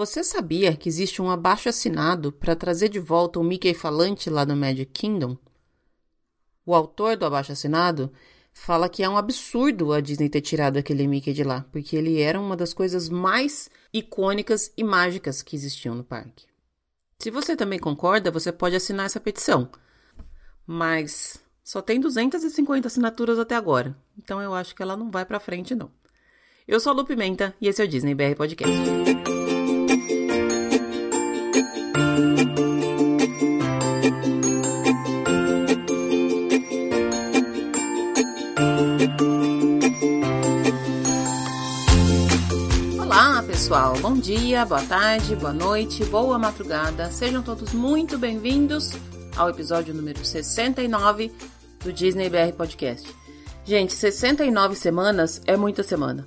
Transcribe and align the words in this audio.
Você 0.00 0.24
sabia 0.24 0.74
que 0.74 0.88
existe 0.88 1.20
um 1.20 1.28
abaixo 1.28 1.68
assinado 1.68 2.32
para 2.32 2.56
trazer 2.56 2.88
de 2.88 2.98
volta 2.98 3.38
o 3.38 3.44
Mickey 3.44 3.74
falante 3.74 4.30
lá 4.30 4.46
do 4.46 4.56
Magic 4.56 4.90
Kingdom? 4.92 5.36
O 6.64 6.74
autor 6.74 7.18
do 7.18 7.26
abaixo 7.26 7.52
assinado 7.52 8.10
fala 8.50 8.88
que 8.88 9.02
é 9.02 9.08
um 9.10 9.18
absurdo 9.18 9.92
a 9.92 10.00
Disney 10.00 10.30
ter 10.30 10.40
tirado 10.40 10.78
aquele 10.78 11.06
Mickey 11.06 11.34
de 11.34 11.44
lá, 11.44 11.66
porque 11.70 11.94
ele 11.96 12.18
era 12.18 12.40
uma 12.40 12.56
das 12.56 12.72
coisas 12.72 13.10
mais 13.10 13.68
icônicas 13.92 14.72
e 14.74 14.82
mágicas 14.82 15.42
que 15.42 15.54
existiam 15.54 15.94
no 15.94 16.02
parque. 16.02 16.46
Se 17.18 17.30
você 17.30 17.54
também 17.54 17.78
concorda, 17.78 18.30
você 18.30 18.50
pode 18.50 18.74
assinar 18.74 19.04
essa 19.04 19.20
petição. 19.20 19.70
Mas 20.66 21.38
só 21.62 21.82
tem 21.82 22.00
250 22.00 22.88
assinaturas 22.88 23.38
até 23.38 23.54
agora, 23.54 23.94
então 24.16 24.40
eu 24.40 24.54
acho 24.54 24.74
que 24.74 24.82
ela 24.82 24.96
não 24.96 25.10
vai 25.10 25.26
para 25.26 25.38
frente 25.38 25.74
não. 25.74 25.90
Eu 26.66 26.80
sou 26.80 26.92
a 26.92 26.94
Lu 26.94 27.04
Pimenta 27.04 27.54
e 27.60 27.68
esse 27.68 27.82
é 27.82 27.84
o 27.84 27.88
Disney 27.88 28.14
BR 28.14 28.34
Podcast. 28.34 28.74
Pessoal. 43.70 43.94
Bom 44.00 44.14
dia, 44.14 44.64
boa 44.64 44.82
tarde, 44.82 45.36
boa 45.36 45.52
noite, 45.52 46.04
boa 46.06 46.36
madrugada. 46.36 47.08
Sejam 47.08 47.40
todos 47.40 47.72
muito 47.72 48.18
bem-vindos 48.18 48.90
ao 49.36 49.48
episódio 49.48 49.94
número 49.94 50.24
69 50.24 51.32
do 51.78 51.92
Disney 51.92 52.28
BR 52.28 52.52
Podcast. 52.56 53.08
Gente, 53.64 53.92
69 53.92 54.74
semanas 54.74 55.40
é 55.46 55.56
muita 55.56 55.84
semana. 55.84 56.26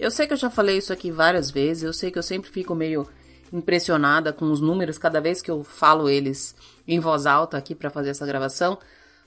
Eu 0.00 0.10
sei 0.10 0.26
que 0.26 0.32
eu 0.32 0.38
já 0.38 0.48
falei 0.48 0.78
isso 0.78 0.90
aqui 0.90 1.10
várias 1.10 1.50
vezes, 1.50 1.82
eu 1.82 1.92
sei 1.92 2.10
que 2.10 2.18
eu 2.18 2.22
sempre 2.22 2.50
fico 2.50 2.74
meio 2.74 3.06
impressionada 3.52 4.32
com 4.32 4.50
os 4.50 4.58
números 4.58 4.96
cada 4.96 5.20
vez 5.20 5.42
que 5.42 5.50
eu 5.50 5.62
falo 5.62 6.08
eles 6.08 6.56
em 6.88 6.98
voz 6.98 7.26
alta 7.26 7.58
aqui 7.58 7.74
para 7.74 7.90
fazer 7.90 8.08
essa 8.08 8.24
gravação, 8.24 8.78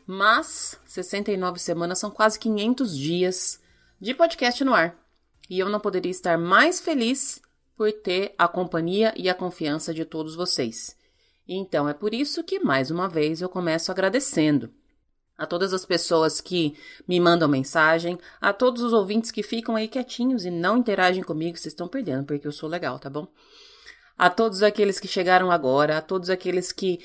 mas 0.07 0.79
69 0.87 1.59
semanas 1.59 1.99
são 1.99 2.09
quase 2.09 2.39
500 2.39 2.97
dias 2.97 3.59
de 4.01 4.15
podcast 4.15 4.63
no 4.63 4.73
ar. 4.73 5.06
E 5.49 5.59
eu 5.59 5.69
não 5.69 5.79
poderia 5.79 6.11
estar 6.11 6.37
mais 6.37 6.79
feliz 6.79 7.41
por 7.75 7.91
ter 7.91 8.33
a 8.37 8.47
companhia 8.47 9.13
e 9.15 9.29
a 9.29 9.35
confiança 9.35 9.93
de 9.93 10.03
todos 10.03 10.35
vocês. 10.35 10.97
Então 11.47 11.87
é 11.87 11.93
por 11.93 12.13
isso 12.13 12.43
que 12.43 12.59
mais 12.59 12.91
uma 12.91 13.07
vez 13.07 13.41
eu 13.41 13.47
começo 13.47 13.91
agradecendo 13.91 14.69
a 15.37 15.45
todas 15.45 15.71
as 15.71 15.85
pessoas 15.85 16.41
que 16.41 16.75
me 17.07 17.19
mandam 17.19 17.47
mensagem, 17.47 18.17
a 18.41 18.51
todos 18.51 18.81
os 18.81 18.91
ouvintes 18.91 19.29
que 19.29 19.43
ficam 19.43 19.75
aí 19.75 19.87
quietinhos 19.87 20.45
e 20.45 20.49
não 20.49 20.77
interagem 20.77 21.23
comigo, 21.23 21.57
vocês 21.57 21.73
estão 21.73 21.87
perdendo, 21.87 22.25
porque 22.25 22.47
eu 22.47 22.51
sou 22.51 22.67
legal, 22.67 22.97
tá 22.97 23.09
bom? 23.09 23.27
A 24.17 24.31
todos 24.31 24.63
aqueles 24.63 24.99
que 24.99 25.07
chegaram 25.07 25.51
agora, 25.51 25.97
a 25.99 26.01
todos 26.01 26.31
aqueles 26.31 26.71
que 26.71 26.99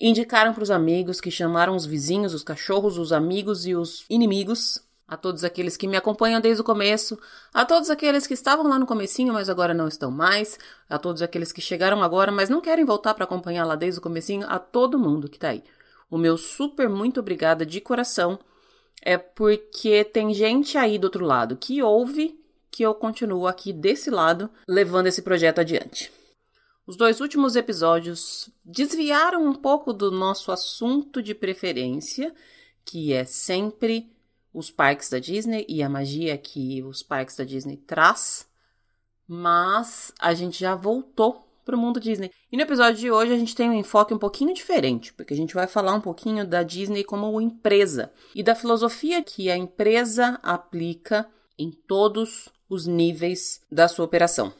indicaram 0.00 0.52
para 0.52 0.64
os 0.64 0.70
amigos, 0.70 1.20
que 1.20 1.30
chamaram 1.30 1.76
os 1.76 1.86
vizinhos, 1.86 2.34
os 2.34 2.42
cachorros, 2.42 2.98
os 2.98 3.12
amigos 3.12 3.66
e 3.66 3.74
os 3.76 4.04
inimigos, 4.10 4.80
a 5.08 5.16
todos 5.16 5.44
aqueles 5.44 5.76
que 5.76 5.86
me 5.86 5.96
acompanham 5.96 6.40
desde 6.40 6.60
o 6.60 6.64
começo, 6.64 7.18
a 7.54 7.64
todos 7.64 7.90
aqueles 7.90 8.26
que 8.26 8.34
estavam 8.34 8.66
lá 8.66 8.78
no 8.78 8.86
comecinho, 8.86 9.32
mas 9.32 9.48
agora 9.48 9.72
não 9.72 9.86
estão 9.86 10.10
mais, 10.10 10.58
a 10.88 10.98
todos 10.98 11.22
aqueles 11.22 11.52
que 11.52 11.60
chegaram 11.60 12.02
agora, 12.02 12.32
mas 12.32 12.48
não 12.48 12.60
querem 12.60 12.84
voltar 12.84 13.14
para 13.14 13.24
acompanhar 13.24 13.64
lá 13.64 13.76
desde 13.76 14.00
o 14.00 14.02
comecinho, 14.02 14.46
a 14.48 14.58
todo 14.58 14.98
mundo 14.98 15.28
que 15.28 15.38
tá 15.38 15.48
aí. 15.50 15.62
O 16.10 16.18
meu 16.18 16.36
super 16.36 16.88
muito 16.88 17.20
obrigada 17.20 17.64
de 17.64 17.80
coração 17.80 18.38
é 19.02 19.16
porque 19.16 20.04
tem 20.04 20.34
gente 20.34 20.76
aí 20.76 20.98
do 20.98 21.04
outro 21.04 21.24
lado 21.24 21.56
que 21.56 21.82
ouve 21.82 22.40
que 22.70 22.82
eu 22.82 22.94
continuo 22.94 23.46
aqui 23.46 23.72
desse 23.72 24.10
lado 24.10 24.50
levando 24.68 25.06
esse 25.06 25.22
projeto 25.22 25.60
adiante. 25.60 26.12
Os 26.86 26.96
dois 26.96 27.20
últimos 27.20 27.56
episódios 27.56 28.48
desviaram 28.64 29.44
um 29.44 29.54
pouco 29.54 29.92
do 29.92 30.10
nosso 30.10 30.52
assunto 30.52 31.20
de 31.20 31.34
preferência, 31.34 32.32
que 32.84 33.12
é 33.12 33.24
sempre 33.24 34.15
os 34.56 34.70
parques 34.70 35.10
da 35.10 35.18
Disney 35.18 35.66
e 35.68 35.82
a 35.82 35.88
magia 35.88 36.38
que 36.38 36.82
os 36.82 37.02
parques 37.02 37.36
da 37.36 37.44
Disney 37.44 37.76
traz, 37.76 38.48
mas 39.28 40.12
a 40.18 40.32
gente 40.32 40.58
já 40.58 40.74
voltou 40.74 41.46
para 41.62 41.76
o 41.76 41.78
mundo 41.78 42.00
Disney. 42.00 42.30
E 42.50 42.56
no 42.56 42.62
episódio 42.62 42.98
de 42.98 43.10
hoje 43.10 43.34
a 43.34 43.36
gente 43.36 43.54
tem 43.54 43.68
um 43.68 43.74
enfoque 43.74 44.14
um 44.14 44.18
pouquinho 44.18 44.54
diferente, 44.54 45.12
porque 45.12 45.34
a 45.34 45.36
gente 45.36 45.54
vai 45.54 45.66
falar 45.66 45.92
um 45.92 46.00
pouquinho 46.00 46.46
da 46.46 46.62
Disney 46.62 47.04
como 47.04 47.38
empresa 47.38 48.10
e 48.34 48.42
da 48.42 48.54
filosofia 48.54 49.22
que 49.22 49.50
a 49.50 49.56
empresa 49.58 50.40
aplica 50.42 51.28
em 51.58 51.70
todos 51.70 52.48
os 52.66 52.86
níveis 52.86 53.60
da 53.70 53.86
sua 53.88 54.06
operação. 54.06 54.54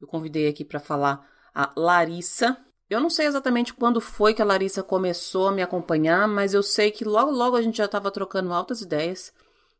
Eu 0.00 0.06
convidei 0.06 0.48
aqui 0.48 0.64
para 0.64 0.80
falar 0.80 1.28
a 1.54 1.74
Larissa. 1.76 2.56
Eu 2.90 3.00
não 3.00 3.08
sei 3.08 3.26
exatamente 3.26 3.72
quando 3.72 4.00
foi 4.00 4.34
que 4.34 4.42
a 4.42 4.44
Larissa 4.44 4.82
começou 4.82 5.48
a 5.48 5.52
me 5.52 5.62
acompanhar, 5.62 6.26
mas 6.26 6.52
eu 6.52 6.62
sei 6.62 6.90
que 6.90 7.04
logo 7.04 7.30
logo 7.30 7.56
a 7.56 7.62
gente 7.62 7.78
já 7.78 7.84
estava 7.84 8.10
trocando 8.10 8.52
altas 8.52 8.80
ideias. 8.80 9.32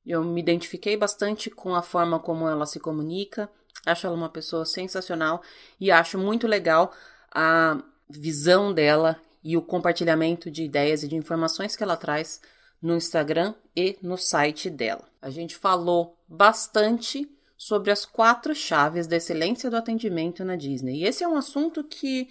Eu 0.06 0.24
me 0.24 0.40
identifiquei 0.40 0.96
bastante 0.96 1.50
com 1.50 1.74
a 1.74 1.82
forma 1.82 2.18
como 2.18 2.48
ela 2.48 2.64
se 2.64 2.78
comunica 2.80 3.50
Acho 3.86 4.06
ela 4.06 4.16
uma 4.16 4.28
pessoa 4.28 4.66
sensacional 4.66 5.42
e 5.80 5.90
acho 5.90 6.18
muito 6.18 6.46
legal 6.46 6.92
a 7.32 7.82
visão 8.08 8.72
dela 8.72 9.20
e 9.42 9.56
o 9.56 9.62
compartilhamento 9.62 10.50
de 10.50 10.62
ideias 10.62 11.02
e 11.02 11.08
de 11.08 11.16
informações 11.16 11.74
que 11.74 11.82
ela 11.82 11.96
traz 11.96 12.40
no 12.82 12.94
Instagram 12.94 13.54
e 13.74 13.98
no 14.02 14.18
site 14.18 14.68
dela. 14.68 15.08
A 15.22 15.30
gente 15.30 15.56
falou 15.56 16.16
bastante 16.28 17.30
sobre 17.56 17.90
as 17.90 18.04
quatro 18.04 18.54
chaves 18.54 19.06
da 19.06 19.16
excelência 19.16 19.70
do 19.70 19.76
atendimento 19.76 20.44
na 20.44 20.56
Disney. 20.56 21.00
E 21.00 21.04
esse 21.04 21.24
é 21.24 21.28
um 21.28 21.36
assunto 21.36 21.84
que 21.84 22.28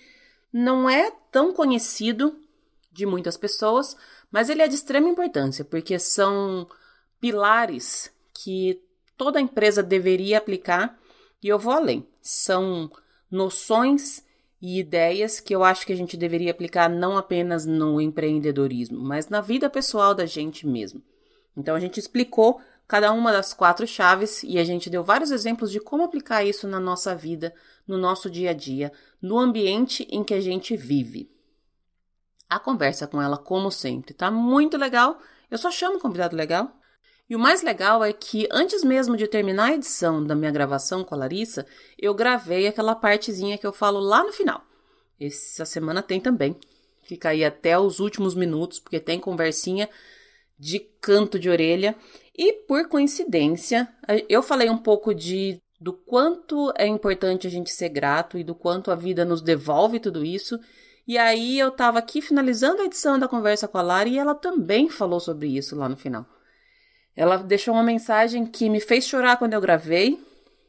não 0.51 0.89
é 0.89 1.11
tão 1.31 1.53
conhecido 1.53 2.39
de 2.91 3.05
muitas 3.05 3.37
pessoas, 3.37 3.95
mas 4.31 4.49
ele 4.49 4.61
é 4.61 4.67
de 4.67 4.75
extrema 4.75 5.09
importância, 5.09 5.63
porque 5.63 5.97
são 5.99 6.67
pilares 7.19 8.11
que 8.33 8.81
toda 9.17 9.41
empresa 9.41 9.83
deveria 9.83 10.37
aplicar 10.37 10.97
e 11.41 11.47
eu 11.47 11.59
vou 11.59 11.73
além. 11.73 12.07
São 12.21 12.91
noções 13.29 14.23
e 14.61 14.79
ideias 14.79 15.39
que 15.39 15.55
eu 15.55 15.63
acho 15.63 15.85
que 15.85 15.93
a 15.93 15.95
gente 15.95 16.17
deveria 16.17 16.51
aplicar 16.51 16.89
não 16.89 17.17
apenas 17.17 17.65
no 17.65 18.01
empreendedorismo, 18.01 18.99
mas 18.99 19.29
na 19.29 19.41
vida 19.41 19.69
pessoal 19.69 20.13
da 20.13 20.25
gente 20.25 20.67
mesmo. 20.67 21.01
Então 21.55 21.75
a 21.75 21.79
gente 21.79 21.99
explicou 21.99 22.61
cada 22.89 23.13
uma 23.13 23.31
das 23.31 23.53
quatro 23.53 23.85
chaves 23.85 24.41
e 24.41 24.57
a 24.57 24.63
gente 24.63 24.89
deu 24.89 25.03
vários 25.03 25.29
exemplos 25.29 25.71
de 25.71 25.79
como 25.79 26.03
aplicar 26.03 26.43
isso 26.43 26.67
na 26.67 26.79
nossa 26.79 27.15
vida, 27.15 27.53
no 27.87 27.99
nosso 27.99 28.31
dia 28.31 28.49
a 28.49 28.53
dia, 28.53 28.91
no 29.21 29.37
ambiente 29.37 30.07
em 30.09 30.23
que 30.23 30.33
a 30.33 30.41
gente 30.41 30.75
vive. 30.75 31.31
A 32.49 32.57
conversa 32.57 33.05
com 33.05 33.21
ela, 33.21 33.37
como 33.37 33.69
sempre, 33.69 34.11
tá 34.15 34.31
muito 34.31 34.75
legal. 34.75 35.19
Eu 35.51 35.59
só 35.59 35.69
chamo 35.69 35.99
convidado 35.99 36.35
legal 36.35 36.75
e 37.29 37.35
o 37.35 37.39
mais 37.39 37.61
legal 37.61 38.03
é 38.03 38.11
que 38.11 38.47
antes 38.51 38.83
mesmo 38.83 39.15
de 39.15 39.27
terminar 39.27 39.65
a 39.65 39.75
edição 39.75 40.23
da 40.23 40.33
minha 40.33 40.49
gravação 40.49 41.03
com 41.03 41.13
a 41.13 41.17
Larissa, 41.19 41.67
eu 41.95 42.15
gravei 42.15 42.65
aquela 42.65 42.95
partezinha 42.95 43.55
que 43.59 43.67
eu 43.67 43.71
falo 43.71 43.99
lá 43.99 44.23
no 44.23 44.33
final. 44.33 44.65
Essa 45.21 45.63
semana 45.63 46.01
tem 46.01 46.19
também. 46.19 46.55
Fica 47.03 47.29
aí 47.29 47.45
até 47.45 47.77
os 47.77 47.99
últimos 47.99 48.33
minutos, 48.33 48.79
porque 48.79 48.99
tem 48.99 49.19
conversinha 49.19 49.87
de 50.59 50.79
canto 50.79 51.39
de 51.39 51.49
orelha. 51.49 51.95
E 52.37 52.53
por 52.53 52.87
coincidência, 52.87 53.87
eu 54.27 54.43
falei 54.43 54.69
um 54.69 54.77
pouco 54.77 55.13
de 55.13 55.59
do 55.79 55.93
quanto 55.93 56.73
é 56.77 56.85
importante 56.85 57.47
a 57.47 57.49
gente 57.49 57.71
ser 57.71 57.87
grato 57.87 58.37
e 58.37 58.43
do 58.43 58.53
quanto 58.53 58.91
a 58.91 58.95
vida 58.95 59.23
nos 59.23 59.41
devolve 59.41 59.99
tudo 59.99 60.25
isso. 60.25 60.59
E 61.07 61.17
aí 61.17 61.57
eu 61.57 61.71
tava 61.71 61.99
aqui 61.99 62.21
finalizando 62.21 62.81
a 62.81 62.85
edição 62.85 63.17
da 63.17 63.29
conversa 63.29 63.67
com 63.67 63.77
a 63.77 63.81
Lara 63.81 64.09
e 64.09 64.17
ela 64.17 64.35
também 64.35 64.89
falou 64.89 65.19
sobre 65.19 65.47
isso 65.47 65.75
lá 65.75 65.87
no 65.87 65.95
final. 65.95 66.25
Ela 67.15 67.37
deixou 67.37 67.73
uma 67.73 67.83
mensagem 67.83 68.45
que 68.45 68.69
me 68.69 68.79
fez 68.79 69.05
chorar 69.05 69.37
quando 69.37 69.53
eu 69.53 69.61
gravei 69.61 70.21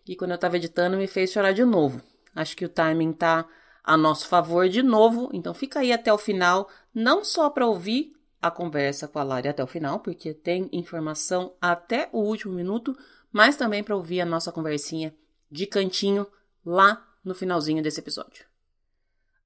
e 0.06 0.16
quando 0.16 0.30
eu 0.30 0.36
estava 0.36 0.56
editando 0.56 0.96
me 0.96 1.06
fez 1.06 1.32
chorar 1.32 1.52
de 1.52 1.64
novo. 1.64 2.00
Acho 2.34 2.56
que 2.56 2.64
o 2.64 2.68
timing 2.68 3.12
tá 3.12 3.46
a 3.84 3.96
nosso 3.96 4.28
favor 4.28 4.68
de 4.68 4.82
novo, 4.82 5.28
então 5.32 5.52
fica 5.52 5.80
aí 5.80 5.92
até 5.92 6.12
o 6.12 6.18
final, 6.18 6.68
não 6.94 7.24
só 7.24 7.50
para 7.50 7.66
ouvir 7.66 8.12
a 8.40 8.50
conversa 8.50 9.06
com 9.06 9.18
a 9.18 9.22
Lari 9.22 9.48
até 9.48 9.62
o 9.62 9.66
final, 9.66 10.00
porque 10.00 10.32
tem 10.32 10.68
informação 10.72 11.54
até 11.60 12.08
o 12.12 12.20
último 12.20 12.54
minuto, 12.54 12.96
mas 13.30 13.56
também 13.56 13.82
para 13.84 13.96
ouvir 13.96 14.20
a 14.20 14.26
nossa 14.26 14.50
conversinha 14.50 15.14
de 15.50 15.66
cantinho 15.66 16.26
lá 16.64 17.06
no 17.24 17.34
finalzinho 17.34 17.82
desse 17.82 18.00
episódio. 18.00 18.46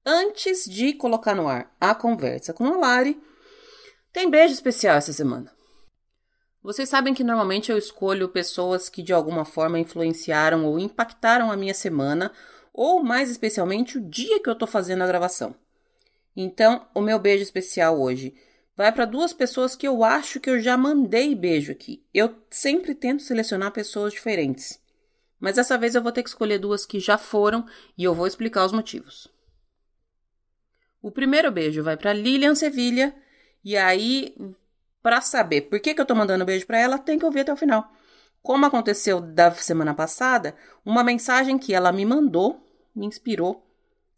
Antes 0.05 0.65
de 0.65 0.93
colocar 0.93 1.35
no 1.35 1.47
ar 1.47 1.75
a 1.79 1.95
conversa 1.95 2.53
com 2.53 2.65
a 2.65 2.77
Lari, 2.77 3.21
tem 4.13 4.29
beijo 4.29 4.53
especial 4.53 4.95
essa 4.95 5.11
semana. 5.11 5.51
Vocês 6.61 6.89
sabem 6.89 7.13
que 7.13 7.23
normalmente 7.23 7.71
eu 7.71 7.77
escolho 7.77 8.29
pessoas 8.29 8.87
que 8.87 9.03
de 9.03 9.13
alguma 9.13 9.45
forma 9.45 9.77
influenciaram 9.77 10.65
ou 10.65 10.79
impactaram 10.79 11.51
a 11.51 11.57
minha 11.57 11.73
semana, 11.73 12.31
ou 12.73 13.03
mais 13.03 13.29
especialmente 13.29 13.97
o 13.97 14.09
dia 14.09 14.41
que 14.41 14.49
eu 14.49 14.55
tô 14.55 14.65
fazendo 14.65 15.03
a 15.03 15.07
gravação. 15.07 15.55
Então, 16.35 16.87
o 16.93 17.01
meu 17.01 17.19
beijo 17.19 17.43
especial 17.43 18.01
hoje 18.01 18.35
vai 18.75 18.91
para 18.91 19.05
duas 19.05 19.33
pessoas 19.33 19.75
que 19.75 19.87
eu 19.87 20.03
acho 20.03 20.39
que 20.39 20.49
eu 20.49 20.59
já 20.59 20.77
mandei 20.77 21.33
beijo 21.33 21.71
aqui. 21.71 22.03
Eu 22.13 22.35
sempre 22.49 22.93
tento 22.93 23.23
selecionar 23.23 23.71
pessoas 23.71 24.13
diferentes. 24.13 24.79
Mas 25.39 25.55
dessa 25.55 25.77
vez 25.77 25.95
eu 25.95 26.01
vou 26.01 26.11
ter 26.11 26.23
que 26.23 26.29
escolher 26.29 26.59
duas 26.59 26.85
que 26.85 26.99
já 26.99 27.17
foram 27.17 27.65
e 27.97 28.03
eu 28.03 28.13
vou 28.13 28.27
explicar 28.27 28.65
os 28.65 28.71
motivos. 28.71 29.27
O 31.01 31.11
primeiro 31.11 31.51
beijo 31.51 31.83
vai 31.83 31.95
para 31.95 32.13
Lilian 32.13 32.55
Sevilha 32.55 33.15
e 33.63 33.77
aí 33.77 34.35
para 35.01 35.21
saber 35.21 35.61
por 35.61 35.79
que, 35.79 35.93
que 35.93 36.01
eu 36.01 36.05
tô 36.05 36.15
mandando 36.15 36.45
beijo 36.45 36.65
para 36.65 36.79
ela, 36.79 36.97
tem 36.97 37.19
que 37.19 37.25
ouvir 37.25 37.41
até 37.41 37.53
o 37.53 37.57
final. 37.57 37.91
Como 38.41 38.65
aconteceu 38.65 39.21
da 39.21 39.51
semana 39.51 39.93
passada, 39.93 40.55
uma 40.83 41.03
mensagem 41.03 41.59
que 41.59 41.73
ela 41.73 41.91
me 41.91 42.05
mandou 42.05 42.63
me 42.95 43.05
inspirou 43.05 43.63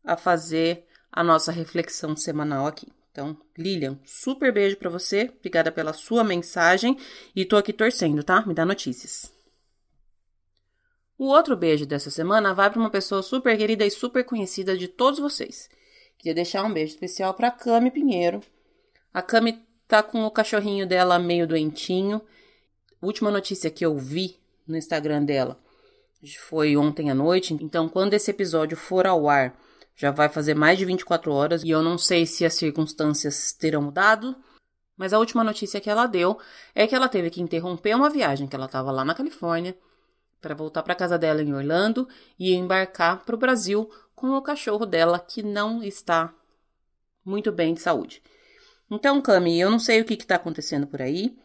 a 0.03 0.15
fazer 0.15 0.85
a 1.11 1.23
nossa 1.23 1.51
reflexão 1.51 2.15
semanal 2.15 2.67
aqui. 2.67 2.87
Então, 3.17 3.35
Lilian, 3.57 3.97
super 4.05 4.53
beijo 4.53 4.77
para 4.77 4.91
você. 4.91 5.33
Obrigada 5.39 5.71
pela 5.71 5.91
sua 5.91 6.23
mensagem 6.23 6.95
e 7.35 7.43
tô 7.45 7.57
aqui 7.57 7.73
torcendo, 7.73 8.23
tá? 8.23 8.45
Me 8.45 8.53
dá 8.53 8.63
notícias. 8.63 9.33
O 11.17 11.25
outro 11.25 11.57
beijo 11.57 11.83
dessa 11.83 12.11
semana 12.11 12.53
vai 12.53 12.69
para 12.69 12.79
uma 12.79 12.91
pessoa 12.91 13.23
super 13.23 13.57
querida 13.57 13.83
e 13.83 13.89
super 13.89 14.23
conhecida 14.23 14.77
de 14.77 14.87
todos 14.87 15.19
vocês. 15.19 15.67
Queria 16.19 16.35
deixar 16.35 16.63
um 16.63 16.71
beijo 16.71 16.93
especial 16.93 17.33
para 17.33 17.49
Cami 17.49 17.89
Pinheiro. 17.89 18.39
A 19.11 19.23
Cami 19.23 19.65
tá 19.87 20.03
com 20.03 20.23
o 20.23 20.29
cachorrinho 20.29 20.85
dela 20.85 21.17
meio 21.17 21.47
doentinho. 21.47 22.21
última 23.01 23.31
notícia 23.31 23.71
que 23.71 23.83
eu 23.83 23.97
vi 23.97 24.37
no 24.67 24.77
Instagram 24.77 25.23
dela 25.23 25.59
foi 26.37 26.77
ontem 26.77 27.09
à 27.09 27.15
noite. 27.15 27.55
Então, 27.55 27.89
quando 27.89 28.13
esse 28.13 28.29
episódio 28.29 28.77
for 28.77 29.07
ao 29.07 29.27
ar, 29.27 29.57
já 29.97 30.11
vai 30.11 30.29
fazer 30.29 30.53
mais 30.53 30.77
de 30.77 30.85
24 30.85 31.33
horas 31.33 31.63
e 31.63 31.71
eu 31.71 31.81
não 31.81 31.97
sei 31.97 32.27
se 32.27 32.45
as 32.45 32.53
circunstâncias 32.53 33.51
terão 33.51 33.81
mudado. 33.81 34.35
Mas 34.95 35.11
a 35.11 35.19
última 35.19 35.43
notícia 35.43 35.81
que 35.81 35.89
ela 35.89 36.05
deu 36.05 36.39
é 36.73 36.85
que 36.85 36.95
ela 36.95 37.09
teve 37.09 37.31
que 37.31 37.41
interromper 37.41 37.95
uma 37.95 38.09
viagem 38.09 38.47
que 38.47 38.55
ela 38.55 38.67
estava 38.67 38.91
lá 38.91 39.03
na 39.03 39.15
Califórnia 39.15 39.75
para 40.39 40.53
voltar 40.53 40.83
para 40.83 40.95
casa 40.95 41.17
dela 41.17 41.41
em 41.41 41.53
Orlando 41.53 42.07
e 42.37 42.53
embarcar 42.53 43.25
para 43.25 43.35
o 43.35 43.39
Brasil 43.39 43.89
com 44.15 44.29
o 44.29 44.41
cachorro 44.41 44.85
dela 44.85 45.19
que 45.19 45.41
não 45.41 45.83
está 45.83 46.33
muito 47.25 47.51
bem 47.51 47.73
de 47.73 47.81
saúde. 47.81 48.21
Então, 48.89 49.19
Cami, 49.19 49.59
eu 49.59 49.69
não 49.69 49.79
sei 49.79 49.99
o 49.99 50.05
que 50.05 50.13
está 50.13 50.35
acontecendo 50.35 50.87
por 50.87 51.01
aí, 51.01 51.35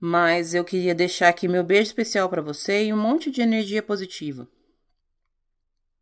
mas 0.00 0.54
eu 0.54 0.64
queria 0.64 0.94
deixar 0.94 1.28
aqui 1.28 1.48
meu 1.48 1.64
beijo 1.64 1.88
especial 1.88 2.28
para 2.28 2.40
você 2.40 2.86
e 2.86 2.92
um 2.92 2.96
monte 2.96 3.30
de 3.30 3.42
energia 3.42 3.82
positiva. 3.82 4.48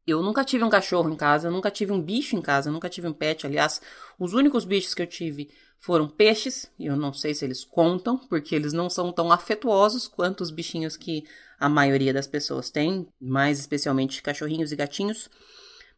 Eu 0.07 0.23
nunca 0.23 0.45
tive 0.45 0.65
um 0.65 0.71
cachorro 0.71 1.11
em 1.11 1.17
casa, 1.17 1.49
eu 1.49 1.53
nunca 1.53 1.71
tive 1.71 1.93
um 1.93 2.01
bicho 2.01 2.35
em 2.35 2.41
casa, 2.41 2.69
eu 2.69 2.73
nunca 2.73 2.89
tive 2.89 3.07
um 3.07 3.13
pet. 3.13 3.47
Aliás, 3.47 3.81
os 4.19 4.33
únicos 4.33 4.65
bichos 4.65 4.95
que 4.95 5.03
eu 5.03 5.07
tive 5.07 5.51
foram 5.79 6.09
peixes, 6.09 6.71
e 6.79 6.87
eu 6.87 6.97
não 6.97 7.13
sei 7.13 7.35
se 7.35 7.45
eles 7.45 7.65
contam, 7.65 8.19
porque 8.19 8.55
eles 8.55 8.73
não 8.73 8.91
são 8.91 9.13
tão 9.13 9.31
afetuosos 9.33 10.09
quanto 10.09 10.43
os 10.43 10.51
bichinhos 10.51 10.97
que 10.97 11.25
a 11.59 11.69
maioria 11.69 12.13
das 12.13 12.27
pessoas 12.27 12.71
tem, 12.71 13.07
mais 13.21 13.59
especialmente 13.61 14.23
cachorrinhos 14.23 14.73
e 14.73 14.77
gatinhos. 14.77 15.31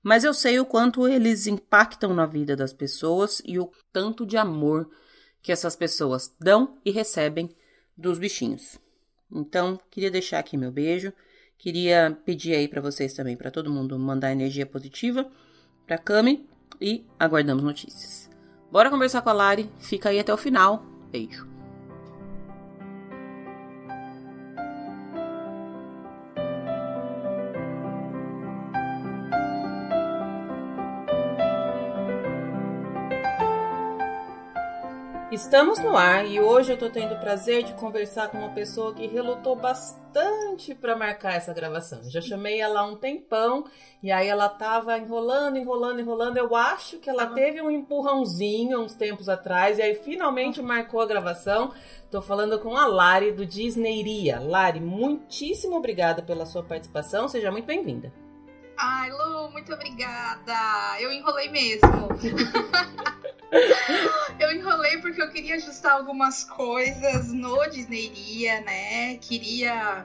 Mas 0.03 0.25
eu 0.25 0.35
sei 0.35 0.59
o 0.59 0.67
quanto 0.67 1.07
eles 1.07 1.47
impactam 1.47 2.13
na 2.13 2.27
vida 2.27 2.57
das 2.57 2.73
pessoas 2.73 3.41
e 3.45 3.59
o 3.59 3.71
tanto 3.93 4.27
de 4.27 4.37
amor 4.37 4.91
que 5.41 5.53
essas 5.53 5.77
pessoas 5.77 6.35
dão 6.41 6.79
e 6.85 6.91
recebem 6.91 7.55
dos 7.97 8.19
bichinhos. 8.19 8.79
Então, 9.31 9.81
queria 9.91 10.11
deixar 10.11 10.39
aqui 10.39 10.57
meu 10.57 10.71
beijo 10.71 11.13
Queria 11.63 12.19
pedir 12.25 12.57
aí 12.57 12.67
para 12.67 12.81
vocês 12.81 13.15
também, 13.15 13.37
para 13.37 13.49
todo 13.49 13.71
mundo, 13.71 13.97
mandar 13.97 14.33
energia 14.33 14.67
positiva 14.67 15.31
para 15.87 15.97
Cami 15.97 16.45
e 16.81 17.07
aguardamos 17.17 17.63
notícias. 17.63 18.29
Bora 18.69 18.91
conversar 18.91 19.23
com 19.23 19.31
a 19.31 19.33
Lari, 19.33 19.71
fica 19.79 20.09
aí 20.09 20.19
até 20.19 20.35
o 20.35 20.37
final. 20.37 20.85
Beijo. 21.13 21.47
Estamos 35.31 35.79
no 35.79 35.97
ar 35.97 36.27
e 36.27 36.41
hoje 36.41 36.73
eu 36.73 36.77
tô 36.77 36.91
tendo 36.91 37.15
o 37.15 37.21
prazer 37.21 37.63
de 37.63 37.73
conversar 37.75 38.31
com 38.31 38.39
uma 38.39 38.51
pessoa 38.51 38.93
que 38.93 39.07
relutou 39.07 39.55
bastante 39.55 40.02
para 40.81 40.97
marcar 40.97 41.35
essa 41.35 41.53
gravação. 41.53 42.09
Já 42.11 42.21
chamei 42.21 42.61
ela 42.61 42.81
há 42.81 42.87
um 42.87 42.97
tempão 42.97 43.65
e 44.03 44.11
aí 44.13 44.29
ela 44.29 44.49
tava 44.49 44.97
enrolando, 44.99 45.57
enrolando, 45.57 46.01
enrolando. 46.01 46.37
Eu 46.37 46.55
acho 46.55 46.99
que 46.99 47.09
ela 47.09 47.27
teve 47.27 47.61
um 47.61 47.71
empurrãozinho 47.71 48.81
uns 48.81 48.95
tempos 48.95 49.29
atrás 49.29 49.79
e 49.79 49.83
aí 49.83 49.95
finalmente 49.95 50.61
marcou 50.61 51.01
a 51.01 51.07
gravação. 51.07 51.73
Tô 52.11 52.21
falando 52.21 52.59
com 52.59 52.77
a 52.77 52.87
Lari 52.87 53.33
do 53.33 53.47
Disneyria. 53.47 54.39
Lari, 54.41 54.81
muitíssimo 54.81 55.77
obrigada 55.77 56.23
pela 56.23 56.47
sua 56.47 56.63
participação. 56.63 57.29
Seja 57.29 57.51
muito 57.51 57.67
bem-vinda. 57.67 58.13
Ai, 58.79 59.11
Lu, 59.11 59.51
muito 59.51 59.73
obrigada. 59.73 61.01
Eu 61.01 61.13
enrolei 61.13 61.49
mesmo. 61.49 62.09
eu 64.41 64.53
enrolei 64.53 64.99
porque 64.99 65.21
eu 65.23 65.31
queria 65.31 65.57
ajustar 65.57 65.93
algumas 65.93 66.45
coisas 66.45 67.33
no 67.33 67.69
Disneyiria, 67.71 68.61
né? 68.63 69.17
Queria. 69.17 70.05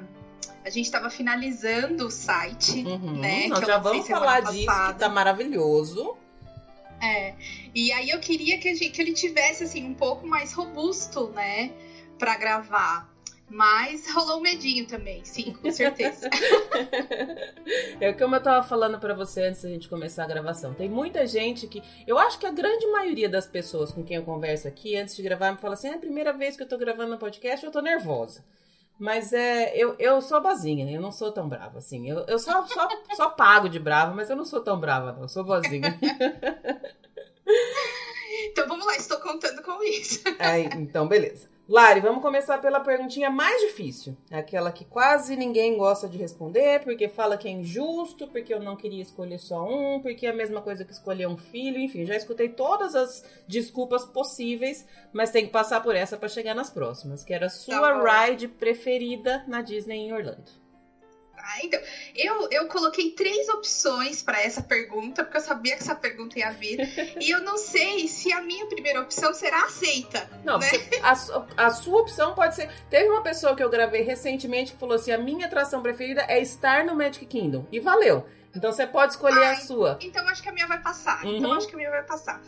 A 0.66 0.70
gente 0.70 0.86
estava 0.86 1.10
finalizando 1.10 2.08
o 2.08 2.12
site, 2.12 2.84
uhum, 2.84 3.20
né? 3.20 3.48
Nós 3.48 3.66
já 3.66 3.78
vamos 3.78 4.08
falar 4.08 4.42
disso, 4.42 4.88
que 4.88 5.00
tá 5.00 5.08
maravilhoso. 5.08 6.18
É. 7.02 7.36
E 7.74 7.92
aí 7.92 8.10
eu 8.10 8.20
queria 8.20 8.58
que, 8.58 8.74
gente, 8.76 8.92
que 8.92 9.02
ele 9.02 9.14
tivesse 9.14 9.64
assim 9.64 9.86
um 9.86 9.94
pouco 9.94 10.28
mais 10.28 10.52
robusto, 10.52 11.30
né? 11.30 11.72
Para 12.20 12.36
gravar. 12.36 13.10
Mas 13.50 14.12
rolou 14.12 14.40
um 14.40 14.42
medinho 14.42 14.86
também, 14.86 15.24
sim, 15.24 15.54
com 15.54 15.72
certeza. 15.72 16.30
é 18.02 18.12
como 18.12 18.36
eu 18.36 18.44
tava 18.44 18.68
falando 18.68 19.00
para 19.00 19.14
você 19.14 19.44
antes 19.44 19.62
da 19.62 19.70
gente 19.70 19.88
começar 19.88 20.26
a 20.26 20.28
gravação. 20.28 20.74
Tem 20.74 20.90
muita 20.90 21.26
gente 21.26 21.66
que. 21.66 21.82
Eu 22.06 22.18
acho 22.20 22.38
que 22.38 22.46
a 22.46 22.52
grande 22.52 22.86
maioria 22.88 23.30
das 23.30 23.48
pessoas 23.48 23.94
com 23.94 24.04
quem 24.04 24.18
eu 24.18 24.24
converso 24.24 24.68
aqui, 24.68 24.98
antes 24.98 25.16
de 25.16 25.24
gravar, 25.24 25.54
me 25.54 25.58
fala 25.58 25.76
assim: 25.76 25.88
é 25.88 25.94
a 25.94 25.98
primeira 25.98 26.34
vez 26.34 26.58
que 26.58 26.64
eu 26.64 26.68
tô 26.68 26.78
gravando 26.78 27.16
um 27.16 27.18
podcast, 27.18 27.66
eu 27.66 27.72
tô 27.72 27.82
nervosa. 27.82 28.44
Mas 29.00 29.32
é, 29.32 29.78
eu, 29.78 29.96
eu 29.98 30.22
sou 30.22 30.42
boazinha, 30.42 30.84
né? 30.84 30.94
eu 30.94 31.02
não 31.02 31.12
sou 31.12 31.32
tão 31.32 31.48
brava 31.48 31.78
assim. 31.78 32.10
Eu, 32.10 32.26
eu 32.28 32.40
só, 32.40 32.66
só, 32.66 32.90
só 33.16 33.30
pago 33.30 33.70
de 33.70 33.80
brava, 33.80 34.14
mas 34.14 34.30
eu 34.30 34.36
não 34.36 34.44
sou 34.44 34.60
tão 34.60 34.78
brava, 34.80 35.14
não. 35.14 35.22
Eu 35.22 35.30
sou 35.30 35.44
boazinha. 35.46 35.98
então 38.52 38.68
vamos 38.68 38.86
lá, 38.86 38.98
estou 38.98 39.20
contando 39.20 39.62
com 39.62 39.82
isso. 39.84 40.24
É, 40.40 40.62
então, 40.76 41.08
beleza. 41.08 41.48
Lari, 41.70 42.00
vamos 42.00 42.22
começar 42.22 42.60
pela 42.60 42.80
perguntinha 42.80 43.30
mais 43.30 43.60
difícil. 43.60 44.16
Aquela 44.32 44.72
que 44.72 44.86
quase 44.86 45.36
ninguém 45.36 45.78
gosta 45.78 46.08
de 46.08 46.18
responder, 46.18 46.82
porque 46.82 47.10
fala 47.10 47.38
que 47.38 47.46
é 47.46 47.52
injusto, 47.52 48.26
porque 48.28 48.54
eu 48.54 48.62
não 48.62 48.78
queria 48.78 49.02
escolher 49.02 49.38
só 49.38 49.68
um, 49.68 50.00
porque 50.00 50.26
é 50.26 50.30
a 50.30 50.34
mesma 50.34 50.62
coisa 50.62 50.86
que 50.86 50.94
escolher 50.94 51.28
um 51.28 51.36
filho, 51.36 51.78
enfim, 51.78 52.06
já 52.06 52.16
escutei 52.16 52.48
todas 52.48 52.96
as 52.96 53.22
desculpas 53.46 54.06
possíveis, 54.06 54.88
mas 55.12 55.30
tem 55.30 55.46
que 55.46 55.52
passar 55.52 55.84
por 55.84 55.94
essa 55.94 56.16
para 56.16 56.30
chegar 56.30 56.56
nas 56.56 56.70
próximas, 56.70 57.26
que 57.26 57.34
era 57.34 57.48
a 57.48 57.50
sua 57.50 57.82
tá 57.82 58.28
ride 58.28 58.48
preferida 58.48 59.44
na 59.46 59.62
Disney 59.62 60.08
em 60.08 60.14
Orlando. 60.14 60.67
Ah, 61.50 61.60
então, 61.64 61.80
eu, 62.14 62.50
eu 62.52 62.68
coloquei 62.68 63.12
três 63.12 63.48
opções 63.48 64.22
para 64.22 64.42
essa 64.42 64.62
pergunta, 64.62 65.24
porque 65.24 65.38
eu 65.38 65.42
sabia 65.42 65.78
que 65.78 65.82
essa 65.82 65.96
pergunta 65.96 66.38
ia 66.38 66.52
vir. 66.52 66.78
e 67.22 67.30
eu 67.30 67.40
não 67.40 67.58
sei 67.58 68.06
se 68.10 68.34
a 68.34 68.42
minha 68.42 68.66
primeira 68.66 69.00
opção 69.00 69.34
será 69.34 69.64
aceita. 69.64 70.30
Não, 70.44 70.60
né? 70.60 70.68
a, 71.02 71.66
a 71.68 71.70
sua 71.70 72.02
opção 72.02 72.36
pode 72.36 72.54
ser. 72.54 72.70
Teve 72.90 73.08
uma 73.08 73.24
pessoa 73.24 73.56
que 73.56 73.64
eu 73.64 73.70
gravei 73.70 74.02
recentemente 74.02 74.74
que 74.74 74.78
falou 74.78 74.96
assim: 74.96 75.12
a 75.12 75.18
minha 75.18 75.46
atração 75.46 75.82
preferida 75.82 76.26
é 76.28 76.42
estar 76.42 76.84
no 76.84 76.94
Magic 76.94 77.26
Kingdom. 77.26 77.66
E 77.72 77.80
valeu. 77.80 78.28
Então 78.54 78.72
você 78.72 78.86
pode 78.86 79.14
escolher 79.14 79.46
a 79.46 79.56
sua. 79.56 79.98
Então 80.02 80.28
acho 80.28 80.44
que 80.44 80.50
a 80.50 80.52
minha 80.52 80.68
vai 80.68 80.82
passar. 80.82 81.20
Então, 81.20 81.32
uhum. 81.32 81.38
Então 81.38 81.54
acho 81.54 81.68
que 81.68 81.76
a 81.76 81.78
minha 81.78 81.92
vai 81.92 82.04
passar 82.04 82.42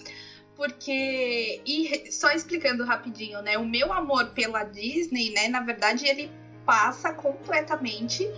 porque 0.58 1.62
e 1.66 2.12
só 2.12 2.32
explicando 2.32 2.84
rapidinho, 2.84 3.42
né? 3.42 3.58
O 3.58 3.66
meu 3.66 3.94
amor 3.94 4.32
pela 4.32 4.66
Disney, 4.66 5.32
né, 5.32 5.48
na 5.48 5.62
verdade 5.62 6.06
ele 6.06 6.30
passa 6.66 7.14
completamente 7.14 8.30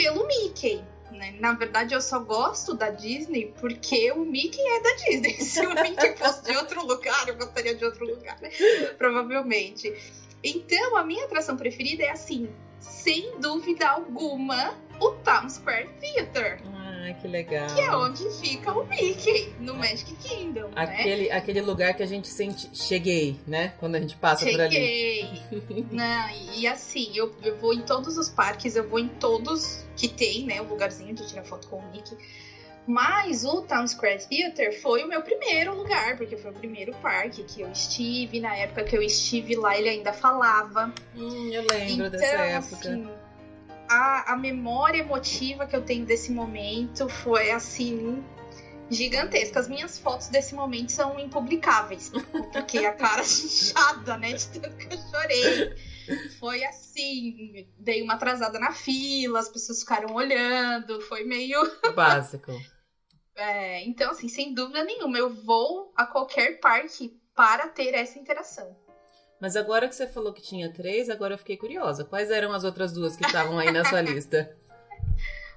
pelo 0.00 0.26
Mickey. 0.26 0.82
Né? 1.12 1.34
Na 1.38 1.52
verdade, 1.52 1.94
eu 1.94 2.00
só 2.00 2.20
gosto 2.20 2.72
da 2.72 2.88
Disney 2.88 3.52
porque 3.60 4.10
o 4.12 4.24
Mickey 4.24 4.60
é 4.60 4.82
da 4.82 4.92
Disney. 5.04 5.34
Se 5.44 5.66
o 5.66 5.74
Mickey 5.74 6.16
fosse 6.16 6.42
de 6.44 6.56
outro 6.56 6.86
lugar, 6.86 7.28
eu 7.28 7.36
gostaria 7.36 7.74
de 7.74 7.84
outro 7.84 8.06
lugar, 8.06 8.38
provavelmente. 8.96 9.92
Então, 10.42 10.96
a 10.96 11.04
minha 11.04 11.26
atração 11.26 11.56
preferida 11.56 12.04
é 12.04 12.10
assim, 12.10 12.48
sem 12.78 13.38
dúvida 13.40 13.86
alguma, 13.88 14.74
o 14.98 15.10
Town 15.16 15.50
Square 15.50 15.90
Theater. 16.00 16.62
Ah, 17.02 17.14
que 17.14 17.26
legal. 17.26 17.66
Que 17.74 17.80
é 17.80 17.96
onde 17.96 18.28
fica 18.40 18.72
o 18.72 18.86
Mickey, 18.86 19.54
no 19.58 19.74
Magic 19.74 20.12
Kingdom. 20.16 20.68
Né? 20.68 20.72
Aquele, 20.76 21.28
né? 21.28 21.34
aquele 21.34 21.60
lugar 21.62 21.94
que 21.94 22.02
a 22.02 22.06
gente 22.06 22.28
sente. 22.28 22.68
Cheguei, 22.74 23.40
né? 23.46 23.72
Quando 23.80 23.94
a 23.94 24.00
gente 24.00 24.16
passa 24.16 24.44
Cheguei. 24.44 24.56
por 24.56 24.64
ali. 24.64 24.74
Cheguei. 24.74 25.86
e, 26.54 26.60
e 26.60 26.66
assim, 26.66 27.10
eu, 27.14 27.34
eu 27.42 27.56
vou 27.56 27.72
em 27.72 27.82
todos 27.82 28.18
os 28.18 28.28
parques, 28.28 28.76
eu 28.76 28.86
vou 28.86 28.98
em 28.98 29.08
todos 29.08 29.84
que 29.96 30.08
tem, 30.08 30.44
né? 30.44 30.60
O 30.60 30.64
lugarzinho 30.64 31.14
de 31.14 31.26
tirar 31.26 31.44
foto 31.44 31.68
com 31.68 31.76
o 31.76 31.90
Mickey. 31.90 32.16
Mas 32.86 33.44
o 33.44 33.62
Town 33.62 33.86
Square 33.86 34.26
Theater 34.26 34.80
foi 34.80 35.04
o 35.04 35.08
meu 35.08 35.22
primeiro 35.22 35.74
lugar, 35.76 36.16
porque 36.16 36.36
foi 36.36 36.50
o 36.50 36.54
primeiro 36.54 36.92
parque 36.96 37.44
que 37.44 37.60
eu 37.60 37.70
estive. 37.70 38.40
Na 38.40 38.56
época 38.56 38.84
que 38.84 38.96
eu 38.96 39.02
estive 39.02 39.54
lá, 39.54 39.78
ele 39.78 39.88
ainda 39.88 40.12
falava. 40.12 40.92
Hum, 41.16 41.50
eu 41.52 41.62
lembro 41.70 42.06
então, 42.06 42.10
dessa 42.10 42.26
época. 42.26 42.90
Assim, 42.90 43.08
a, 43.90 44.32
a 44.32 44.36
memória 44.36 44.98
emotiva 44.98 45.66
que 45.66 45.74
eu 45.74 45.84
tenho 45.84 46.06
desse 46.06 46.30
momento 46.30 47.08
foi 47.08 47.50
assim 47.50 48.24
gigantesca. 48.88 49.58
As 49.58 49.68
minhas 49.68 49.98
fotos 49.98 50.28
desse 50.28 50.54
momento 50.54 50.92
são 50.92 51.18
impublicáveis, 51.18 52.10
porque 52.52 52.78
a 52.78 52.92
cara 52.92 53.22
inchada, 53.22 54.16
né, 54.16 54.32
de 54.32 54.48
tanto 54.48 54.76
que 54.76 54.94
eu 54.94 54.98
chorei. 55.10 55.74
Foi 56.38 56.64
assim, 56.64 57.68
dei 57.78 58.02
uma 58.02 58.14
atrasada 58.14 58.58
na 58.58 58.72
fila, 58.72 59.40
as 59.40 59.48
pessoas 59.48 59.80
ficaram 59.80 60.14
olhando, 60.14 61.00
foi 61.02 61.24
meio 61.24 61.60
básico. 61.94 62.52
É, 63.36 63.82
então, 63.84 64.10
assim, 64.10 64.28
sem 64.28 64.52
dúvida 64.52 64.84
nenhuma, 64.84 65.16
eu 65.16 65.30
vou 65.30 65.94
a 65.96 66.04
qualquer 66.04 66.60
parque 66.60 67.18
para 67.34 67.68
ter 67.68 67.94
essa 67.94 68.18
interação. 68.18 68.76
Mas 69.40 69.56
agora 69.56 69.88
que 69.88 69.94
você 69.94 70.06
falou 70.06 70.32
que 70.32 70.42
tinha 70.42 70.70
três, 70.70 71.08
agora 71.08 71.34
eu 71.34 71.38
fiquei 71.38 71.56
curiosa. 71.56 72.04
Quais 72.04 72.30
eram 72.30 72.52
as 72.52 72.62
outras 72.62 72.92
duas 72.92 73.16
que 73.16 73.24
estavam 73.24 73.58
aí 73.58 73.72
na 73.72 73.84
sua 73.84 74.02
lista? 74.02 74.54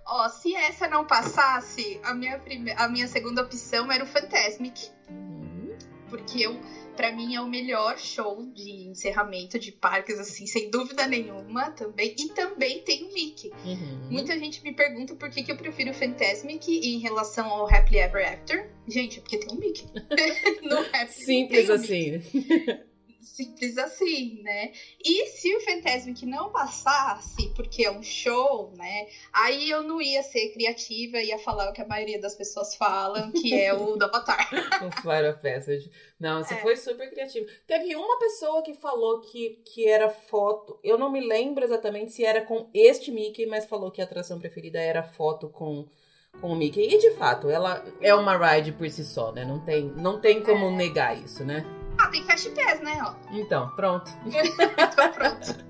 Ó, 0.06 0.28
se 0.30 0.56
essa 0.56 0.88
não 0.88 1.06
passasse, 1.06 2.00
a 2.04 2.14
minha, 2.14 2.38
prime... 2.40 2.72
a 2.72 2.88
minha 2.88 3.08
segunda 3.08 3.42
opção 3.42 3.92
era 3.92 4.04
o 4.04 4.08
Fantasmic. 4.08 4.90
Uhum. 5.10 5.76
Porque 6.10 6.46
eu, 6.46 6.60
para 6.96 7.12
mim, 7.12 7.36
é 7.36 7.42
o 7.42 7.48
melhor 7.48 7.98
show 7.98 8.46
de 8.54 8.88
encerramento 8.88 9.58
de 9.58 9.72
parques, 9.72 10.20
assim, 10.20 10.46
sem 10.46 10.70
dúvida 10.70 11.08
nenhuma 11.08 11.72
também. 11.72 12.16
E 12.18 12.30
também 12.30 12.84
tem 12.84 13.06
o 13.06 13.14
Mickey. 13.14 13.52
Uhum. 13.66 14.08
Muita 14.12 14.38
gente 14.38 14.62
me 14.62 14.74
pergunta 14.74 15.16
por 15.16 15.30
que, 15.30 15.44
que 15.44 15.52
eu 15.52 15.58
prefiro 15.58 15.92
o 15.92 15.94
Fantasmic 15.94 16.70
em 16.70 17.00
relação 17.00 17.48
ao 17.48 17.66
Happily 17.66 18.00
Ever 18.00 18.34
After. 18.34 18.70
Gente, 18.88 19.20
é 19.20 19.22
porque 19.22 19.38
tem 19.40 19.56
o 19.56 19.60
Mickey. 19.60 19.88
no 20.64 20.80
Happily 20.80 21.26
Simples 21.26 21.70
assim. 21.70 22.22
simples 23.24 23.78
assim, 23.78 24.42
né? 24.44 24.72
E 25.04 25.28
se 25.28 25.56
o 25.56 25.62
Fantasmic 25.62 26.26
não 26.26 26.52
passasse, 26.52 27.50
porque 27.56 27.86
é 27.86 27.92
um 27.92 28.04
show, 28.04 28.72
né? 28.76 29.08
Aí 29.32 29.70
eu 29.70 29.84
não 29.84 30.02
ia 30.02 30.22
ser 30.24 30.50
criativa, 30.50 31.22
ia 31.22 31.40
falar 31.40 31.70
o 31.70 31.74
que 31.74 31.82
a 31.82 31.88
maioria 31.88 32.20
das 32.20 32.36
pessoas 32.36 32.76
falam, 32.76 33.32
que 33.32 33.54
é 33.54 33.74
o 33.74 33.96
do 33.96 34.06
Avatar. 34.06 34.50
o 34.86 35.02
Fire 35.02 35.28
of 35.30 35.42
Passage. 35.42 35.90
Não, 36.20 36.44
você 36.44 36.54
é. 36.54 36.62
foi 36.62 36.76
super 36.76 37.10
criativo. 37.10 37.48
Teve 37.66 37.96
uma 37.96 38.20
pessoa 38.20 38.62
que 38.62 38.74
falou 38.74 39.22
que, 39.22 39.62
que 39.66 39.88
era 39.88 40.10
foto. 40.10 40.80
Eu 40.84 40.98
não 40.98 41.12
me 41.12 41.22
lembro 41.22 41.64
exatamente 41.64 42.12
se 42.12 42.24
era 42.24 42.42
com 42.42 42.70
este 42.74 43.12
Mickey, 43.12 43.46
mas 43.46 43.66
falou 43.66 43.92
que 43.92 44.02
a 44.02 44.06
atração 44.06 44.40
preferida 44.40 44.80
era 44.80 45.04
foto 45.04 45.50
com 45.50 45.88
com 46.42 46.48
o 46.48 46.56
Mickey. 46.56 46.82
E 46.82 46.98
de 46.98 47.12
fato, 47.12 47.48
ela 47.50 47.86
é 48.02 48.14
uma 48.14 48.36
ride 48.36 48.72
por 48.72 48.90
si 48.90 49.04
só, 49.04 49.32
né? 49.32 49.46
Não 49.46 49.60
tem, 49.60 49.84
não 49.84 50.20
tem 50.20 50.42
como 50.42 50.66
é. 50.66 50.72
negar 50.72 51.16
isso, 51.16 51.44
né? 51.46 51.64
Ah, 51.98 52.08
tem 52.08 52.24
Fast 52.24 52.50
Pass, 52.52 52.80
né? 52.82 53.00
Ó. 53.06 53.14
Então, 53.32 53.70
pronto. 53.76 54.12
então, 54.26 55.12
pronto. 55.12 55.66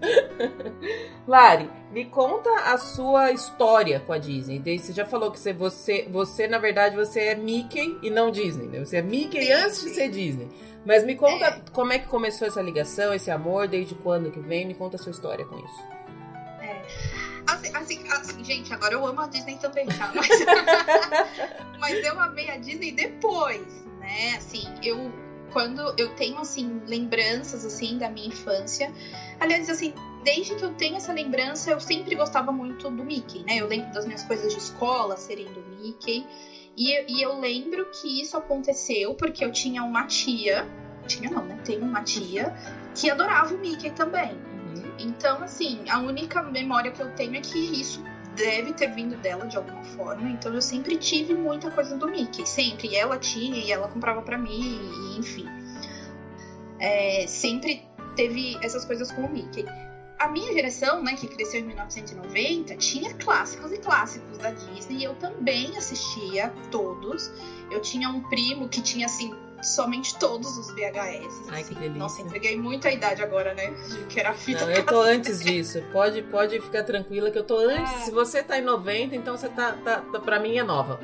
Lari, 1.28 1.70
me 1.92 2.06
conta 2.06 2.50
a 2.50 2.78
sua 2.78 3.32
história 3.32 4.00
com 4.00 4.14
a 4.14 4.18
Disney. 4.18 4.62
Você 4.78 4.94
já 4.94 5.06
falou 5.06 5.32
que 5.32 5.40
você, 5.40 5.54
você, 5.54 6.08
você, 6.10 6.48
na 6.48 6.58
verdade, 6.58 6.96
você 6.96 7.22
é 7.22 7.36
Mickey 7.36 7.98
e 8.02 8.10
não 8.10 8.32
Disney, 8.32 8.68
né? 8.68 8.80
Você 8.86 8.98
é 8.98 9.02
Mickey 9.02 9.46
sim, 9.46 9.52
antes 9.52 9.82
de 9.82 9.90
ser 9.90 10.10
Disney. 10.10 10.50
Mas 10.86 11.04
me 11.04 11.16
conta 11.16 11.46
é. 11.46 11.62
como 11.72 11.94
é 11.94 12.00
que 12.00 12.08
começou 12.08 12.48
essa 12.48 12.62
ligação, 12.62 13.14
esse 13.14 13.32
amor, 13.32 13.68
desde 13.68 13.96
quando 13.96 14.32
que 14.32 14.40
vem? 14.40 14.66
Me 14.66 14.74
conta 14.74 14.98
a 14.98 15.00
sua 15.00 15.12
história 15.12 15.46
com 15.46 15.58
isso. 15.58 15.84
É. 16.62 16.82
Assim, 17.48 17.76
assim, 17.76 18.08
assim, 18.10 18.44
gente, 18.44 18.74
agora 18.74 18.94
eu 18.94 19.06
amo 19.06 19.22
a 19.22 19.28
Disney 19.28 19.58
também, 19.58 19.86
tá? 19.88 20.12
Mas, 20.16 20.30
mas 21.80 22.06
eu 22.06 22.20
amei 22.20 22.50
a 22.50 22.58
Disney 22.58 22.94
depois, 22.94 23.62
né? 24.00 24.36
Assim, 24.38 24.64
eu 24.82 25.12
quando 25.54 25.94
eu 25.98 26.14
tenho 26.16 26.40
assim 26.40 26.82
lembranças 26.88 27.64
assim 27.64 27.98
da 27.98 28.10
minha 28.10 28.28
infância. 28.28 28.92
Aliás, 29.40 29.70
assim, 29.70 29.94
desde 30.24 30.56
que 30.56 30.64
eu 30.66 30.74
tenho 30.74 30.98
essa 30.98 31.14
lembrança, 31.14 31.72
eu 31.72 31.80
sempre 31.80 32.16
gostava 32.16 32.52
muito 32.52 32.90
do 32.90 33.04
Mickey, 33.04 33.44
né? 33.44 33.58
Eu 33.58 33.68
lembro 33.68 33.94
das 33.94 34.06
minhas 34.06 34.24
coisas 34.24 34.52
de 34.52 34.60
escola 34.60 35.16
serem 35.16 35.46
do 35.46 35.62
Mickey. 35.78 36.26
E, 36.76 37.20
e 37.20 37.22
eu 37.22 37.40
lembro 37.40 37.90
que 37.92 38.20
isso 38.20 38.36
aconteceu 38.36 39.14
porque 39.14 39.46
eu 39.46 39.52
tinha 39.52 39.84
uma 39.84 40.06
tia, 40.08 40.68
tinha 41.08 41.30
não, 41.30 41.46
né? 41.46 41.60
Tenho 41.64 41.84
uma 41.84 42.02
tia 42.02 42.54
que 42.96 43.10
adorava 43.10 43.54
o 43.54 43.58
Mickey 43.60 43.92
também. 43.92 44.32
Uhum. 44.32 44.94
Então, 44.98 45.44
assim, 45.44 45.88
a 45.88 46.00
única 46.00 46.42
memória 46.42 46.92
que 46.92 47.02
eu 47.02 47.14
tenho 47.14 47.36
é 47.36 47.42
que 47.42 47.60
isso 47.60 48.04
deve 48.36 48.74
ter 48.74 48.88
vindo 48.88 49.16
dela 49.18 49.46
de 49.48 49.58
alguma 49.58 49.84
forma. 49.84 50.30
Então 50.30 50.54
eu 50.54 50.62
sempre 50.62 50.98
tive 50.98 51.34
muita 51.34 51.72
coisa 51.72 51.98
do 51.98 52.08
Mickey, 52.08 52.46
sempre. 52.46 52.90
E 52.90 52.96
ela 52.96 53.18
tinha 53.18 53.58
e 53.58 53.72
ela 53.72 53.88
comprava 53.88 54.22
para 54.22 54.38
mim, 54.38 54.80
e, 55.14 55.20
enfim. 55.20 55.46
É, 56.80 57.26
sempre 57.28 57.84
teve 58.16 58.58
essas 58.62 58.86
coisas 58.86 59.12
com 59.12 59.22
o 59.22 59.32
Mickey. 59.32 59.66
A 60.20 60.28
minha 60.30 60.54
geração, 60.54 61.04
né, 61.04 61.16
que 61.16 61.28
cresceu 61.28 61.60
em 61.60 61.64
1990, 61.64 62.76
tinha 62.78 63.14
clássicos 63.16 63.72
e 63.74 63.78
clássicos 63.78 64.38
da 64.38 64.52
Disney 64.52 65.00
e 65.00 65.04
eu 65.04 65.16
também 65.16 65.76
assistia 65.78 66.54
todos. 66.72 67.32
Eu 67.70 67.82
tinha 67.82 68.10
um 68.10 68.22
primo 68.30 68.70
que 68.70 68.82
tinha 68.82 69.06
assim 69.06 69.34
somente 69.64 70.18
todos 70.18 70.58
os 70.58 70.68
VHS. 70.72 71.50
Ai, 71.50 71.62
assim. 71.62 71.74
que 71.74 71.76
delícia. 71.76 72.00
Nossa, 72.00 72.22
entreguei 72.22 72.58
muita 72.58 72.92
idade 72.92 73.22
agora, 73.22 73.54
né? 73.54 73.74
Que 74.10 74.20
era 74.20 74.34
fita. 74.34 74.66
Não, 74.66 74.72
eu 74.72 74.86
tô 74.86 75.02
antes 75.02 75.42
disso. 75.42 75.82
Pode, 75.92 76.22
pode 76.24 76.60
ficar 76.62 76.84
tranquila 76.84 77.32
que 77.32 77.38
eu 77.38 77.44
tô 77.44 77.58
antes. 77.58 77.94
É. 77.94 77.98
Se 78.00 78.12
você 78.12 78.44
tá 78.44 78.58
em 78.58 78.64
90, 78.64 79.16
então 79.16 79.38
você 79.38 79.50
tá, 79.50 79.74
tá, 79.84 80.02
tá 80.02 80.20
pra 80.20 80.40
mim 80.40 80.58
é 80.58 80.64
nova. 80.64 81.00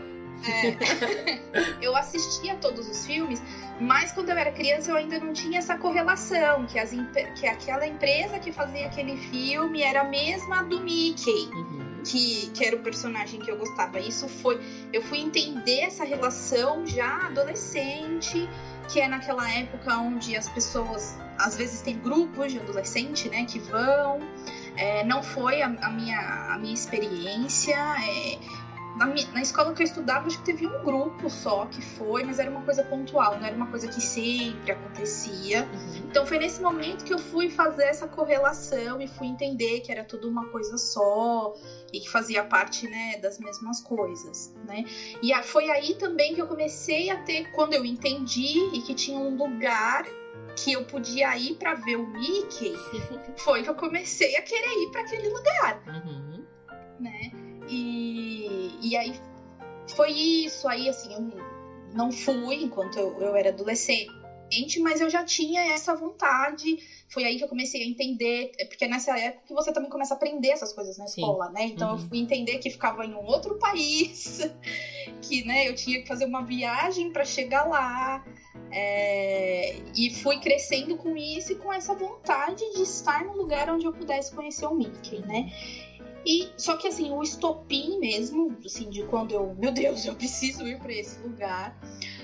É. 0.48 1.80
eu 1.86 1.96
assistia 1.96 2.56
todos 2.56 2.88
os 2.88 3.06
filmes, 3.06 3.42
mas 3.80 4.12
quando 4.14 4.30
eu 4.30 4.38
era 4.38 4.52
criança 4.52 4.92
eu 4.92 4.96
ainda 4.96 5.20
não 5.20 5.34
tinha 5.34 5.60
essa 5.60 5.78
correlação, 5.78 6.66
que, 6.66 6.80
as, 6.80 6.92
que 7.38 7.46
aquela 7.46 7.86
empresa 7.86 8.40
que 8.40 8.52
fazia 8.52 8.86
aquele 8.86 9.18
filme 9.18 9.82
era 9.82 10.02
a 10.02 10.06
mesma 10.06 10.64
do 10.64 10.80
Mickey. 10.80 11.50
Uhum 11.52 11.89
que, 12.04 12.50
que 12.54 12.66
era 12.66 12.76
o 12.76 12.80
personagem 12.80 13.40
que 13.40 13.50
eu 13.50 13.58
gostava. 13.58 14.00
Isso 14.00 14.28
foi. 14.28 14.60
Eu 14.92 15.02
fui 15.02 15.20
entender 15.20 15.82
essa 15.82 16.04
relação 16.04 16.86
já 16.86 17.28
adolescente, 17.28 18.48
que 18.88 19.00
é 19.00 19.08
naquela 19.08 19.50
época 19.52 19.98
onde 19.98 20.36
as 20.36 20.48
pessoas 20.50 21.18
às 21.38 21.56
vezes 21.56 21.82
tem 21.82 21.98
grupos 21.98 22.52
de 22.52 22.60
adolescente, 22.60 23.30
né, 23.30 23.46
que 23.46 23.60
vão. 23.60 24.20
É, 24.76 25.04
não 25.04 25.24
foi 25.24 25.62
a, 25.62 25.68
a, 25.68 25.90
minha, 25.90 26.54
a 26.54 26.58
minha 26.58 26.74
experiência. 26.74 27.76
É, 27.76 28.38
na, 29.00 29.32
na, 29.34 29.42
escola 29.42 29.74
que 29.74 29.82
eu 29.82 29.86
estudava, 29.86 30.28
acho 30.28 30.38
que 30.40 30.46
teve 30.46 30.68
um 30.68 30.84
grupo 30.84 31.30
só 31.30 31.66
que 31.66 31.82
foi, 31.82 32.24
mas 32.24 32.38
era 32.38 32.52
uma 32.52 32.62
coisa 32.64 32.84
pontual, 32.84 33.40
não 33.40 33.46
era 33.46 33.56
uma 33.56 33.68
coisa 33.68 33.88
que 33.88 34.02
sempre 34.02 34.72
acontecia. 34.72 35.64
Uhum. 35.64 36.08
Então 36.10 36.26
foi 36.26 36.38
nesse 36.38 36.62
momento 36.62 37.06
que 37.06 37.14
eu 37.14 37.20
fui 37.20 37.50
fazer 37.50 37.86
essa 37.86 38.08
correlação 38.08 39.02
e 39.02 39.08
fui 39.08 39.28
entender 39.28 39.80
que 39.80 39.92
era 39.92 40.04
tudo 40.04 40.28
uma 40.28 40.48
coisa 40.50 40.78
só 40.78 41.56
e 41.94 42.00
que 42.02 42.10
fazia 42.10 42.44
parte, 42.44 42.88
né, 42.88 43.18
das 43.18 43.40
mesmas 43.40 43.82
coisas, 43.82 44.54
né? 44.68 44.84
E 45.24 45.34
foi 45.44 45.70
aí 45.70 45.96
também 45.96 46.36
que 46.36 46.42
eu 46.42 46.48
comecei 46.48 47.10
a 47.10 47.18
ter, 47.24 47.52
quando 47.52 47.74
eu 47.74 47.86
entendi 47.86 48.60
e 48.74 48.82
que 48.82 48.94
tinha 48.94 49.18
um 49.18 49.36
lugar 49.36 50.06
que 50.56 50.74
eu 50.74 50.84
podia 50.86 51.38
ir 51.38 51.56
para 51.56 51.74
ver 51.76 51.96
o 51.96 52.08
Mickey, 52.08 52.74
foi 53.38 53.64
que 53.64 53.70
eu 53.70 53.76
comecei 53.76 54.36
a 54.36 54.42
querer 54.42 54.84
ir 54.84 54.92
para 54.92 55.02
aquele 55.02 55.30
lugar, 55.30 55.82
uhum. 55.88 56.39
E, 58.82 58.96
aí 58.96 59.14
foi 59.96 60.12
isso. 60.12 60.68
Aí, 60.68 60.88
assim, 60.90 61.14
eu 61.14 61.22
não 61.94 62.12
fui 62.12 62.64
enquanto 62.64 62.98
eu, 62.98 63.20
eu 63.20 63.36
era 63.36 63.50
adolescente, 63.50 64.80
mas 64.80 65.00
eu 65.00 65.10
já 65.10 65.24
tinha 65.24 65.74
essa 65.74 65.96
vontade. 65.96 66.78
Foi 67.08 67.24
aí 67.24 67.38
que 67.38 67.44
eu 67.44 67.48
comecei 67.48 67.82
a 67.82 67.86
entender, 67.86 68.52
é 68.60 68.66
porque 68.66 68.88
nessa 68.88 69.18
época 69.18 69.48
que 69.48 69.54
você 69.54 69.72
também 69.72 69.90
começa 69.90 70.14
a 70.14 70.18
aprender 70.18 70.50
essas 70.50 70.74
coisas 70.74 70.98
na 70.98 71.08
Sim. 71.08 71.22
escola, 71.22 71.50
né? 71.50 71.66
Então 71.66 71.90
uhum. 71.90 72.02
eu 72.02 72.08
fui 72.08 72.20
entender 72.20 72.60
que 72.60 72.70
ficava 72.70 73.06
em 73.06 73.14
um 73.14 73.26
outro 73.26 73.58
país, 73.58 74.40
que 75.22 75.44
né, 75.44 75.68
eu 75.68 75.76
tinha 75.76 76.02
que 76.02 76.08
fazer 76.08 76.26
uma 76.26 76.44
viagem 76.44 77.12
para 77.12 77.26
chegar 77.26 77.66
lá. 77.66 78.24
É... 78.72 79.78
e 79.96 80.14
fui 80.14 80.38
crescendo 80.38 80.96
com 80.96 81.18
isso 81.18 81.54
e 81.54 81.56
com 81.56 81.74
essa 81.74 81.96
vontade 81.96 82.64
de 82.76 82.84
estar 82.84 83.26
no 83.26 83.36
lugar 83.36 83.68
onde 83.68 83.84
eu 83.84 83.92
pudesse 83.92 84.32
conhecer 84.32 84.68
o 84.68 84.76
Mickey, 84.76 85.20
né? 85.26 85.52
E 86.30 86.48
só 86.56 86.76
que 86.76 86.88
assim, 86.88 87.10
o 87.10 87.24
estopim 87.24 87.98
mesmo, 87.98 88.56
assim, 88.64 88.88
de 88.88 89.02
quando 89.02 89.34
eu, 89.34 89.56
meu 89.58 89.72
Deus, 89.72 90.06
eu 90.06 90.14
preciso 90.14 90.68
ir 90.68 90.78
para 90.78 90.94
esse 90.94 91.20
lugar, 91.22 91.76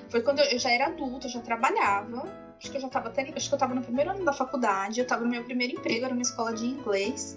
foi 0.10 0.22
quando 0.22 0.42
eu, 0.42 0.46
eu, 0.46 0.60
já 0.60 0.70
era 0.70 0.86
adulta, 0.86 1.26
eu 1.26 1.32
já 1.32 1.40
trabalhava. 1.40 2.22
Acho 2.60 2.70
que 2.70 2.78
eu 2.78 2.82
já 2.82 2.88
tava 2.88 3.08
até, 3.08 3.34
acho 3.36 3.50
que 3.50 3.56
eu 3.56 3.58
tava 3.58 3.74
no 3.74 3.82
primeiro 3.82 4.12
ano 4.12 4.24
da 4.24 4.32
faculdade, 4.32 5.00
eu 5.00 5.08
tava 5.08 5.24
no 5.24 5.32
meu 5.32 5.44
primeiro 5.44 5.74
emprego, 5.74 6.06
era 6.06 6.14
uma 6.14 6.22
escola 6.22 6.54
de 6.54 6.68
inglês. 6.68 7.36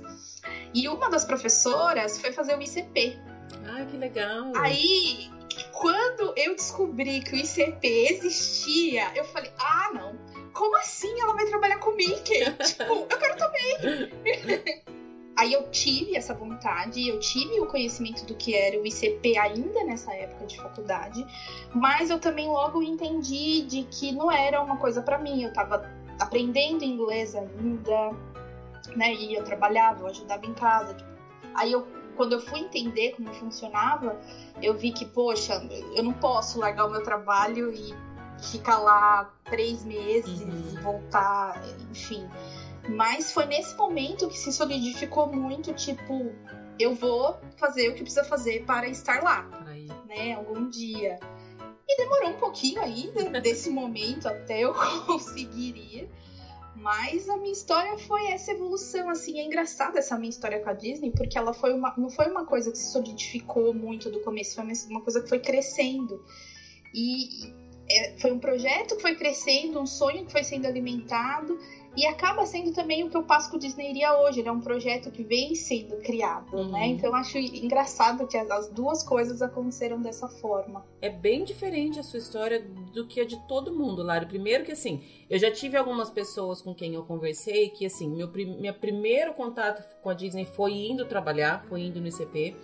E 0.74 0.86
uma 0.90 1.08
das 1.08 1.24
professoras 1.24 2.20
foi 2.20 2.32
fazer 2.32 2.54
o 2.54 2.60
ICP. 2.60 3.18
Ah, 3.66 3.86
que 3.86 3.96
legal. 3.96 4.52
Aí, 4.54 5.30
quando 5.72 6.34
eu 6.36 6.54
descobri 6.54 7.20
que 7.20 7.32
o 7.32 7.36
ICP 7.36 7.88
existia, 8.10 9.10
eu 9.14 9.24
falei: 9.24 9.50
"Ah, 9.58 9.90
não. 9.94 10.18
Como 10.52 10.76
assim 10.76 11.18
ela 11.18 11.32
vai 11.32 11.46
trabalhar 11.46 11.78
com 11.78 11.92
Mickey? 11.92 12.40
tipo, 12.62 13.06
eu 13.08 13.18
quero 13.18 13.38
também". 13.38 14.97
Aí 15.38 15.52
eu 15.52 15.70
tive 15.70 16.16
essa 16.16 16.34
vontade, 16.34 17.06
eu 17.08 17.20
tive 17.20 17.60
o 17.60 17.66
conhecimento 17.66 18.26
do 18.26 18.34
que 18.34 18.56
era 18.56 18.76
o 18.76 18.84
ICP 18.84 19.38
ainda 19.38 19.84
nessa 19.84 20.12
época 20.12 20.46
de 20.46 20.56
faculdade, 20.60 21.24
mas 21.72 22.10
eu 22.10 22.18
também 22.18 22.48
logo 22.48 22.82
entendi 22.82 23.62
de 23.62 23.84
que 23.84 24.10
não 24.10 24.32
era 24.32 24.60
uma 24.60 24.76
coisa 24.78 25.00
para 25.00 25.16
mim. 25.16 25.44
Eu 25.44 25.52
tava 25.52 25.88
aprendendo 26.18 26.82
inglês 26.82 27.36
ainda, 27.36 28.10
né? 28.96 29.14
E 29.14 29.34
eu 29.34 29.44
trabalhava, 29.44 30.00
eu 30.00 30.06
ajudava 30.08 30.44
em 30.44 30.54
casa, 30.54 30.94
tipo, 30.94 31.18
Aí 31.54 31.72
eu, 31.72 31.86
quando 32.16 32.32
eu 32.32 32.40
fui 32.40 32.60
entender 32.60 33.12
como 33.16 33.32
funcionava, 33.34 34.16
eu 34.62 34.76
vi 34.76 34.92
que, 34.92 35.04
poxa, 35.04 35.60
eu 35.94 36.02
não 36.02 36.12
posso 36.12 36.58
largar 36.58 36.86
o 36.86 36.90
meu 36.90 37.02
trabalho 37.02 37.72
e 37.72 37.94
ficar 38.40 38.78
lá 38.78 39.32
três 39.44 39.84
meses, 39.84 40.40
uhum. 40.40 40.82
voltar, 40.82 41.60
enfim. 41.90 42.28
Mas 42.88 43.32
foi 43.32 43.44
nesse 43.44 43.76
momento 43.76 44.28
que 44.28 44.38
se 44.38 44.50
solidificou 44.50 45.26
muito, 45.26 45.72
tipo, 45.74 46.32
eu 46.78 46.94
vou 46.94 47.36
fazer 47.56 47.90
o 47.90 47.94
que 47.94 48.02
precisa 48.02 48.24
fazer 48.24 48.64
para 48.64 48.88
estar 48.88 49.22
lá, 49.22 49.46
Aí. 49.66 49.86
né? 50.06 50.34
Algum 50.34 50.68
dia. 50.68 51.18
E 51.86 51.96
demorou 51.96 52.30
um 52.30 52.38
pouquinho 52.38 52.80
ainda 52.80 53.40
desse 53.40 53.68
momento 53.70 54.26
até 54.26 54.60
eu 54.60 54.72
conseguir 55.06 55.76
ir. 55.76 56.08
Mas 56.76 57.28
a 57.28 57.36
minha 57.36 57.52
história 57.52 57.98
foi 57.98 58.28
essa 58.28 58.52
evolução, 58.52 59.10
assim, 59.10 59.40
é 59.40 59.44
engraçada 59.44 59.98
essa 59.98 60.16
minha 60.16 60.30
história 60.30 60.60
com 60.60 60.70
a 60.70 60.72
Disney, 60.72 61.10
porque 61.10 61.36
ela 61.36 61.52
foi 61.52 61.72
uma, 61.74 61.92
não 61.96 62.08
foi 62.08 62.30
uma 62.30 62.46
coisa 62.46 62.70
que 62.70 62.78
se 62.78 62.92
solidificou 62.92 63.74
muito 63.74 64.08
do 64.10 64.20
começo, 64.20 64.54
foi 64.54 64.64
uma 64.88 65.02
coisa 65.02 65.20
que 65.20 65.28
foi 65.28 65.40
crescendo. 65.40 66.24
E 66.94 67.52
é, 67.90 68.16
foi 68.18 68.30
um 68.30 68.38
projeto 68.38 68.94
que 68.94 69.02
foi 69.02 69.16
crescendo, 69.16 69.80
um 69.80 69.86
sonho 69.86 70.24
que 70.24 70.30
foi 70.30 70.44
sendo 70.44 70.66
alimentado, 70.66 71.58
e 71.98 72.06
acaba 72.06 72.46
sendo 72.46 72.72
também 72.72 73.02
o 73.02 73.10
que 73.10 73.16
eu 73.16 73.24
passo 73.24 73.50
com 73.50 73.56
o 73.56 73.58
Disney 73.58 73.90
Iria 73.90 74.16
hoje. 74.20 74.38
Ele 74.38 74.48
é 74.48 74.52
um 74.52 74.60
projeto 74.60 75.10
que 75.10 75.24
vem 75.24 75.56
sendo 75.56 75.96
criado, 75.96 76.54
né? 76.54 76.62
uhum. 76.62 76.70
né? 76.70 76.86
Então 76.86 77.10
eu 77.10 77.16
acho 77.16 77.36
engraçado 77.38 78.24
que 78.28 78.36
as 78.36 78.68
duas 78.68 79.02
coisas 79.02 79.42
aconteceram 79.42 80.00
dessa 80.00 80.28
forma. 80.28 80.86
É 81.02 81.10
bem 81.10 81.42
diferente 81.42 81.98
a 81.98 82.04
sua 82.04 82.20
história 82.20 82.64
do 82.94 83.04
que 83.08 83.20
a 83.20 83.24
de 83.24 83.36
todo 83.48 83.74
mundo, 83.74 84.04
Lara. 84.04 84.26
Primeiro 84.26 84.64
que 84.64 84.70
assim, 84.70 85.02
eu 85.28 85.40
já 85.40 85.50
tive 85.50 85.76
algumas 85.76 86.08
pessoas 86.08 86.62
com 86.62 86.72
quem 86.72 86.94
eu 86.94 87.02
conversei 87.02 87.68
que 87.70 87.84
assim, 87.84 88.08
meu, 88.08 88.30
meu 88.60 88.74
primeiro 88.74 89.34
contato 89.34 89.82
com 90.00 90.08
a 90.08 90.14
Disney 90.14 90.44
foi 90.44 90.74
indo 90.74 91.04
trabalhar, 91.04 91.64
foi 91.68 91.80
indo 91.80 92.00
no 92.00 92.06
ICP. 92.06 92.54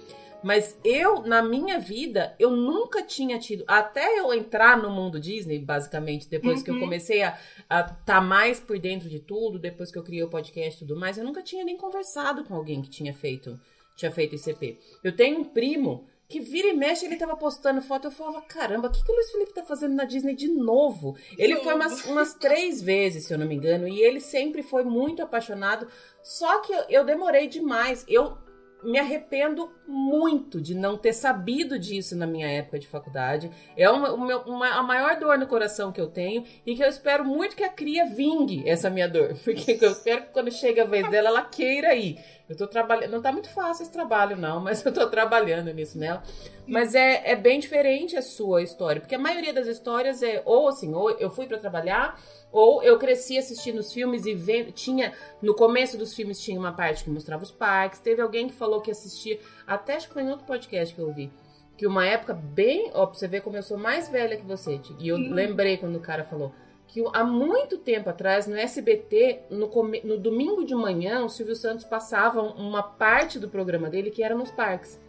Mas 0.45 0.79
eu, 0.85 1.23
na 1.23 1.43
minha 1.43 1.79
vida, 1.79 2.37
eu 2.39 2.51
nunca 2.51 3.03
tinha 3.03 3.39
tido. 3.39 3.65
Até 3.67 4.19
eu 4.19 4.31
entrar 4.35 4.77
no 4.77 4.91
mundo 4.91 5.19
Disney, 5.19 5.59
basicamente, 5.59 6.29
depois 6.29 6.59
uhum. 6.59 6.65
que 6.65 6.71
eu 6.71 6.75
uhum. 6.75 6.81
comecei 6.81 7.23
a 7.23 7.31
estar 7.71 7.97
tá 8.05 8.21
mais 8.21 8.61
por 8.61 8.79
dentro 8.79 9.09
de 9.09 9.21
tudo, 9.21 9.59
depois 9.59 9.91
que 9.91 9.99
eu 9.99 10.03
criei 10.03 10.23
o 10.23 10.29
podcast 10.29 10.77
e 10.77 10.87
tudo 10.87 11.01
mais, 11.01 11.17
eu 11.17 11.25
nunca 11.25 11.43
tinha 11.43 11.65
nem 11.65 11.79
conversado 11.79 12.45
com 12.45 12.55
alguém 12.55 12.83
que 12.83 12.91
tinha 12.91 13.15
feito, 13.15 13.59
tinha 13.97 14.13
feito 14.13 14.35
ICP. 14.37 14.79
Eu 15.03 15.17
tenho 15.17 15.41
um 15.41 15.45
primo 15.45 16.07
que 16.29 16.41
vira 16.41 16.69
e 16.69 16.75
mexe, 16.75 17.07
ele 17.07 17.17
tava 17.17 17.37
postando 17.37 17.81
foto, 17.81 18.09
eu 18.09 18.11
falava, 18.11 18.43
caramba, 18.43 18.89
o 18.89 18.91
que, 18.91 19.03
que 19.03 19.11
o 19.11 19.15
Luiz 19.15 19.31
Felipe 19.31 19.55
tá 19.55 19.63
fazendo 19.63 19.95
na 19.95 20.05
Disney 20.05 20.35
de 20.35 20.49
novo? 20.49 21.17
Ele 21.39 21.57
foi 21.57 21.75
umas, 21.75 22.05
umas 22.05 22.35
três 22.35 22.83
vezes, 22.83 23.25
se 23.25 23.33
eu 23.33 23.39
não 23.39 23.47
me 23.47 23.55
engano, 23.55 23.89
e 23.89 24.01
ele 24.03 24.21
sempre 24.21 24.63
foi 24.63 24.85
muito 24.85 25.23
apaixonado, 25.23 25.87
só 26.23 26.61
que 26.61 26.73
eu, 26.73 26.85
eu 26.91 27.05
demorei 27.05 27.47
demais. 27.47 28.05
Eu 28.09 28.37
me 28.85 28.99
arrependo 28.99 29.71
muito 29.87 30.61
de 30.61 30.75
não 30.75 30.97
ter 30.97 31.13
sabido 31.13 31.79
disso 31.79 32.17
na 32.17 32.27
minha 32.27 32.49
época 32.49 32.79
de 32.79 32.87
faculdade. 32.87 33.51
É 33.77 33.89
uma, 33.89 34.13
uma, 34.13 34.37
uma, 34.45 34.69
a 34.69 34.83
maior 34.83 35.19
dor 35.19 35.39
no 35.39 35.47
coração 35.47 35.91
que 35.91 36.01
eu 36.01 36.07
tenho 36.07 36.45
e 36.67 36.75
que 36.75 36.83
eu 36.83 36.89
espero 36.89 37.25
muito 37.25 37.57
que 37.57 37.65
a 37.65 37.69
cria 37.69 38.07
vingue 38.07 38.69
essa 38.69 38.91
minha 38.91 39.09
dor. 39.09 39.35
Porque 39.43 39.79
eu 39.81 39.91
espero 39.91 40.23
que 40.23 40.29
quando 40.29 40.51
chega 40.53 40.83
a 40.83 40.87
vez 40.87 41.09
dela, 41.11 41.29
ela 41.29 41.43
queira 41.43 41.95
ir. 41.95 42.19
Eu 42.49 42.57
tô 42.57 42.67
trabalhando. 42.67 43.11
Não 43.11 43.23
tá 43.23 43.33
muito 43.33 43.49
fácil 43.49 43.85
esse 43.85 43.93
trabalho, 43.93 44.37
não, 44.37 44.61
mas 44.61 44.85
eu 44.85 44.93
tô 44.93 45.09
trabalhando 45.09 45.73
nisso 45.73 45.99
nela. 45.99 46.23
Mas 46.67 46.95
é, 46.95 47.31
é 47.31 47.37
bem 47.37 47.59
diferente 47.59 48.17
a 48.17 48.23
sua 48.23 48.63
história. 48.63 49.01
Porque 49.01 49.15
a 49.15 49.19
maioria 49.19 49.53
das 49.53 49.67
histórias 49.67 50.23
é 50.23 50.43
ou 50.45 50.69
assim, 50.69 50.95
ou 50.95 51.11
eu 51.13 51.31
fui 51.31 51.47
para 51.47 51.59
trabalhar 51.59 52.21
ou 52.55 52.81
eu 52.85 52.97
cresci 53.01 53.37
assistindo 53.37 53.81
os 53.81 53.93
filmes 53.93 54.25
e 54.27 54.33
vendo. 54.33 54.71
Tinha. 54.71 55.13
No 55.43 55.55
começo 55.55 55.99
dos 55.99 56.15
filmes 56.15 56.41
tinha 56.41 56.59
uma 56.59 56.73
parte 56.73 57.03
que 57.03 57.11
mostrava 57.11 57.43
os 57.43 57.51
parques. 57.51 57.99
Teve 57.99 58.23
alguém 58.23 58.47
que 58.47 58.55
falou 58.55 58.81
que 58.81 58.93
assistia. 58.93 59.41
Até 59.67 59.97
acho 59.97 60.07
que 60.07 60.15
foi 60.15 60.23
em 60.23 60.31
outro 60.31 60.47
podcast 60.47 60.95
que 60.95 61.01
eu 61.01 61.09
ouvi. 61.09 61.33
Que 61.77 61.85
uma 61.85 62.07
época 62.07 62.33
bem. 62.33 62.93
Ó, 62.95 63.07
pra 63.07 63.19
você 63.19 63.27
ver 63.27 63.41
como 63.41 63.57
eu 63.57 63.63
sou 63.63 63.77
mais 63.77 64.09
velha 64.09 64.37
que 64.37 64.47
você. 64.47 64.81
E 65.01 65.09
eu 65.09 65.17
hum. 65.17 65.35
lembrei 65.35 65.77
quando 65.79 65.97
o 65.97 66.01
cara 66.01 66.23
falou. 66.23 66.53
Que 66.87 67.03
há 67.13 67.25
muito 67.25 67.77
tempo 67.77 68.09
atrás, 68.09 68.47
no 68.47 68.55
SBT, 68.55 69.47
no, 69.51 69.69
no 70.05 70.17
domingo 70.17 70.65
de 70.65 70.77
manhã, 70.77 71.25
o 71.25 71.29
Silvio 71.29 71.57
Santos 71.57 71.85
passava 71.85 72.41
uma 72.41 72.85
parte 72.85 73.37
do 73.37 73.49
programa 73.49 73.91
dele 73.91 74.13
que 74.13 74.23
era 74.23 74.37
nos 74.37 74.53
parques. 74.53 75.01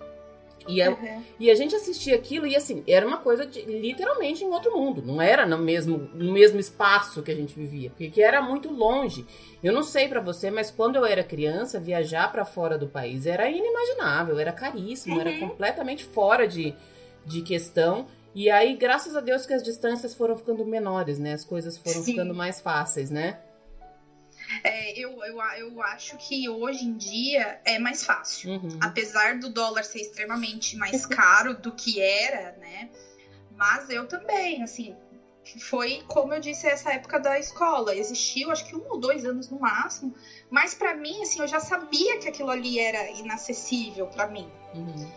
E, 0.67 0.81
a, 0.81 0.91
uhum. 0.91 1.23
e 1.39 1.51
a 1.51 1.55
gente 1.55 1.75
assistia 1.75 2.15
aquilo 2.15 2.47
e 2.47 2.55
assim, 2.55 2.83
era 2.87 3.05
uma 3.05 3.17
coisa 3.17 3.45
de, 3.45 3.61
literalmente 3.61 4.43
em 4.43 4.47
outro 4.47 4.75
mundo. 4.75 5.01
Não 5.01 5.21
era 5.21 5.45
no 5.45 5.57
mesmo, 5.57 6.09
no 6.13 6.31
mesmo 6.33 6.59
espaço 6.59 7.21
que 7.21 7.31
a 7.31 7.35
gente 7.35 7.53
vivia, 7.53 7.91
porque 7.95 8.21
era 8.21 8.41
muito 8.41 8.71
longe. 8.73 9.25
Eu 9.63 9.71
não 9.71 9.83
sei 9.83 10.07
para 10.07 10.19
você, 10.19 10.49
mas 10.49 10.71
quando 10.71 10.95
eu 10.95 11.05
era 11.05 11.23
criança, 11.23 11.79
viajar 11.79 12.31
para 12.31 12.45
fora 12.45 12.77
do 12.77 12.87
país 12.87 13.25
era 13.25 13.49
inimaginável, 13.49 14.39
era 14.39 14.51
caríssimo, 14.51 15.15
uhum. 15.15 15.21
era 15.21 15.39
completamente 15.39 16.03
fora 16.03 16.47
de, 16.47 16.73
de 17.25 17.41
questão. 17.41 18.07
E 18.33 18.49
aí, 18.49 18.75
graças 18.75 19.15
a 19.15 19.21
Deus 19.21 19.45
que 19.45 19.53
as 19.53 19.63
distâncias 19.63 20.13
foram 20.13 20.35
ficando 20.35 20.65
menores, 20.65 21.17
né? 21.17 21.33
As 21.33 21.45
coisas 21.45 21.77
foram 21.77 22.01
Sim. 22.01 22.11
ficando 22.11 22.33
mais 22.33 22.59
fáceis, 22.59 23.09
né? 23.09 23.39
É, 24.63 24.97
eu, 24.97 25.23
eu, 25.23 25.37
eu 25.57 25.81
acho 25.81 26.17
que 26.17 26.47
hoje 26.49 26.85
em 26.85 26.95
dia 26.95 27.59
é 27.63 27.77
mais 27.77 28.03
fácil. 28.03 28.51
Uhum. 28.51 28.79
Apesar 28.81 29.35
do 29.35 29.49
dólar 29.49 29.83
ser 29.83 29.99
extremamente 29.99 30.75
mais 30.75 31.05
caro 31.07 31.53
do 31.53 31.71
que 31.71 31.99
era, 31.99 32.51
né? 32.53 32.89
Mas 33.55 33.89
eu 33.89 34.05
também, 34.05 34.61
assim, 34.63 34.95
foi 35.59 36.01
como 36.07 36.33
eu 36.33 36.39
disse 36.39 36.67
essa 36.67 36.91
época 36.91 37.19
da 37.19 37.37
escola 37.37 37.95
existiu 37.95 38.49
acho 38.49 38.65
que 38.65 38.75
um 38.75 38.83
ou 38.89 38.97
dois 38.97 39.25
anos 39.25 39.49
no 39.49 39.59
máximo 39.59 40.13
mas 40.49 40.73
para 40.73 40.93
mim 40.93 41.21
assim 41.21 41.39
eu 41.39 41.47
já 41.47 41.59
sabia 41.59 42.17
que 42.17 42.27
aquilo 42.27 42.49
ali 42.49 42.79
era 42.79 43.09
inacessível 43.11 44.07
para 44.07 44.25
mim 44.25 44.49
uhum. 44.73 45.07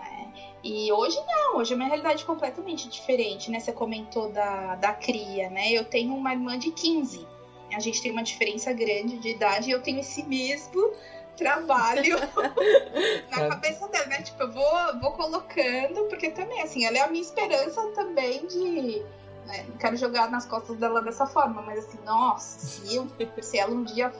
é, 0.00 0.66
e 0.66 0.90
hoje 0.90 1.18
não 1.26 1.58
hoje 1.58 1.74
a 1.74 1.76
minha 1.76 1.88
realidade 1.88 2.22
é 2.22 2.26
completamente 2.26 2.88
diferente 2.88 3.50
né 3.50 3.60
você 3.60 3.72
comentou 3.72 4.30
da, 4.30 4.74
da 4.76 4.92
cria 4.92 5.50
né 5.50 5.70
eu 5.70 5.84
tenho 5.84 6.14
uma 6.14 6.32
irmã 6.32 6.58
de 6.58 6.70
15 6.70 7.26
a 7.72 7.80
gente 7.80 8.02
tem 8.02 8.10
uma 8.12 8.22
diferença 8.22 8.72
grande 8.72 9.18
de 9.18 9.30
idade 9.30 9.68
e 9.68 9.72
eu 9.72 9.82
tenho 9.82 10.00
esse 10.00 10.22
mesmo 10.24 10.92
trabalho 11.36 12.16
na 13.30 13.48
cabeça 13.48 13.88
dela, 13.88 14.06
né? 14.06 14.22
Tipo, 14.22 14.42
eu 14.42 14.52
vou, 14.52 15.00
vou 15.00 15.12
colocando, 15.12 16.04
porque 16.08 16.30
também, 16.30 16.62
assim, 16.62 16.84
ela 16.84 16.98
é 16.98 17.00
a 17.00 17.08
minha 17.08 17.22
esperança 17.22 17.82
também 17.94 18.46
de. 18.46 19.02
Né? 19.46 19.66
Não 19.68 19.76
quero 19.76 19.96
jogar 19.96 20.30
nas 20.30 20.46
costas 20.46 20.76
dela 20.78 21.02
dessa 21.02 21.26
forma, 21.26 21.60
mas 21.62 21.80
assim, 21.80 21.98
nossa, 22.04 22.66
se, 22.66 22.96
eu, 22.96 23.06
se 23.42 23.58
ela 23.58 23.72
um 23.72 23.84
dia 23.84 24.12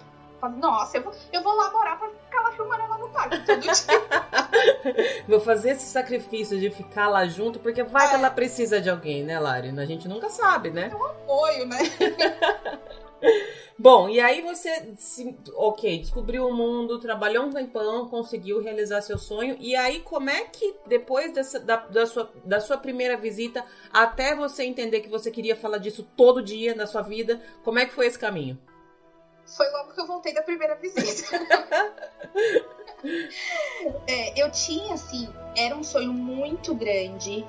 nossa, 0.49 0.99
eu 0.99 1.03
vou, 1.03 1.15
eu 1.33 1.43
vou 1.43 1.55
lá 1.55 1.71
morar 1.71 1.99
pra 1.99 2.09
ficar 2.09 2.43
lá 2.43 2.53
filmando 2.53 2.83
ela 2.83 2.99
no 2.99 3.09
parque 3.09 3.45
todo 3.47 3.61
dia. 3.61 3.73
vou 5.27 5.41
fazer 5.41 5.71
esse 5.71 5.87
sacrifício 5.87 6.59
de 6.59 6.71
ficar 6.71 7.09
lá 7.09 7.27
junto, 7.27 7.59
porque 7.59 7.83
vai 7.83 8.07
é. 8.07 8.09
que 8.11 8.15
ela 8.15 8.31
precisa 8.31 8.81
de 8.81 8.91
alguém, 8.91 9.23
né, 9.23 9.39
Lari? 9.39 9.69
A 9.79 9.87
gente 9.87 10.07
nunca 10.09 10.29
sabe, 10.29 10.71
né? 10.71 10.91
É 10.93 10.97
um 10.97 11.07
apoio, 11.07 11.67
né? 11.67 11.79
Bom, 13.77 14.09
e 14.09 14.21
aí 14.21 14.41
você, 14.41 14.95
ok, 15.55 15.99
descobriu 15.99 16.47
o 16.47 16.55
mundo, 16.55 17.01
trabalhou 17.01 17.45
um 17.45 17.51
tempão, 17.51 18.09
conseguiu 18.09 18.63
realizar 18.63 19.01
seu 19.03 19.19
sonho. 19.19 19.57
E 19.59 19.75
aí, 19.75 20.01
como 20.01 20.31
é 20.31 20.45
que 20.45 20.77
depois 20.87 21.33
dessa, 21.33 21.59
da, 21.59 21.77
da, 21.77 22.07
sua, 22.07 22.31
da 22.45 22.61
sua 22.61 22.79
primeira 22.79 23.17
visita, 23.17 23.65
até 23.93 24.35
você 24.35 24.63
entender 24.65 25.01
que 25.01 25.09
você 25.09 25.29
queria 25.31 25.57
falar 25.57 25.79
disso 25.79 26.09
todo 26.17 26.41
dia 26.41 26.75
na 26.75 26.87
sua 26.87 27.03
vida, 27.03 27.43
como 27.65 27.81
é 27.81 27.87
que 27.87 27.93
foi 27.93 28.07
esse 28.07 28.19
caminho? 28.19 28.57
Foi 29.45 29.69
logo 29.71 29.93
que 29.93 30.01
eu 30.01 30.07
voltei 30.07 30.33
da 30.33 30.43
primeira 30.43 30.77
visita. 30.77 31.37
é, 34.07 34.41
eu 34.41 34.51
tinha, 34.53 34.95
assim, 34.95 35.29
era 35.57 35.77
um 35.77 35.83
sonho 35.83 36.13
muito 36.13 36.75
grande 36.75 37.45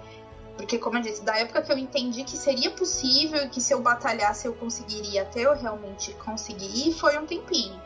porque, 0.55 0.77
como 0.77 0.97
eu 0.97 1.01
disse, 1.01 1.21
da 1.21 1.37
época 1.37 1.61
que 1.61 1.71
eu 1.71 1.77
entendi 1.77 2.23
que 2.23 2.37
seria 2.37 2.69
possível 2.69 3.43
e 3.43 3.47
que 3.47 3.59
se 3.59 3.73
eu 3.73 3.79
batalhasse 3.79 4.47
eu 4.47 4.53
conseguiria 4.53 5.21
até 5.21 5.41
eu 5.41 5.53
realmente 5.53 6.13
conseguir, 6.13 6.91
foi 6.91 7.17
um 7.17 7.25
tempinho. 7.25 7.79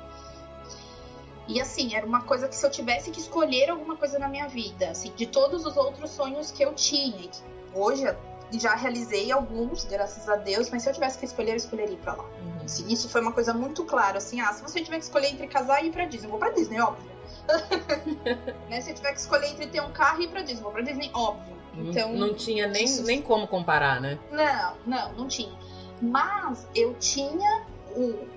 E 1.48 1.60
assim, 1.60 1.96
era 1.96 2.06
uma 2.06 2.22
coisa 2.22 2.48
que 2.48 2.56
se 2.56 2.64
eu 2.64 2.70
tivesse 2.70 3.10
que 3.10 3.20
escolher 3.20 3.72
alguma 3.72 3.96
coisa 3.96 4.20
na 4.20 4.28
minha 4.28 4.48
vida, 4.48 4.92
assim, 4.92 5.12
de 5.16 5.26
todos 5.26 5.66
os 5.66 5.76
outros 5.76 6.12
sonhos 6.12 6.52
que 6.52 6.64
eu 6.64 6.72
tinha, 6.74 7.28
hoje 7.74 8.06
já 8.54 8.76
realizei 8.76 9.32
alguns, 9.32 9.84
graças 9.84 10.30
a 10.30 10.36
Deus, 10.36 10.70
mas 10.70 10.84
se 10.84 10.90
eu 10.90 10.94
tivesse 10.94 11.18
que 11.18 11.26
escolher, 11.26 11.52
eu 11.52 11.56
escolheria 11.58 11.96
ir 11.96 11.98
pra 11.98 12.14
lá. 12.14 12.24
Uhum. 12.24 12.66
Assim, 12.66 12.88
isso 12.88 13.10
foi 13.10 13.20
uma 13.20 13.32
coisa 13.32 13.52
muito 13.52 13.84
clara, 13.84 14.20
assim, 14.20 14.40
ah, 14.40 14.54
se 14.54 14.62
você 14.62 14.80
tiver 14.80 14.98
que 14.98 15.04
escolher 15.04 15.28
entre 15.28 15.48
casar 15.48 15.84
e 15.84 15.88
ir 15.88 15.92
pra 15.92 16.06
Disney, 16.06 16.28
eu 16.28 16.30
vou 16.30 16.40
pra 16.40 16.50
Disney, 16.50 16.80
óbvio. 16.80 17.10
né? 18.70 18.80
Se 18.82 18.92
eu 18.92 18.96
tiver 18.96 19.12
que 19.12 19.20
escolher 19.20 19.48
entre 19.48 19.66
ter 19.66 19.82
um 19.82 19.92
carro 19.92 20.22
e 20.22 20.26
ir 20.26 20.28
pra 20.28 20.42
Disney, 20.42 20.60
eu 20.60 20.64
vou 20.64 20.72
pra 20.72 20.82
Disney, 20.82 21.10
óbvio. 21.14 21.59
Então, 21.88 22.12
não, 22.14 22.28
não 22.28 22.34
tinha 22.34 22.68
nem, 22.68 22.86
isso... 22.86 23.04
nem 23.04 23.22
como 23.22 23.48
comparar, 23.48 24.02
né? 24.02 24.20
Não, 24.32 24.78
não, 24.86 25.14
não 25.14 25.28
tinha. 25.28 25.58
Mas 26.02 26.68
eu 26.76 26.94
tinha 26.96 27.66
o, 27.96 28.28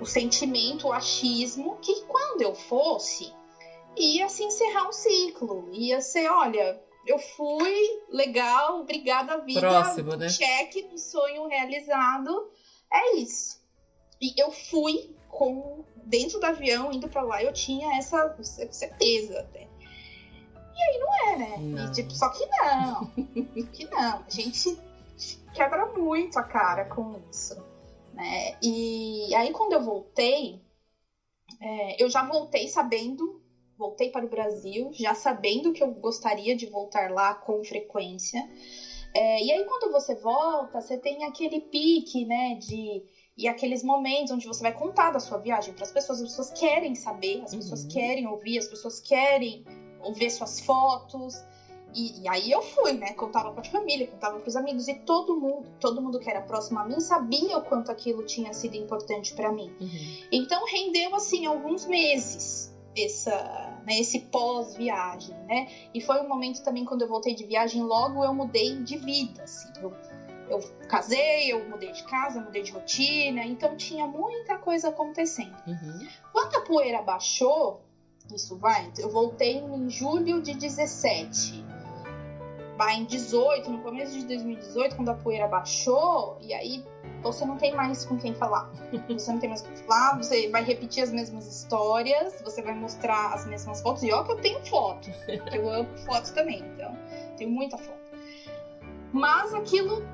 o 0.00 0.06
sentimento, 0.06 0.88
o 0.88 0.92
achismo, 0.92 1.78
que 1.80 2.02
quando 2.02 2.42
eu 2.42 2.54
fosse, 2.54 3.32
ia 3.96 4.28
se 4.28 4.44
encerrar 4.44 4.88
um 4.88 4.92
ciclo. 4.92 5.68
Ia 5.72 6.00
ser, 6.00 6.30
olha, 6.30 6.80
eu 7.06 7.18
fui, 7.18 8.02
legal, 8.10 8.80
obrigada 8.80 9.38
vida. 9.38 9.60
Próximo, 9.60 10.16
né? 10.16 10.28
Cheque 10.28 10.82
no 10.82 10.98
sonho 10.98 11.46
realizado. 11.46 12.50
É 12.92 13.16
isso. 13.16 13.58
E 14.20 14.34
eu 14.40 14.50
fui 14.50 15.14
com 15.28 15.84
dentro 15.96 16.40
do 16.40 16.46
avião, 16.46 16.92
indo 16.92 17.08
para 17.08 17.22
lá, 17.22 17.42
eu 17.42 17.52
tinha 17.52 17.96
essa 17.98 18.36
certeza 18.42 19.40
até. 19.40 19.67
E 20.78 20.82
aí 20.82 20.98
não 20.98 21.28
é, 21.28 21.36
né? 21.36 21.84
E, 21.84 21.92
tipo, 21.92 22.12
só 22.12 22.28
que 22.28 22.46
não. 22.46 23.06
que 23.72 23.84
não. 23.86 24.24
A 24.24 24.30
gente 24.30 24.78
quebra 25.52 25.86
muito 25.86 26.38
a 26.38 26.44
cara 26.44 26.84
com 26.84 27.20
isso. 27.28 27.56
Né? 28.14 28.56
E 28.62 29.34
aí 29.34 29.50
quando 29.50 29.72
eu 29.72 29.82
voltei, 29.82 30.62
é, 31.60 32.02
eu 32.02 32.08
já 32.08 32.24
voltei 32.24 32.68
sabendo, 32.68 33.42
voltei 33.76 34.10
para 34.10 34.24
o 34.24 34.28
Brasil, 34.28 34.90
já 34.92 35.14
sabendo 35.14 35.72
que 35.72 35.82
eu 35.82 35.90
gostaria 35.92 36.56
de 36.56 36.66
voltar 36.66 37.10
lá 37.10 37.34
com 37.34 37.64
frequência. 37.64 38.48
É, 39.14 39.42
e 39.42 39.50
aí 39.50 39.64
quando 39.64 39.90
você 39.90 40.14
volta, 40.14 40.80
você 40.80 40.96
tem 40.96 41.24
aquele 41.24 41.60
pique, 41.60 42.24
né, 42.24 42.54
de 42.54 43.04
e 43.36 43.46
aqueles 43.46 43.84
momentos 43.84 44.32
onde 44.32 44.48
você 44.48 44.60
vai 44.60 44.72
contar 44.72 45.12
da 45.12 45.20
sua 45.20 45.38
viagem 45.38 45.72
para 45.72 45.84
as 45.84 45.92
pessoas, 45.92 46.20
as 46.20 46.28
pessoas 46.28 46.50
querem 46.58 46.96
saber, 46.96 47.40
as 47.42 47.54
pessoas 47.54 47.84
uhum. 47.84 47.88
querem 47.88 48.26
ouvir, 48.26 48.58
as 48.58 48.66
pessoas 48.66 48.98
querem 48.98 49.64
ver 50.14 50.30
suas 50.30 50.60
fotos. 50.60 51.42
E, 51.94 52.22
e, 52.22 52.28
aí 52.28 52.50
eu 52.50 52.60
fui, 52.60 52.92
né? 52.92 53.12
Contava 53.14 53.50
pra 53.50 53.64
família, 53.64 54.06
contava 54.06 54.38
pros 54.38 54.56
amigos, 54.56 54.88
e 54.88 54.94
todo 54.94 55.34
mundo, 55.34 55.68
todo 55.80 56.02
mundo 56.02 56.18
que 56.18 56.28
era 56.28 56.40
próximo 56.40 56.78
a 56.78 56.84
mim 56.84 57.00
sabia 57.00 57.56
o 57.56 57.62
quanto 57.62 57.90
aquilo 57.90 58.22
tinha 58.24 58.52
sido 58.52 58.76
importante 58.76 59.32
para 59.34 59.50
mim. 59.50 59.72
Uhum. 59.80 60.26
Então 60.30 60.64
rendeu, 60.66 61.14
assim, 61.14 61.46
alguns 61.46 61.86
meses 61.86 62.70
essa, 62.96 63.80
né, 63.86 63.98
esse 63.98 64.18
pós-viagem, 64.18 65.34
né? 65.46 65.68
E 65.94 66.00
foi 66.00 66.20
um 66.20 66.28
momento 66.28 66.62
também 66.62 66.84
quando 66.84 67.02
eu 67.02 67.08
voltei 67.08 67.34
de 67.34 67.44
viagem, 67.44 67.82
logo 67.82 68.24
eu 68.24 68.34
mudei 68.34 68.76
de 68.82 68.96
vida, 68.96 69.42
assim. 69.42 69.68
Eu, 69.80 69.92
eu 70.50 70.60
casei, 70.88 71.52
eu 71.52 71.68
mudei 71.68 71.92
de 71.92 72.02
casa, 72.04 72.40
mudei 72.40 72.62
de 72.62 72.72
rotina, 72.72 73.44
então 73.44 73.76
tinha 73.76 74.06
muita 74.06 74.58
coisa 74.58 74.88
acontecendo. 74.88 75.56
Uhum. 75.66 76.08
Quando 76.32 76.56
a 76.56 76.60
poeira 76.62 77.02
baixou, 77.02 77.82
isso 78.34 78.56
vai, 78.56 78.90
eu 78.98 79.08
voltei 79.08 79.56
em 79.58 79.88
julho 79.88 80.40
de 80.40 80.54
17 80.54 81.68
vai 82.78 82.94
em 82.94 83.04
18, 83.04 83.68
no 83.68 83.78
começo 83.80 84.12
de 84.12 84.24
2018, 84.24 84.94
quando 84.94 85.08
a 85.08 85.14
poeira 85.14 85.48
baixou, 85.48 86.38
e 86.40 86.54
aí 86.54 86.84
você 87.20 87.44
não 87.44 87.56
tem 87.56 87.74
mais 87.74 88.04
com 88.04 88.16
quem 88.16 88.32
falar. 88.32 88.70
Você 89.08 89.32
não 89.32 89.40
tem 89.40 89.48
mais 89.48 89.60
com 89.60 89.72
quem 89.72 89.82
falar, 89.82 90.16
você 90.16 90.48
vai 90.48 90.62
repetir 90.62 91.02
as 91.02 91.10
mesmas 91.10 91.44
histórias, 91.46 92.40
você 92.40 92.62
vai 92.62 92.74
mostrar 92.74 93.34
as 93.34 93.44
mesmas 93.46 93.82
fotos. 93.82 94.04
E 94.04 94.12
ó 94.12 94.22
que 94.22 94.30
eu 94.30 94.36
tenho 94.36 94.64
foto, 94.64 95.10
eu 95.52 95.68
amo 95.68 95.88
fotos 96.06 96.30
também, 96.30 96.60
então 96.60 96.96
tenho 97.36 97.50
muita 97.50 97.76
foto. 97.76 97.98
Mas 99.12 99.52
aquilo 99.52 100.06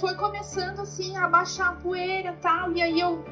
foi 0.00 0.14
começando 0.14 0.80
assim 0.80 1.14
a 1.16 1.28
baixar 1.28 1.68
a 1.68 1.72
poeira 1.74 2.30
e 2.30 2.36
tal, 2.36 2.72
e 2.72 2.80
aí 2.80 2.98
eu 2.98 3.22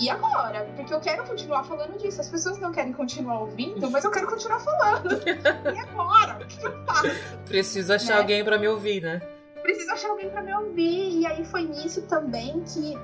e 0.00 0.08
agora? 0.08 0.64
Porque 0.76 0.94
eu 0.94 1.00
quero 1.00 1.24
continuar 1.24 1.62
falando 1.64 1.98
disso. 1.98 2.20
As 2.20 2.28
pessoas 2.28 2.58
não 2.58 2.72
querem 2.72 2.92
continuar 2.92 3.40
ouvindo, 3.40 3.90
mas 3.90 4.02
eu 4.02 4.10
quero 4.10 4.26
continuar 4.26 4.60
falando. 4.60 5.10
e 5.28 5.78
agora? 5.78 6.42
O 6.42 6.46
que 6.46 6.66
eu 6.66 6.84
faço? 6.86 7.08
Preciso 7.46 7.92
achar 7.92 8.14
né? 8.14 8.20
alguém 8.20 8.44
para 8.44 8.58
me 8.58 8.66
ouvir, 8.66 9.02
né? 9.02 9.20
Preciso 9.62 9.90
achar 9.92 10.08
alguém 10.08 10.30
para 10.30 10.42
me 10.42 10.54
ouvir. 10.54 11.20
E 11.20 11.26
aí 11.26 11.44
foi 11.44 11.64
nisso 11.64 12.02
também 12.02 12.62
que 12.62 12.98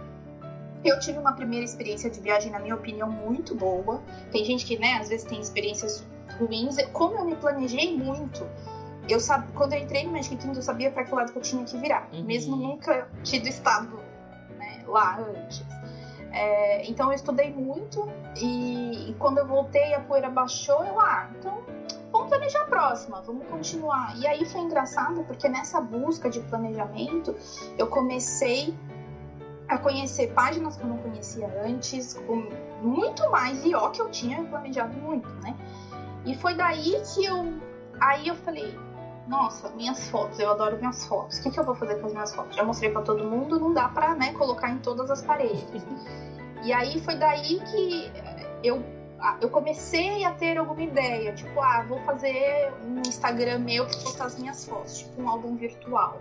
eu 0.85 0.99
tive 0.99 1.19
uma 1.19 1.33
primeira 1.33 1.65
experiência 1.65 2.09
de 2.09 2.21
viagem, 2.21 2.51
na 2.51 2.59
minha 2.59 2.75
opinião, 2.75 3.11
muito 3.11 3.55
boa. 3.55 4.03
Tem 4.33 4.45
gente 4.45 4.65
que, 4.65 4.79
né, 4.79 4.99
às 5.01 5.09
vezes 5.09 5.27
tem 5.27 5.41
experiências 5.41 6.03
ruins. 6.39 6.77
Como 6.93 7.17
eu 7.19 7.25
me 7.25 7.37
planejei 7.37 7.97
muito, 7.97 8.49
eu 9.09 9.21
sabe, 9.21 9.53
quando 9.53 9.73
eu 9.73 9.81
entrei 9.81 10.05
no 10.05 10.13
Magic 10.13 10.37
Kingdom, 10.37 10.59
eu 10.59 10.63
sabia 10.63 10.91
para 10.91 11.05
que 11.05 11.15
lado 11.15 11.33
que 11.33 11.39
eu 11.39 11.43
tinha 11.43 11.65
que 11.65 11.77
virar, 11.77 12.09
uhum. 12.13 12.25
mesmo 12.25 12.57
nunca 12.57 13.09
tido 13.23 13.47
estado 13.47 13.99
né, 14.59 14.83
lá 14.87 15.19
antes. 15.19 15.65
É, 16.37 16.85
então 16.85 17.07
eu 17.07 17.15
estudei 17.15 17.51
muito 17.51 18.07
e, 18.37 19.09
e, 19.09 19.15
quando 19.15 19.39
eu 19.39 19.47
voltei 19.47 19.95
a 19.95 20.01
poeira 20.01 20.29
baixou, 20.29 20.85
eu, 20.85 21.01
ah, 21.01 21.31
então 21.35 21.63
vamos 22.13 22.29
planejar 22.29 22.61
a 22.61 22.65
próxima, 22.67 23.23
vamos 23.23 23.47
continuar. 23.47 24.15
E 24.19 24.27
aí 24.27 24.45
foi 24.45 24.61
engraçado 24.61 25.25
porque 25.25 25.49
nessa 25.49 25.81
busca 25.81 26.29
de 26.29 26.41
planejamento 26.41 27.35
eu 27.79 27.87
comecei 27.87 28.77
a 29.67 29.79
conhecer 29.79 30.35
páginas 30.35 30.77
que 30.77 30.83
eu 30.83 30.89
não 30.89 30.99
conhecia 30.99 31.49
antes, 31.65 32.13
com 32.13 32.47
muito 32.83 33.31
mais 33.31 33.65
e 33.65 33.75
ó 33.75 33.89
que 33.89 34.03
eu 34.03 34.11
tinha 34.11 34.45
planejado 34.45 34.95
muito, 34.99 35.27
né? 35.43 35.57
E 36.27 36.35
foi 36.37 36.55
daí 36.55 37.01
que 37.15 37.25
eu 37.25 37.55
aí 37.99 38.29
eu 38.29 38.35
falei, 38.35 38.79
nossa, 39.27 39.69
minhas 39.71 40.09
fotos, 40.09 40.39
eu 40.39 40.51
adoro 40.51 40.77
minhas 40.79 41.05
fotos. 41.07 41.39
O 41.39 41.43
que, 41.43 41.51
que 41.51 41.59
eu 41.59 41.65
vou 41.65 41.75
fazer 41.75 41.97
com 41.97 42.07
as 42.07 42.13
minhas 42.13 42.35
fotos? 42.35 42.57
Já 42.57 42.65
mostrei 42.65 42.91
para 42.91 43.03
todo 43.03 43.25
mundo, 43.25 43.59
não 43.59 43.73
dá 43.73 43.89
pra 43.89 44.15
né, 44.15 44.33
colocar 44.35 44.71
em 44.71 44.79
todas 44.79 45.11
as 45.11 45.23
paredes. 45.23 45.85
E 46.63 46.73
aí 46.73 47.01
foi 47.01 47.17
daí 47.17 47.61
que 47.61 48.11
eu, 48.63 48.85
eu 49.41 49.51
comecei 49.51 50.25
a 50.25 50.33
ter 50.33 50.59
alguma 50.59 50.83
ideia. 50.83 51.33
Tipo, 51.33 51.61
ah, 51.61 51.85
vou 51.89 52.01
fazer 52.01 52.73
um 52.85 53.01
Instagram 53.01 53.59
meu 53.61 53.87
que 53.87 54.03
postar 54.03 54.27
as 54.27 54.39
minhas 54.39 54.65
fotos, 54.65 54.99
tipo 54.99 55.21
um 55.21 55.29
álbum 55.29 55.57
virtual. 55.57 56.19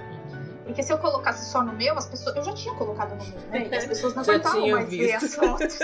Porque 0.66 0.82
se 0.82 0.92
eu 0.92 0.98
colocasse 0.98 1.50
só 1.50 1.64
no 1.64 1.74
meu, 1.74 1.96
as 1.96 2.08
pessoas. 2.08 2.36
Eu 2.36 2.44
já 2.44 2.54
tinha 2.54 2.74
colocado 2.74 3.16
no 3.16 3.24
meu, 3.24 3.40
né? 3.52 3.68
E 3.72 3.76
as 3.76 3.86
pessoas 3.86 4.16
não 4.16 4.24
aguentavam 4.26 4.68
mais 4.70 4.90
visto. 4.90 5.06
ver 5.06 5.14
as 5.14 5.36
fotos. 5.36 5.80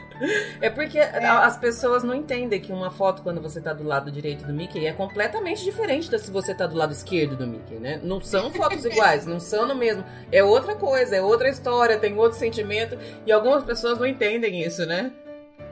é 0.60 0.70
porque 0.70 0.98
é. 0.98 1.26
as 1.26 1.56
pessoas 1.58 2.02
não 2.02 2.14
entendem 2.14 2.60
que 2.60 2.72
uma 2.72 2.90
foto, 2.90 3.22
quando 3.22 3.40
você 3.40 3.60
tá 3.60 3.72
do 3.72 3.84
lado 3.84 4.10
direito 4.10 4.46
do 4.46 4.52
Mickey, 4.52 4.86
é 4.86 4.92
completamente 4.92 5.62
diferente 5.62 6.10
da 6.10 6.18
se 6.18 6.30
você 6.30 6.54
tá 6.54 6.66
do 6.66 6.76
lado 6.76 6.92
esquerdo 6.92 7.36
do 7.36 7.46
Mickey, 7.46 7.74
né? 7.74 8.00
Não 8.02 8.20
são 8.20 8.50
fotos 8.50 8.84
iguais, 8.84 9.26
não 9.26 9.38
são 9.38 9.66
no 9.66 9.74
mesmo. 9.74 10.04
É 10.30 10.42
outra 10.42 10.74
coisa, 10.74 11.14
é 11.14 11.22
outra 11.22 11.48
história, 11.48 11.98
tem 11.98 12.16
outro 12.16 12.38
sentimento. 12.38 12.98
E 13.26 13.32
algumas 13.32 13.62
pessoas 13.64 13.98
não 13.98 14.06
entendem 14.06 14.62
isso, 14.62 14.86
né? 14.86 15.12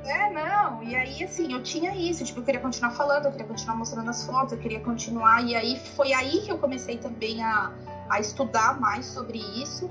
É, 0.05 0.31
não. 0.31 0.83
E 0.83 0.95
aí, 0.97 1.23
assim, 1.23 1.53
eu 1.53 1.63
tinha 1.63 1.95
isso. 1.95 2.25
Tipo, 2.25 2.41
eu 2.41 2.45
queria 2.45 2.61
continuar 2.61 2.91
falando, 2.91 3.27
eu 3.27 3.31
queria 3.31 3.47
continuar 3.47 3.77
mostrando 3.77 4.09
as 4.09 4.25
fotos, 4.25 4.53
eu 4.53 4.59
queria 4.59 4.81
continuar. 4.81 5.43
E 5.45 5.55
aí, 5.55 5.77
foi 5.77 6.13
aí 6.13 6.41
que 6.41 6.51
eu 6.51 6.59
comecei 6.59 6.97
também 6.97 7.43
a 7.43 7.73
a 8.11 8.19
estudar 8.19 8.79
mais 8.79 9.07
sobre 9.07 9.39
isso. 9.39 9.89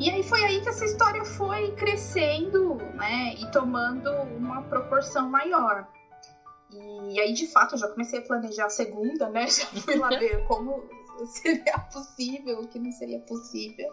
E 0.00 0.08
aí 0.08 0.22
foi 0.22 0.42
aí 0.44 0.60
que 0.60 0.68
essa 0.68 0.84
história 0.84 1.24
foi 1.24 1.72
crescendo, 1.72 2.76
né, 2.94 3.34
e 3.34 3.50
tomando 3.50 4.10
uma 4.36 4.62
proporção 4.62 5.28
maior. 5.28 5.86
E 6.70 7.20
aí, 7.20 7.32
de 7.32 7.46
fato, 7.46 7.74
eu 7.74 7.78
já 7.78 7.88
comecei 7.88 8.20
a 8.20 8.22
planejar 8.22 8.66
a 8.66 8.70
segunda, 8.70 9.28
né? 9.28 9.46
Já 9.48 9.64
fui 9.66 9.96
lá 9.96 10.10
ver 10.10 10.44
como 10.44 10.84
seria 11.24 11.78
possível, 11.90 12.60
o 12.60 12.68
que 12.68 12.78
não 12.78 12.92
seria 12.92 13.18
possível. 13.20 13.90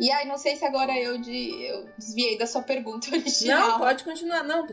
E 0.00 0.10
aí, 0.10 0.26
não 0.26 0.36
sei 0.36 0.56
se 0.56 0.64
agora 0.64 0.92
eu, 0.98 1.20
de, 1.20 1.62
eu 1.66 1.86
desviei 1.96 2.36
da 2.36 2.46
sua 2.46 2.62
pergunta 2.62 3.08
original. 3.14 3.68
Não, 3.70 3.78
pode 3.78 4.02
continuar. 4.02 4.42
Não, 4.42 4.66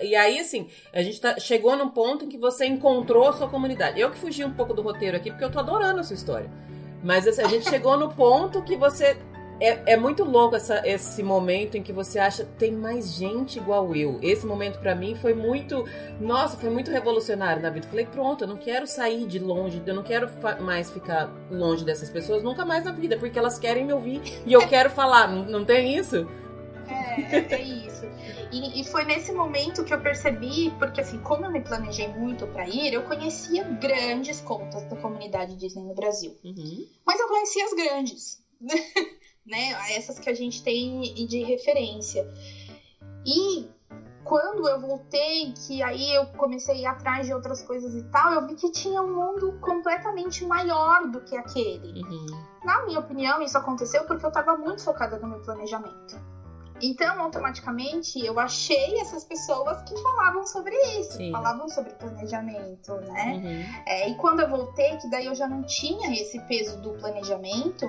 e 0.00 0.14
aí, 0.14 0.38
assim, 0.38 0.68
a 0.92 1.02
gente 1.02 1.20
tá, 1.20 1.38
chegou 1.38 1.76
num 1.76 1.88
ponto 1.88 2.24
em 2.24 2.28
que 2.28 2.38
você 2.38 2.64
encontrou 2.66 3.28
a 3.28 3.32
sua 3.32 3.48
comunidade. 3.48 4.00
Eu 4.00 4.10
que 4.10 4.18
fugi 4.18 4.44
um 4.44 4.54
pouco 4.54 4.72
do 4.72 4.82
roteiro 4.82 5.16
aqui, 5.16 5.30
porque 5.30 5.44
eu 5.44 5.50
tô 5.50 5.58
adorando 5.58 6.00
a 6.00 6.04
sua 6.04 6.14
história. 6.14 6.50
Mas 7.02 7.26
assim, 7.26 7.42
a 7.42 7.48
gente 7.48 7.66
chegou 7.70 7.96
no 7.96 8.14
ponto 8.14 8.62
que 8.62 8.76
você. 8.76 9.16
É, 9.60 9.94
é 9.94 9.96
muito 9.96 10.24
louco 10.24 10.54
essa, 10.54 10.86
esse 10.86 11.22
momento 11.22 11.76
em 11.76 11.82
que 11.82 11.92
você 11.92 12.18
acha 12.18 12.44
tem 12.58 12.72
mais 12.72 13.12
gente 13.12 13.58
igual 13.58 13.94
eu. 13.94 14.18
Esse 14.22 14.46
momento 14.46 14.78
para 14.78 14.94
mim 14.94 15.14
foi 15.16 15.34
muito. 15.34 15.84
Nossa, 16.20 16.56
foi 16.56 16.70
muito 16.70 16.90
revolucionário 16.90 17.60
na 17.60 17.70
vida. 17.70 17.88
Falei, 17.88 18.06
pronto, 18.06 18.44
eu 18.44 18.48
não 18.48 18.56
quero 18.56 18.86
sair 18.86 19.26
de 19.26 19.38
longe, 19.38 19.82
eu 19.84 19.94
não 19.94 20.02
quero 20.02 20.30
mais 20.60 20.90
ficar 20.90 21.28
longe 21.50 21.84
dessas 21.84 22.08
pessoas 22.08 22.42
nunca 22.42 22.64
mais 22.64 22.84
na 22.84 22.92
vida, 22.92 23.18
porque 23.18 23.38
elas 23.38 23.58
querem 23.58 23.84
me 23.84 23.92
ouvir 23.92 24.20
e 24.46 24.52
eu 24.52 24.66
quero 24.68 24.90
falar. 24.90 25.28
Não, 25.28 25.44
não 25.44 25.64
tem 25.64 25.96
isso? 25.96 26.28
É, 26.88 27.54
é 27.54 27.62
isso. 27.62 28.06
E, 28.50 28.80
e, 28.80 28.84
foi 28.84 29.04
nesse 29.04 29.30
momento 29.32 29.84
que 29.84 29.92
eu 29.92 30.00
percebi, 30.00 30.72
porque 30.78 31.02
assim, 31.02 31.18
como 31.18 31.44
eu 31.44 31.50
me 31.50 31.60
planejei 31.60 32.08
muito 32.08 32.46
para 32.46 32.66
ir, 32.66 32.94
eu 32.94 33.02
conhecia 33.02 33.62
grandes 33.64 34.40
contas 34.40 34.84
da 34.84 34.96
comunidade 34.96 35.54
Disney 35.56 35.84
no 35.84 35.94
Brasil. 35.94 36.34
Uhum. 36.42 36.86
Mas 37.04 37.20
eu 37.20 37.28
conhecia 37.28 37.64
as 37.66 37.74
grandes, 37.74 38.42
né? 39.48 39.70
Essas 39.96 40.18
que 40.18 40.28
a 40.28 40.34
gente 40.34 40.62
tem 40.62 41.00
de 41.26 41.42
referência. 41.42 42.26
E 43.26 43.68
quando 44.24 44.68
eu 44.68 44.78
voltei, 44.78 45.52
que 45.52 45.82
aí 45.82 46.14
eu 46.14 46.26
comecei 46.26 46.74
a 46.74 46.78
ir 46.78 46.86
atrás 46.86 47.26
de 47.26 47.32
outras 47.32 47.62
coisas 47.62 47.94
e 47.94 48.02
tal, 48.10 48.32
eu 48.32 48.46
vi 48.46 48.54
que 48.54 48.70
tinha 48.70 49.00
um 49.00 49.14
mundo 49.14 49.58
completamente 49.60 50.44
maior 50.44 51.08
do 51.08 51.20
que 51.22 51.34
aquele. 51.34 52.02
Uhum. 52.02 52.26
Na 52.62 52.84
minha 52.84 53.00
opinião, 53.00 53.40
isso 53.40 53.56
aconteceu 53.56 54.04
porque 54.04 54.24
eu 54.24 54.28
estava 54.28 54.56
muito 54.56 54.84
focada 54.84 55.18
no 55.18 55.28
meu 55.28 55.40
planejamento. 55.40 56.20
Então, 56.80 57.20
automaticamente, 57.20 58.24
eu 58.24 58.38
achei 58.38 59.00
essas 59.00 59.24
pessoas 59.24 59.80
que 59.82 59.96
falavam 60.00 60.46
sobre 60.46 60.74
isso, 61.00 61.16
Sim. 61.16 61.32
falavam 61.32 61.68
sobre 61.68 61.92
planejamento, 61.94 62.94
né? 63.00 63.32
Uhum. 63.34 63.82
É, 63.86 64.10
e 64.10 64.14
quando 64.16 64.40
eu 64.40 64.48
voltei, 64.48 64.96
que 64.98 65.10
daí 65.10 65.26
eu 65.26 65.34
já 65.34 65.48
não 65.48 65.62
tinha 65.62 66.12
esse 66.12 66.38
peso 66.40 66.80
do 66.80 66.92
planejamento, 66.92 67.86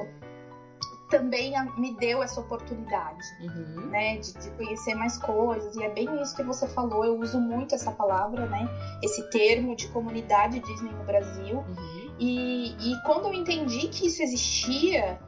também 1.09 1.53
me 1.77 1.95
deu 1.95 2.21
essa 2.21 2.39
oportunidade, 2.39 3.23
uhum. 3.41 3.87
né, 3.87 4.17
de, 4.17 4.33
de, 4.33 4.49
conhecer 4.51 4.95
mais 4.95 5.17
coisas. 5.17 5.75
E 5.75 5.83
é 5.83 5.89
bem 5.89 6.21
isso 6.21 6.35
que 6.35 6.43
você 6.43 6.67
falou. 6.67 7.03
Eu 7.03 7.19
uso 7.19 7.39
muito 7.39 7.75
essa 7.75 7.91
palavra, 7.91 8.45
né, 8.45 8.69
esse 9.03 9.29
termo 9.29 9.75
de 9.75 9.87
comunidade 9.89 10.59
Disney 10.59 10.91
no 10.91 11.03
Brasil. 11.03 11.57
Uhum. 11.57 12.15
E, 12.19 12.75
e 12.91 13.01
quando 13.03 13.27
eu 13.27 13.33
entendi 13.33 13.87
que 13.87 14.07
isso 14.07 14.21
existia, 14.21 15.19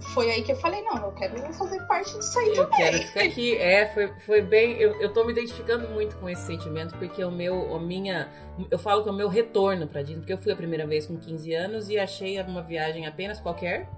foi 0.00 0.30
aí 0.30 0.42
que 0.42 0.52
eu 0.52 0.56
falei, 0.56 0.82
não, 0.82 0.96
eu 0.96 1.12
quero 1.12 1.52
fazer 1.54 1.80
parte 1.86 2.16
disso 2.16 2.38
aí 2.38 2.48
eu 2.48 2.54
também. 2.54 2.86
Eu 2.86 2.92
quero 2.92 3.02
ficar 3.04 3.24
aqui. 3.24 3.56
É, 3.56 3.86
foi, 3.86 4.12
foi 4.20 4.42
bem. 4.42 4.72
Eu, 4.78 5.00
eu 5.00 5.12
tô 5.12 5.24
me 5.24 5.32
identificando 5.32 5.88
muito 5.88 6.16
com 6.16 6.28
esse 6.28 6.42
sentimento, 6.42 6.96
porque 6.96 7.22
o 7.22 7.30
meu, 7.30 7.74
a 7.74 7.80
minha. 7.80 8.28
Eu 8.70 8.78
falo 8.78 9.02
que 9.02 9.08
é 9.08 9.12
o 9.12 9.14
meu 9.14 9.28
retorno 9.28 9.86
pra 9.86 10.02
Disney, 10.02 10.20
porque 10.20 10.32
eu 10.32 10.38
fui 10.38 10.52
a 10.52 10.56
primeira 10.56 10.86
vez 10.86 11.06
com 11.06 11.16
15 11.16 11.54
anos 11.54 11.88
e 11.88 11.98
achei 11.98 12.40
uma 12.42 12.62
viagem 12.62 13.06
apenas 13.06 13.40
qualquer. 13.40 13.88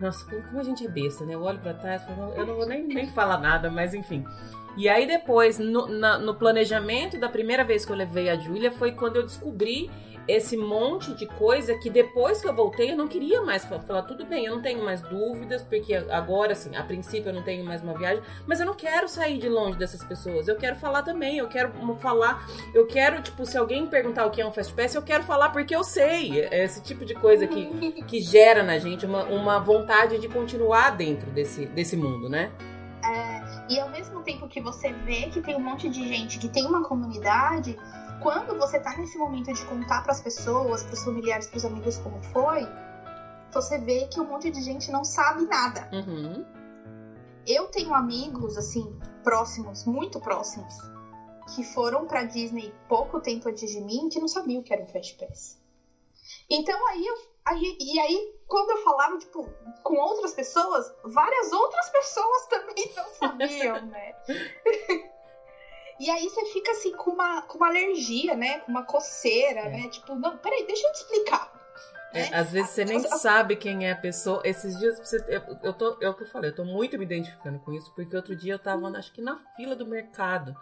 Nossa, 0.00 0.24
como 0.24 0.60
a 0.60 0.62
gente 0.62 0.86
é 0.86 0.88
besta, 0.88 1.24
né? 1.24 1.34
Eu 1.34 1.42
olho 1.42 1.58
pra 1.58 1.74
trás, 1.74 2.02
eu 2.36 2.46
não 2.46 2.54
vou 2.54 2.66
nem, 2.66 2.86
nem 2.86 3.06
falar 3.08 3.38
nada, 3.38 3.70
mas 3.70 3.94
enfim. 3.94 4.24
E 4.76 4.88
aí 4.88 5.06
depois, 5.06 5.58
no, 5.58 5.88
na, 5.88 6.18
no 6.18 6.34
planejamento 6.36 7.18
da 7.18 7.28
primeira 7.28 7.64
vez 7.64 7.84
que 7.84 7.90
eu 7.90 7.96
levei 7.96 8.28
a 8.28 8.36
Júlia, 8.36 8.70
foi 8.70 8.92
quando 8.92 9.16
eu 9.16 9.24
descobri 9.24 9.90
esse 10.28 10.56
monte 10.56 11.14
de 11.14 11.26
coisa 11.26 11.74
que 11.78 11.88
depois 11.88 12.40
que 12.40 12.46
eu 12.46 12.54
voltei 12.54 12.92
eu 12.92 12.96
não 12.96 13.08
queria 13.08 13.40
mais. 13.40 13.64
Falar, 13.64 14.02
tudo 14.02 14.26
bem, 14.26 14.44
eu 14.44 14.54
não 14.54 14.62
tenho 14.62 14.84
mais 14.84 15.00
dúvidas, 15.00 15.62
porque 15.62 15.94
agora, 15.94 16.52
assim, 16.52 16.76
a 16.76 16.82
princípio 16.82 17.30
eu 17.30 17.34
não 17.34 17.42
tenho 17.42 17.64
mais 17.64 17.82
uma 17.82 17.94
viagem, 17.94 18.22
mas 18.46 18.60
eu 18.60 18.66
não 18.66 18.74
quero 18.74 19.08
sair 19.08 19.38
de 19.38 19.48
longe 19.48 19.78
dessas 19.78 20.04
pessoas, 20.04 20.46
eu 20.46 20.56
quero 20.56 20.76
falar 20.76 21.02
também, 21.02 21.38
eu 21.38 21.48
quero 21.48 21.72
falar, 21.98 22.46
eu 22.74 22.86
quero, 22.86 23.22
tipo, 23.22 23.46
se 23.46 23.56
alguém 23.56 23.86
perguntar 23.86 24.26
o 24.26 24.30
que 24.30 24.40
é 24.40 24.46
um 24.46 24.52
Fast 24.52 24.74
Pass, 24.74 24.94
eu 24.94 25.02
quero 25.02 25.24
falar 25.24 25.50
porque 25.50 25.74
eu 25.74 25.82
sei, 25.82 26.42
é 26.42 26.64
esse 26.64 26.82
tipo 26.82 27.04
de 27.04 27.14
coisa 27.14 27.46
que, 27.46 28.02
que 28.06 28.20
gera 28.20 28.62
na 28.62 28.78
gente 28.78 29.06
uma, 29.06 29.24
uma 29.24 29.58
vontade 29.58 30.18
de 30.18 30.28
continuar 30.28 30.90
dentro 30.90 31.30
desse, 31.30 31.66
desse 31.66 31.96
mundo, 31.96 32.28
né? 32.28 32.50
É, 33.04 33.72
e 33.72 33.80
ao 33.80 33.88
mesmo 33.88 34.22
tempo 34.22 34.48
que 34.48 34.60
você 34.60 34.92
vê 34.92 35.28
que 35.30 35.40
tem 35.40 35.56
um 35.56 35.60
monte 35.60 35.88
de 35.88 36.06
gente 36.06 36.38
que 36.38 36.48
tem 36.48 36.66
uma 36.66 36.82
comunidade, 36.84 37.78
quando 38.22 38.58
você 38.58 38.78
tá 38.80 38.96
nesse 38.96 39.16
momento 39.18 39.52
de 39.52 39.64
contar 39.66 40.02
para 40.02 40.12
as 40.12 40.20
pessoas, 40.20 40.82
para 40.82 40.94
os 40.94 41.04
familiares, 41.04 41.46
para 41.46 41.56
os 41.56 41.64
amigos 41.64 41.98
como 41.98 42.22
foi, 42.24 42.66
você 43.52 43.78
vê 43.78 44.06
que 44.06 44.20
um 44.20 44.24
monte 44.24 44.50
de 44.50 44.62
gente 44.62 44.90
não 44.90 45.04
sabe 45.04 45.46
nada. 45.46 45.88
Uhum. 45.92 46.44
Eu 47.46 47.68
tenho 47.68 47.94
amigos 47.94 48.58
assim 48.58 48.98
próximos, 49.22 49.84
muito 49.84 50.20
próximos, 50.20 50.74
que 51.54 51.64
foram 51.64 52.06
para 52.06 52.24
Disney 52.24 52.74
pouco 52.88 53.20
tempo 53.20 53.48
antes 53.48 53.70
de 53.70 53.80
mim, 53.80 54.08
que 54.08 54.20
não 54.20 54.28
sabiam 54.28 54.60
o 54.60 54.62
que 54.62 54.72
era 54.72 54.82
um 54.82 54.86
Fast 54.86 55.14
Pass. 55.14 55.58
Então 56.50 56.86
aí 56.88 57.06
eu 57.06 57.14
aí, 57.44 57.78
e 57.80 57.98
aí 57.98 58.34
quando 58.46 58.70
eu 58.70 58.84
falava 58.84 59.18
tipo 59.18 59.48
com 59.82 59.94
outras 59.96 60.34
pessoas, 60.34 60.92
várias 61.04 61.52
outras 61.52 61.88
pessoas 61.90 62.46
também 62.48 62.92
não 62.94 63.08
sabiam, 63.14 63.86
né? 63.86 64.14
E 65.98 66.10
aí 66.10 66.28
você 66.28 66.44
fica 66.46 66.70
assim 66.72 66.92
com 66.92 67.10
uma, 67.10 67.42
com 67.42 67.58
uma 67.58 67.68
alergia, 67.68 68.36
né? 68.36 68.60
Com 68.60 68.70
uma 68.70 68.84
coceira, 68.84 69.60
é. 69.60 69.70
né? 69.70 69.88
Tipo, 69.88 70.14
não, 70.14 70.36
peraí, 70.38 70.64
deixa 70.66 70.86
eu 70.86 70.92
te 70.92 70.96
explicar. 70.98 71.52
É, 72.12 72.30
né? 72.30 72.30
Às 72.32 72.52
vezes 72.52 72.70
você 72.70 72.84
nem 72.84 73.00
sabe 73.00 73.56
quem 73.56 73.86
é 73.86 73.92
a 73.92 73.96
pessoa. 73.96 74.40
Esses 74.44 74.78
dias, 74.78 74.98
você, 74.98 75.16
eu, 75.28 75.42
eu 75.62 75.72
tô, 75.72 75.98
é 76.00 76.08
o 76.08 76.14
que 76.14 76.22
eu 76.22 76.28
falei, 76.28 76.50
eu 76.50 76.54
tô 76.54 76.64
muito 76.64 76.96
me 76.98 77.04
identificando 77.04 77.58
com 77.60 77.72
isso, 77.72 77.92
porque 77.94 78.14
outro 78.14 78.36
dia 78.36 78.54
eu 78.54 78.58
tava, 78.58 78.88
acho 78.96 79.12
que 79.12 79.20
na 79.20 79.36
fila 79.56 79.74
do 79.74 79.86
mercado. 79.86 80.56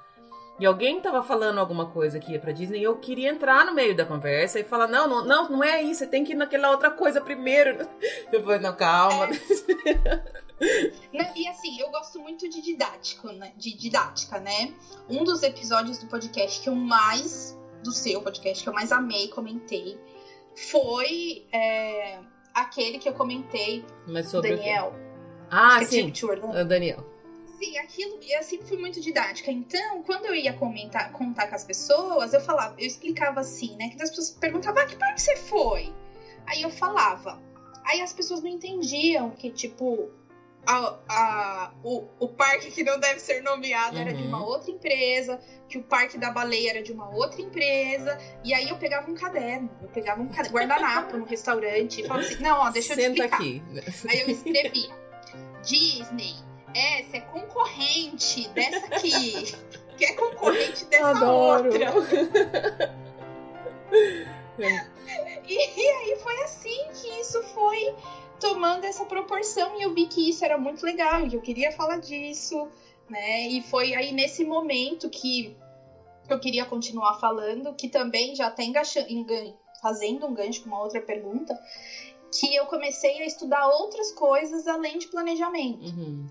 E 0.59 0.65
alguém 0.65 1.01
tava 1.03 1.23
falando 1.23 1.59
alguma 1.59 1.91
coisa 1.91 2.19
que 2.19 2.33
ia 2.33 2.41
pra 2.41 2.51
Disney 2.51 2.79
e 2.81 2.85
eu 2.85 2.97
queria 2.97 3.29
entrar 3.29 3.67
no 3.67 3.75
meio 3.75 3.95
da 3.95 4.07
conversa 4.07 4.59
e 4.59 4.65
falar: 4.65 4.89
não, 4.89 5.07
não, 5.07 5.25
não, 5.25 5.49
não 5.51 5.65
é 5.65 5.83
isso, 5.83 5.99
você 5.99 6.07
tem 6.07 6.25
que 6.25 6.33
ir 6.33 6.37
naquela 6.37 6.71
outra 6.71 6.91
coisa 6.91 7.21
primeiro. 7.21 7.87
Eu 8.33 8.43
falei, 8.43 8.61
não, 8.61 8.75
calma. 8.75 9.27
É. 9.27 10.46
e 11.35 11.49
assim, 11.49 11.81
eu 11.81 11.91
gosto 11.91 12.21
muito 12.21 12.49
de 12.49 12.63
didático, 12.63 13.31
né? 13.33 13.53
De 13.57 13.77
didática, 13.77 14.39
né? 14.39 14.75
Um 15.09 15.25
dos 15.25 15.43
episódios 15.43 15.99
do 15.99 16.07
podcast 16.07 16.61
que 16.61 16.69
eu 16.69 16.75
mais. 16.75 17.57
Do 17.83 17.93
seu 17.93 18.21
podcast 18.23 18.65
que 18.65 18.69
eu 18.69 18.73
mais 18.73 18.91
amei, 18.91 19.29
comentei, 19.29 19.97
foi 20.57 21.47
é, 21.53 22.19
aquele 22.53 22.99
que 22.99 23.09
eu 23.09 23.13
comentei 23.13 23.85
Mas 24.09 24.31
sobre 24.31 24.57
Daniel. 24.57 24.95
Ah, 25.51 25.85
sim. 25.85 26.11
Tour, 26.11 26.37
né? 26.39 26.63
O 26.63 26.65
Daniel. 26.65 27.05
Sim, 27.59 27.79
aquilo, 27.79 28.19
eu 28.29 28.43
sempre 28.43 28.67
fui 28.67 28.79
muito 28.79 29.01
didática. 29.01 29.51
Então, 29.51 30.03
quando 30.03 30.27
eu 30.27 30.35
ia 30.35 30.53
comentar, 30.55 31.13
contar 31.13 31.47
com 31.49 31.55
as 31.55 31.65
pessoas, 31.65 32.33
eu 32.33 32.41
falava, 32.41 32.75
eu 32.79 32.87
explicava 32.87 33.41
assim, 33.41 33.77
né? 33.77 33.89
Que 33.89 34.03
as 34.03 34.11
pessoas 34.11 34.31
perguntavam, 34.31 34.83
ah, 34.83 34.87
que 34.87 34.97
parque 34.97 35.21
você 35.21 35.37
foi? 35.37 35.93
Aí 36.47 36.63
eu 36.63 36.71
falava. 36.71 37.41
Aí 37.85 38.01
as 38.01 38.13
pessoas 38.13 38.43
não 38.43 38.51
entendiam 38.51 39.31
que, 39.31 39.51
tipo, 39.51 40.11
a, 40.67 40.99
a, 41.09 41.73
o, 41.85 42.09
o 42.19 42.29
parque 42.29 42.71
que 42.73 42.83
não 42.83 42.99
deve 42.99 43.21
ser 43.21 43.41
nomeado 43.43 43.95
uhum. 43.97 44.03
era 44.03 44.13
de 44.13 44.23
uma 44.23 44.39
uhum. 44.39 44.47
outra 44.47 44.71
empresa, 44.71 45.41
que 45.69 45.79
o 45.79 45.83
parque 45.83 46.19
da 46.19 46.31
baleia 46.31 46.71
era 46.71 46.83
de 46.83 46.93
uma 46.93 47.09
outra 47.09 47.41
empresa, 47.41 48.19
e 48.45 48.53
aí 48.53 48.69
eu 48.69 48.77
pegava 48.77 49.09
um 49.11 49.15
caderno, 49.15 49.71
eu 49.81 49.89
pegava 49.89 50.21
um 50.21 50.27
guardanapo 50.27 51.17
no 51.17 51.25
restaurante 51.25 52.01
e 52.01 52.07
falava 52.07 52.27
assim, 52.27 52.43
não, 52.43 52.59
ó, 52.59 52.71
deixa 52.71 52.95
eu 52.95 52.97
Senta 52.97 53.25
explicar. 53.25 53.37
aqui. 53.37 53.63
Aí 54.09 54.21
eu 54.21 54.31
escrevi, 54.31 54.91
Disney, 55.63 56.35
essa 56.75 57.17
é 57.17 57.21
concorrente 57.21 58.49
dessa 58.49 58.87
aqui, 58.87 59.55
que 59.97 60.05
é 60.05 60.13
concorrente 60.15 60.85
dessa 60.87 61.11
Adoro. 61.11 61.71
outra. 61.71 62.97
e, 65.47 65.81
e 65.81 65.91
aí 65.91 66.19
foi 66.21 66.43
assim 66.43 66.89
que 66.93 67.09
isso 67.21 67.43
foi 67.55 67.95
tomando 68.41 68.85
essa 68.85 69.05
proporção 69.05 69.79
e 69.79 69.83
eu 69.83 69.93
vi 69.93 70.07
que 70.07 70.29
isso 70.29 70.45
era 70.45 70.59
muito 70.59 70.85
legal 70.85 71.27
e 71.27 71.35
eu 71.35 71.41
queria 71.41 71.73
falar 71.73 71.99
disso, 71.99 72.69
né? 73.09 73.49
E 73.49 73.63
foi 73.63 73.95
aí 73.95 74.13
nesse 74.13 74.45
momento 74.45 75.09
que 75.09 75.57
eu 76.29 76.39
queria 76.39 76.65
continuar 76.65 77.15
falando, 77.15 77.75
que 77.75 77.89
também 77.89 78.35
já 78.35 78.51
tem 78.51 78.73
fazendo 79.81 80.27
um 80.27 80.35
gancho 80.35 80.63
com 80.63 80.69
uma 80.69 80.83
outra 80.83 81.01
pergunta, 81.01 81.59
que 82.33 82.55
eu 82.55 82.67
comecei 82.67 83.23
a 83.23 83.27
estudar 83.27 83.69
outras 83.69 84.13
coisas 84.13 84.67
além 84.67 84.99
de 84.99 85.07
planejamento. 85.09 85.85
Uhum. 85.85 86.27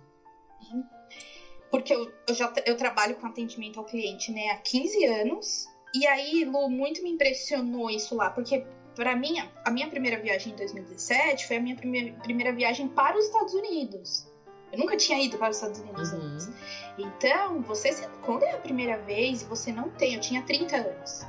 Porque 1.72 1.94
eu, 1.94 2.12
eu 2.28 2.34
já 2.34 2.52
eu 2.66 2.76
trabalho 2.76 3.16
com 3.16 3.26
atendimento 3.26 3.80
ao 3.80 3.86
cliente 3.86 4.32
né, 4.32 4.50
há 4.50 4.58
15 4.58 5.06
anos. 5.06 5.68
E 5.94 6.06
aí, 6.06 6.44
Lu, 6.44 6.70
muito 6.70 7.02
me 7.02 7.12
impressionou 7.12 7.90
isso 7.90 8.16
lá, 8.16 8.30
porque 8.30 8.66
para 8.96 9.16
mim, 9.16 9.36
a 9.64 9.70
minha 9.70 9.88
primeira 9.88 10.22
viagem 10.22 10.54
em 10.54 10.56
2017 10.56 11.48
foi 11.48 11.58
a 11.58 11.62
minha 11.62 11.76
primeira, 11.76 12.14
primeira 12.20 12.54
viagem 12.54 12.88
para 12.88 13.18
os 13.18 13.26
Estados 13.26 13.54
Unidos. 13.54 14.28
Eu 14.72 14.80
nunca 14.80 14.98
tinha 14.98 15.22
ido 15.22 15.38
para 15.38 15.50
os 15.50 15.58
Estados 15.58 15.80
Unidos 15.80 16.12
uhum. 16.12 16.22
antes. 16.22 16.50
Então, 16.98 17.62
você, 17.62 17.94
quando 18.24 18.44
é 18.44 18.52
a 18.52 18.58
primeira 18.58 18.98
vez 18.98 19.42
e 19.42 19.46
você 19.46 19.72
não 19.72 19.90
tem, 19.90 20.16
eu 20.16 20.22
tinha 20.22 20.42
30 20.42 20.76
anos. 20.76 21.26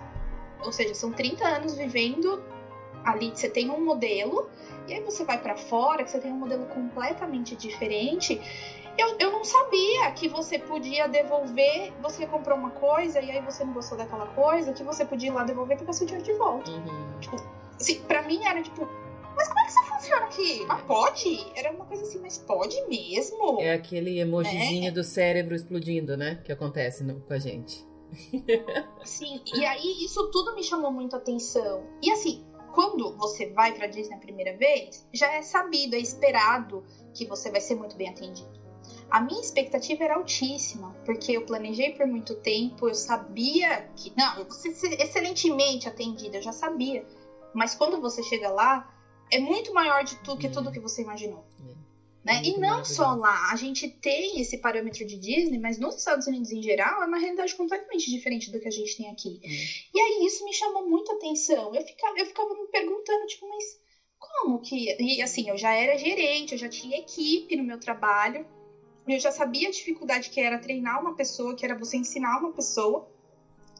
Ou 0.64 0.72
seja, 0.72 0.94
são 0.94 1.12
30 1.12 1.46
anos 1.46 1.74
vivendo 1.76 2.42
ali, 3.04 3.30
você 3.30 3.48
tem 3.48 3.70
um 3.70 3.84
modelo, 3.84 4.50
e 4.88 4.94
aí 4.94 5.00
você 5.02 5.24
vai 5.24 5.40
para 5.40 5.56
fora, 5.56 6.02
que 6.02 6.10
você 6.10 6.18
tem 6.18 6.32
um 6.32 6.36
modelo 6.36 6.66
completamente 6.66 7.54
diferente. 7.54 8.40
Eu, 8.98 9.16
eu 9.18 9.30
não 9.30 9.44
sabia 9.44 10.10
que 10.12 10.28
você 10.28 10.58
podia 10.58 11.06
devolver, 11.06 11.92
você 12.00 12.26
comprou 12.26 12.56
uma 12.56 12.70
coisa 12.70 13.20
e 13.20 13.30
aí 13.30 13.40
você 13.42 13.64
não 13.64 13.72
gostou 13.72 13.98
daquela 13.98 14.26
coisa, 14.28 14.72
que 14.72 14.82
você 14.82 15.04
podia 15.04 15.28
ir 15.28 15.32
lá 15.32 15.44
devolver 15.44 15.78
pegar 15.78 15.92
seu 15.92 16.06
dinheiro 16.06 16.24
de 16.24 16.32
volta. 16.34 16.70
Uhum. 16.70 17.20
Tipo, 17.20 17.36
assim, 17.78 18.00
pra 18.02 18.22
mim 18.22 18.44
era 18.44 18.62
tipo, 18.62 18.88
mas 19.36 19.48
como 19.48 19.60
é 19.60 19.64
que 19.64 19.70
isso 19.70 19.84
funciona 19.84 20.24
aqui? 20.24 20.64
Mas 20.66 20.82
pode? 20.82 21.52
Era 21.54 21.72
uma 21.72 21.84
coisa 21.84 22.02
assim, 22.04 22.18
mas 22.20 22.38
pode 22.38 22.80
mesmo? 22.88 23.60
É 23.60 23.74
aquele 23.74 24.18
emojizinho 24.18 24.88
é. 24.88 24.90
do 24.90 25.04
cérebro 25.04 25.54
explodindo, 25.54 26.16
né? 26.16 26.40
Que 26.42 26.52
acontece 26.52 27.04
no, 27.04 27.20
com 27.20 27.34
a 27.34 27.38
gente. 27.38 27.86
Sim, 29.04 29.42
e 29.54 29.64
aí 29.66 30.04
isso 30.04 30.30
tudo 30.30 30.54
me 30.54 30.62
chamou 30.62 30.90
muito 30.90 31.14
atenção. 31.14 31.86
E 32.02 32.10
assim, 32.10 32.46
quando 32.74 33.14
você 33.16 33.50
vai 33.50 33.74
pra 33.74 33.86
Disney 33.86 34.16
a 34.16 34.20
primeira 34.20 34.56
vez, 34.56 35.06
já 35.12 35.32
é 35.34 35.42
sabido, 35.42 35.94
é 35.94 35.98
esperado 35.98 36.82
que 37.14 37.26
você 37.26 37.50
vai 37.50 37.60
ser 37.60 37.74
muito 37.74 37.96
bem 37.96 38.08
atendido. 38.08 38.55
A 39.10 39.20
minha 39.20 39.40
expectativa 39.40 40.02
era 40.04 40.16
altíssima, 40.16 40.94
porque 41.04 41.32
eu 41.32 41.46
planejei 41.46 41.92
por 41.92 42.06
muito 42.06 42.34
tempo, 42.36 42.88
eu 42.88 42.94
sabia 42.94 43.88
que. 43.96 44.12
Não, 44.16 44.38
eu 44.38 44.44
vou 44.44 44.52
ser 44.52 44.70
excelentemente 45.00 45.88
atendida, 45.88 46.38
eu 46.38 46.42
já 46.42 46.52
sabia. 46.52 47.06
Mas 47.54 47.74
quando 47.74 48.00
você 48.00 48.22
chega 48.22 48.50
lá, 48.50 48.92
é 49.30 49.38
muito 49.38 49.72
maior 49.72 50.02
de 50.02 50.16
tudo 50.16 50.38
que 50.38 50.48
tudo 50.48 50.72
que 50.72 50.80
você 50.80 51.02
imaginou. 51.02 51.44
É. 51.60 51.76
Né? 52.24 52.42
E 52.44 52.58
não 52.58 52.84
só 52.84 53.14
lá, 53.14 53.52
a 53.52 53.56
gente 53.56 53.88
tem 53.88 54.40
esse 54.40 54.58
parâmetro 54.58 55.06
de 55.06 55.16
Disney, 55.16 55.58
mas 55.58 55.78
nos 55.78 55.94
Estados 55.94 56.26
Unidos 56.26 56.50
em 56.50 56.60
geral 56.60 57.00
é 57.00 57.06
uma 57.06 57.18
realidade 57.18 57.54
completamente 57.54 58.10
diferente 58.10 58.50
do 58.50 58.58
que 58.58 58.66
a 58.66 58.72
gente 58.72 58.96
tem 58.96 59.08
aqui. 59.08 59.40
É. 59.44 59.48
E 59.96 60.00
aí 60.00 60.26
isso 60.26 60.44
me 60.44 60.52
chamou 60.52 60.88
muita 60.88 61.12
atenção. 61.12 61.72
Eu 61.72 61.82
ficava, 61.82 62.18
eu 62.18 62.26
ficava 62.26 62.52
me 62.54 62.66
perguntando, 62.66 63.26
tipo, 63.26 63.48
mas 63.48 63.80
como 64.18 64.58
que. 64.60 64.96
E 65.00 65.22
assim, 65.22 65.48
eu 65.48 65.56
já 65.56 65.72
era 65.72 65.96
gerente, 65.96 66.52
eu 66.52 66.58
já 66.58 66.68
tinha 66.68 66.98
equipe 66.98 67.54
no 67.54 67.62
meu 67.62 67.78
trabalho 67.78 68.44
eu 69.14 69.18
já 69.20 69.30
sabia 69.30 69.68
a 69.68 69.70
dificuldade 69.70 70.30
que 70.30 70.40
era 70.40 70.58
treinar 70.58 71.00
uma 71.00 71.14
pessoa, 71.14 71.54
que 71.54 71.64
era 71.64 71.74
você 71.74 71.96
ensinar 71.96 72.38
uma 72.38 72.52
pessoa. 72.52 73.08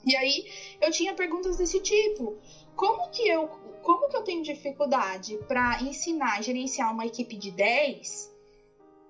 E 0.04 0.14
aí 0.14 0.46
eu 0.80 0.90
tinha 0.90 1.14
perguntas 1.14 1.56
desse 1.56 1.80
tipo: 1.80 2.36
como 2.76 3.10
que 3.10 3.26
eu, 3.28 3.48
como 3.82 4.08
que 4.08 4.16
eu 4.16 4.22
tenho 4.22 4.42
dificuldade 4.42 5.36
para 5.48 5.82
ensinar, 5.82 6.42
gerenciar 6.42 6.92
uma 6.92 7.06
equipe 7.06 7.36
de 7.36 7.50
10 7.50 8.36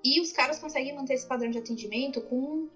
e 0.02 0.20
os 0.20 0.32
caras 0.32 0.58
conseguem 0.58 0.94
manter 0.94 1.14
esse 1.14 1.26
padrão 1.26 1.50
de 1.50 1.58
atendimento 1.58 2.20
com 2.22 2.68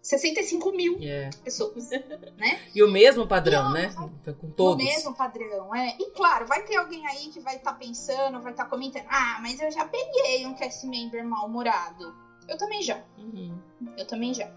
65 0.00 0.72
mil 0.72 0.98
yeah. 0.98 1.28
É. 1.28 1.42
pessoas, 1.44 1.90
né? 2.38 2.60
E 2.74 2.82
o 2.82 2.90
mesmo 2.90 3.26
padrão, 3.26 3.72
né? 3.72 3.94
Com 4.40 4.50
todos. 4.50 4.82
O 4.82 4.88
mesmo 4.88 5.14
padrão, 5.14 5.74
é. 5.74 5.96
E 5.98 6.10
claro, 6.12 6.46
vai 6.46 6.64
ter 6.64 6.76
alguém 6.76 7.06
aí 7.06 7.28
que 7.28 7.40
vai 7.40 7.56
estar 7.56 7.72
tá 7.72 7.78
pensando, 7.78 8.40
vai 8.40 8.52
estar 8.52 8.64
tá 8.64 8.70
comentando, 8.70 9.04
ah, 9.08 9.38
mas 9.42 9.60
eu 9.60 9.70
já 9.70 9.84
peguei 9.84 10.46
um 10.46 10.54
cast 10.54 10.86
member 10.86 11.24
mal-humorado. 11.24 12.27
Eu 12.48 12.56
também 12.56 12.82
já. 12.82 13.02
Uhum. 13.18 13.58
Eu 13.96 14.06
também 14.06 14.32
já. 14.32 14.50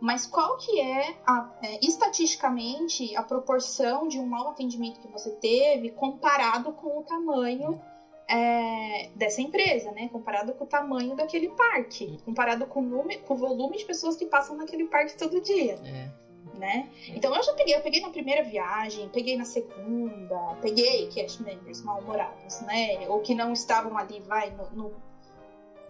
Mas 0.00 0.26
qual 0.26 0.56
que 0.56 0.80
é, 0.80 1.14
a, 1.26 1.50
é, 1.62 1.78
estatisticamente, 1.84 3.14
a 3.14 3.22
proporção 3.22 4.08
de 4.08 4.18
um 4.18 4.26
mau 4.26 4.48
atendimento 4.48 4.98
que 4.98 5.08
você 5.08 5.30
teve 5.32 5.90
comparado 5.90 6.72
com 6.72 6.98
o 6.98 7.02
tamanho 7.02 7.78
é, 8.26 9.10
dessa 9.14 9.42
empresa, 9.42 9.90
né? 9.90 10.08
Comparado 10.08 10.54
com 10.54 10.64
o 10.64 10.66
tamanho 10.66 11.14
daquele 11.14 11.50
parque, 11.50 12.18
comparado 12.24 12.64
com 12.66 12.80
o, 12.80 12.82
número, 12.82 13.20
com 13.22 13.34
o 13.34 13.36
volume 13.36 13.76
de 13.76 13.84
pessoas 13.84 14.16
que 14.16 14.24
passam 14.24 14.56
naquele 14.56 14.84
parque 14.84 15.18
todo 15.18 15.40
dia. 15.40 15.78
É. 15.84 16.08
Né? 16.56 16.88
É. 17.08 17.16
Então 17.16 17.34
eu 17.34 17.42
já 17.42 17.52
peguei, 17.52 17.74
eu 17.74 17.80
peguei 17.80 18.00
na 18.00 18.10
primeira 18.10 18.42
viagem, 18.42 19.08
peguei 19.10 19.36
na 19.36 19.44
segunda, 19.44 20.54
peguei 20.62 21.08
cast 21.08 21.42
members 21.42 21.82
mal-humorados, 21.82 22.60
né? 22.62 23.06
Ou 23.08 23.20
que 23.20 23.34
não 23.34 23.52
estavam 23.52 23.98
ali, 23.98 24.20
vai, 24.20 24.50
no, 24.50 24.70
no, 24.70 24.94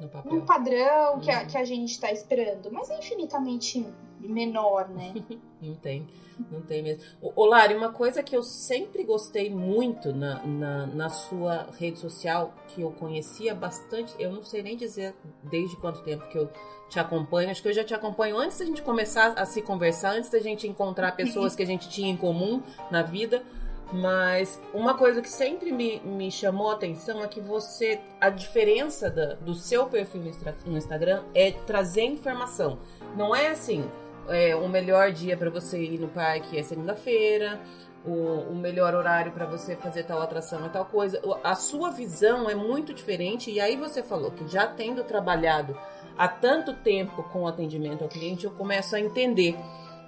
no, 0.01 0.37
no 0.37 0.43
padrão 0.47 1.21
que, 1.21 1.31
a, 1.31 1.41
uhum. 1.41 1.47
que 1.47 1.59
a 1.59 1.65
gente 1.65 1.91
está 1.91 2.11
esperando, 2.11 2.71
mas 2.73 2.89
é 2.91 2.99
infinitamente 2.99 3.87
menor, 4.19 4.89
né? 4.89 5.15
não 5.61 5.75
tem, 5.75 6.07
não 6.51 6.61
tem 6.63 6.83
mesmo. 6.83 7.03
Ô, 7.21 7.45
Lari, 7.45 7.75
uma 7.75 7.93
coisa 7.93 8.23
que 8.23 8.37
eu 8.37 8.43
sempre 8.43 9.05
gostei 9.05 9.51
muito 9.51 10.13
na, 10.13 10.43
na, 10.47 10.87
na, 10.87 11.09
sua 11.09 11.69
rede 11.79 11.99
social, 11.99 12.55
que 12.69 12.81
eu 12.81 12.91
conhecia 12.93 13.55
bastante, 13.55 14.15
eu 14.19 14.33
não 14.33 14.43
sei 14.43 14.63
nem 14.63 14.77
dizer 14.77 15.15
desde 15.45 15.77
quanto 15.77 16.03
tempo 16.03 16.27
que 16.29 16.39
eu 16.39 16.51
te 16.89 16.99
acompanho, 16.99 17.51
acho 17.51 17.63
que 17.63 17.69
eu 17.69 17.73
já 17.73 17.85
te 17.85 17.95
acompanho 17.95 18.37
antes 18.37 18.59
da 18.59 18.65
gente 18.65 18.83
começar 18.83 19.33
a 19.39 19.47
se 19.47 19.63
conversar, 19.63 20.13
antes 20.13 20.29
da 20.29 20.41
gente 20.41 20.67
encontrar 20.67 21.13
pessoas 21.13 21.55
que 21.55 21.63
a 21.63 21.67
gente 21.67 21.89
tinha 21.89 22.11
em 22.11 22.17
comum 22.17 22.63
na 22.91 23.03
vida. 23.03 23.45
Mas 23.93 24.61
uma 24.73 24.95
coisa 24.95 25.21
que 25.21 25.29
sempre 25.29 25.73
me, 25.73 26.01
me 26.01 26.31
chamou 26.31 26.71
a 26.71 26.75
atenção 26.75 27.23
é 27.23 27.27
que 27.27 27.41
você. 27.41 28.01
A 28.21 28.31
diferença 28.31 29.11
da, 29.11 29.35
do 29.35 29.55
seu 29.55 29.87
perfil 29.87 30.33
no 30.65 30.79
Instagram 30.79 31.25
é 31.35 31.51
trazer 31.51 32.05
informação. 32.05 32.79
Não 33.17 33.35
é 33.35 33.49
assim, 33.49 33.85
é, 34.29 34.55
o 34.55 34.69
melhor 34.69 35.11
dia 35.11 35.37
para 35.37 35.51
você 35.51 35.83
ir 35.83 35.99
no 35.99 36.09
parque 36.09 36.57
é 36.57 36.63
segunda-feira, 36.63 37.59
o, 38.05 38.53
o, 38.53 38.55
melhor 38.55 38.95
horário 38.95 39.33
para 39.33 39.45
você 39.45 39.77
fazer 39.77 40.05
tal 40.05 40.23
atração 40.23 40.65
é 40.65 40.69
tal 40.69 40.85
coisa. 40.85 41.21
A 41.43 41.55
sua 41.55 41.91
visão 41.91 42.49
é 42.49 42.55
muito 42.55 42.95
diferente, 42.95 43.51
e 43.51 43.61
aí 43.61 43.77
você 43.77 44.03
falou 44.03 44.31
que 44.31 44.47
já 44.49 44.67
tendo 44.67 45.05
trabalhado 45.05 45.77
há 46.17 46.29
tanto 46.29 46.73
tempo 46.75 47.23
com 47.25 47.47
atendimento 47.47 48.03
ao 48.03 48.09
cliente, 48.09 48.45
eu 48.45 48.51
começo 48.53 48.95
a 48.95 49.01
entender 49.01 49.57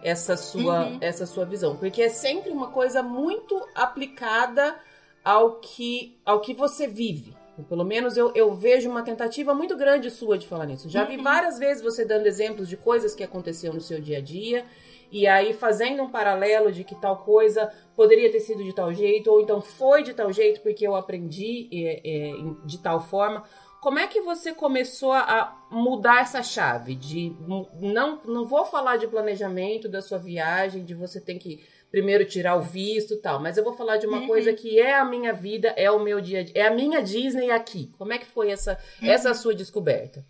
essa 0.02 0.36
sua, 0.36 0.86
uhum. 0.86 0.98
essa 1.00 1.26
sua 1.26 1.44
visão. 1.44 1.76
Porque 1.76 2.02
é 2.02 2.08
sempre 2.08 2.50
uma 2.50 2.68
coisa 2.68 3.02
muito 3.02 3.60
aplicada 3.74 4.76
ao 5.24 5.56
que, 5.56 6.18
ao 6.24 6.40
que 6.40 6.52
você 6.52 6.86
vive. 6.86 7.34
Pelo 7.68 7.84
menos 7.84 8.16
eu, 8.16 8.32
eu 8.34 8.54
vejo 8.54 8.88
uma 8.88 9.02
tentativa 9.02 9.54
muito 9.54 9.76
grande 9.76 10.10
sua 10.10 10.38
de 10.38 10.46
falar 10.46 10.66
nisso. 10.66 10.88
Já 10.88 11.04
vi 11.04 11.16
uhum. 11.16 11.22
várias 11.22 11.58
vezes 11.58 11.82
você 11.82 12.04
dando 12.04 12.26
exemplos 12.26 12.68
de 12.68 12.76
coisas 12.76 13.14
que 13.14 13.22
aconteceram 13.22 13.74
no 13.74 13.80
seu 13.80 14.00
dia 14.00 14.18
a 14.18 14.20
dia, 14.20 14.64
e 15.10 15.26
aí 15.26 15.52
fazendo 15.52 16.02
um 16.02 16.10
paralelo 16.10 16.72
de 16.72 16.82
que 16.82 16.94
tal 16.94 17.18
coisa 17.18 17.70
poderia 17.94 18.32
ter 18.32 18.40
sido 18.40 18.64
de 18.64 18.74
tal 18.74 18.92
jeito, 18.94 19.30
ou 19.30 19.42
então 19.42 19.60
foi 19.60 20.02
de 20.02 20.14
tal 20.14 20.32
jeito 20.32 20.62
porque 20.62 20.86
eu 20.86 20.96
aprendi 20.96 21.68
é, 21.70 22.00
é, 22.02 22.32
de 22.64 22.78
tal 22.78 23.00
forma. 23.00 23.44
Como 23.82 23.98
é 23.98 24.06
que 24.06 24.20
você 24.20 24.54
começou 24.54 25.12
a 25.12 25.66
mudar 25.68 26.20
essa 26.20 26.40
chave 26.40 26.94
de 26.94 27.34
não 27.80 28.22
não 28.24 28.46
vou 28.46 28.64
falar 28.64 28.96
de 28.96 29.08
planejamento 29.08 29.88
da 29.88 30.00
sua 30.00 30.18
viagem, 30.18 30.84
de 30.84 30.94
você 30.94 31.20
tem 31.20 31.36
que 31.36 31.64
primeiro 31.90 32.24
tirar 32.24 32.54
o 32.54 32.62
visto 32.62 33.14
e 33.14 33.16
tal, 33.16 33.42
mas 33.42 33.56
eu 33.56 33.64
vou 33.64 33.72
falar 33.72 33.96
de 33.96 34.06
uma 34.06 34.20
uhum. 34.20 34.28
coisa 34.28 34.52
que 34.52 34.78
é 34.78 34.94
a 34.94 35.04
minha 35.04 35.32
vida, 35.32 35.74
é 35.76 35.90
o 35.90 35.98
meu 35.98 36.20
dia, 36.20 36.46
é 36.54 36.62
a 36.62 36.70
minha 36.70 37.02
Disney 37.02 37.50
aqui. 37.50 37.90
Como 37.98 38.12
é 38.12 38.18
que 38.18 38.24
foi 38.24 38.52
essa 38.52 38.78
uhum. 39.02 39.10
essa 39.10 39.34
sua 39.34 39.52
descoberta? 39.52 40.24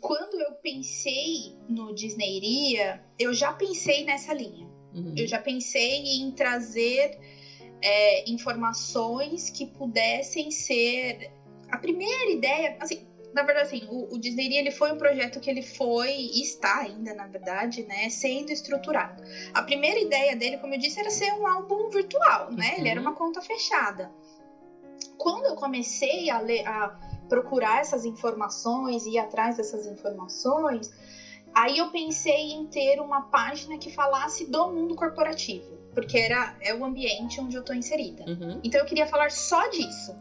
Quando 0.00 0.40
eu 0.40 0.52
pensei 0.62 1.56
no 1.68 1.92
Disneyiria, 1.92 3.02
eu 3.18 3.34
já 3.34 3.52
pensei 3.52 4.04
nessa 4.04 4.32
linha. 4.32 4.68
Uhum. 4.94 5.14
Eu 5.18 5.26
já 5.26 5.40
pensei 5.40 6.20
em 6.20 6.30
trazer 6.30 7.18
é, 7.84 8.30
informações 8.30 9.50
que 9.50 9.66
pudessem 9.66 10.50
ser 10.50 11.30
a 11.70 11.76
primeira 11.76 12.30
ideia, 12.30 12.76
assim, 12.80 13.06
na 13.34 13.42
verdade, 13.42 13.66
assim, 13.66 13.86
o, 13.90 14.14
o 14.14 14.18
Disney 14.18 14.56
ele 14.56 14.70
foi 14.70 14.90
um 14.92 14.96
projeto 14.96 15.38
que 15.38 15.50
ele 15.50 15.60
foi 15.60 16.12
e 16.12 16.40
está 16.40 16.78
ainda, 16.78 17.12
na 17.12 17.26
verdade, 17.26 17.82
né, 17.82 18.08
sendo 18.08 18.50
estruturado. 18.50 19.22
A 19.52 19.62
primeira 19.62 20.00
ideia 20.00 20.34
dele, 20.34 20.56
como 20.58 20.72
eu 20.74 20.78
disse, 20.78 20.98
era 20.98 21.10
ser 21.10 21.32
um 21.34 21.46
álbum 21.46 21.90
virtual, 21.90 22.50
né? 22.52 22.70
Uhum. 22.70 22.78
Ele 22.78 22.88
era 22.88 23.00
uhum. 23.00 23.06
uma 23.06 23.14
conta 23.14 23.42
fechada. 23.42 24.10
Quando 25.18 25.46
eu 25.46 25.56
comecei 25.56 26.30
a, 26.30 26.38
ler, 26.38 26.66
a 26.66 26.98
procurar 27.28 27.80
essas 27.80 28.04
informações 28.04 29.04
e 29.04 29.10
ir 29.10 29.18
atrás 29.18 29.56
dessas 29.56 29.86
informações, 29.86 30.90
aí 31.52 31.76
eu 31.78 31.90
pensei 31.90 32.52
em 32.52 32.66
ter 32.66 33.00
uma 33.00 33.22
página 33.22 33.76
que 33.78 33.92
falasse 33.92 34.50
do 34.50 34.68
mundo 34.68 34.94
corporativo, 34.94 35.83
porque 35.94 36.18
era 36.18 36.54
é 36.60 36.74
o 36.74 36.84
ambiente 36.84 37.40
onde 37.40 37.56
eu 37.56 37.60
estou 37.60 37.74
inserida. 37.74 38.24
Uhum. 38.26 38.60
Então 38.62 38.80
eu 38.80 38.86
queria 38.86 39.06
falar 39.06 39.30
só 39.30 39.68
disso. 39.68 40.14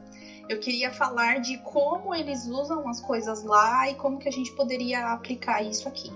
Eu 0.47 0.59
queria 0.59 0.91
falar 0.91 1.39
de 1.39 1.57
como 1.59 2.13
eles 2.13 2.45
usam 2.45 2.87
as 2.87 2.99
coisas 2.99 3.43
lá 3.43 3.89
e 3.89 3.95
como 3.95 4.19
que 4.19 4.27
a 4.27 4.31
gente 4.31 4.51
poderia 4.53 5.11
aplicar 5.11 5.63
isso 5.63 5.87
aqui. 5.87 6.11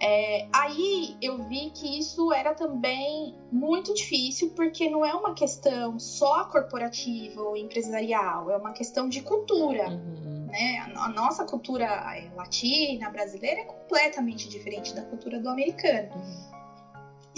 É, 0.00 0.46
aí 0.52 1.16
eu 1.20 1.42
vi 1.48 1.70
que 1.70 1.98
isso 1.98 2.32
era 2.32 2.54
também 2.54 3.34
muito 3.50 3.92
difícil, 3.94 4.50
porque 4.50 4.88
não 4.88 5.04
é 5.04 5.12
uma 5.12 5.34
questão 5.34 5.98
só 5.98 6.44
corporativa 6.44 7.42
ou 7.42 7.56
empresarial, 7.56 8.48
é 8.50 8.56
uma 8.56 8.72
questão 8.72 9.08
de 9.08 9.20
cultura. 9.22 9.88
Uhum. 9.88 10.46
Né? 10.46 10.92
A 10.96 11.08
nossa 11.08 11.44
cultura 11.44 11.84
é, 11.84 12.30
latina, 12.36 13.10
brasileira, 13.10 13.60
é 13.60 13.64
completamente 13.64 14.48
diferente 14.48 14.94
da 14.94 15.02
cultura 15.02 15.40
do 15.40 15.48
americano. 15.48 16.10
Uhum. 16.14 16.57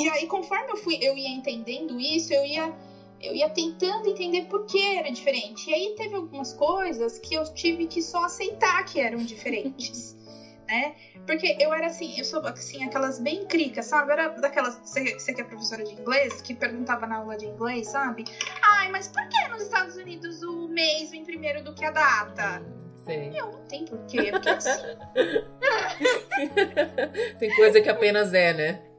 E 0.00 0.08
aí, 0.08 0.26
conforme 0.26 0.72
eu, 0.72 0.76
fui, 0.76 0.98
eu 1.00 1.16
ia 1.16 1.28
entendendo 1.28 2.00
isso, 2.00 2.32
eu 2.32 2.44
ia 2.44 2.74
eu 3.20 3.34
ia 3.34 3.50
tentando 3.50 4.08
entender 4.08 4.46
por 4.46 4.64
que 4.64 4.96
era 4.96 5.10
diferente. 5.10 5.68
E 5.68 5.74
aí 5.74 5.94
teve 5.96 6.14
algumas 6.14 6.54
coisas 6.54 7.18
que 7.18 7.34
eu 7.34 7.44
tive 7.52 7.86
que 7.86 8.00
só 8.00 8.24
aceitar 8.24 8.82
que 8.84 8.98
eram 8.98 9.18
diferentes. 9.18 10.16
né? 10.66 10.94
Porque 11.26 11.58
eu 11.60 11.74
era 11.74 11.88
assim, 11.88 12.16
eu 12.16 12.24
sou 12.24 12.40
assim, 12.46 12.82
aquelas 12.84 13.18
bem 13.18 13.44
cricas, 13.46 13.86
sabe? 13.86 14.12
era 14.12 14.28
daquelas. 14.28 14.76
Você, 14.76 15.18
você 15.18 15.34
que 15.34 15.42
é 15.42 15.44
professora 15.44 15.84
de 15.84 15.92
inglês, 15.92 16.40
que 16.40 16.54
perguntava 16.54 17.06
na 17.06 17.16
aula 17.16 17.36
de 17.36 17.46
inglês, 17.46 17.88
sabe? 17.88 18.24
Ai, 18.62 18.90
mas 18.90 19.08
por 19.08 19.28
que 19.28 19.48
nos 19.48 19.62
Estados 19.62 19.96
Unidos 19.96 20.42
o 20.42 20.68
mês 20.68 21.10
vem 21.10 21.24
primeiro 21.24 21.62
do 21.62 21.74
que 21.74 21.84
a 21.84 21.90
data? 21.90 22.64
Sei. 23.04 23.32
Eu 23.34 23.52
não 23.52 23.66
tem 23.66 23.84
porquê, 23.84 24.30
porque 24.30 24.48
assim. 24.48 24.82
tem 27.38 27.54
coisa 27.54 27.80
que 27.80 27.88
apenas 27.88 28.32
é, 28.32 28.54
né? 28.54 28.89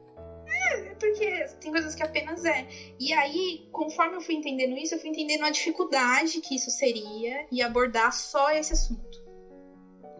Porque 1.02 1.46
tem 1.60 1.72
coisas 1.72 1.94
que 1.94 2.02
apenas 2.02 2.44
é. 2.44 2.68
E 2.98 3.12
aí, 3.12 3.68
conforme 3.72 4.16
eu 4.16 4.20
fui 4.20 4.36
entendendo 4.36 4.76
isso, 4.76 4.94
eu 4.94 4.98
fui 4.98 5.10
entendendo 5.10 5.44
a 5.44 5.50
dificuldade 5.50 6.40
que 6.40 6.54
isso 6.54 6.70
seria 6.70 7.44
e 7.50 7.60
abordar 7.60 8.12
só 8.12 8.50
esse 8.52 8.72
assunto, 8.72 9.20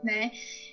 né? 0.02 0.32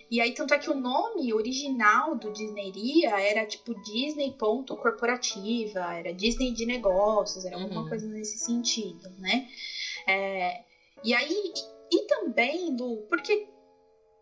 E 0.09 0.19
aí, 0.19 0.33
tanto 0.33 0.55
é 0.55 0.57
que 0.57 0.71
o 0.71 0.73
nome 0.73 1.31
original 1.31 2.15
do 2.15 2.33
Disneyiria 2.33 3.19
era 3.19 3.45
tipo 3.45 3.79
Disney 3.83 4.31
ponto 4.31 4.75
corporativa, 4.75 5.93
era 5.93 6.11
Disney 6.11 6.51
de 6.51 6.65
negócios, 6.65 7.45
era 7.45 7.55
alguma 7.55 7.83
uhum. 7.83 7.89
coisa 7.89 8.07
nesse 8.07 8.39
sentido, 8.39 9.07
né? 9.19 9.47
É, 10.07 10.63
e 11.03 11.13
aí, 11.13 11.29
e, 11.91 11.97
e 11.97 12.07
também, 12.07 12.75
Lu, 12.75 13.03
porque 13.07 13.47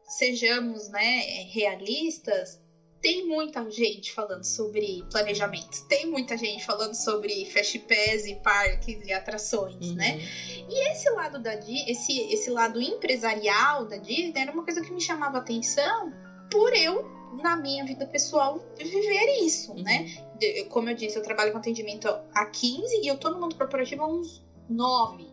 sejamos 0.03 0.89
né, 0.89 1.21
realistas, 1.53 2.59
tem 3.07 3.25
muita 3.25 3.71
gente 3.71 4.11
falando 4.11 4.43
sobre 4.43 5.01
planejamento, 5.09 5.85
tem 5.87 6.05
muita 6.07 6.35
gente 6.35 6.65
falando 6.65 6.93
sobre 6.93 7.45
fast 7.45 7.79
pass 7.79 8.25
e 8.25 8.35
parques 8.35 9.07
e 9.07 9.13
atrações, 9.13 9.91
uhum. 9.91 9.95
né? 9.95 10.19
E 10.69 10.91
esse 10.91 11.09
lado 11.11 11.39
da 11.39 11.53
esse 11.53 12.19
esse 12.33 12.49
lado 12.49 12.81
empresarial 12.81 13.85
da 13.85 13.95
Disney 13.95 14.33
era 14.35 14.51
uma 14.51 14.61
coisa 14.61 14.81
que 14.81 14.91
me 14.91 14.99
chamava 14.99 15.37
atenção 15.37 16.11
por 16.51 16.73
eu 16.73 17.09
na 17.41 17.55
minha 17.55 17.85
vida 17.85 18.05
pessoal 18.05 18.61
viver 18.77 19.41
isso, 19.41 19.71
uhum. 19.71 19.83
né? 19.83 20.11
Como 20.67 20.89
eu 20.89 20.93
disse, 20.93 21.17
eu 21.17 21.23
trabalho 21.23 21.53
com 21.53 21.59
atendimento 21.59 22.09
há 22.33 22.45
15 22.45 23.03
e 23.03 23.07
eu 23.07 23.17
tô 23.17 23.29
no 23.29 23.39
mundo 23.39 23.55
corporativo 23.55 24.03
há 24.03 24.07
uns 24.07 24.43
9. 24.69 25.25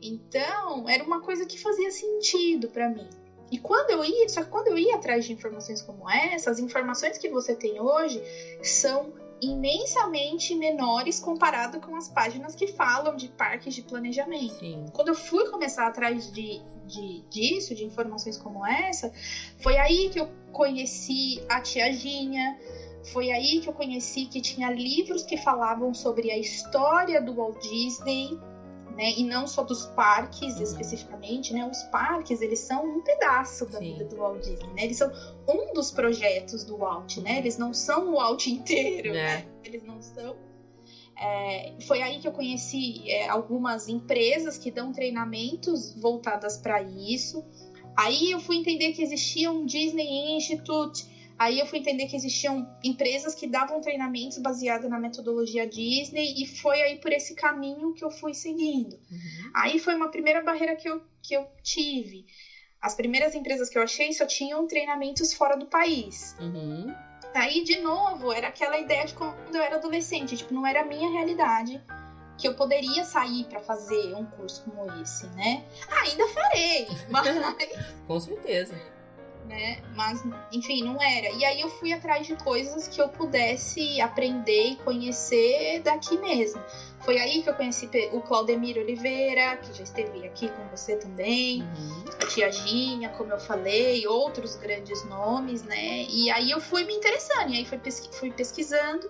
Então, 0.00 0.88
era 0.88 1.02
uma 1.02 1.20
coisa 1.22 1.44
que 1.44 1.58
fazia 1.58 1.90
sentido 1.90 2.68
para 2.68 2.88
mim. 2.88 3.08
E 3.50 3.58
quando 3.58 3.90
eu 3.90 4.04
ia, 4.04 4.28
só 4.28 4.42
que 4.42 4.48
quando 4.48 4.68
eu 4.68 4.78
ia 4.78 4.96
atrás 4.96 5.24
de 5.24 5.32
informações 5.32 5.80
como 5.82 6.10
essa, 6.10 6.50
as 6.50 6.58
informações 6.58 7.18
que 7.18 7.28
você 7.28 7.54
tem 7.54 7.80
hoje 7.80 8.22
são 8.62 9.12
imensamente 9.40 10.54
menores 10.54 11.20
comparado 11.20 11.78
com 11.80 11.94
as 11.94 12.08
páginas 12.08 12.54
que 12.54 12.66
falam 12.68 13.16
de 13.16 13.28
parques 13.28 13.74
de 13.74 13.82
planejamento. 13.82 14.58
Sim. 14.58 14.86
Quando 14.92 15.08
eu 15.08 15.14
fui 15.14 15.48
começar 15.50 15.86
atrás 15.86 16.32
de, 16.32 16.62
de, 16.86 17.22
disso, 17.28 17.74
de 17.74 17.84
informações 17.84 18.36
como 18.36 18.66
essa, 18.66 19.12
foi 19.60 19.76
aí 19.76 20.08
que 20.08 20.18
eu 20.18 20.28
conheci 20.52 21.42
a 21.48 21.60
Tia 21.60 21.92
Ginha, 21.92 22.58
foi 23.12 23.30
aí 23.30 23.60
que 23.60 23.68
eu 23.68 23.72
conheci 23.72 24.26
que 24.26 24.40
tinha 24.40 24.70
livros 24.70 25.22
que 25.22 25.36
falavam 25.36 25.92
sobre 25.92 26.30
a 26.30 26.38
história 26.38 27.20
do 27.20 27.34
Walt 27.34 27.60
Disney, 27.60 28.38
né? 28.96 29.12
E 29.16 29.22
não 29.22 29.46
só 29.46 29.62
dos 29.62 29.86
parques 29.86 30.56
uhum. 30.56 30.62
especificamente, 30.62 31.52
né? 31.52 31.68
Os 31.70 31.82
parques, 31.84 32.40
eles 32.40 32.58
são 32.60 32.84
um 32.84 33.00
pedaço 33.02 33.66
da 33.66 33.78
Sim. 33.78 33.92
vida 33.92 34.06
do 34.06 34.16
Walt 34.16 34.42
Disney, 34.42 34.72
né? 34.74 34.84
Eles 34.84 34.96
são 34.96 35.12
um 35.46 35.74
dos 35.74 35.90
projetos 35.90 36.64
do 36.64 36.78
Walt, 36.78 37.18
né? 37.18 37.38
Eles 37.38 37.58
não 37.58 37.74
são 37.74 38.10
o 38.10 38.14
Walt 38.14 38.46
inteiro, 38.46 39.10
é. 39.10 39.12
né? 39.12 39.46
Eles 39.62 39.84
não 39.84 40.00
são. 40.00 40.36
É, 41.18 41.74
foi 41.86 42.02
aí 42.02 42.18
que 42.18 42.28
eu 42.28 42.32
conheci 42.32 43.10
é, 43.10 43.28
algumas 43.28 43.88
empresas 43.88 44.58
que 44.58 44.70
dão 44.70 44.92
treinamentos 44.92 45.94
voltadas 45.94 46.56
para 46.56 46.82
isso. 46.82 47.44
Aí 47.96 48.30
eu 48.30 48.40
fui 48.40 48.56
entender 48.56 48.92
que 48.92 49.02
existia 49.02 49.50
um 49.50 49.64
Disney 49.64 50.36
Institute, 50.36 51.15
Aí 51.38 51.58
eu 51.58 51.66
fui 51.66 51.78
entender 51.78 52.06
que 52.06 52.16
existiam 52.16 52.66
empresas 52.82 53.34
que 53.34 53.46
davam 53.46 53.80
treinamentos 53.80 54.38
baseados 54.38 54.88
na 54.88 54.98
metodologia 54.98 55.66
Disney 55.66 56.34
e 56.42 56.46
foi 56.46 56.80
aí 56.80 56.96
por 56.96 57.12
esse 57.12 57.34
caminho 57.34 57.92
que 57.92 58.02
eu 58.02 58.10
fui 58.10 58.32
seguindo. 58.32 58.94
Uhum. 59.10 59.50
Aí 59.54 59.78
foi 59.78 59.94
uma 59.94 60.08
primeira 60.08 60.40
barreira 60.40 60.74
que 60.74 60.88
eu, 60.88 61.02
que 61.22 61.34
eu 61.34 61.46
tive. 61.62 62.24
As 62.80 62.94
primeiras 62.94 63.34
empresas 63.34 63.68
que 63.68 63.76
eu 63.76 63.82
achei 63.82 64.12
só 64.12 64.24
tinham 64.24 64.66
treinamentos 64.66 65.34
fora 65.34 65.56
do 65.56 65.66
país. 65.66 66.34
Uhum. 66.40 66.94
Aí, 67.34 67.62
de 67.64 67.80
novo, 67.80 68.32
era 68.32 68.48
aquela 68.48 68.78
ideia 68.78 69.04
de 69.04 69.12
quando 69.12 69.54
eu 69.54 69.60
era 69.60 69.76
adolescente, 69.76 70.36
tipo, 70.36 70.54
não 70.54 70.66
era 70.66 70.80
a 70.80 70.84
minha 70.84 71.10
realidade 71.10 71.82
que 72.38 72.48
eu 72.48 72.54
poderia 72.54 73.04
sair 73.04 73.44
para 73.44 73.60
fazer 73.60 74.14
um 74.14 74.24
curso 74.24 74.62
como 74.64 74.90
esse, 75.02 75.26
né? 75.28 75.64
Ainda 75.88 76.26
farei, 76.28 76.86
mas. 77.10 77.26
Com 78.06 78.20
certeza 78.20 78.95
né? 79.46 79.82
Mas, 79.94 80.22
enfim, 80.52 80.84
não 80.84 81.00
era. 81.00 81.30
E 81.30 81.44
aí 81.44 81.60
eu 81.60 81.68
fui 81.68 81.92
atrás 81.92 82.26
de 82.26 82.36
coisas 82.36 82.88
que 82.88 83.00
eu 83.00 83.08
pudesse 83.08 84.00
aprender 84.00 84.70
e 84.70 84.76
conhecer 84.76 85.80
daqui 85.82 86.18
mesmo. 86.18 86.62
Foi 87.00 87.18
aí 87.18 87.42
que 87.42 87.48
eu 87.48 87.54
conheci 87.54 87.88
o 88.12 88.20
Claudemir 88.20 88.76
Oliveira, 88.78 89.56
que 89.58 89.72
já 89.72 89.84
esteve 89.84 90.26
aqui 90.26 90.48
com 90.48 90.66
você 90.68 90.96
também, 90.96 91.62
uhum. 91.62 92.04
a 92.20 92.26
Tia 92.26 92.50
Ginha, 92.50 93.10
como 93.10 93.32
eu 93.32 93.38
falei, 93.38 94.06
outros 94.06 94.56
grandes 94.56 95.04
nomes, 95.04 95.62
né? 95.62 96.04
E 96.08 96.30
aí 96.30 96.50
eu 96.50 96.60
fui 96.60 96.84
me 96.84 96.94
interessando, 96.94 97.52
e 97.52 97.58
aí 97.58 97.64
fui, 97.64 97.78
pesqui 97.78 98.08
fui 98.16 98.30
pesquisando. 98.30 99.08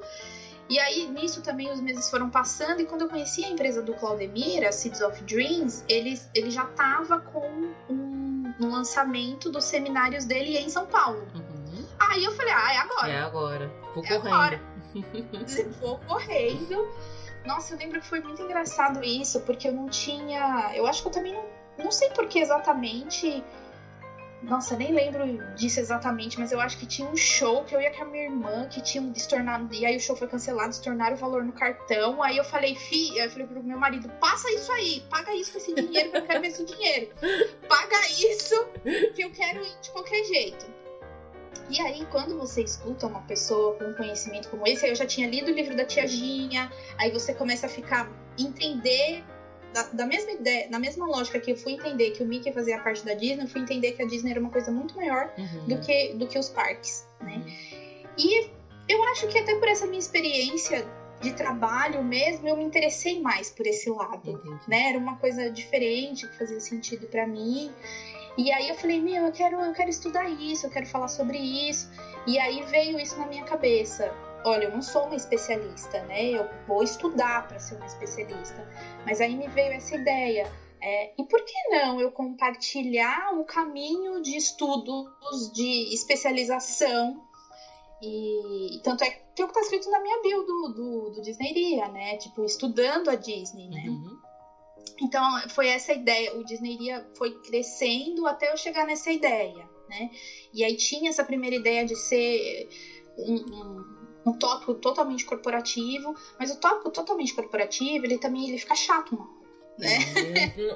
E 0.68 0.80
aí, 0.80 1.07
nisso 1.07 1.43
também 1.43 1.70
os 1.70 1.80
meses 1.80 2.11
foram 2.11 2.28
passando, 2.28 2.80
e 2.80 2.87
quando 2.87 3.03
eu 3.03 3.09
conheci 3.09 3.45
a 3.45 3.49
empresa 3.49 3.80
do 3.80 3.95
Claudemir, 3.95 4.66
a 4.66 4.72
Seeds 4.72 5.01
of 5.01 5.22
Dreams, 5.22 5.84
ele, 5.89 6.20
ele 6.34 6.51
já 6.51 6.64
estava 6.64 7.20
com 7.20 7.72
um 7.89 8.06
no 8.59 8.71
lançamento 8.71 9.51
dos 9.51 9.65
seminários 9.65 10.25
dele 10.25 10.57
em 10.59 10.69
São 10.69 10.87
Paulo. 10.87 11.27
Uhum. 11.35 11.87
Aí 11.99 12.25
eu 12.25 12.33
falei, 12.33 12.53
ah, 12.53 12.75
é 12.75 12.79
agora. 12.79 13.13
É 13.13 13.21
agora. 13.21 13.73
Vou 13.95 14.05
é 14.05 14.09
correndo. 14.09 14.35
Agora. 14.35 14.61
Vou 15.81 15.99
correndo. 15.99 16.89
Nossa, 17.45 17.75
eu 17.75 17.79
lembro 17.79 18.01
que 18.01 18.07
foi 18.07 18.21
muito 18.21 18.43
engraçado 18.43 19.05
isso, 19.05 19.41
porque 19.41 19.69
eu 19.69 19.73
não 19.73 19.89
tinha. 19.89 20.73
Eu 20.75 20.87
acho 20.87 21.03
que 21.03 21.09
eu 21.09 21.13
também 21.13 21.33
não, 21.33 21.45
não 21.85 21.91
sei 21.93 22.11
por 22.11 22.27
que 22.27 22.41
exatamente 22.41 23.45
nossa, 24.47 24.77
nem 24.77 24.93
lembro 24.93 25.25
disso 25.57 25.81
exatamente, 25.81 26.39
mas 26.39 26.53
eu 26.53 26.61
acho 26.61 26.79
que 26.79 26.87
tinha 26.87 27.09
um 27.09 27.17
show 27.17 27.65
que 27.65 27.75
eu 27.75 27.81
ia 27.81 27.91
com 27.91 28.05
a 28.05 28.07
minha 28.07 28.25
irmã, 28.25 28.69
que 28.69 28.81
tinha 28.81 29.03
destornado. 29.11 29.75
E 29.75 29.85
aí 29.85 29.97
o 29.97 30.01
show 30.01 30.15
foi 30.15 30.29
cancelado, 30.29 30.69
destornaram 30.69 31.17
o 31.17 31.19
valor 31.19 31.45
no 31.45 31.53
cartão. 31.53 32.23
Aí 32.23 32.37
eu 32.37 32.45
falei, 32.45 32.77
fi, 32.77 33.19
eu 33.19 33.29
falei 33.29 33.47
pro 33.47 33.63
meu 33.63 33.77
marido, 33.77 34.09
passa 34.21 34.49
isso 34.53 34.71
aí, 34.71 35.03
paga 35.11 35.35
isso 35.35 35.53
com 35.53 35.59
esse 35.59 35.75
dinheiro, 35.75 36.11
que 36.13 36.17
eu 36.17 36.27
quero 36.27 36.41
ver 36.41 36.47
esse 36.47 36.65
dinheiro. 36.65 37.09
Paga 37.69 38.01
isso, 38.09 38.67
que 39.15 39.23
eu 39.23 39.31
quero 39.33 39.65
ir 39.65 39.81
de 39.83 39.91
qualquer 39.91 40.25
jeito. 40.25 40.67
E 41.69 41.81
aí, 41.81 42.07
quando 42.13 42.39
você 42.39 42.63
escuta 42.63 43.09
uma 43.09 43.23
pessoa 43.23 43.75
com 43.75 43.85
um 43.87 43.95
conhecimento 43.95 44.49
como 44.49 44.65
esse, 44.69 44.85
aí 44.85 44.93
eu 44.93 44.97
já 44.97 45.07
tinha 45.07 45.29
lido 45.29 45.51
o 45.51 45.55
livro 45.55 45.77
da 45.77 45.85
Tia 45.85 46.07
Ginha, 46.07 46.71
aí 46.97 47.11
você 47.11 47.35
começa 47.35 47.67
a 47.67 47.69
ficar, 47.69 48.09
entender 48.39 49.25
da, 49.77 49.83
da, 49.93 50.07
mesma 50.07 50.33
ideia, 50.33 50.68
na 50.70 50.79
mesma 50.79 51.07
lógica 51.07 51.39
que 51.39 51.53
eu 51.53 51.57
fui 51.57 51.72
entender 51.72 52.12
que 52.12 52.22
o 52.22 52.27
Mickey 52.27 52.51
fazia 52.51 52.79
parte 52.79 53.05
da 53.05 53.12
Disney, 53.12 53.45
eu 53.45 53.49
fui 53.49 53.61
entender 53.61 53.93
que 53.93 54.03
a 54.03 54.07
Disney 54.07 54.31
era 54.31 54.41
uma 54.41 54.49
coisa 54.49 54.70
muito 54.70 54.97
maior 54.97 55.31
uhum. 55.37 55.66
do, 55.66 55.79
que, 55.81 56.14
do 56.14 56.27
que 56.27 56.39
os 56.39 56.49
parques, 56.49 57.07
né? 57.20 57.45
E 58.16 58.51
eu 58.89 59.03
acho 59.11 59.29
que 59.29 59.39
até 59.39 59.55
por 59.57 59.68
essa 59.68 59.85
minha 59.85 59.99
experiência 59.99 60.87
de 61.20 61.35
trabalho 61.35 62.03
mesmo, 62.03 62.49
eu 62.49 62.57
me 62.57 62.64
interessei 62.64 63.20
mais 63.20 63.51
por 63.51 63.66
esse 63.66 63.91
lado, 63.91 64.31
Entendi. 64.31 64.61
né? 64.66 64.89
Era 64.91 64.99
uma 64.99 65.16
coisa 65.16 65.51
diferente, 65.51 66.27
que 66.27 66.39
fazia 66.39 66.59
sentido 66.59 67.07
para 67.09 67.27
mim. 67.27 67.70
E 68.39 68.51
aí 68.53 68.70
eu 68.70 68.74
falei, 68.77 68.99
meu, 68.99 69.27
eu 69.27 69.33
quero, 69.33 69.61
eu 69.61 69.72
quero 69.74 69.91
estudar 69.91 70.27
isso, 70.31 70.66
eu 70.66 70.70
quero 70.70 70.87
falar 70.87 71.09
sobre 71.09 71.37
isso. 71.37 71.91
E 72.27 72.39
aí 72.39 72.62
veio 72.70 72.99
isso 72.99 73.18
na 73.18 73.27
minha 73.27 73.45
cabeça 73.45 74.11
olha, 74.47 74.65
eu 74.65 74.71
não 74.71 74.81
sou 74.81 75.05
uma 75.05 75.17
especialista, 75.17 76.03
né? 76.05 76.31
Eu 76.31 76.49
vou 76.67 76.83
estudar 76.83 77.47
para 77.49 77.59
ser 77.59 77.75
uma 77.75 77.87
especialista. 77.87 78.67
Mas 79.05 79.21
aí 79.21 79.35
me 79.35 79.49
veio 79.49 79.73
essa 79.73 79.97
ideia. 79.97 80.51
É, 80.81 81.13
e 81.19 81.25
por 81.25 81.45
que 81.45 81.69
não 81.71 82.01
eu 82.01 82.11
compartilhar 82.13 83.35
o 83.35 83.45
caminho 83.45 84.23
de 84.23 84.37
estudos 84.37 85.53
de 85.53 85.93
especialização? 85.93 87.21
E 88.01 88.81
tanto 88.85 89.03
é 89.03 89.11
que 89.11 89.43
é 89.43 89.45
o 89.45 89.49
que 89.49 89.59
está 89.59 89.61
escrito 89.63 89.91
na 89.91 90.01
minha 90.01 90.23
bio 90.23 90.43
do, 90.43 90.69
do, 90.69 91.11
do 91.11 91.23
Disneyeria, 91.23 91.89
né? 91.89 92.17
Tipo, 92.17 92.45
estudando 92.45 93.11
a 93.11 93.17
Disney, 93.17 93.69
né? 93.69 93.85
Uhum. 93.89 94.17
Então 95.03 95.23
foi 95.51 95.69
essa 95.69 95.93
ideia, 95.93 96.37
o 96.37 96.45
Disneyeria 96.45 97.05
foi 97.17 97.33
crescendo 97.41 98.27
até 98.27 98.53
eu 98.53 98.57
chegar 98.57 98.87
nessa 98.87 99.11
ideia, 99.11 99.69
né? 99.89 100.11
E 100.55 100.63
aí 100.63 100.77
tinha 100.77 101.11
essa 101.11 101.25
primeira 101.25 101.57
ideia 101.57 101.85
de 101.85 101.97
ser 101.97 102.69
um, 103.19 103.35
um 103.35 103.96
um 104.27 104.33
tópico 104.33 104.74
totalmente 104.74 105.24
corporativo, 105.24 106.14
mas 106.39 106.51
o 106.51 106.59
tópico 106.59 106.91
totalmente 106.91 107.33
corporativo, 107.33 108.05
ele 108.05 108.18
também 108.18 108.49
ele 108.49 108.59
fica 108.59 108.74
chato, 108.74 109.14
não. 109.16 109.37
Né? 109.79 109.99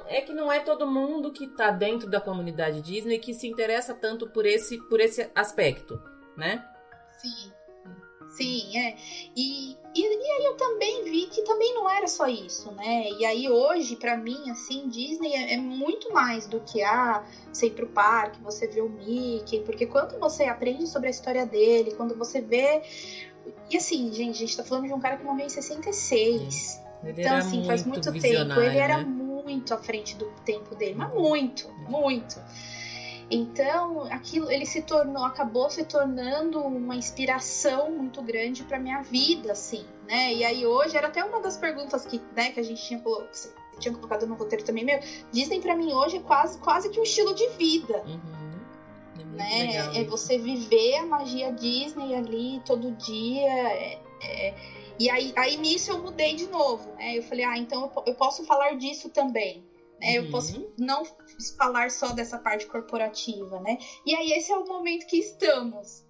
É, 0.07 0.17
é 0.19 0.21
que 0.21 0.31
não 0.31 0.51
é 0.51 0.59
todo 0.59 0.85
mundo 0.87 1.31
que 1.31 1.47
tá 1.47 1.71
dentro 1.71 2.09
da 2.09 2.21
comunidade 2.21 2.81
Disney 2.81 3.17
que 3.17 3.33
se 3.33 3.47
interessa 3.47 3.93
tanto 3.93 4.29
por 4.29 4.45
esse, 4.45 4.77
por 4.77 4.99
esse 4.99 5.29
aspecto, 5.35 5.99
né? 6.37 6.63
Sim. 7.17 7.51
Sim, 8.29 8.77
é. 8.77 8.95
E, 9.35 9.75
e, 9.93 10.01
e, 10.01 10.31
aí 10.31 10.45
eu 10.45 10.55
também 10.55 11.03
vi 11.03 11.25
que 11.25 11.41
também 11.41 11.73
não 11.73 11.89
era 11.89 12.07
só 12.07 12.27
isso, 12.27 12.71
né? 12.71 13.09
E 13.19 13.25
aí 13.25 13.49
hoje, 13.49 13.97
para 13.97 14.15
mim, 14.15 14.49
assim, 14.49 14.87
Disney 14.87 15.33
é, 15.33 15.55
é, 15.55 15.57
muito 15.57 16.13
mais 16.13 16.47
do 16.47 16.61
que 16.61 16.81
ah, 16.81 17.25
você 17.51 17.67
ir 17.67 17.71
pro 17.71 17.87
parque, 17.87 18.41
você 18.41 18.67
vê 18.67 18.79
o 18.79 18.87
Mickey, 18.87 19.59
porque 19.65 19.85
quando 19.85 20.17
você 20.17 20.45
aprende 20.45 20.87
sobre 20.87 21.07
a 21.07 21.11
história 21.11 21.45
dele, 21.45 21.93
quando 21.95 22.15
você 22.15 22.39
vê 22.39 22.81
e 23.69 23.77
assim, 23.77 24.11
gente, 24.13 24.35
a 24.35 24.39
gente 24.39 24.57
tá 24.57 24.63
falando 24.63 24.87
de 24.87 24.93
um 24.93 24.99
cara 24.99 25.17
que 25.17 25.23
morreu 25.23 25.45
em 25.45 25.49
66. 25.49 26.81
Ele 27.03 27.21
então, 27.21 27.37
assim, 27.37 27.65
faz 27.65 27.85
muito 27.85 28.11
tempo. 28.11 28.59
Ele 28.59 28.77
era 28.77 28.97
né? 28.97 29.03
muito 29.03 29.73
à 29.73 29.77
frente 29.77 30.15
do 30.15 30.25
tempo 30.45 30.75
dele, 30.75 30.95
mas 30.95 31.13
muito, 31.13 31.69
muito. 31.89 32.39
Então, 33.29 34.03
aquilo 34.11 34.51
ele 34.51 34.65
se 34.65 34.81
tornou, 34.81 35.23
acabou 35.23 35.69
se 35.69 35.85
tornando 35.85 36.59
uma 36.59 36.97
inspiração 36.97 37.89
muito 37.89 38.21
grande 38.21 38.63
para 38.63 38.77
minha 38.77 39.01
vida, 39.01 39.53
assim, 39.53 39.85
né? 40.05 40.33
E 40.33 40.43
aí 40.43 40.65
hoje 40.65 40.97
era 40.97 41.07
até 41.07 41.23
uma 41.23 41.39
das 41.39 41.55
perguntas 41.55 42.05
que, 42.05 42.21
né, 42.35 42.51
que 42.51 42.59
a 42.59 42.63
gente 42.63 42.85
tinha, 42.85 43.01
tinha 43.79 43.93
colocado 43.93 44.27
no 44.27 44.35
roteiro 44.35 44.65
também, 44.65 44.83
meu, 44.83 44.99
Disney 45.31 45.61
para 45.61 45.77
mim 45.77 45.93
hoje 45.93 46.17
é 46.17 46.19
quase, 46.19 46.57
quase 46.57 46.89
que 46.89 46.99
um 46.99 47.03
estilo 47.03 47.33
de 47.33 47.47
vida. 47.51 48.03
Uhum 48.05 48.40
né? 49.33 49.67
Legal, 49.67 49.95
é 49.95 50.03
você 50.03 50.37
viver 50.37 50.95
a 50.95 51.05
magia 51.05 51.51
Disney 51.51 52.15
ali 52.15 52.61
todo 52.65 52.91
dia. 52.91 53.47
É, 53.47 53.99
é... 54.21 54.55
E 54.99 55.09
aí, 55.09 55.33
aí 55.35 55.57
nisso 55.57 55.91
eu 55.91 56.01
mudei 56.01 56.35
de 56.35 56.47
novo, 56.47 56.91
né? 56.95 57.17
Eu 57.17 57.23
falei, 57.23 57.45
ah, 57.45 57.57
então 57.57 57.91
eu, 57.95 58.03
eu 58.07 58.15
posso 58.15 58.45
falar 58.45 58.77
disso 58.77 59.09
também. 59.09 59.63
Né? 59.99 60.19
Uhum. 60.19 60.25
Eu 60.25 60.31
posso 60.31 60.73
não 60.77 61.03
falar 61.57 61.89
só 61.91 62.13
dessa 62.13 62.37
parte 62.37 62.65
corporativa, 62.65 63.59
né? 63.59 63.77
E 64.05 64.15
aí 64.15 64.31
esse 64.33 64.51
é 64.51 64.57
o 64.57 64.65
momento 64.65 65.05
que 65.07 65.17
estamos. 65.17 66.05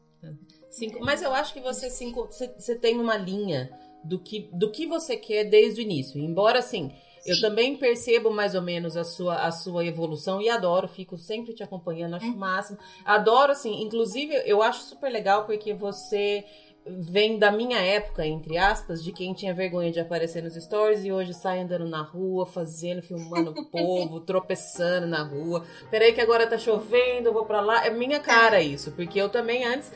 Cinco, 0.70 1.04
mas 1.04 1.22
eu 1.22 1.34
acho 1.34 1.54
que 1.54 1.60
você, 1.60 1.90
cinco, 1.90 2.26
você, 2.26 2.48
você 2.48 2.76
tem 2.76 3.00
uma 3.00 3.18
linha 3.18 3.78
do 4.04 4.20
que, 4.20 4.50
do 4.54 4.72
que 4.72 4.88
você 4.88 5.18
quer 5.18 5.44
desde 5.44 5.82
o 5.82 5.84
início. 5.84 6.20
Embora, 6.20 6.60
assim, 6.60 6.92
eu 7.26 7.40
também 7.40 7.78
percebo 7.78 8.32
mais 8.32 8.56
ou 8.56 8.62
menos 8.62 8.98
a 8.98 9.04
sua, 9.04 9.36
a 9.44 9.52
sua 9.52 9.86
evolução 9.86 10.42
e 10.42 10.50
adoro, 10.50 10.88
fico 10.88 11.18
sempre 11.18 11.54
te 11.54 11.64
acompanhando, 11.64 12.16
acho 12.16 12.26
o 12.26 12.30
uhum. 12.30 12.38
máximo. 12.38 12.80
Adoro, 13.06 13.52
assim, 13.52 13.82
inclusive 13.82 14.34
eu 14.46 14.62
acho 14.62 14.84
super 14.84 15.10
legal 15.10 15.46
porque 15.46 15.74
você 15.74 16.44
vem 16.86 17.38
da 17.38 17.52
minha 17.52 17.80
época, 17.80 18.26
entre 18.26 18.58
aspas, 18.58 19.04
de 19.04 19.12
quem 19.12 19.34
tinha 19.34 19.54
vergonha 19.54 19.92
de 19.92 20.00
aparecer 20.00 20.42
nos 20.42 20.56
stories 20.56 21.06
e 21.06 21.12
hoje 21.12 21.34
sai 21.34 21.60
andando 21.60 21.88
na 21.88 22.02
rua, 22.02 22.46
fazendo, 22.46 23.02
filmando 23.02 23.52
o 23.52 23.66
povo, 23.70 24.20
tropeçando 24.20 25.06
na 25.08 25.24
rua. 25.24 25.64
Peraí 25.90 26.12
que 26.12 26.22
agora 26.22 26.48
tá 26.48 26.58
chovendo, 26.58 27.30
eu 27.30 27.34
vou 27.34 27.46
pra 27.46 27.62
lá. 27.62 27.86
É 27.86 27.90
minha 27.90 28.20
cara 28.20 28.62
isso, 28.62 28.92
porque 28.92 29.22
eu 29.22 29.30
também 29.30 29.64
antes, 29.66 29.92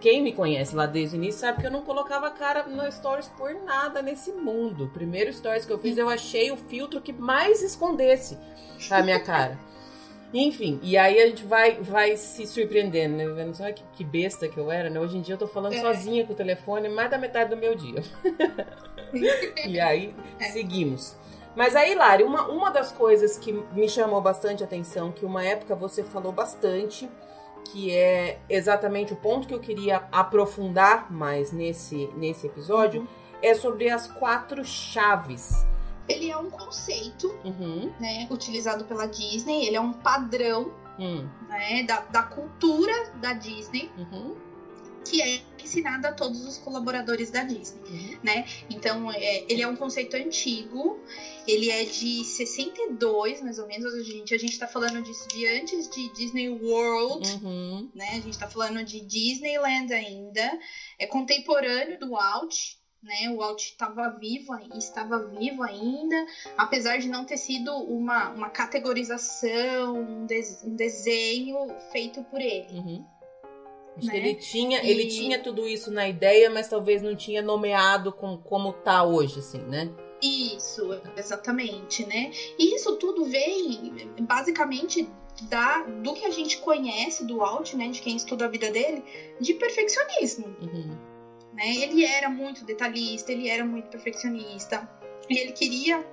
quem 0.00 0.22
me 0.22 0.32
conhece 0.32 0.74
lá 0.74 0.86
desde 0.86 1.16
o 1.16 1.18
início 1.18 1.40
sabe 1.40 1.60
que 1.60 1.66
eu 1.66 1.72
não 1.72 1.82
colocava 1.82 2.30
cara 2.30 2.64
no 2.64 2.90
stories 2.90 3.28
por 3.28 3.54
nada 3.54 4.00
nesse 4.00 4.32
mundo. 4.32 4.84
O 4.84 4.90
primeiro 4.90 5.32
stories 5.32 5.66
que 5.66 5.72
eu 5.72 5.78
fiz, 5.78 5.98
eu 5.98 6.08
achei 6.08 6.50
o 6.50 6.56
filtro 6.56 7.00
que 7.00 7.12
mais 7.12 7.62
escondesse 7.62 8.38
a 8.90 9.02
minha 9.02 9.20
cara. 9.20 9.58
Enfim, 10.34 10.80
e 10.82 10.96
aí 10.96 11.22
a 11.22 11.26
gente 11.28 11.44
vai, 11.44 11.80
vai 11.80 12.16
se 12.16 12.44
surpreendendo, 12.44 13.16
né? 13.16 13.28
Vendo 13.28 13.54
só 13.54 13.70
que, 13.70 13.84
que 13.92 14.02
besta 14.02 14.48
que 14.48 14.58
eu 14.58 14.68
era, 14.68 14.90
né? 14.90 14.98
Hoje 14.98 15.16
em 15.16 15.20
dia 15.20 15.36
eu 15.36 15.38
tô 15.38 15.46
falando 15.46 15.74
é. 15.74 15.80
sozinha 15.80 16.26
com 16.26 16.32
o 16.32 16.36
telefone 16.36 16.88
mais 16.88 17.08
da 17.08 17.16
metade 17.16 17.50
do 17.50 17.56
meu 17.56 17.76
dia. 17.76 18.02
e 19.64 19.78
aí 19.78 20.12
é. 20.40 20.44
seguimos. 20.46 21.16
Mas 21.54 21.76
aí, 21.76 21.94
Lari, 21.94 22.24
uma, 22.24 22.48
uma 22.48 22.68
das 22.70 22.90
coisas 22.90 23.38
que 23.38 23.52
me 23.52 23.88
chamou 23.88 24.20
bastante 24.20 24.64
atenção, 24.64 25.12
que 25.12 25.24
uma 25.24 25.44
época 25.44 25.76
você 25.76 26.02
falou 26.02 26.32
bastante, 26.32 27.08
que 27.70 27.94
é 27.94 28.40
exatamente 28.50 29.12
o 29.12 29.16
ponto 29.16 29.46
que 29.46 29.54
eu 29.54 29.60
queria 29.60 30.02
aprofundar 30.10 31.12
mais 31.12 31.52
nesse, 31.52 32.10
nesse 32.16 32.48
episódio, 32.48 33.02
uhum. 33.02 33.06
é 33.40 33.54
sobre 33.54 33.88
as 33.88 34.08
quatro 34.08 34.64
chaves 34.64 35.64
ele 36.08 36.30
é 36.30 36.36
um 36.36 36.50
conceito, 36.50 37.28
uhum. 37.44 37.92
né, 37.98 38.28
utilizado 38.30 38.84
pela 38.84 39.06
Disney, 39.06 39.66
ele 39.66 39.76
é 39.76 39.80
um 39.80 39.92
padrão, 39.92 40.72
uhum. 40.98 41.28
né, 41.48 41.82
da, 41.84 42.00
da 42.00 42.22
cultura 42.22 42.92
da 43.20 43.32
Disney, 43.32 43.90
uhum. 43.96 44.36
que 45.04 45.22
é 45.22 45.42
ensinado 45.62 46.06
a 46.06 46.12
todos 46.12 46.46
os 46.46 46.58
colaboradores 46.58 47.30
da 47.30 47.42
Disney, 47.42 47.80
uhum. 47.88 48.18
né? 48.22 48.46
Então, 48.68 49.10
é, 49.10 49.44
ele 49.50 49.62
é 49.62 49.66
um 49.66 49.74
conceito 49.74 50.14
antigo, 50.14 51.00
ele 51.48 51.70
é 51.70 51.84
de 51.84 52.22
62, 52.22 53.40
mais 53.40 53.58
ou 53.58 53.66
menos, 53.66 53.94
a 53.94 54.02
gente, 54.02 54.34
a 54.34 54.38
gente 54.38 54.58
tá 54.58 54.68
falando 54.68 55.02
disso 55.02 55.26
de 55.28 55.46
antes 55.46 55.88
de 55.88 56.12
Disney 56.12 56.50
World, 56.50 57.28
uhum. 57.42 57.90
né? 57.94 58.10
A 58.10 58.20
gente 58.20 58.38
tá 58.38 58.46
falando 58.46 58.84
de 58.84 59.00
Disneyland 59.00 59.92
ainda, 59.92 60.58
é 60.98 61.06
contemporâneo 61.06 61.98
do 61.98 62.10
Walt, 62.10 62.76
né? 63.04 63.30
O 63.30 63.36
Walt 63.36 63.62
estava 63.62 64.08
vivo 64.08 64.54
e 64.74 64.78
estava 64.78 65.18
vivo 65.26 65.62
ainda, 65.62 66.26
apesar 66.56 66.98
de 66.98 67.08
não 67.08 67.24
ter 67.24 67.36
sido 67.36 67.70
uma, 67.70 68.30
uma 68.30 68.48
categorização, 68.48 69.94
um, 69.96 70.26
um 70.64 70.74
desenho 70.74 71.68
feito 71.92 72.22
por 72.24 72.40
ele. 72.40 72.66
Uhum. 72.72 73.04
Acho 73.96 74.06
né? 74.06 74.12
que 74.12 74.18
ele 74.18 74.34
tinha, 74.34 74.82
e... 74.82 74.90
ele 74.90 75.06
tinha 75.06 75.38
tudo 75.38 75.68
isso 75.68 75.90
na 75.90 76.08
ideia, 76.08 76.50
mas 76.50 76.66
talvez 76.66 77.02
não 77.02 77.14
tinha 77.14 77.42
nomeado 77.42 78.10
com, 78.12 78.38
como 78.38 78.72
tá 78.72 79.04
hoje, 79.04 79.38
assim, 79.38 79.58
né? 79.58 79.92
Isso, 80.22 80.88
exatamente, 81.16 82.06
né? 82.06 82.30
E 82.58 82.74
isso 82.74 82.96
tudo 82.96 83.26
vem 83.26 84.08
basicamente 84.22 85.06
da, 85.42 85.82
do 85.82 86.14
que 86.14 86.24
a 86.24 86.30
gente 86.30 86.58
conhece 86.58 87.26
do 87.26 87.38
Walt, 87.38 87.74
né? 87.74 87.88
De 87.88 88.00
quem 88.00 88.16
estuda 88.16 88.46
a 88.46 88.48
vida 88.48 88.70
dele, 88.70 89.04
de 89.38 89.52
perfeccionismo. 89.54 90.56
Uhum 90.62 91.13
né? 91.54 91.76
Ele 91.76 92.04
era 92.04 92.28
muito 92.28 92.64
detalhista, 92.64 93.32
ele 93.32 93.48
era 93.48 93.64
muito 93.64 93.88
perfeccionista 93.88 94.88
e 95.28 95.38
ele 95.38 95.52
queria 95.52 96.04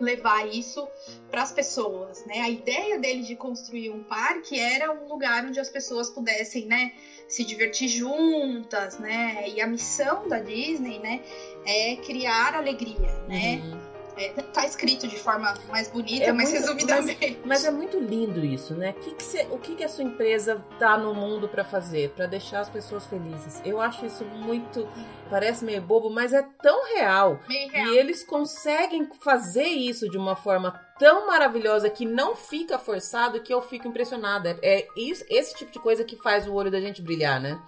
levar 0.00 0.46
isso 0.46 0.88
para 1.30 1.42
as 1.42 1.52
pessoas, 1.52 2.24
né? 2.26 2.40
A 2.40 2.48
ideia 2.48 2.98
dele 2.98 3.22
de 3.22 3.34
construir 3.34 3.90
um 3.90 4.02
parque 4.02 4.58
era 4.58 4.90
um 4.90 5.06
lugar 5.06 5.44
onde 5.44 5.60
as 5.60 5.68
pessoas 5.68 6.10
pudessem, 6.10 6.66
né, 6.66 6.92
se 7.28 7.44
divertir 7.44 7.88
juntas, 7.88 8.98
né? 8.98 9.48
E 9.48 9.60
a 9.60 9.66
missão 9.66 10.28
da 10.28 10.40
Disney, 10.40 10.98
né, 10.98 11.20
é 11.64 11.96
criar 11.96 12.54
alegria, 12.54 13.12
né? 13.28 13.62
Uhum. 13.62 13.83
É, 14.16 14.28
tá 14.30 14.64
escrito 14.64 15.06
de 15.06 15.18
forma 15.18 15.54
mais 15.68 15.88
bonita, 15.88 16.26
é 16.26 16.32
mais 16.32 16.50
muito, 16.50 16.62
resumidamente. 16.62 17.38
Mas, 17.44 17.62
mas, 17.62 17.64
é 17.64 17.70
muito 17.70 17.98
lindo 17.98 18.44
isso, 18.44 18.74
né? 18.74 18.92
Que 18.92 19.14
que 19.14 19.22
cê, 19.22 19.46
o 19.50 19.58
que, 19.58 19.74
que 19.74 19.84
a 19.84 19.88
sua 19.88 20.04
empresa 20.04 20.64
tá 20.78 20.96
no 20.96 21.14
mundo 21.14 21.48
para 21.48 21.64
fazer? 21.64 22.14
para 22.14 22.26
deixar 22.26 22.60
as 22.60 22.68
pessoas 22.68 23.06
felizes. 23.06 23.60
Eu 23.64 23.80
acho 23.80 24.06
isso 24.06 24.24
muito. 24.24 24.88
Parece 25.30 25.64
meio 25.64 25.82
bobo, 25.82 26.10
mas 26.10 26.32
é 26.32 26.42
tão 26.62 26.94
real. 26.94 27.40
real. 27.48 27.88
E 27.88 27.98
eles 27.98 28.24
conseguem 28.24 29.08
fazer 29.20 29.66
isso 29.66 30.08
de 30.08 30.16
uma 30.16 30.36
forma 30.36 30.80
tão 30.98 31.26
maravilhosa 31.26 31.90
que 31.90 32.06
não 32.06 32.36
fica 32.36 32.78
forçado 32.78 33.40
que 33.40 33.52
eu 33.52 33.60
fico 33.60 33.88
impressionada. 33.88 34.58
É 34.62 34.86
isso, 34.96 35.24
esse 35.28 35.54
tipo 35.54 35.72
de 35.72 35.78
coisa 35.78 36.04
que 36.04 36.16
faz 36.16 36.46
o 36.46 36.54
olho 36.54 36.70
da 36.70 36.80
gente 36.80 37.02
brilhar, 37.02 37.40
né? 37.40 37.60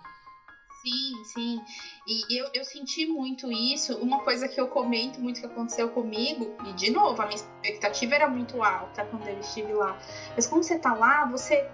Sim, 0.87 1.24
sim. 1.24 1.64
E 2.07 2.39
eu, 2.39 2.49
eu 2.55 2.64
senti 2.64 3.07
muito 3.07 3.51
isso. 3.51 3.97
Uma 3.99 4.20
coisa 4.20 4.47
que 4.47 4.61
eu 4.61 4.68
comento 4.68 5.20
muito 5.20 5.41
que 5.41 5.47
aconteceu 5.47 5.89
comigo, 5.89 6.55
e 6.64 6.72
de 6.74 6.91
novo, 6.91 7.20
a 7.20 7.26
minha 7.26 7.34
expectativa 7.34 8.14
era 8.14 8.28
muito 8.28 8.62
alta 8.62 9.05
quando 9.05 9.26
eu 9.26 9.41
estive 9.41 9.72
lá. 9.72 9.99
Mas 10.37 10.47
quando 10.47 10.62
você 10.62 10.78
tá 10.78 10.95
lá, 10.95 11.24
você. 11.24 11.68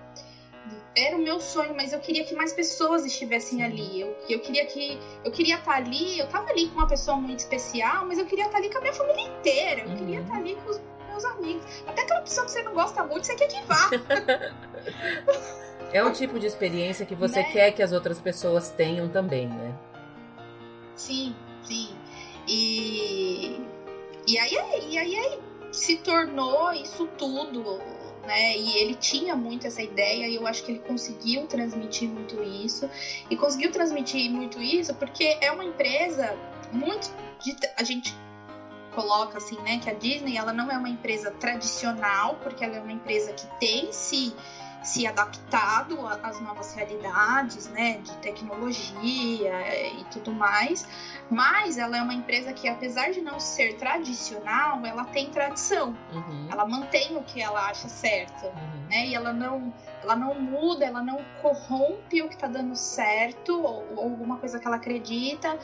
Era 0.96 1.16
o 1.16 1.18
meu 1.18 1.40
sonho, 1.40 1.74
mas 1.74 1.92
eu 1.92 1.98
queria 2.00 2.24
que 2.24 2.34
mais 2.34 2.52
pessoas 2.52 3.04
estivessem 3.04 3.62
ali. 3.62 4.00
Eu, 4.00 4.16
eu 4.30 4.40
queria 4.40 4.64
que. 4.64 4.98
Eu 5.22 5.30
queria 5.30 5.56
estar 5.56 5.72
tá 5.72 5.76
ali, 5.76 6.18
eu 6.18 6.26
tava 6.28 6.48
ali 6.48 6.68
com 6.68 6.76
uma 6.76 6.86
pessoa 6.86 7.16
muito 7.16 7.40
especial, 7.40 8.06
mas 8.06 8.18
eu 8.18 8.24
queria 8.24 8.46
estar 8.46 8.56
tá 8.56 8.64
ali 8.64 8.72
com 8.72 8.78
a 8.78 8.80
minha 8.80 8.94
família 8.94 9.28
inteira. 9.28 9.82
Eu 9.82 9.88
uhum. 9.88 9.96
queria 9.96 10.20
estar 10.20 10.32
tá 10.32 10.38
ali 10.38 10.56
com 10.56 10.70
os 10.70 10.80
meus 11.08 11.24
amigos. 11.26 11.64
Até 11.86 12.02
aquela 12.02 12.22
pessoa 12.22 12.46
que 12.46 12.52
você 12.52 12.62
não 12.62 12.72
gosta 12.72 13.04
muito, 13.04 13.26
você 13.26 13.34
quer 13.34 13.48
que 13.48 13.60
vá. 13.66 13.90
É 15.92 16.02
um 16.02 16.12
tipo 16.12 16.38
de 16.38 16.46
experiência 16.46 17.04
que 17.04 17.14
você 17.14 17.40
né? 17.42 17.52
quer 17.52 17.72
que 17.72 17.82
as 17.82 17.92
outras 17.92 18.18
pessoas 18.18 18.70
tenham 18.70 19.08
também, 19.08 19.48
né? 19.48 19.74
Sim, 20.96 21.34
sim. 21.62 21.90
E, 22.48 23.60
e, 24.26 24.38
aí, 24.38 24.52
e 24.88 24.98
aí 24.98 25.38
se 25.70 25.96
tornou 25.98 26.72
isso 26.72 27.06
tudo, 27.18 27.78
né? 28.26 28.56
E 28.56 28.78
ele 28.78 28.94
tinha 28.94 29.36
muito 29.36 29.66
essa 29.66 29.82
ideia 29.82 30.28
e 30.28 30.34
eu 30.36 30.46
acho 30.46 30.64
que 30.64 30.72
ele 30.72 30.80
conseguiu 30.80 31.46
transmitir 31.46 32.08
muito 32.08 32.42
isso. 32.42 32.88
E 33.28 33.36
conseguiu 33.36 33.70
transmitir 33.70 34.30
muito 34.30 34.60
isso 34.60 34.94
porque 34.94 35.36
é 35.40 35.50
uma 35.50 35.64
empresa 35.64 36.36
muito. 36.72 37.10
De, 37.44 37.56
a 37.76 37.82
gente 37.82 38.14
coloca 38.94 39.38
assim, 39.38 39.58
né, 39.62 39.78
que 39.78 39.90
a 39.90 39.94
Disney 39.94 40.36
ela 40.36 40.52
não 40.52 40.70
é 40.70 40.76
uma 40.76 40.88
empresa 40.88 41.30
tradicional, 41.30 42.38
porque 42.42 42.62
ela 42.62 42.76
é 42.76 42.80
uma 42.80 42.92
empresa 42.92 43.32
que 43.32 43.46
tem 43.58 43.90
se 43.90 44.34
se 44.82 45.06
adaptado 45.06 45.98
às 46.22 46.40
novas 46.40 46.74
realidades, 46.74 47.68
né, 47.68 47.98
de 47.98 48.12
tecnologia 48.18 49.52
e 49.98 50.04
tudo 50.10 50.32
mais. 50.32 50.86
Mas 51.30 51.78
ela 51.78 51.96
é 51.96 52.02
uma 52.02 52.14
empresa 52.14 52.52
que, 52.52 52.68
apesar 52.68 53.12
de 53.12 53.20
não 53.20 53.38
ser 53.38 53.76
tradicional, 53.76 54.84
ela 54.84 55.04
tem 55.04 55.30
tradição. 55.30 55.96
Uhum. 56.12 56.48
Ela 56.50 56.66
mantém 56.66 57.16
o 57.16 57.22
que 57.22 57.40
ela 57.40 57.68
acha 57.68 57.88
certo, 57.88 58.46
uhum. 58.46 58.86
né? 58.90 59.06
E 59.06 59.14
ela 59.14 59.32
não, 59.32 59.72
ela 60.02 60.16
não 60.16 60.34
muda, 60.40 60.84
ela 60.84 61.02
não 61.02 61.24
corrompe 61.40 62.22
o 62.22 62.28
que 62.28 62.34
está 62.34 62.48
dando 62.48 62.76
certo 62.76 63.62
ou, 63.62 63.86
ou, 63.96 64.02
alguma 64.04 64.36
coisa 64.36 64.58
que 64.58 64.66
ela 64.66 64.76
acredita 64.76 65.58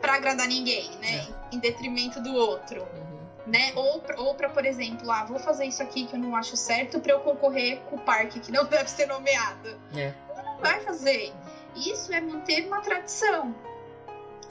para 0.00 0.14
agradar 0.14 0.46
ninguém, 0.46 0.90
né? 1.00 1.26
É. 1.52 1.54
Em 1.54 1.58
detrimento 1.58 2.20
do 2.20 2.34
outro. 2.34 2.82
Uhum 2.82 3.23
né? 3.46 3.72
Ou, 3.74 4.02
ou 4.18 4.34
para, 4.34 4.48
por 4.48 4.64
exemplo, 4.64 5.10
ah, 5.10 5.24
vou 5.24 5.38
fazer 5.38 5.66
isso 5.66 5.82
aqui 5.82 6.06
que 6.06 6.14
eu 6.14 6.20
não 6.20 6.34
acho 6.34 6.56
certo 6.56 7.00
para 7.00 7.12
eu 7.12 7.20
concorrer 7.20 7.80
com 7.82 7.96
o 7.96 8.00
parque 8.00 8.40
que 8.40 8.50
não 8.50 8.64
deve 8.66 8.88
ser 8.88 9.06
nomeado. 9.06 9.78
É. 9.94 10.12
Não 10.36 10.58
vai 10.58 10.80
fazer. 10.80 11.32
Isso 11.76 12.12
é 12.12 12.20
manter 12.20 12.66
uma 12.66 12.80
tradição. 12.80 13.54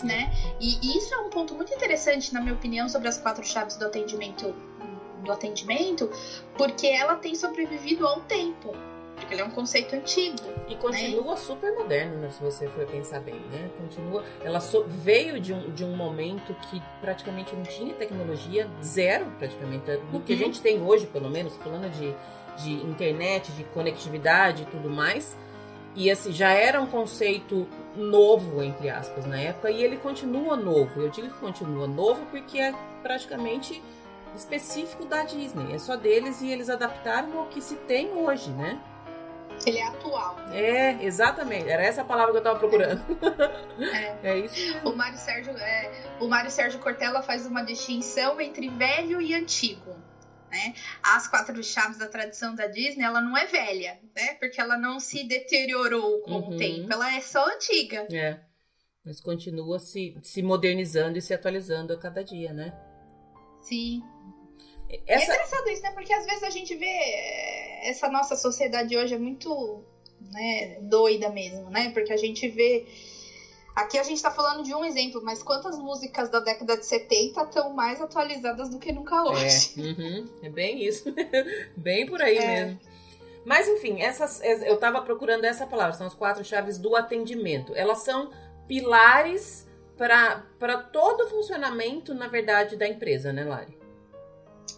Né? 0.04 0.30
E 0.60 0.98
isso 0.98 1.14
é 1.14 1.18
um 1.20 1.30
ponto 1.30 1.56
muito 1.56 1.74
interessante, 1.74 2.34
na 2.34 2.42
minha 2.42 2.54
opinião, 2.54 2.90
sobre 2.90 3.08
as 3.08 3.18
quatro 3.18 3.44
chaves 3.46 3.78
do 3.78 3.86
atendimento, 3.86 4.54
do 5.24 5.32
atendimento, 5.32 6.10
porque 6.58 6.88
ela 6.88 7.16
tem 7.16 7.34
sobrevivido 7.36 8.06
ao 8.06 8.20
tempo 8.22 8.76
porque 9.24 9.34
ele 9.34 9.42
é 9.42 9.46
um 9.46 9.52
conceito 9.52 9.96
antigo. 9.96 10.38
E 10.68 10.76
continua 10.76 11.32
né? 11.32 11.38
super 11.38 11.74
moderno, 11.74 12.18
né, 12.18 12.30
se 12.30 12.42
você 12.42 12.68
for 12.68 12.86
pensar 12.86 13.20
bem, 13.20 13.36
né? 13.52 13.70
Continua. 13.80 14.24
Ela 14.44 14.60
so, 14.60 14.84
veio 14.88 15.40
de 15.40 15.54
um, 15.54 15.72
de 15.72 15.84
um 15.84 15.96
momento 15.96 16.54
que 16.70 16.82
praticamente 17.02 17.56
não 17.56 17.64
tinha 17.64 17.94
tecnologia, 17.94 18.70
zero 18.84 19.26
praticamente. 19.38 19.86
Do 19.86 20.18
uhum. 20.18 20.22
que 20.22 20.34
a 20.34 20.36
uhum. 20.36 20.42
gente 20.44 20.62
tem 20.62 20.82
hoje, 20.82 21.08
pelo 21.08 21.30
menos, 21.30 21.56
falando 21.58 21.90
de, 21.92 22.14
de 22.64 22.74
internet, 22.86 23.52
de 23.54 23.64
conectividade 23.66 24.64
e 24.64 24.66
tudo 24.66 24.90
mais. 24.90 25.38
E 25.96 26.10
assim, 26.10 26.32
já 26.32 26.52
era 26.52 26.82
um 26.82 26.88
conceito 26.88 27.68
novo, 27.96 28.64
entre 28.64 28.90
aspas, 28.90 29.26
na 29.26 29.40
época, 29.40 29.70
e 29.70 29.84
ele 29.84 29.98
continua 29.98 30.56
novo. 30.56 31.00
Eu 31.00 31.10
digo 31.10 31.30
que 31.30 31.40
continua 31.40 31.88
novo 31.88 32.26
porque 32.32 32.58
é 32.60 32.74
praticamente 33.04 33.82
específico 34.36 35.06
da 35.06 35.24
Disney. 35.24 35.74
É 35.74 35.78
só 35.78 35.96
deles 35.96 36.42
e 36.42 36.50
eles 36.50 36.70
adaptaram 36.70 37.38
ao 37.38 37.46
que 37.46 37.62
se 37.62 37.76
tem 37.76 38.12
hoje, 38.14 38.50
né? 38.52 38.80
Ele 39.66 39.78
é 39.78 39.88
atual. 39.88 40.38
É, 40.52 41.04
exatamente. 41.04 41.70
Era 41.70 41.84
essa 41.84 42.04
palavra 42.04 42.32
que 42.32 42.40
eu 42.40 42.44
tava 42.44 42.60
procurando. 42.60 43.02
É, 43.80 44.18
é 44.32 44.40
isso. 44.40 44.78
O 44.86 44.96
Mário 44.96 45.18
Sérgio, 45.18 45.56
é, 45.58 45.92
o 46.20 46.28
Mário 46.28 46.52
Sérgio 46.52 46.80
Cortella 46.80 47.22
faz 47.22 47.46
uma 47.46 47.64
distinção 47.64 48.40
entre 48.42 48.70
velho 48.70 49.22
e 49.22 49.34
antigo. 49.34 49.96
Né? 50.52 50.76
As 51.02 51.28
quatro 51.28 51.64
chaves 51.64 51.98
da 51.98 52.08
tradição 52.08 52.54
da 52.54 52.68
Disney, 52.68 53.04
ela 53.04 53.20
não 53.20 53.36
é 53.36 53.48
velha, 53.48 54.00
né? 54.16 54.36
Porque 54.36 54.62
ela 54.62 54.78
não 54.78 55.00
se 55.00 55.24
deteriorou 55.24 56.22
com 56.22 56.34
uhum. 56.34 56.50
o 56.50 56.58
tempo. 56.58 56.94
Ela 56.94 57.16
é 57.16 57.22
só 57.22 57.44
antiga. 57.48 58.08
É. 58.14 58.40
Mas 59.04 59.20
continua 59.20 59.80
se, 59.80 60.16
se 60.22 60.44
modernizando 60.44 61.18
e 61.18 61.22
se 61.22 61.34
atualizando 61.34 61.92
a 61.92 62.00
cada 62.00 62.24
dia, 62.24 62.54
né? 62.54 62.72
Sim. 63.62 64.04
Essa... 65.08 65.32
É 65.32 65.36
engraçado 65.36 65.70
isso, 65.70 65.82
né? 65.82 65.92
Porque 65.92 66.14
às 66.14 66.26
vezes 66.26 66.44
a 66.44 66.50
gente 66.50 66.76
vê 66.76 66.86
eh, 66.86 67.90
essa 67.90 68.10
nossa 68.10 68.36
sociedade 68.36 68.96
hoje 68.96 69.14
é 69.14 69.18
muito 69.18 69.84
né, 70.32 70.78
doida 70.82 71.30
mesmo, 71.30 71.70
né? 71.70 71.92
Porque 71.92 72.14
a 72.14 72.18
gente 72.18 72.48
vê. 72.48 72.86
Aqui 73.76 73.98
a 73.98 74.04
gente 74.04 74.22
tá 74.22 74.30
falando 74.30 74.64
de 74.64 74.74
um 74.76 74.86
exemplo, 74.86 75.20
mas 75.24 75.42
quantas 75.42 75.80
músicas 75.80 76.30
da 76.30 76.40
década 76.40 76.78
de 76.78 76.86
70 76.86 77.42
estão 77.42 77.74
mais 77.74 78.00
atualizadas 78.00 78.70
do 78.70 78.78
que 78.78 78.92
nunca 78.92 79.24
hoje? 79.24 79.74
É, 79.78 79.82
uhum, 79.82 80.30
é 80.44 80.50
bem 80.50 80.86
isso. 80.86 81.12
bem 81.76 82.06
por 82.06 82.22
aí 82.22 82.38
é. 82.38 82.66
mesmo. 82.66 82.80
Mas 83.44 83.68
enfim, 83.68 84.00
essas, 84.00 84.42
eu 84.44 84.78
tava 84.78 85.02
procurando 85.02 85.44
essa 85.44 85.66
palavra, 85.66 85.94
são 85.94 86.06
as 86.06 86.14
quatro 86.14 86.46
chaves 86.46 86.78
do 86.78 86.96
atendimento. 86.96 87.74
Elas 87.76 88.04
são 88.04 88.32
pilares 88.68 89.68
para 89.98 90.78
todo 90.92 91.26
o 91.26 91.30
funcionamento, 91.30 92.14
na 92.14 92.28
verdade, 92.28 92.76
da 92.76 92.88
empresa, 92.88 93.34
né, 93.34 93.44
Lari? 93.44 93.83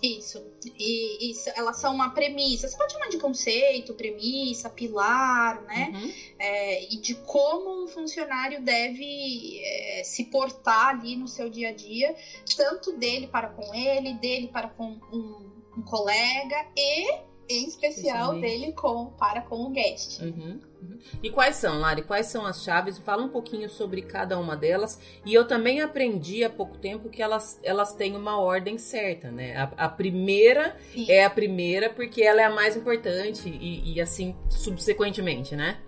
Isso. 0.01 0.43
E 0.77 1.31
isso, 1.31 1.49
elas 1.55 1.77
são 1.77 1.93
uma 1.93 2.09
premissa. 2.09 2.67
Você 2.67 2.77
pode 2.77 2.93
chamar 2.93 3.09
de 3.09 3.17
conceito, 3.17 3.93
premissa, 3.93 4.69
pilar, 4.69 5.61
né? 5.63 5.91
Uhum. 5.93 6.11
É, 6.39 6.93
e 6.93 6.97
de 6.97 7.15
como 7.15 7.83
um 7.83 7.88
funcionário 7.88 8.61
deve 8.61 9.59
é, 9.63 10.03
se 10.03 10.25
portar 10.25 10.89
ali 10.89 11.15
no 11.15 11.27
seu 11.27 11.49
dia 11.49 11.69
a 11.69 11.71
dia, 11.71 12.15
tanto 12.55 12.93
dele 12.97 13.27
para 13.27 13.49
com 13.49 13.73
ele, 13.73 14.13
dele 14.15 14.47
para 14.47 14.67
com 14.67 14.99
um, 15.11 15.51
um 15.77 15.81
colega 15.81 16.67
e 16.75 17.36
em 17.47 17.67
especial 17.67 18.39
dele 18.39 18.73
com 18.73 19.11
para 19.11 19.41
com 19.41 19.65
o 19.65 19.69
guest. 19.69 20.19
Uhum, 20.21 20.59
uhum. 20.89 20.99
E 21.23 21.29
quais 21.29 21.55
são, 21.55 21.79
Lari? 21.79 22.01
Quais 22.03 22.27
são 22.27 22.45
as 22.45 22.63
chaves? 22.63 22.97
Fala 22.97 23.23
um 23.23 23.29
pouquinho 23.29 23.69
sobre 23.69 24.01
cada 24.01 24.39
uma 24.39 24.55
delas. 24.55 24.99
E 25.25 25.33
eu 25.33 25.47
também 25.47 25.81
aprendi 25.81 26.43
há 26.43 26.49
pouco 26.49 26.77
tempo 26.77 27.09
que 27.09 27.21
elas, 27.21 27.59
elas 27.63 27.93
têm 27.93 28.15
uma 28.15 28.39
ordem 28.39 28.77
certa, 28.77 29.31
né? 29.31 29.55
A, 29.55 29.86
a 29.86 29.89
primeira 29.89 30.77
Sim. 30.93 31.09
é 31.09 31.25
a 31.25 31.29
primeira 31.29 31.89
porque 31.89 32.21
ela 32.21 32.41
é 32.41 32.45
a 32.45 32.49
mais 32.49 32.75
importante 32.75 33.49
e, 33.49 33.93
e 33.93 34.01
assim 34.01 34.36
subsequentemente, 34.49 35.55
né? 35.55 35.79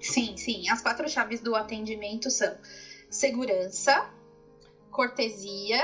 Sim, 0.00 0.36
sim. 0.36 0.68
As 0.68 0.82
quatro 0.82 1.08
chaves 1.08 1.40
do 1.40 1.54
atendimento 1.54 2.30
são 2.30 2.54
segurança, 3.08 4.10
cortesia, 4.90 5.82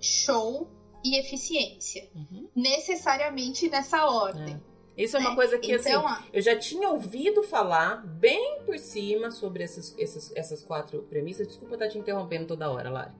show 0.00 0.68
e 1.04 1.18
eficiência. 1.18 2.08
Uhum. 2.14 2.48
Necessariamente 2.54 3.68
nessa 3.70 4.04
ordem. 4.04 4.54
É. 4.54 4.71
Isso 4.96 5.16
é 5.16 5.20
uma 5.20 5.30
né? 5.30 5.36
coisa 5.36 5.58
que 5.58 5.72
assim, 5.72 5.88
então, 5.88 6.06
assim, 6.06 6.24
eu 6.32 6.42
já 6.42 6.56
tinha 6.56 6.88
ouvido 6.88 7.42
falar 7.42 8.06
bem 8.06 8.60
por 8.66 8.78
cima 8.78 9.30
sobre 9.30 9.64
essas, 9.64 9.94
essas, 9.98 10.32
essas 10.36 10.62
quatro 10.62 11.02
premissas. 11.02 11.46
Desculpa 11.46 11.74
estar 11.74 11.88
te 11.88 11.98
interrompendo 11.98 12.46
toda 12.46 12.70
hora, 12.70 12.90
Lari. 12.90 13.12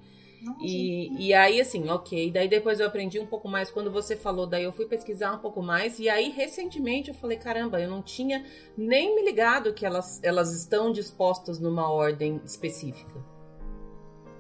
e, 0.61 1.29
e 1.29 1.33
aí, 1.33 1.61
assim, 1.61 1.89
ok. 1.89 2.31
Daí 2.31 2.49
depois 2.49 2.79
eu 2.79 2.87
aprendi 2.87 3.19
um 3.19 3.27
pouco 3.27 3.49
mais 3.49 3.71
quando 3.71 3.91
você 3.91 4.17
falou. 4.17 4.47
Daí 4.47 4.65
eu 4.65 4.73
fui 4.73 4.87
pesquisar 4.87 5.33
um 5.33 5.39
pouco 5.39 5.63
mais. 5.63 5.99
E 5.99 6.09
aí, 6.09 6.31
recentemente, 6.31 7.09
eu 7.09 7.15
falei: 7.15 7.39
caramba, 7.39 7.81
eu 7.81 7.89
não 7.89 8.03
tinha 8.03 8.45
nem 8.77 9.15
me 9.15 9.23
ligado 9.23 9.73
que 9.73 9.87
elas, 9.87 10.23
elas 10.23 10.53
estão 10.53 10.93
dispostas 10.93 11.59
numa 11.59 11.91
ordem 11.91 12.41
específica. 12.45 13.32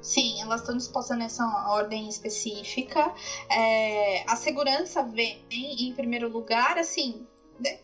Sim, 0.02 0.42
elas 0.42 0.60
estão 0.60 0.76
dispostas 0.76 1.16
nessa 1.16 1.46
ordem 1.70 2.08
específica. 2.08 3.14
É, 3.48 4.24
a 4.28 4.34
segurança 4.34 5.02
vem 5.04 5.40
em 5.50 5.94
primeiro 5.94 6.28
lugar, 6.28 6.76
assim, 6.76 7.24
né, 7.58 7.78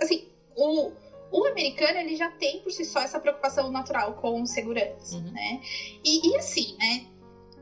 assim, 0.00 0.28
o, 0.56 0.92
o 1.30 1.46
americano 1.46 1.98
ele 1.98 2.16
já 2.16 2.30
tem 2.30 2.60
por 2.60 2.72
si 2.72 2.84
só 2.84 3.00
essa 3.00 3.20
preocupação 3.20 3.70
natural 3.70 4.14
com 4.14 4.44
segurança, 4.46 5.16
uhum. 5.16 5.30
né? 5.30 5.60
E, 6.02 6.30
e, 6.30 6.36
assim, 6.36 6.74
né? 6.78 7.06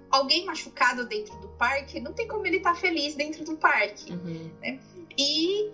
Alguém 0.08 0.44
machucado 0.44 1.06
dentro 1.06 1.36
do 1.38 1.48
parque, 1.50 2.00
não 2.00 2.12
tem 2.12 2.26
como 2.26 2.46
ele 2.46 2.58
estar 2.58 2.74
tá 2.74 2.80
feliz 2.80 3.14
dentro 3.14 3.44
do 3.44 3.56
parque, 3.56 4.12
uhum. 4.12 4.50
né? 4.60 4.80
E 5.18 5.70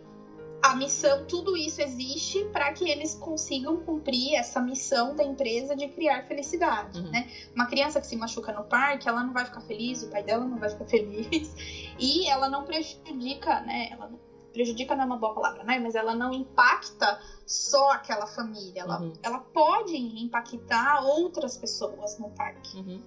a 0.63 0.75
missão, 0.75 1.25
tudo 1.27 1.57
isso 1.57 1.81
existe 1.81 2.45
para 2.47 2.73
que 2.73 2.89
eles 2.89 3.15
consigam 3.15 3.77
cumprir 3.79 4.35
essa 4.35 4.61
missão 4.61 5.15
da 5.15 5.23
empresa 5.23 5.77
de 5.77 5.89
criar 5.89 6.25
felicidade, 6.27 7.01
uhum. 7.01 7.11
né? 7.11 7.29
Uma 7.55 7.67
criança 7.67 8.01
que 8.01 8.07
se 8.07 8.17
machuca 8.17 8.53
no 8.53 8.65
parque, 8.65 9.09
ela 9.09 9.23
não 9.23 9.33
vai 9.33 9.45
ficar 9.45 9.61
feliz, 9.61 10.03
o 10.03 10.11
pai 10.11 10.23
dela 10.23 10.45
não 10.45 10.59
vai 10.59 10.71
ficar 10.71 10.87
feliz 10.87 11.55
e 11.99 12.27
ela 12.29 12.49
não 12.49 12.65
prejudica, 12.65 13.61
né? 13.61 13.91
Ela 13.93 14.09
não, 14.09 14.19
prejudica 14.53 14.97
não 14.97 15.03
é 15.03 15.07
uma 15.07 15.19
boa 15.19 15.35
palavra, 15.35 15.63
né? 15.63 15.79
Mas 15.79 15.95
ela 15.95 16.15
não 16.15 16.33
impacta 16.33 17.21
só 17.47 17.93
aquela 17.93 18.27
família, 18.27 18.83
ela, 18.83 19.01
uhum. 19.01 19.13
ela 19.23 19.39
pode 19.39 19.97
impactar 19.97 21.05
outras 21.05 21.57
pessoas 21.57 22.19
no 22.19 22.31
parque. 22.31 22.77
Uhum. 22.77 23.03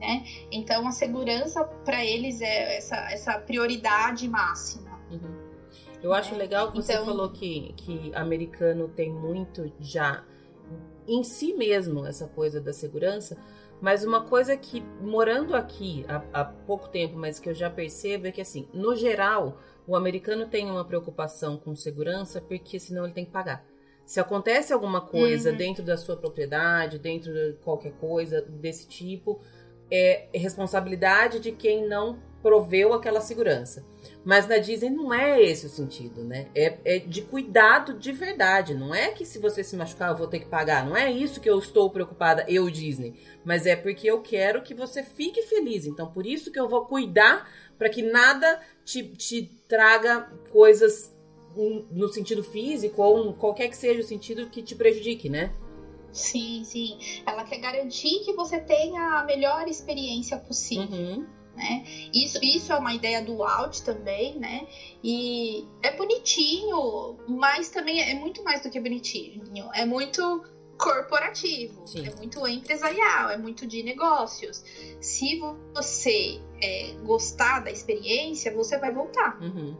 Né? 0.00 0.24
Então 0.50 0.86
a 0.86 0.90
segurança 0.90 1.64
para 1.64 2.04
eles 2.04 2.40
é 2.42 2.76
essa, 2.76 2.96
essa 3.10 3.38
prioridade 3.38 4.28
máxima. 4.28 5.00
Uhum. 5.10 5.45
Eu 6.06 6.14
acho 6.14 6.36
legal 6.36 6.70
que 6.70 6.76
você 6.76 6.92
então... 6.92 7.04
falou 7.04 7.30
que, 7.30 7.72
que 7.76 8.12
americano 8.14 8.86
tem 8.86 9.10
muito 9.10 9.72
já 9.80 10.24
em 11.04 11.24
si 11.24 11.52
mesmo 11.52 12.06
essa 12.06 12.28
coisa 12.28 12.60
da 12.60 12.72
segurança, 12.72 13.36
mas 13.80 14.04
uma 14.04 14.22
coisa 14.24 14.56
que, 14.56 14.80
morando 15.00 15.56
aqui 15.56 16.06
há, 16.08 16.22
há, 16.32 16.44
pouco 16.44 16.88
tempo, 16.88 17.18
mas 17.18 17.40
que 17.40 17.48
eu 17.48 17.54
já 17.54 17.68
percebo 17.68 18.28
é 18.28 18.30
que, 18.30 18.40
assim, 18.40 18.68
no 18.72 18.94
geral, 18.94 19.58
o 19.84 19.96
americano 19.96 20.46
tem 20.46 20.70
uma 20.70 20.84
preocupação 20.84 21.56
com 21.56 21.74
segurança 21.74 22.40
porque 22.40 22.78
senão 22.78 23.02
ele 23.02 23.12
tem 23.12 23.24
que 23.24 23.32
pagar. 23.32 23.66
Se 24.04 24.20
acontece 24.20 24.72
alguma 24.72 25.00
coisa 25.00 25.50
uhum. 25.50 25.56
dentro 25.56 25.82
da 25.82 25.96
sua 25.96 26.16
propriedade, 26.16 27.00
dentro 27.00 27.32
de 27.32 27.54
qualquer 27.64 27.94
coisa 27.94 28.40
desse 28.42 28.86
tipo, 28.86 29.40
é 29.90 30.28
responsabilidade 30.32 31.40
de 31.40 31.50
quem 31.50 31.88
não 31.88 32.20
proveu 32.40 32.92
aquela 32.92 33.20
segurança. 33.20 33.84
Mas 34.26 34.48
na 34.48 34.58
Disney 34.58 34.90
não 34.90 35.14
é 35.14 35.40
esse 35.40 35.66
o 35.66 35.68
sentido, 35.68 36.24
né? 36.24 36.48
É, 36.52 36.78
é, 36.84 36.98
de 36.98 37.22
cuidado 37.22 37.94
de 37.96 38.10
verdade. 38.10 38.74
Não 38.74 38.92
é 38.92 39.12
que 39.12 39.24
se 39.24 39.38
você 39.38 39.62
se 39.62 39.76
machucar 39.76 40.10
eu 40.10 40.16
vou 40.16 40.26
ter 40.26 40.40
que 40.40 40.46
pagar. 40.46 40.84
Não 40.84 40.96
é 40.96 41.08
isso 41.08 41.40
que 41.40 41.48
eu 41.48 41.56
estou 41.60 41.88
preocupada, 41.90 42.44
eu, 42.48 42.68
Disney. 42.68 43.14
Mas 43.44 43.66
é 43.66 43.76
porque 43.76 44.10
eu 44.10 44.20
quero 44.20 44.62
que 44.62 44.74
você 44.74 45.04
fique 45.04 45.42
feliz. 45.42 45.86
Então, 45.86 46.10
por 46.10 46.26
isso 46.26 46.50
que 46.50 46.58
eu 46.58 46.68
vou 46.68 46.86
cuidar 46.86 47.48
para 47.78 47.88
que 47.88 48.02
nada 48.02 48.60
te, 48.84 49.04
te 49.04 49.42
traga 49.68 50.22
coisas 50.50 51.14
no 51.92 52.08
sentido 52.08 52.42
físico 52.42 53.00
ou 53.00 53.32
qualquer 53.32 53.68
que 53.68 53.76
seja 53.76 54.00
o 54.00 54.04
sentido 54.04 54.50
que 54.50 54.60
te 54.60 54.74
prejudique, 54.74 55.28
né? 55.28 55.54
Sim, 56.10 56.64
sim. 56.64 56.98
Ela 57.24 57.44
quer 57.44 57.58
garantir 57.58 58.24
que 58.24 58.32
você 58.32 58.58
tenha 58.58 59.20
a 59.20 59.24
melhor 59.24 59.68
experiência 59.68 60.36
possível. 60.36 60.88
Uhum 60.90 61.35
né? 61.56 61.84
Isso, 62.12 62.38
isso 62.42 62.72
é 62.72 62.76
uma 62.76 62.94
ideia 62.94 63.22
do 63.22 63.38
Walt 63.38 63.80
também, 63.80 64.38
né? 64.38 64.66
E 65.02 65.66
é 65.82 65.96
bonitinho, 65.96 67.16
mas 67.26 67.70
também 67.70 68.00
é 68.00 68.14
muito 68.14 68.44
mais 68.44 68.62
do 68.62 68.70
que 68.70 68.78
bonitinho. 68.78 69.70
É 69.74 69.84
muito 69.86 70.44
corporativo, 70.78 71.86
Sim. 71.86 72.06
é 72.06 72.14
muito 72.16 72.46
empresarial, 72.46 73.30
é 73.30 73.38
muito 73.38 73.66
de 73.66 73.82
negócios. 73.82 74.62
Se 75.00 75.40
você 75.74 76.40
é, 76.62 76.92
gostar 77.02 77.60
da 77.60 77.70
experiência, 77.70 78.54
você 78.54 78.78
vai 78.78 78.92
voltar. 78.92 79.40
Uhum. 79.40 79.74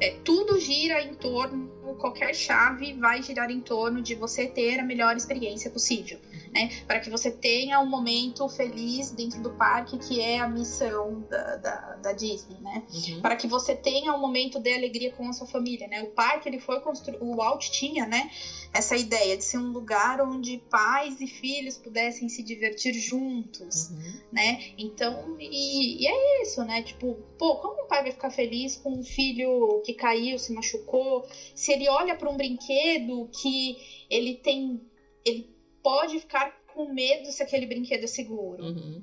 É, 0.00 0.16
tudo 0.24 0.58
gira 0.58 1.02
em 1.02 1.14
torno, 1.14 1.70
qualquer 1.96 2.34
chave 2.34 2.94
vai 2.94 3.22
girar 3.22 3.50
em 3.50 3.60
torno 3.60 4.00
de 4.02 4.14
você 4.14 4.46
ter 4.46 4.78
a 4.78 4.84
melhor 4.84 5.16
experiência 5.16 5.70
possível 5.70 6.18
né? 6.52 6.70
Para 6.86 7.00
que 7.00 7.08
você 7.08 7.30
tenha 7.30 7.80
um 7.80 7.88
momento 7.88 8.48
feliz 8.48 9.10
dentro 9.10 9.40
do 9.40 9.50
parque, 9.50 9.98
que 9.98 10.20
é 10.20 10.40
a 10.40 10.48
missão 10.48 11.20
da, 11.28 11.56
da, 11.56 11.96
da 11.96 12.12
Disney, 12.12 12.58
né? 12.60 12.82
Uhum. 12.92 13.20
Para 13.20 13.36
que 13.36 13.46
você 13.46 13.74
tenha 13.74 14.12
um 14.12 14.18
momento 14.18 14.58
de 14.58 14.72
alegria 14.72 15.12
com 15.12 15.28
a 15.28 15.32
sua 15.32 15.46
família, 15.46 15.86
né? 15.86 16.02
O 16.02 16.08
parque, 16.08 16.48
ele 16.48 16.58
foi 16.58 16.80
construído, 16.80 17.22
o 17.22 17.36
Walt 17.36 17.70
tinha, 17.70 18.06
né? 18.06 18.30
Essa 18.72 18.96
ideia 18.96 19.36
de 19.36 19.44
ser 19.44 19.58
um 19.58 19.70
lugar 19.70 20.20
onde 20.20 20.58
pais 20.70 21.20
e 21.20 21.26
filhos 21.26 21.76
pudessem 21.76 22.28
se 22.28 22.42
divertir 22.42 22.94
juntos, 22.94 23.90
uhum. 23.90 24.20
né? 24.32 24.72
Então, 24.76 25.36
e, 25.38 26.02
e 26.02 26.06
é 26.06 26.42
isso, 26.42 26.64
né? 26.64 26.82
Tipo, 26.82 27.14
pô, 27.38 27.56
como 27.56 27.84
um 27.84 27.86
pai 27.86 28.02
vai 28.02 28.12
ficar 28.12 28.30
feliz 28.30 28.76
com 28.76 28.92
um 28.92 29.04
filho 29.04 29.82
que 29.84 29.94
caiu, 29.94 30.38
se 30.38 30.52
machucou, 30.52 31.26
se 31.54 31.72
ele 31.72 31.79
olha 31.88 32.14
para 32.14 32.28
um 32.28 32.36
brinquedo 32.36 33.28
que 33.40 33.76
ele 34.08 34.34
tem 34.34 34.80
ele 35.24 35.54
pode 35.82 36.18
ficar 36.18 36.50
com 36.72 36.92
medo 36.92 37.30
se 37.30 37.42
aquele 37.42 37.66
brinquedo 37.66 38.04
é 38.04 38.06
seguro. 38.06 38.64
Uhum. 38.64 39.02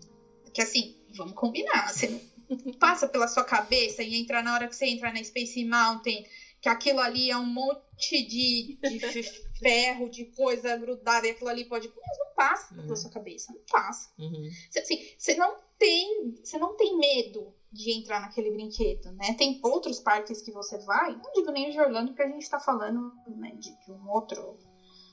Que 0.53 0.61
assim, 0.61 0.95
vamos 1.15 1.34
combinar. 1.34 1.91
Você 1.93 2.07
não 2.49 2.73
passa 2.80 3.07
pela 3.07 3.28
sua 3.28 3.43
cabeça 3.43 4.01
e 4.03 4.15
entrar 4.15 4.43
na 4.43 4.53
hora 4.53 4.67
que 4.67 4.75
você 4.75 4.86
entra 4.86 5.11
na 5.11 5.23
Space 5.23 5.63
Mountain, 5.65 6.25
que 6.61 6.69
aquilo 6.69 6.99
ali 6.99 7.30
é 7.30 7.38
um 7.38 7.45
monte 7.45 8.25
de, 8.25 8.78
de 8.82 8.99
ferro, 9.59 10.09
de 10.09 10.25
coisa 10.25 10.75
grudada, 10.78 11.28
e 11.28 11.32
aquilo 11.32 11.49
ali 11.49 11.65
pode. 11.65 11.88
Mas 11.88 12.17
não 12.17 12.34
passa 12.36 12.73
uhum. 12.73 12.84
pela 12.84 12.95
sua 12.95 13.11
cabeça. 13.11 13.53
Não 13.53 13.61
passa. 13.69 14.09
Uhum. 14.17 14.49
Assim, 14.75 15.07
você 15.17 15.36
não 15.36 15.57
tem. 15.78 16.36
Você 16.43 16.57
não 16.57 16.75
tem 16.75 16.97
medo 16.97 17.53
de 17.72 17.91
entrar 17.91 18.22
naquele 18.22 18.51
brinquedo, 18.51 19.11
né? 19.11 19.34
Tem 19.34 19.59
outros 19.61 19.99
parques 19.99 20.41
que 20.41 20.51
você 20.51 20.78
vai, 20.80 21.15
não 21.15 21.32
digo 21.34 21.51
nem 21.51 21.70
de 21.70 21.80
Orlando, 21.80 22.11
porque 22.11 22.24
a 22.24 22.30
gente 22.30 22.49
tá 22.49 22.59
falando 22.59 23.11
né, 23.28 23.51
de, 23.55 23.76
de 23.86 23.91
um 23.91 24.09
outro 24.09 24.57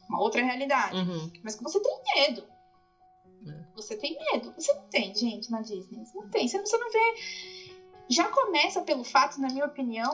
uma 0.08 0.20
outra 0.20 0.42
realidade. 0.42 0.96
Uhum. 0.96 1.30
Mas 1.42 1.54
que 1.56 1.62
você 1.62 1.80
tem 1.80 2.00
medo. 2.14 2.46
É. 3.46 3.64
Você 3.74 3.96
tem 3.96 4.16
medo. 4.32 4.52
Você 4.56 4.72
não 4.72 4.86
tem, 4.88 5.14
gente, 5.14 5.50
na 5.50 5.60
Disney. 5.60 6.04
Você 6.04 6.18
não 6.18 6.28
tem. 6.28 6.48
Você 6.48 6.58
não, 6.58 6.66
você 6.66 6.78
não 6.78 6.90
vê. 6.90 7.14
Já 8.08 8.28
começa 8.28 8.82
pelo 8.82 9.02
fato, 9.02 9.40
na 9.40 9.48
minha 9.48 9.64
opinião, 9.64 10.12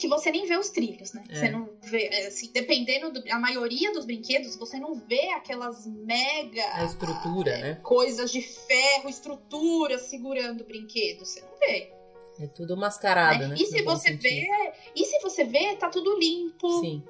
que 0.00 0.08
você 0.08 0.30
nem 0.30 0.46
vê 0.46 0.56
os 0.56 0.70
trilhos, 0.70 1.12
né? 1.12 1.22
É. 1.28 1.34
Você 1.34 1.50
não 1.50 1.68
vê, 1.82 2.08
assim, 2.26 2.50
dependendo 2.52 3.12
do, 3.12 3.22
a 3.30 3.38
maioria 3.38 3.92
dos 3.92 4.06
brinquedos, 4.06 4.56
você 4.56 4.78
não 4.78 4.94
vê 4.94 5.28
aquelas 5.32 5.86
mega 5.86 6.64
a 6.74 6.84
estrutura, 6.84 7.50
é, 7.50 7.62
né? 7.62 7.74
Coisas 7.82 8.32
de 8.32 8.40
ferro, 8.40 9.08
estrutura 9.08 9.98
segurando 9.98 10.62
o 10.62 10.64
brinquedo, 10.64 11.24
você 11.24 11.42
não 11.42 11.58
vê. 11.58 11.92
É 12.40 12.46
tudo 12.46 12.76
mascarado, 12.76 13.40
né? 13.40 13.48
né? 13.48 13.54
E 13.58 13.66
se 13.66 13.82
você 13.82 14.14
vê, 14.14 14.48
e 14.96 15.04
se 15.04 15.20
você 15.20 15.44
vê, 15.44 15.76
tá 15.76 15.90
tudo 15.90 16.18
limpo. 16.18 16.80
Sim. 16.80 17.04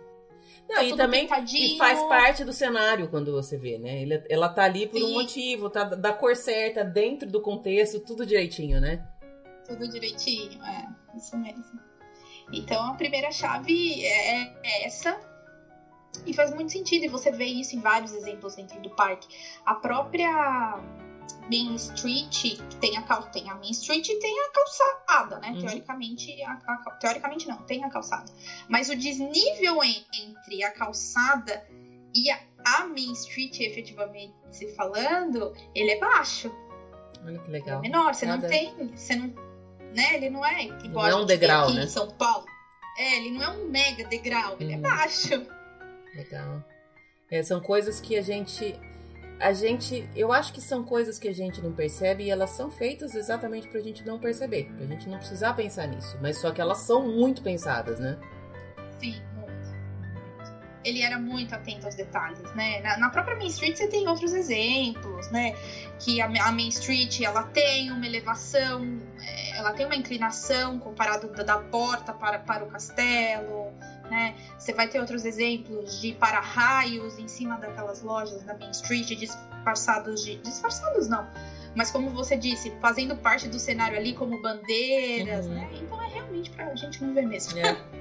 Não, 0.69 0.77
tá 0.77 0.85
e 0.85 0.97
também 0.97 1.29
e 1.55 1.79
faz 1.79 2.03
parte 2.05 2.45
do 2.45 2.53
cenário 2.53 3.09
quando 3.09 3.33
você 3.33 3.57
vê, 3.57 3.79
né? 3.79 4.03
Ela, 4.03 4.25
ela 4.29 4.49
tá 4.49 4.65
ali 4.65 4.89
por 4.89 4.99
Sim. 4.99 5.05
um 5.05 5.13
motivo, 5.13 5.71
tá 5.71 5.85
da 5.85 6.13
cor 6.13 6.35
certa, 6.35 6.85
dentro 6.85 7.29
do 7.29 7.41
contexto, 7.41 8.01
tudo 8.01 8.27
direitinho, 8.27 8.81
né? 8.81 9.07
Tudo 9.65 9.89
direitinho, 9.89 10.61
é, 10.65 11.17
isso 11.17 11.37
mesmo. 11.39 11.90
Então 12.53 12.85
a 12.87 12.95
primeira 12.95 13.31
chave 13.31 14.05
é, 14.05 14.43
é 14.63 14.87
essa. 14.87 15.19
E 16.27 16.35
faz 16.35 16.53
muito 16.53 16.73
sentido, 16.73 17.05
e 17.05 17.09
você 17.09 17.31
vê 17.31 17.45
isso 17.45 17.77
em 17.77 17.81
vários 17.81 18.13
exemplos 18.13 18.57
dentro 18.57 18.81
do 18.81 18.91
parque. 18.91 19.29
A 19.65 19.75
própria 19.77 20.79
Main 21.51 21.75
Street, 21.77 22.43
que 22.43 22.77
tem 22.77 22.97
a, 22.97 23.03
tem 23.03 23.49
a 23.49 23.55
Main 23.55 23.71
Street 23.71 24.09
e 24.09 24.19
tem 24.19 24.41
a 24.41 24.51
calçada, 24.51 25.39
né? 25.39 25.51
Uhum. 25.51 25.61
Teoricamente, 25.61 26.43
a, 26.43 26.53
a, 26.67 26.91
teoricamente 27.01 27.49
não, 27.49 27.59
tem 27.63 27.85
a 27.85 27.91
calçada. 27.91 28.31
Mas 28.69 28.89
o 28.89 28.97
desnível 28.97 29.83
em, 29.83 30.05
entre 30.13 30.65
a 30.65 30.71
calçada 30.73 31.65
e 32.15 32.31
a, 32.31 32.41
a 32.65 32.87
Main 32.87 33.13
Street, 33.13 33.61
efetivamente 33.61 34.35
se 34.51 34.69
falando, 34.75 35.55
ele 35.75 35.93
é 35.93 35.99
baixo. 35.99 36.53
Olha 37.25 37.39
que 37.39 37.51
legal. 37.51 37.79
É 37.79 37.83
menor, 37.83 38.15
você 38.15 38.27
Cada... 38.27 38.43
não 38.43 38.49
tem. 38.49 38.97
Você 38.97 39.15
não 39.15 39.50
né? 39.95 40.15
Ele 40.15 40.31
não 40.31 40.45
é 40.45 40.65
igual 40.65 41.09
não 41.11 41.19
é 41.19 41.23
um 41.23 41.27
degrau, 41.27 41.65
aqui 41.65 41.75
né? 41.75 41.85
em 41.85 41.89
São 41.89 42.11
Paulo. 42.11 42.47
É, 42.99 43.17
ele 43.17 43.31
não 43.31 43.43
é 43.43 43.51
um 43.51 43.69
mega 43.69 44.07
degrau, 44.07 44.57
ele 44.61 44.75
é 44.75 44.77
hum. 44.77 44.81
baixo. 44.81 45.47
Legal. 46.15 46.65
É, 47.31 47.43
são 47.43 47.61
coisas 47.61 48.01
que 48.01 48.17
a 48.17 48.23
gente 48.23 48.79
a 49.41 49.55
gente, 49.55 50.07
eu 50.15 50.31
acho 50.33 50.53
que 50.53 50.61
são 50.61 50.85
coisas 50.85 51.19
que 51.19 51.27
a 51.27 51.33
gente 51.33 51.63
não 51.63 51.73
percebe 51.73 52.25
e 52.25 52.31
elas 52.31 52.51
são 52.51 52.71
feitas 52.71 53.15
exatamente 53.15 53.69
pra 53.69 53.81
gente 53.81 54.05
não 54.05 54.19
perceber, 54.19 54.71
pra 54.77 54.87
gente 54.87 55.09
não 55.09 55.17
precisar 55.17 55.55
pensar 55.55 55.87
nisso, 55.87 56.19
mas 56.21 56.39
só 56.39 56.51
que 56.51 56.61
elas 56.61 56.79
são 56.79 57.09
muito 57.09 57.43
pensadas, 57.43 57.99
né? 57.99 58.19
Sim, 58.99 59.15
ele 60.85 61.03
era 61.03 61.19
muito 61.19 61.55
atento 61.55 61.87
aos 61.87 61.95
detalhes, 61.95 62.43
né? 62.55 62.81
Na, 62.81 62.97
na, 62.99 63.11
própria 63.11 63.37
Main 63.37 63.49
Street 63.49 63.77
você 63.77 63.87
tem 63.87 64.09
outros 64.09 64.33
exemplos, 64.33 65.31
né? 65.31 65.55
Que 65.99 66.21
a, 66.21 66.27
a 66.27 66.53
Main 66.53 66.69
Street 66.69 67.21
ela 67.21 67.43
tem 67.45 67.91
uma 67.91 68.07
elevação, 68.07 68.99
é, 69.21 69.59
ela 69.59 69.73
tem 69.73 69.85
uma 69.85 69.97
inclinação 69.97 70.79
comparado 70.79 71.29
da, 71.29 71.43
da, 71.43 71.59
porta 71.59 72.13
para, 72.13 72.39
para 72.39 72.65
o 72.65 72.69
castelo, 72.69 73.73
né? 74.11 74.35
Você 74.59 74.73
vai 74.73 74.89
ter 74.89 74.99
outros 75.01 75.25
exemplos 75.25 76.01
de 76.01 76.13
para-raios 76.13 77.19
em 77.19 77.29
cima 77.29 77.57
daquelas 77.57 78.03
lojas 78.03 78.43
da 78.43 78.57
Main 78.57 78.71
Street 78.71 79.09
disfarçados 79.09 80.25
de 80.25 80.37
disfarçados 80.37 81.09
não, 81.09 81.29
mas 81.75 81.91
como 81.91 82.11
você 82.11 82.37
disse, 82.37 82.73
fazendo 82.81 83.17
parte 83.17 83.49
do 83.49 83.59
cenário 83.59 83.97
ali 83.97 84.15
como 84.15 84.41
bandeiras, 84.41 85.47
uhum. 85.47 85.55
né? 85.55 85.71
Então 85.75 86.03
é 86.03 86.09
realmente 86.09 86.51
pra 86.51 86.75
gente 86.75 87.05
não 87.05 87.15
ver 87.15 87.27
mesmo. 87.27 87.59
É. 87.59 87.77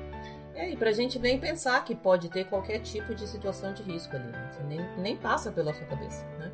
É, 0.59 0.71
e 0.71 0.75
pra 0.75 0.91
gente 0.91 1.17
nem 1.17 1.39
pensar 1.39 1.85
que 1.85 1.95
pode 1.95 2.27
ter 2.27 2.43
qualquer 2.43 2.79
tipo 2.79 3.15
de 3.15 3.25
situação 3.25 3.73
de 3.73 3.81
risco 3.81 4.13
ali. 4.13 4.27
Né? 4.27 4.51
Nem, 4.67 4.97
nem 4.97 5.15
passa 5.15 5.53
pela 5.53 5.73
sua 5.73 5.85
cabeça, 5.85 6.25
né? 6.37 6.51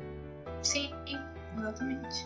Sim, 0.62 0.92
exatamente. 1.58 2.24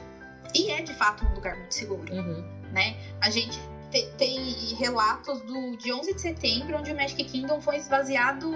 E 0.54 0.70
é 0.70 0.82
de 0.82 0.92
fato 0.92 1.24
um 1.24 1.34
lugar 1.34 1.56
muito 1.56 1.74
seguro, 1.74 2.12
uhum. 2.12 2.44
né? 2.70 2.98
A 3.22 3.30
gente 3.30 3.58
te, 3.90 4.06
tem 4.18 4.38
relatos 4.74 5.40
do, 5.40 5.78
de 5.78 5.90
11 5.90 6.12
de 6.12 6.20
setembro, 6.20 6.76
onde 6.76 6.92
o 6.92 6.94
Magic 6.94 7.24
Kingdom 7.24 7.62
foi 7.62 7.76
esvaziado, 7.76 8.52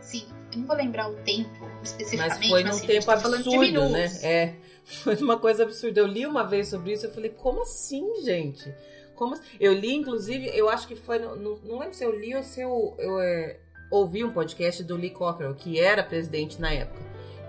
sim, 0.00 0.28
eu 0.52 0.58
não 0.60 0.66
vou 0.68 0.76
lembrar 0.76 1.10
o 1.10 1.14
tempo 1.24 1.68
especificamente, 1.82 2.38
mas 2.38 2.48
foi 2.48 2.62
num 2.62 2.68
mas, 2.68 2.76
assim, 2.76 2.86
tempo 2.86 3.06
tá 3.06 3.12
absurdo, 3.14 3.88
né? 3.88 4.04
É, 4.22 4.54
foi 5.02 5.16
uma 5.16 5.36
coisa 5.36 5.64
absurda. 5.64 5.98
Eu 5.98 6.06
li 6.06 6.24
uma 6.24 6.44
vez 6.44 6.68
sobre 6.68 6.92
isso, 6.92 7.06
eu 7.06 7.12
falei, 7.12 7.30
como 7.30 7.62
assim, 7.62 8.22
gente? 8.22 8.72
Como 9.16 9.34
Eu 9.58 9.72
li, 9.72 9.94
inclusive, 9.94 10.46
eu 10.54 10.68
acho 10.68 10.86
que 10.86 10.94
foi. 10.94 11.18
No, 11.18 11.58
não 11.64 11.78
lembro 11.78 11.94
se 11.94 12.04
eu 12.04 12.16
li 12.16 12.36
ou 12.36 12.42
se 12.42 12.60
eu, 12.60 12.94
eu 12.98 13.18
é, 13.18 13.58
ouvi 13.90 14.22
um 14.22 14.30
podcast 14.30 14.84
do 14.84 14.94
Lee 14.94 15.10
Cockrell, 15.10 15.54
que 15.54 15.80
era 15.80 16.02
presidente 16.02 16.60
na 16.60 16.72
época. 16.72 17.00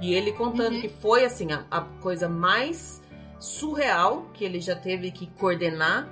E 0.01 0.13
ele 0.13 0.31
contando 0.31 0.75
uhum. 0.75 0.81
que 0.81 0.89
foi 0.89 1.25
assim 1.25 1.51
a, 1.51 1.65
a, 1.69 1.81
coisa 1.81 2.29
mais 2.29 3.01
surreal 3.39 4.27
que 4.33 4.45
ele 4.45 4.59
já 4.59 4.75
teve 4.75 5.11
que 5.11 5.27
coordenar 5.27 6.07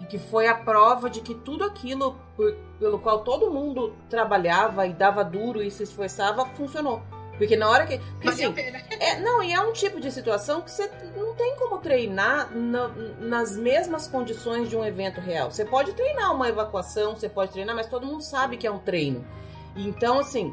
e 0.00 0.06
que 0.06 0.18
foi 0.18 0.46
a 0.46 0.54
prova 0.54 1.08
de 1.08 1.20
que 1.20 1.34
tudo 1.34 1.64
aquilo 1.64 2.16
por, 2.36 2.54
pelo 2.78 2.98
qual 2.98 3.24
todo 3.24 3.50
mundo 3.50 3.94
trabalhava 4.08 4.86
e 4.86 4.92
dava 4.92 5.24
duro 5.24 5.62
e 5.62 5.70
se 5.70 5.84
esforçava 5.84 6.44
funcionou. 6.46 7.02
Porque 7.38 7.56
na 7.56 7.70
hora 7.70 7.86
que. 7.86 7.98
Porque, 7.98 8.28
assim, 8.28 8.52
é, 9.00 9.20
não, 9.20 9.42
e 9.42 9.52
é 9.52 9.60
um 9.60 9.72
tipo 9.72 10.00
de 10.00 10.10
situação 10.10 10.60
que 10.60 10.70
você 10.70 10.90
não 11.16 11.34
tem 11.34 11.56
como 11.56 11.78
treinar 11.78 12.54
na, 12.54 12.88
nas 13.20 13.56
mesmas 13.56 14.06
condições 14.06 14.68
de 14.68 14.76
um 14.76 14.84
evento 14.84 15.20
real. 15.20 15.50
Você 15.50 15.64
pode 15.64 15.92
treinar 15.92 16.34
uma 16.34 16.48
evacuação, 16.48 17.14
você 17.14 17.28
pode 17.28 17.52
treinar, 17.52 17.74
mas 17.74 17.86
todo 17.86 18.06
mundo 18.06 18.22
sabe 18.22 18.56
que 18.56 18.66
é 18.66 18.70
um 18.70 18.78
treino. 18.78 19.24
Então, 19.76 20.18
assim, 20.18 20.52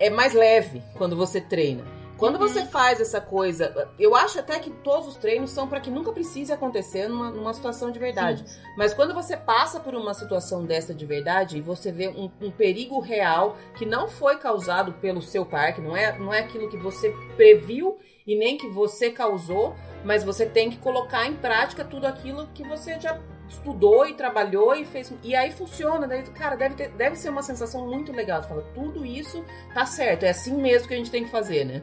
é 0.00 0.10
mais 0.10 0.34
leve 0.34 0.82
quando 0.98 1.16
você 1.16 1.40
treina. 1.40 1.84
Quando 2.24 2.38
você 2.38 2.60
uhum. 2.60 2.66
faz 2.68 3.02
essa 3.02 3.20
coisa, 3.20 3.86
eu 3.98 4.16
acho 4.16 4.40
até 4.40 4.58
que 4.58 4.70
todos 4.70 5.08
os 5.08 5.16
treinos 5.16 5.50
são 5.50 5.68
para 5.68 5.78
que 5.78 5.90
nunca 5.90 6.10
precise 6.10 6.50
acontecer 6.50 7.06
numa, 7.06 7.30
numa 7.30 7.52
situação 7.52 7.90
de 7.90 7.98
verdade. 7.98 8.48
Sim. 8.48 8.60
Mas 8.78 8.94
quando 8.94 9.12
você 9.12 9.36
passa 9.36 9.78
por 9.78 9.94
uma 9.94 10.14
situação 10.14 10.64
dessa 10.64 10.94
de 10.94 11.04
verdade 11.04 11.58
e 11.58 11.60
você 11.60 11.92
vê 11.92 12.08
um, 12.08 12.30
um, 12.40 12.50
perigo 12.50 12.98
real 12.98 13.58
que 13.76 13.84
não 13.84 14.08
foi 14.08 14.38
causado 14.38 14.94
pelo 14.94 15.20
seu 15.20 15.44
parque, 15.44 15.82
não 15.82 15.94
é, 15.94 16.18
não 16.18 16.32
é 16.32 16.38
aquilo 16.38 16.70
que 16.70 16.78
você 16.78 17.14
previu 17.36 17.98
e 18.26 18.34
nem 18.38 18.56
que 18.56 18.70
você 18.70 19.10
causou, 19.10 19.76
mas 20.02 20.24
você 20.24 20.46
tem 20.46 20.70
que 20.70 20.78
colocar 20.78 21.26
em 21.26 21.36
prática 21.36 21.84
tudo 21.84 22.06
aquilo 22.06 22.48
que 22.54 22.66
você 22.66 22.98
já 22.98 23.20
estudou 23.46 24.06
e 24.06 24.14
trabalhou 24.14 24.74
e 24.74 24.86
fez. 24.86 25.12
E 25.22 25.34
aí 25.34 25.52
funciona. 25.52 26.08
Daí, 26.08 26.22
cara, 26.30 26.56
deve, 26.56 26.74
ter, 26.74 26.88
deve 26.92 27.16
ser 27.16 27.28
uma 27.28 27.42
sensação 27.42 27.86
muito 27.86 28.12
legal. 28.12 28.42
Você 28.42 28.48
fala, 28.48 28.62
tudo 28.74 29.04
isso 29.04 29.44
tá 29.74 29.84
certo, 29.84 30.24
é 30.24 30.30
assim 30.30 30.54
mesmo 30.54 30.88
que 30.88 30.94
a 30.94 30.96
gente 30.96 31.10
tem 31.10 31.24
que 31.24 31.30
fazer, 31.30 31.66
né? 31.66 31.82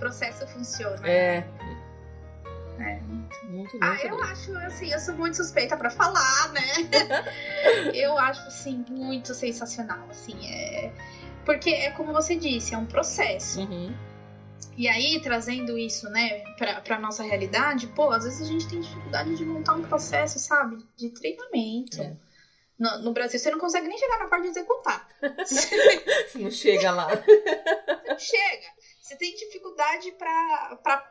Processo 0.00 0.46
funciona. 0.48 1.06
É. 1.06 1.46
É. 2.78 3.00
Muito, 3.02 3.36
muito 3.46 3.78
ah, 3.82 3.98
eu 4.02 4.20
acho, 4.22 4.56
assim, 4.56 4.90
eu 4.90 4.98
sou 4.98 5.14
muito 5.14 5.36
suspeita 5.36 5.76
para 5.76 5.90
falar, 5.90 6.52
né? 6.52 6.62
eu 7.94 8.18
acho, 8.18 8.40
assim, 8.48 8.84
muito 8.88 9.34
sensacional, 9.34 10.06
assim, 10.10 10.34
é... 10.50 10.92
Porque 11.44 11.70
é 11.70 11.90
como 11.90 12.12
você 12.12 12.36
disse, 12.36 12.74
é 12.74 12.78
um 12.78 12.86
processo. 12.86 13.60
Uhum. 13.60 13.94
E 14.76 14.88
aí, 14.88 15.20
trazendo 15.20 15.76
isso, 15.76 16.08
né, 16.08 16.42
pra, 16.56 16.80
pra 16.80 16.98
nossa 16.98 17.22
realidade, 17.22 17.86
pô, 17.88 18.10
às 18.10 18.24
vezes 18.24 18.40
a 18.40 18.50
gente 18.50 18.66
tem 18.66 18.80
dificuldade 18.80 19.36
de 19.36 19.44
montar 19.44 19.74
um 19.74 19.82
processo, 19.82 20.38
sabe, 20.38 20.78
de 20.96 21.10
treinamento. 21.10 22.00
É. 22.00 22.16
No, 22.78 23.02
no, 23.02 23.12
Brasil, 23.12 23.38
você 23.38 23.50
não 23.50 23.58
consegue 23.58 23.86
nem 23.86 23.98
chegar 23.98 24.18
na 24.20 24.28
parte 24.28 24.44
de 24.44 24.48
executar. 24.48 25.06
não 26.34 26.50
chega 26.50 26.90
lá. 26.90 27.08
Não 28.08 28.18
chega. 28.18 28.66
Você 29.10 29.16
tem 29.16 29.34
dificuldade 29.34 30.12
para 30.12 31.04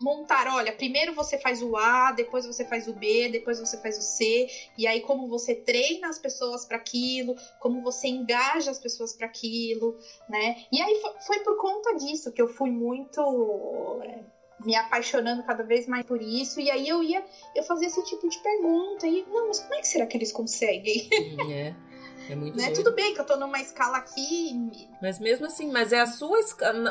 montar, 0.00 0.48
olha, 0.48 0.72
primeiro 0.72 1.14
você 1.14 1.38
faz 1.38 1.62
o 1.62 1.76
A, 1.76 2.10
depois 2.10 2.44
você 2.44 2.64
faz 2.64 2.88
o 2.88 2.92
B, 2.92 3.28
depois 3.28 3.60
você 3.60 3.80
faz 3.80 3.96
o 3.96 4.02
C, 4.02 4.48
e 4.76 4.84
aí 4.84 5.00
como 5.00 5.28
você 5.28 5.54
treina 5.54 6.08
as 6.08 6.18
pessoas 6.18 6.64
para 6.64 6.76
aquilo, 6.76 7.36
como 7.60 7.82
você 7.82 8.08
engaja 8.08 8.72
as 8.72 8.80
pessoas 8.80 9.12
para 9.12 9.28
aquilo, 9.28 9.96
né? 10.28 10.64
E 10.72 10.82
aí 10.82 11.00
foi 11.24 11.38
por 11.44 11.56
conta 11.56 11.94
disso 11.98 12.32
que 12.32 12.42
eu 12.42 12.48
fui 12.48 12.70
muito 12.72 14.00
é, 14.02 14.24
me 14.64 14.74
apaixonando 14.74 15.44
cada 15.44 15.62
vez 15.62 15.86
mais 15.86 16.04
por 16.04 16.20
isso, 16.20 16.60
e 16.60 16.68
aí 16.68 16.88
eu 16.88 17.00
ia, 17.00 17.24
eu 17.54 17.62
fazia 17.62 17.86
esse 17.86 18.04
tipo 18.06 18.28
de 18.28 18.42
pergunta, 18.42 19.06
e 19.06 19.24
não, 19.26 19.46
mas 19.46 19.60
como 19.60 19.74
é 19.74 19.78
que 19.78 19.86
será 19.86 20.04
que 20.04 20.16
eles 20.16 20.32
conseguem? 20.32 21.08
É. 21.48 21.89
É 22.30 22.36
muito 22.36 22.56
né? 22.56 22.70
Tudo 22.70 22.92
bem 22.94 23.12
que 23.12 23.20
eu 23.20 23.26
tô 23.26 23.36
numa 23.36 23.60
escala 23.60 23.98
aqui. 23.98 24.88
Mas 25.02 25.18
mesmo 25.18 25.46
assim, 25.46 25.70
mas 25.70 25.92
é 25.92 26.00
a 26.00 26.06
sua 26.06 26.38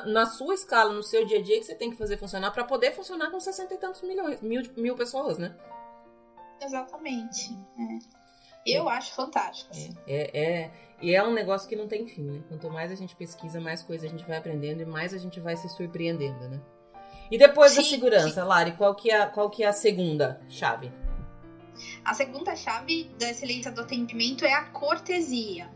na 0.06 0.26
sua 0.26 0.54
escala, 0.54 0.92
no 0.92 1.02
seu 1.02 1.26
dia 1.26 1.40
a 1.40 1.42
dia, 1.42 1.58
que 1.60 1.66
você 1.66 1.76
tem 1.76 1.90
que 1.90 1.96
fazer 1.96 2.18
funcionar 2.18 2.52
para 2.52 2.66
poder 2.66 2.92
funcionar 2.94 3.32
com 3.32 3.40
60 3.40 3.74
e 3.74 3.78
tantos 3.78 4.02
milhões, 4.02 4.42
mil, 4.42 4.62
mil 4.76 4.96
pessoas, 4.96 5.38
né? 5.38 5.56
Exatamente. 6.62 7.58
É. 7.78 8.20
Eu 8.66 8.90
é. 8.90 8.94
acho 8.94 9.16
fantástico. 9.16 9.72
Assim. 9.72 9.96
É, 10.06 10.30
é, 10.38 10.62
é, 10.64 10.72
e 11.02 11.16
é 11.16 11.24
um 11.24 11.32
negócio 11.32 11.70
que 11.70 11.76
não 11.76 11.88
tem 11.88 12.06
fim, 12.06 12.24
né? 12.24 12.44
Quanto 12.50 12.70
mais 12.70 12.92
a 12.92 12.96
gente 12.96 13.16
pesquisa, 13.16 13.62
mais 13.62 13.82
coisa 13.82 14.06
a 14.06 14.10
gente 14.10 14.26
vai 14.26 14.38
aprendendo 14.38 14.82
e 14.82 14.86
mais 14.86 15.14
a 15.14 15.18
gente 15.18 15.40
vai 15.40 15.56
se 15.56 15.70
surpreendendo, 15.70 16.50
né? 16.50 16.60
E 17.32 17.38
depois 17.38 17.72
sim, 17.72 17.78
da 17.78 17.84
segurança, 17.84 18.42
sim. 18.42 18.48
Lari, 18.48 18.74
qual 18.74 18.94
que, 18.94 19.10
é, 19.10 19.26
qual 19.28 19.50
que 19.50 19.64
é 19.64 19.68
a 19.68 19.74
segunda 19.74 20.42
chave? 20.50 20.92
A 22.04 22.14
segunda 22.14 22.56
chave 22.56 23.06
da 23.20 23.30
excelência 23.30 23.72
do 23.72 23.82
atendimento 23.82 24.46
é 24.46 24.54
a 24.54 24.64
cortesia. 24.64 25.70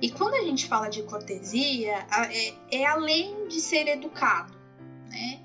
E 0.00 0.10
quando 0.10 0.34
a 0.34 0.42
gente 0.42 0.66
fala 0.66 0.88
de 0.88 1.02
cortesia, 1.04 2.04
é, 2.30 2.80
é 2.80 2.86
além 2.86 3.46
de 3.46 3.60
ser 3.60 3.86
educado, 3.86 4.52
né? 5.08 5.40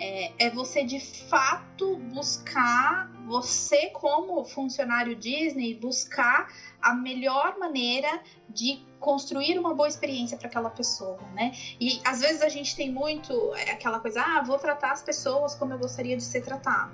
É, 0.00 0.46
é 0.46 0.50
você 0.50 0.82
de 0.82 0.98
fato 0.98 1.96
buscar, 2.12 3.08
você 3.28 3.90
como 3.90 4.44
funcionário 4.44 5.14
Disney, 5.14 5.74
buscar 5.74 6.52
a 6.80 6.92
melhor 6.92 7.56
maneira 7.56 8.20
de 8.48 8.84
construir 8.98 9.56
uma 9.56 9.72
boa 9.72 9.86
experiência 9.86 10.36
para 10.36 10.48
aquela 10.48 10.70
pessoa, 10.70 11.20
né? 11.34 11.52
E 11.80 12.00
às 12.04 12.20
vezes 12.20 12.42
a 12.42 12.48
gente 12.48 12.74
tem 12.74 12.90
muito 12.90 13.54
é, 13.54 13.70
aquela 13.70 14.00
coisa, 14.00 14.20
ah, 14.20 14.42
vou 14.42 14.58
tratar 14.58 14.90
as 14.90 15.02
pessoas 15.02 15.54
como 15.54 15.72
eu 15.72 15.78
gostaria 15.78 16.16
de 16.16 16.24
ser 16.24 16.42
tratado. 16.42 16.92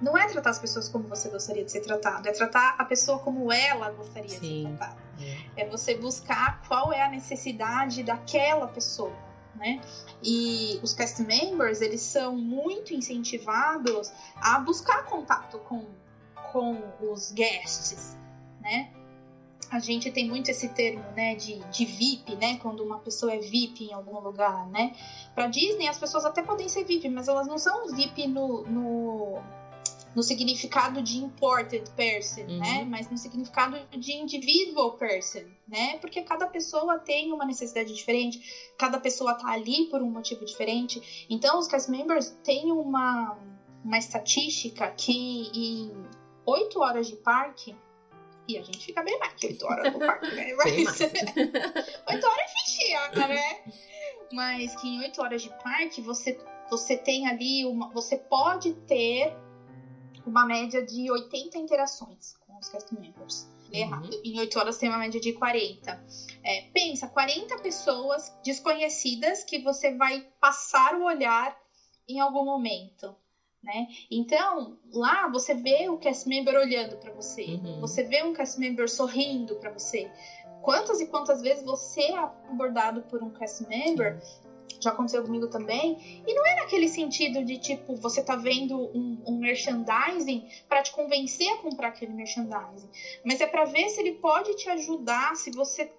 Não 0.00 0.16
é 0.16 0.26
tratar 0.26 0.50
as 0.50 0.58
pessoas 0.58 0.88
como 0.88 1.08
você 1.08 1.28
gostaria 1.28 1.64
de 1.64 1.72
ser 1.72 1.80
tratado, 1.80 2.28
é 2.28 2.32
tratar 2.32 2.74
a 2.78 2.84
pessoa 2.84 3.18
como 3.18 3.52
ela 3.52 3.90
gostaria 3.90 4.28
Sim. 4.28 4.38
de 4.40 4.46
ser 4.46 4.76
tratada. 4.76 5.06
É. 5.56 5.62
é 5.62 5.68
você 5.68 5.96
buscar 5.96 6.62
qual 6.68 6.92
é 6.92 7.02
a 7.02 7.08
necessidade 7.08 8.02
daquela 8.02 8.68
pessoa 8.68 9.12
né? 9.56 9.80
E 10.22 10.78
os 10.82 10.94
cast 10.94 11.22
members, 11.22 11.80
eles 11.80 12.00
são 12.00 12.36
muito 12.36 12.94
incentivados 12.94 14.12
a 14.36 14.58
buscar 14.60 15.04
contato 15.04 15.58
com, 15.60 15.84
com 16.52 16.82
os 17.00 17.32
guests, 17.32 18.16
né? 18.60 18.90
A 19.70 19.80
gente 19.80 20.12
tem 20.12 20.28
muito 20.28 20.48
esse 20.48 20.68
termo, 20.68 21.02
né, 21.16 21.34
de, 21.34 21.58
de 21.70 21.84
VIP, 21.84 22.36
né, 22.36 22.56
quando 22.58 22.84
uma 22.84 23.00
pessoa 23.00 23.34
é 23.34 23.38
VIP 23.38 23.86
em 23.86 23.92
algum 23.92 24.20
lugar, 24.20 24.64
né? 24.68 24.94
Para 25.34 25.48
Disney, 25.48 25.88
as 25.88 25.98
pessoas 25.98 26.24
até 26.24 26.40
podem 26.40 26.68
ser 26.68 26.84
VIP, 26.84 27.08
mas 27.08 27.26
elas 27.26 27.48
não 27.48 27.58
são 27.58 27.88
VIP 27.88 28.28
no, 28.28 28.62
no 28.62 29.42
no 30.16 30.22
significado 30.22 31.02
de 31.02 31.18
important 31.18 31.90
person, 31.90 32.40
uhum. 32.40 32.58
né? 32.58 32.86
Mas 32.88 33.10
no 33.10 33.18
significado 33.18 33.78
de 33.90 34.14
individual 34.14 34.92
person, 34.92 35.42
né? 35.68 35.98
Porque 35.98 36.22
cada 36.22 36.46
pessoa 36.46 36.98
tem 36.98 37.34
uma 37.34 37.44
necessidade 37.44 37.92
diferente, 37.92 38.72
cada 38.78 38.98
pessoa 38.98 39.34
tá 39.34 39.48
ali 39.48 39.90
por 39.90 40.00
um 40.00 40.10
motivo 40.10 40.42
diferente. 40.46 41.26
Então, 41.28 41.58
os 41.58 41.68
cast 41.68 41.90
members 41.90 42.30
têm 42.42 42.72
uma, 42.72 43.36
uma 43.84 43.98
estatística 43.98 44.90
que 44.92 45.50
em 45.54 45.92
oito 46.46 46.80
horas 46.80 47.08
de 47.08 47.16
parque, 47.16 47.76
e 48.48 48.56
a 48.56 48.62
gente 48.62 48.86
fica 48.86 49.02
bem 49.02 49.18
mais 49.18 49.34
que 49.34 49.48
oito 49.48 49.66
horas 49.66 49.92
no 49.92 49.98
parque, 49.98 50.34
né? 50.34 50.54
Mas... 50.56 50.98
oito 52.08 52.26
horas 52.26 52.38
é 52.38 52.64
fichinha, 52.64 53.08
né? 53.28 53.64
Mas 54.32 54.74
que 54.76 54.88
em 54.88 55.00
oito 55.00 55.20
horas 55.20 55.42
de 55.42 55.50
parque 55.62 56.00
você, 56.00 56.40
você 56.70 56.96
tem 56.96 57.28
ali 57.28 57.66
uma. 57.66 57.90
Você 57.90 58.16
pode 58.16 58.72
ter 58.86 59.36
uma 60.26 60.44
média 60.44 60.84
de 60.84 61.10
80 61.10 61.58
interações 61.58 62.34
com 62.46 62.58
os 62.58 62.68
cast 62.68 62.94
members. 62.94 63.48
Uhum. 63.66 63.74
Errado. 63.74 64.20
Em 64.24 64.38
8 64.38 64.58
horas 64.58 64.78
tem 64.78 64.88
uma 64.88 64.98
média 64.98 65.20
de 65.20 65.32
40. 65.32 66.04
É, 66.42 66.62
pensa, 66.72 67.06
40 67.06 67.58
pessoas 67.58 68.32
desconhecidas 68.44 69.44
que 69.44 69.58
você 69.60 69.94
vai 69.94 70.26
passar 70.40 70.94
o 70.94 71.04
olhar 71.04 71.56
em 72.08 72.20
algum 72.20 72.44
momento. 72.44 73.14
Né? 73.62 73.88
Então, 74.10 74.78
lá 74.92 75.28
você 75.28 75.54
vê 75.54 75.88
o 75.88 75.98
cast 75.98 76.28
member 76.28 76.54
olhando 76.54 76.96
para 76.98 77.12
você, 77.12 77.44
uhum. 77.44 77.80
você 77.80 78.04
vê 78.04 78.22
um 78.22 78.32
cast 78.32 78.60
member 78.60 78.88
sorrindo 78.88 79.56
para 79.56 79.70
você. 79.70 80.10
Quantas 80.62 81.00
e 81.00 81.06
quantas 81.06 81.42
vezes 81.42 81.64
você 81.64 82.02
é 82.02 82.18
abordado 82.18 83.02
por 83.02 83.22
um 83.22 83.30
cast 83.30 83.66
member 83.68 84.20
já 84.80 84.90
aconteceu 84.90 85.22
comigo 85.22 85.48
também. 85.48 86.22
E 86.26 86.34
não 86.34 86.46
é 86.46 86.56
naquele 86.56 86.88
sentido 86.88 87.44
de 87.44 87.58
tipo, 87.58 87.94
você 87.96 88.22
tá 88.22 88.36
vendo 88.36 88.76
um, 88.76 89.22
um 89.26 89.38
merchandising 89.38 90.48
para 90.68 90.82
te 90.82 90.92
convencer 90.92 91.48
a 91.52 91.56
comprar 91.58 91.88
aquele 91.88 92.12
merchandising. 92.12 92.88
Mas 93.24 93.40
é 93.40 93.46
para 93.46 93.64
ver 93.64 93.88
se 93.88 94.00
ele 94.00 94.12
pode 94.12 94.54
te 94.56 94.68
ajudar, 94.68 95.34
se 95.36 95.50
você. 95.50 95.90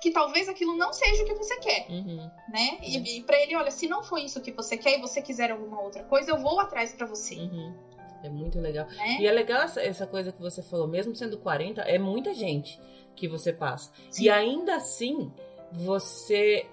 Que 0.00 0.10
talvez 0.10 0.48
aquilo 0.48 0.76
não 0.76 0.94
seja 0.94 1.24
o 1.24 1.26
que 1.26 1.34
você 1.34 1.58
quer, 1.58 1.86
uhum. 1.90 2.30
né? 2.48 2.78
E, 2.82 3.18
e 3.18 3.22
para 3.22 3.38
ele, 3.38 3.54
olha, 3.54 3.70
se 3.70 3.86
não 3.86 4.02
foi 4.02 4.22
isso 4.22 4.40
que 4.40 4.50
você 4.50 4.74
quer 4.74 4.96
e 4.96 5.00
você 5.00 5.20
quiser 5.20 5.50
alguma 5.50 5.78
outra 5.82 6.02
coisa, 6.04 6.30
eu 6.30 6.38
vou 6.38 6.58
atrás 6.58 6.94
para 6.94 7.06
você. 7.06 7.34
Uhum. 7.34 7.74
É 8.22 8.28
muito 8.28 8.58
legal. 8.58 8.86
É? 8.98 9.20
E 9.20 9.26
é 9.26 9.32
legal 9.32 9.62
essa, 9.62 9.82
essa, 9.82 10.06
coisa 10.06 10.32
que 10.32 10.40
você 10.40 10.62
falou, 10.62 10.86
mesmo 10.86 11.14
sendo 11.14 11.38
40, 11.38 11.82
é 11.82 11.98
muita 11.98 12.34
gente 12.34 12.80
que 13.14 13.28
você 13.28 13.52
passa. 13.52 13.90
Sim. 14.10 14.24
E 14.24 14.30
ainda 14.30 14.76
assim, 14.76 15.32
você 15.72 16.66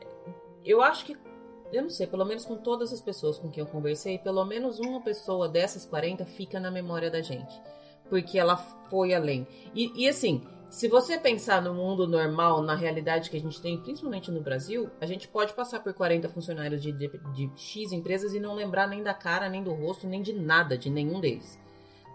eu 0.70 0.82
acho 0.82 1.06
que, 1.06 1.18
eu 1.72 1.82
não 1.82 1.90
sei, 1.90 2.08
pelo 2.08 2.26
menos 2.26 2.46
com 2.46 2.58
todas 2.58 2.92
as 2.92 3.02
pessoas 3.02 3.38
com 3.38 3.50
quem 3.50 3.62
eu 3.62 3.70
conversei, 3.70 4.18
pelo 4.18 4.44
menos 4.46 4.80
uma 4.80 5.02
pessoa 5.02 5.48
dessas 5.48 5.86
40 5.86 6.26
fica 6.26 6.60
na 6.60 6.70
memória 6.72 7.10
da 7.10 7.22
gente. 7.22 7.54
Porque 8.10 8.38
ela 8.40 8.58
foi 8.58 9.14
além. 9.14 9.46
E, 9.76 9.92
e 10.04 10.08
assim, 10.08 10.42
se 10.70 10.88
você 10.88 11.18
pensar 11.18 11.62
no 11.62 11.74
mundo 11.74 12.08
normal, 12.08 12.62
na 12.62 12.76
realidade 12.76 13.30
que 13.30 13.38
a 13.38 13.40
gente 13.40 13.62
tem, 13.62 13.78
principalmente 13.82 14.30
no 14.30 14.42
Brasil, 14.42 14.90
a 15.00 15.06
gente 15.06 15.28
pode 15.28 15.54
passar 15.54 15.82
por 15.82 15.94
40 15.94 16.28
funcionários 16.30 16.82
de, 16.82 16.92
de, 16.92 17.10
de, 17.34 17.52
X 17.56 17.92
empresas 17.92 18.34
e 18.34 18.40
não 18.40 18.54
lembrar 18.54 18.88
nem 18.88 19.02
da 19.02 19.14
cara, 19.14 19.50
nem 19.50 19.64
do 19.64 19.74
rosto, 19.74 20.06
nem 20.06 20.22
de 20.22 20.34
nada, 20.34 20.78
de 20.78 20.90
nenhum 20.90 21.20
deles. 21.20 21.58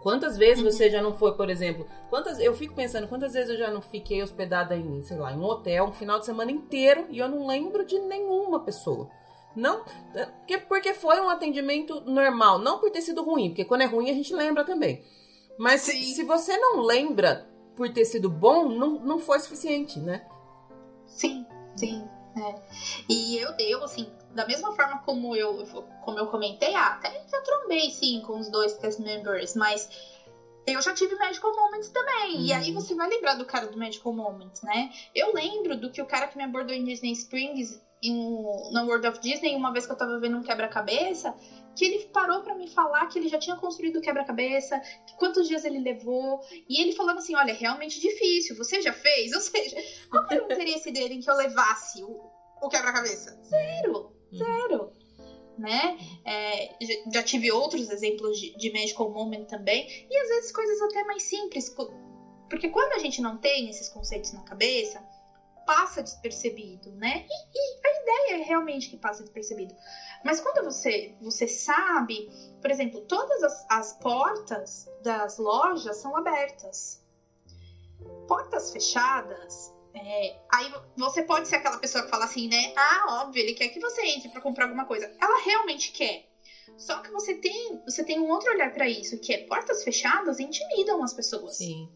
Quantas 0.03 0.37
vezes 0.37 0.65
você 0.65 0.91
já 0.91 1.01
não 1.01 1.15
foi, 1.15 1.33
por 1.37 1.49
exemplo, 1.49 1.87
quantas 2.11 2.41
eu 2.41 2.53
fico 2.55 2.75
pensando, 2.75 3.07
quantas 3.07 3.35
vezes 3.35 3.51
eu 3.51 3.57
já 3.57 3.71
não 3.71 3.81
fiquei 3.81 4.21
hospedada 4.21 4.77
em, 4.77 5.01
sei 5.03 5.17
lá, 5.17 5.33
em 5.33 5.39
um 5.39 5.45
hotel 5.45 5.85
um 5.87 5.93
final 5.93 6.19
de 6.19 6.27
semana 6.27 6.51
inteiro 6.51 7.07
e 7.09 7.19
eu 7.19 7.29
não 7.29 7.47
lembro 7.47 7.85
de 7.85 7.99
nenhuma 8.01 8.61
pessoa. 8.61 9.09
Não, 9.55 9.85
porque, 10.13 10.59
porque 10.59 10.95
foi 10.95 11.21
um 11.21 11.29
atendimento 11.29 12.01
normal, 12.01 12.59
não 12.59 12.79
por 12.79 12.91
ter 12.91 13.03
sido 13.03 13.23
ruim, 13.23 13.51
porque 13.51 13.65
quando 13.65 13.83
é 13.83 13.87
ruim 13.87 14.11
a 14.11 14.15
gente 14.15 14.35
lembra 14.35 14.65
também. 14.65 15.05
Mas 15.57 15.83
Sim. 15.83 16.03
se 16.03 16.25
você 16.25 16.57
não 16.57 16.81
lembra 16.81 17.47
por 17.77 17.89
ter 17.93 18.05
sido 18.05 18.29
bom, 18.29 18.69
não, 18.69 18.99
não 18.99 19.19
foi 19.19 19.39
suficiente, 19.39 20.01
né? 20.01 20.27
Sim, 21.07 21.47
sim. 21.77 22.09
É. 22.37 22.55
E 23.09 23.37
eu 23.37 23.53
deu, 23.53 23.85
assim, 23.85 24.11
da 24.35 24.45
mesma 24.47 24.73
forma 24.73 24.99
como 24.99 25.37
eu, 25.37 25.67
como 26.03 26.19
eu 26.19 26.27
comentei, 26.27 26.75
ah, 26.75 26.89
até 26.89 27.11
já 27.29 27.41
trombei 27.41 27.91
sim 27.91 28.23
com 28.23 28.39
os 28.39 28.49
dois 28.49 28.75
cast 28.79 29.01
members, 29.01 29.55
mas 29.55 29.89
eu 30.67 30.81
já 30.81 30.93
tive 30.93 31.15
Magical 31.17 31.55
Moments 31.55 31.89
também. 31.91 32.37
Uhum. 32.37 32.41
E 32.43 32.53
aí 32.53 32.73
você 32.73 32.95
vai 32.95 33.09
lembrar 33.09 33.35
do 33.35 33.45
cara 33.45 33.67
do 33.67 33.77
Magical 33.77 34.13
Moments, 34.13 34.63
né? 34.63 34.91
Eu 35.15 35.33
lembro 35.35 35.77
do 35.77 35.91
que 35.91 36.01
o 36.01 36.07
cara 36.07 36.27
que 36.27 36.37
me 36.37 36.45
abordou 36.45 36.75
em 36.75 36.85
Disney 36.85 37.13
Springs, 37.13 37.81
em, 38.03 38.15
no 38.73 38.85
World 38.85 39.07
of 39.07 39.21
Disney, 39.21 39.55
uma 39.55 39.73
vez 39.73 39.87
que 39.87 39.93
eu 39.93 39.97
tava 39.97 40.19
vendo 40.19 40.37
um 40.37 40.43
quebra-cabeça, 40.43 41.35
que 41.77 41.85
ele 41.85 42.07
parou 42.07 42.41
para 42.41 42.55
me 42.55 42.69
falar 42.69 43.07
que 43.07 43.19
ele 43.19 43.29
já 43.29 43.39
tinha 43.39 43.57
construído 43.57 43.97
o 43.97 44.01
quebra-cabeça, 44.01 44.81
quantos 45.17 45.47
dias 45.47 45.65
ele 45.65 45.79
levou, 45.79 46.41
e 46.69 46.81
ele 46.81 46.93
falando 46.93 47.19
assim: 47.19 47.35
olha, 47.35 47.51
é 47.51 47.55
realmente 47.55 47.99
difícil, 48.01 48.57
você 48.57 48.81
já 48.81 48.93
fez? 48.93 49.33
Ou 49.33 49.41
seja, 49.41 49.77
qual 50.11 50.25
era 50.31 50.43
o 50.43 50.53
interesse 50.53 50.91
dele 50.91 51.15
em 51.15 51.21
que 51.21 51.31
eu 51.31 51.35
levasse 51.35 52.03
o, 52.03 52.31
o 52.61 52.69
quebra-cabeça? 52.69 53.39
Zero! 53.45 54.13
Uhum. 54.33 54.39
Zero. 54.39 54.93
Né? 55.59 55.95
É, 56.25 56.71
já 57.13 57.23
tive 57.23 57.51
outros 57.51 57.89
exemplos 57.91 58.39
de, 58.39 58.57
de 58.57 58.71
magical 58.71 59.09
moment 59.09 59.45
também, 59.45 59.87
e 60.11 60.17
às 60.17 60.29
vezes 60.29 60.51
coisas 60.51 60.81
até 60.81 61.03
mais 61.05 61.23
simples, 61.25 61.71
porque 62.49 62.69
quando 62.69 62.95
a 62.95 62.99
gente 62.99 63.21
não 63.21 63.37
tem 63.37 63.69
esses 63.69 63.89
conceitos 63.89 64.33
na 64.33 64.43
cabeça, 64.43 65.05
passa 65.67 66.03
despercebido, 66.03 66.91
né? 66.93 67.25
E, 67.29 67.59
e, 67.59 67.72
é 68.33 68.37
realmente 68.39 68.89
que 68.89 68.97
passa 68.97 69.23
despercebido. 69.23 69.75
Mas 70.25 70.41
quando 70.41 70.65
você, 70.65 71.15
você 71.21 71.47
sabe, 71.47 72.29
por 72.61 72.71
exemplo, 72.71 73.01
todas 73.01 73.43
as, 73.43 73.67
as 73.69 73.93
portas 73.95 74.89
das 75.03 75.39
lojas 75.39 75.97
são 75.97 76.17
abertas. 76.17 77.01
Portas 78.27 78.71
fechadas 78.73 79.73
é, 79.95 80.35
aí 80.51 80.71
você 80.97 81.23
pode 81.23 81.49
ser 81.49 81.57
aquela 81.57 81.77
pessoa 81.77 82.03
que 82.03 82.11
fala 82.11 82.25
assim, 82.25 82.49
né? 82.49 82.73
Ah, 82.77 83.21
óbvio, 83.21 83.41
ele 83.41 83.53
quer 83.53 83.69
que 83.69 83.79
você 83.79 84.03
entre 84.03 84.29
para 84.29 84.41
comprar 84.41 84.65
alguma 84.65 84.85
coisa. 84.85 85.11
Ela 85.21 85.43
realmente 85.45 85.93
quer. 85.93 86.25
Só 86.79 87.01
que 87.01 87.11
você 87.11 87.35
tem, 87.35 87.79
você 87.85 88.03
tem 88.03 88.19
um 88.19 88.29
outro 88.31 88.51
olhar 88.51 88.73
para 88.73 88.89
isso, 88.89 89.19
que 89.19 89.33
é 89.33 89.39
portas 89.39 89.83
fechadas 89.83 90.39
intimidam 90.39 91.03
as 91.03 91.13
pessoas. 91.13 91.57
Sim. 91.57 91.89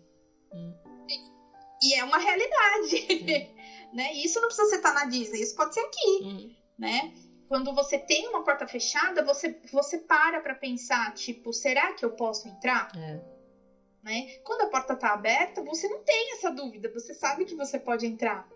Hum. 0.52 0.74
E, 1.08 1.88
e, 1.88 1.94
é 1.94 2.04
uma 2.04 2.18
realidade. 2.18 3.50
Né? 3.92 4.12
E 4.12 4.24
isso 4.24 4.40
não 4.40 4.48
precisa 4.48 4.68
ser 4.68 4.78
tá 4.78 4.92
na 4.92 5.04
Disney, 5.04 5.40
isso 5.40 5.54
pode 5.54 5.74
ser 5.74 5.80
aqui, 5.80 6.20
hum. 6.22 6.50
né? 6.78 7.12
Quando 7.48 7.72
você 7.72 7.96
tem 7.96 8.28
uma 8.28 8.42
porta 8.42 8.66
fechada, 8.66 9.22
você, 9.22 9.56
você 9.70 9.98
para 9.98 10.40
pra 10.40 10.54
pensar, 10.54 11.12
tipo, 11.14 11.52
será 11.52 11.92
que 11.92 12.04
eu 12.04 12.10
posso 12.10 12.48
entrar? 12.48 12.88
É. 12.96 13.20
Né? 14.02 14.38
Quando 14.44 14.62
a 14.62 14.66
porta 14.66 14.94
está 14.94 15.12
aberta, 15.12 15.62
você 15.62 15.88
não 15.88 16.02
tem 16.02 16.32
essa 16.32 16.50
dúvida, 16.50 16.88
você 16.92 17.14
sabe 17.14 17.44
que 17.44 17.54
você 17.54 17.78
pode 17.78 18.06
entrar. 18.06 18.46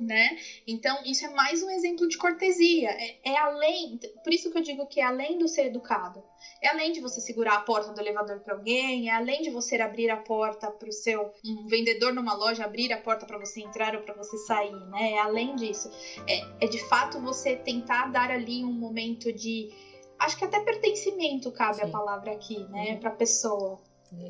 Né? 0.00 0.36
Então, 0.66 1.02
isso 1.04 1.24
é 1.24 1.28
mais 1.28 1.62
um 1.62 1.70
exemplo 1.70 2.08
de 2.08 2.16
cortesia. 2.16 2.90
É, 2.90 3.30
é, 3.32 3.36
além, 3.38 3.98
por 4.22 4.32
isso 4.32 4.50
que 4.50 4.58
eu 4.58 4.62
digo 4.62 4.86
que 4.86 5.00
é 5.00 5.04
além 5.04 5.38
do 5.38 5.46
ser 5.46 5.66
educado. 5.66 6.22
É 6.60 6.68
além 6.68 6.92
de 6.92 7.00
você 7.00 7.20
segurar 7.20 7.54
a 7.54 7.60
porta 7.60 7.92
do 7.92 8.00
elevador 8.00 8.40
para 8.40 8.54
alguém, 8.54 9.08
é 9.08 9.12
além 9.12 9.42
de 9.42 9.50
você 9.50 9.76
abrir 9.76 10.10
a 10.10 10.16
porta 10.16 10.70
para 10.70 10.88
o 10.88 10.92
seu 10.92 11.32
um 11.44 11.66
vendedor 11.66 12.12
numa 12.12 12.34
loja 12.34 12.64
abrir 12.64 12.92
a 12.92 12.98
porta 12.98 13.26
para 13.26 13.38
você 13.38 13.60
entrar 13.60 13.94
ou 13.94 14.02
para 14.02 14.14
você 14.14 14.36
sair, 14.38 14.74
né? 14.90 15.12
É 15.12 15.18
além 15.18 15.54
disso. 15.56 15.90
É, 16.26 16.64
é 16.64 16.66
de 16.66 16.78
fato 16.88 17.20
você 17.20 17.56
tentar 17.56 18.10
dar 18.10 18.30
ali 18.30 18.64
um 18.64 18.72
momento 18.72 19.32
de, 19.32 19.70
acho 20.18 20.36
que 20.36 20.44
até 20.44 20.60
pertencimento 20.60 21.50
cabe 21.52 21.76
Sim. 21.76 21.82
a 21.82 21.88
palavra 21.88 22.32
aqui, 22.32 22.58
né, 22.70 22.92
uhum. 22.92 23.00
para 23.00 23.10
pessoa. 23.10 23.80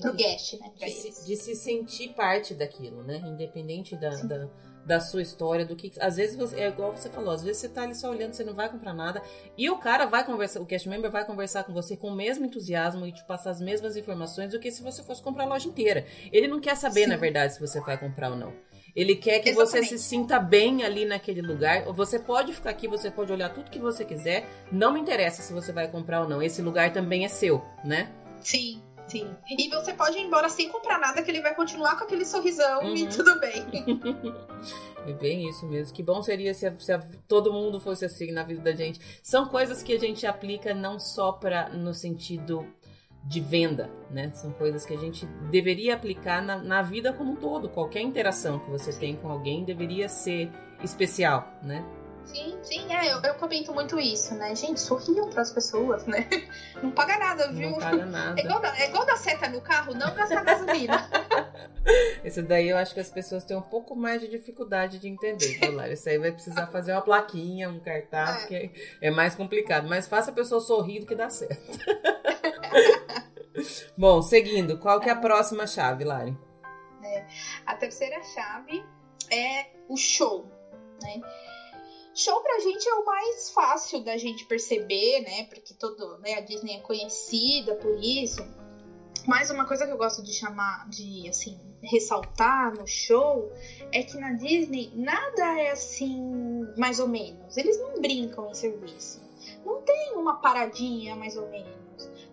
pro 0.00 0.12
guest, 0.12 0.58
né? 0.58 0.72
De 0.76 0.90
se, 0.90 1.26
de, 1.26 1.36
se, 1.36 1.54
sentir 1.54 2.14
parte 2.14 2.54
daquilo, 2.54 3.02
né? 3.02 3.22
Independente 3.26 3.96
da, 3.96 4.10
da, 4.10 4.48
da, 4.86 5.00
sua 5.00 5.22
história, 5.22 5.64
do 5.64 5.74
que. 5.74 5.92
Às 6.00 6.16
vezes 6.16 6.36
você, 6.36 6.60
é 6.60 6.68
igual 6.68 6.96
você 6.96 7.08
falou, 7.08 7.32
às 7.32 7.42
vezes 7.42 7.58
você 7.58 7.68
tá 7.68 7.82
ali 7.82 7.94
só 7.94 8.10
olhando, 8.10 8.34
você 8.34 8.44
não 8.44 8.54
vai 8.54 8.68
comprar 8.68 8.94
nada. 8.94 9.22
E 9.56 9.68
o 9.70 9.78
cara 9.78 10.06
vai 10.06 10.24
conversar, 10.24 10.60
o 10.60 10.66
cast 10.66 10.88
member 10.88 11.10
vai 11.10 11.24
conversar 11.24 11.64
com 11.64 11.72
você 11.72 11.96
com 11.96 12.08
o 12.08 12.14
mesmo 12.14 12.44
entusiasmo 12.44 13.06
e 13.06 13.12
te 13.12 13.24
passar 13.24 13.50
as 13.50 13.60
mesmas 13.60 13.96
informações 13.96 14.50
do 14.50 14.58
que 14.58 14.70
se 14.70 14.82
você 14.82 15.02
fosse 15.02 15.22
comprar 15.22 15.44
a 15.44 15.48
loja 15.48 15.68
inteira. 15.68 16.06
Ele 16.32 16.48
não 16.48 16.60
quer 16.60 16.76
saber, 16.76 17.04
Sim. 17.04 17.10
na 17.10 17.16
verdade, 17.16 17.54
se 17.54 17.60
você 17.60 17.80
vai 17.80 17.98
comprar 17.98 18.30
ou 18.30 18.36
não. 18.36 18.52
Ele 18.94 19.16
quer 19.16 19.40
que 19.40 19.48
Exatamente. 19.48 19.88
você 19.88 19.98
se 19.98 20.04
sinta 20.04 20.38
bem 20.38 20.84
ali 20.84 21.04
naquele 21.04 21.42
lugar. 21.42 21.84
Você 21.92 22.18
pode 22.18 22.52
ficar 22.52 22.70
aqui, 22.70 22.86
você 22.86 23.10
pode 23.10 23.32
olhar 23.32 23.52
tudo 23.52 23.70
que 23.70 23.78
você 23.78 24.04
quiser. 24.04 24.46
Não 24.70 24.92
me 24.92 25.00
interessa 25.00 25.42
se 25.42 25.52
você 25.52 25.72
vai 25.72 25.88
comprar 25.88 26.22
ou 26.22 26.28
não. 26.28 26.40
Esse 26.40 26.62
lugar 26.62 26.92
também 26.92 27.24
é 27.24 27.28
seu, 27.28 27.60
né? 27.84 28.12
Sim. 28.40 28.80
Sim. 29.06 29.34
E 29.48 29.68
você 29.68 29.92
pode 29.92 30.18
ir 30.18 30.22
embora 30.22 30.48
sem 30.48 30.68
comprar 30.68 30.98
nada, 30.98 31.22
que 31.22 31.30
ele 31.30 31.40
vai 31.40 31.54
continuar 31.54 31.96
com 31.98 32.04
aquele 32.04 32.24
sorrisão 32.24 32.82
uhum. 32.82 32.94
e 32.94 33.08
tudo 33.08 33.38
bem. 33.40 33.64
É 35.06 35.12
bem 35.12 35.46
isso 35.48 35.66
mesmo. 35.66 35.94
Que 35.94 36.02
bom 36.02 36.22
seria 36.22 36.54
se, 36.54 36.66
a, 36.66 36.78
se 36.78 36.90
a, 36.90 36.98
todo 37.28 37.52
mundo 37.52 37.78
fosse 37.78 38.06
assim 38.06 38.32
na 38.32 38.42
vida 38.42 38.62
da 38.62 38.72
gente. 38.72 38.98
São 39.22 39.46
coisas 39.46 39.82
que 39.82 39.92
a 39.92 39.98
gente 39.98 40.26
aplica 40.26 40.72
não 40.74 40.98
só 40.98 41.30
para 41.30 41.68
no 41.68 41.92
sentido 41.92 42.66
de 43.22 43.40
venda, 43.40 43.90
né? 44.10 44.30
São 44.32 44.50
coisas 44.52 44.84
que 44.84 44.94
a 44.94 44.98
gente 44.98 45.26
deveria 45.50 45.94
aplicar 45.94 46.42
na, 46.42 46.56
na 46.56 46.82
vida 46.82 47.12
como 47.12 47.32
um 47.32 47.36
todo. 47.36 47.68
Qualquer 47.68 48.00
interação 48.00 48.58
que 48.58 48.70
você 48.70 48.92
tem 48.98 49.16
com 49.16 49.30
alguém 49.30 49.64
deveria 49.64 50.08
ser 50.08 50.50
especial, 50.82 51.52
né? 51.62 51.84
Sim, 52.24 52.58
sim, 52.62 52.92
é, 52.92 53.12
eu, 53.12 53.20
eu 53.20 53.34
comento 53.34 53.72
muito 53.72 53.98
isso, 54.00 54.34
né? 54.34 54.54
Gente, 54.54 54.80
sorriam 54.80 55.28
pras 55.30 55.50
pessoas, 55.50 56.06
né? 56.06 56.28
Não 56.82 56.90
paga 56.90 57.18
nada, 57.18 57.52
viu? 57.52 57.70
Não 57.70 57.78
paga 57.78 58.04
nada. 58.06 58.40
É 58.40 58.44
igual, 58.44 58.60
da, 58.60 58.78
é 58.78 58.88
igual 58.88 59.06
dar 59.06 59.16
seta 59.16 59.48
no 59.48 59.60
carro, 59.60 59.94
não 59.94 60.14
gastar 60.14 60.42
gasolina. 60.42 61.08
Isso 62.24 62.42
daí 62.42 62.70
eu 62.70 62.76
acho 62.76 62.94
que 62.94 63.00
as 63.00 63.10
pessoas 63.10 63.44
têm 63.44 63.56
um 63.56 63.62
pouco 63.62 63.94
mais 63.94 64.20
de 64.20 64.28
dificuldade 64.28 64.98
de 64.98 65.08
entender, 65.08 65.58
Valéria. 65.58 65.92
Isso 65.92 66.08
aí 66.08 66.18
vai 66.18 66.32
precisar 66.32 66.66
fazer 66.68 66.92
uma 66.92 67.02
plaquinha, 67.02 67.68
um 67.68 67.78
cartaz, 67.78 68.30
é. 68.30 68.40
porque 68.40 68.70
é 69.00 69.10
mais 69.10 69.34
complicado. 69.34 69.86
Mas 69.86 70.08
faça 70.08 70.30
a 70.30 70.34
pessoa 70.34 70.60
sorrir 70.60 71.00
do 71.00 71.06
que 71.06 71.14
dá 71.14 71.28
certo. 71.28 71.78
Bom, 73.96 74.22
seguindo, 74.22 74.78
qual 74.78 74.98
que 74.98 75.08
é 75.08 75.12
a 75.12 75.16
próxima 75.16 75.66
chave, 75.66 76.04
Lari? 76.04 76.36
É, 77.02 77.26
a 77.66 77.76
terceira 77.76 78.22
chave 78.22 78.84
é 79.30 79.66
o 79.88 79.96
show, 79.96 80.50
né? 81.02 81.20
Show 82.14 82.40
pra 82.42 82.60
gente 82.60 82.88
é 82.88 82.94
o 82.94 83.04
mais 83.04 83.50
fácil 83.50 84.00
da 84.00 84.16
gente 84.16 84.44
perceber, 84.46 85.20
né? 85.20 85.44
Porque 85.44 85.74
todo, 85.74 86.18
né, 86.18 86.34
a 86.34 86.40
Disney 86.40 86.76
é 86.76 86.80
conhecida 86.80 87.74
por 87.74 87.98
isso. 87.98 88.40
Mas 89.26 89.50
uma 89.50 89.66
coisa 89.66 89.86
que 89.86 89.92
eu 89.92 89.96
gosto 89.96 90.22
de 90.22 90.32
chamar, 90.32 90.88
de 90.88 91.28
assim, 91.28 91.58
ressaltar 91.82 92.72
no 92.76 92.86
show 92.86 93.50
é 93.90 94.02
que 94.02 94.16
na 94.18 94.32
Disney 94.32 94.92
nada 94.94 95.60
é 95.60 95.70
assim, 95.70 96.20
mais 96.76 97.00
ou 97.00 97.08
menos. 97.08 97.56
Eles 97.56 97.80
não 97.80 98.00
brincam 98.00 98.48
em 98.50 98.54
serviço. 98.54 99.20
Não 99.64 99.82
tem 99.82 100.12
uma 100.14 100.40
paradinha 100.40 101.16
mais 101.16 101.36
ou 101.36 101.48
menos 101.48 101.83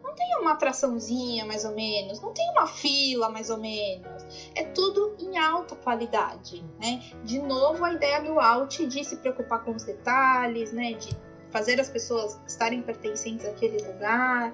não 0.04 0.14
tem 0.14 0.38
uma 0.40 0.54
atraçãozinha 0.54 1.46
mais 1.46 1.66
ou 1.66 1.74
menos, 1.74 2.20
não 2.22 2.34
tem 2.34 2.50
uma 2.52 2.68
fila 2.68 3.30
mais 3.30 3.50
ou 3.50 3.58
menos. 3.58 4.52
É 4.56 4.64
tudo 4.64 5.16
em 5.20 5.38
alta 5.38 5.76
qualidade, 5.76 6.64
né? 6.80 7.02
De 7.24 7.40
novo 7.40 7.84
a 7.84 7.94
ideia 7.94 8.22
do 8.22 8.40
out 8.40 8.86
de 8.86 9.04
se 9.04 9.18
preocupar 9.18 9.64
com 9.64 9.72
os 9.72 9.84
detalhes, 9.84 10.72
né? 10.72 10.94
De 10.94 11.16
fazer 11.50 11.80
as 11.80 11.90
pessoas 11.90 12.40
estarem 12.48 12.82
pertencentes 12.82 13.46
àquele 13.46 13.78
lugar. 13.86 14.54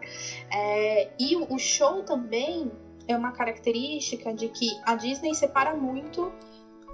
É, 0.51 1.11
e 1.19 1.35
o 1.35 1.57
show 1.57 2.03
também 2.03 2.71
é 3.07 3.15
uma 3.15 3.31
característica 3.31 4.33
de 4.33 4.49
que 4.49 4.67
a 4.83 4.95
Disney 4.95 5.33
separa 5.33 5.73
muito 5.73 6.31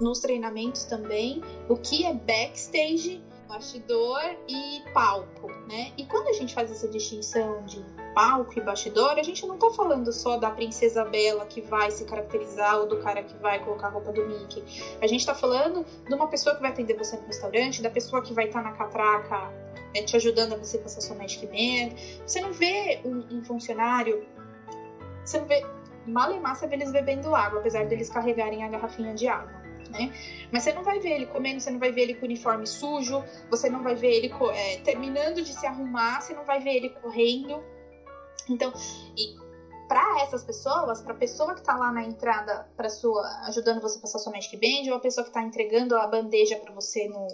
nos 0.00 0.20
treinamentos 0.20 0.84
também 0.84 1.40
o 1.68 1.76
que 1.76 2.04
é 2.04 2.12
backstage 2.12 3.22
bastidor 3.54 4.20
e 4.48 4.82
palco, 4.92 5.48
né? 5.68 5.92
E 5.96 6.04
quando 6.04 6.28
a 6.28 6.32
gente 6.32 6.52
faz 6.52 6.72
essa 6.72 6.88
distinção 6.88 7.64
de 7.64 7.80
palco 8.12 8.58
e 8.58 8.60
bastidor, 8.60 9.12
a 9.12 9.22
gente 9.22 9.46
não 9.46 9.56
tá 9.56 9.70
falando 9.70 10.12
só 10.12 10.36
da 10.36 10.50
princesa 10.50 11.04
Bela 11.04 11.46
que 11.46 11.60
vai 11.60 11.90
se 11.92 12.04
caracterizar 12.04 12.80
ou 12.80 12.88
do 12.88 12.98
cara 12.98 13.22
que 13.22 13.36
vai 13.36 13.64
colocar 13.64 13.86
a 13.86 13.90
roupa 13.90 14.12
do 14.12 14.26
Mickey. 14.26 14.64
A 15.00 15.06
gente 15.06 15.24
tá 15.24 15.34
falando 15.34 15.86
de 16.04 16.14
uma 16.14 16.26
pessoa 16.26 16.56
que 16.56 16.62
vai 16.62 16.72
atender 16.72 16.96
você 16.96 17.16
no 17.16 17.26
restaurante, 17.26 17.80
da 17.80 17.90
pessoa 17.90 18.22
que 18.22 18.32
vai 18.32 18.46
estar 18.46 18.60
tá 18.60 18.70
na 18.70 18.76
catraca 18.76 19.52
né, 19.94 20.02
te 20.02 20.16
ajudando 20.16 20.54
a 20.54 20.56
você 20.56 20.76
passar 20.78 21.00
sua 21.00 21.14
Magic 21.14 21.46
Band. 21.46 21.96
Você 22.26 22.40
não 22.40 22.52
vê 22.52 23.00
um, 23.04 23.38
um 23.38 23.44
funcionário, 23.44 24.26
você 25.24 25.38
não 25.38 25.46
vê 25.46 25.64
mal 26.04 26.34
e 26.34 26.40
massa 26.40 26.66
eles 26.72 26.90
bebendo 26.90 27.32
água, 27.34 27.60
apesar 27.60 27.86
deles 27.86 28.10
carregarem 28.10 28.64
a 28.64 28.68
garrafinha 28.68 29.14
de 29.14 29.28
água 29.28 29.63
né? 29.94 30.12
Mas 30.52 30.64
você 30.64 30.72
não 30.72 30.82
vai 30.82 30.98
ver 30.98 31.12
ele 31.12 31.26
comendo, 31.26 31.60
você 31.60 31.70
não 31.70 31.78
vai 31.78 31.92
ver 31.92 32.02
ele 32.02 32.14
com 32.14 32.26
uniforme 32.26 32.66
sujo, 32.66 33.24
você 33.48 33.70
não 33.70 33.82
vai 33.82 33.94
ver 33.94 34.12
ele 34.12 34.34
é, 34.52 34.78
terminando 34.78 35.42
de 35.42 35.52
se 35.52 35.66
arrumar, 35.66 36.20
você 36.20 36.34
não 36.34 36.44
vai 36.44 36.60
ver 36.60 36.74
ele 36.74 36.90
correndo. 36.90 37.62
Então, 38.48 38.72
e 39.16 39.34
para 39.88 40.22
essas 40.22 40.42
pessoas, 40.42 41.00
para 41.00 41.12
a 41.12 41.16
pessoa 41.16 41.54
que 41.54 41.60
está 41.60 41.76
lá 41.76 41.92
na 41.92 42.04
entrada 42.04 42.68
para 42.76 42.88
sua 42.88 43.22
ajudando 43.46 43.80
você 43.80 43.98
a 43.98 44.02
passar 44.02 44.18
sua 44.18 44.32
Magic 44.32 44.56
Band 44.56 44.90
ou 44.90 44.96
a 44.96 45.00
pessoa 45.00 45.24
que 45.24 45.30
está 45.30 45.42
entregando 45.42 45.96
a 45.96 46.06
bandeja 46.06 46.56
para 46.56 46.72
você 46.72 47.06
no, 47.08 47.28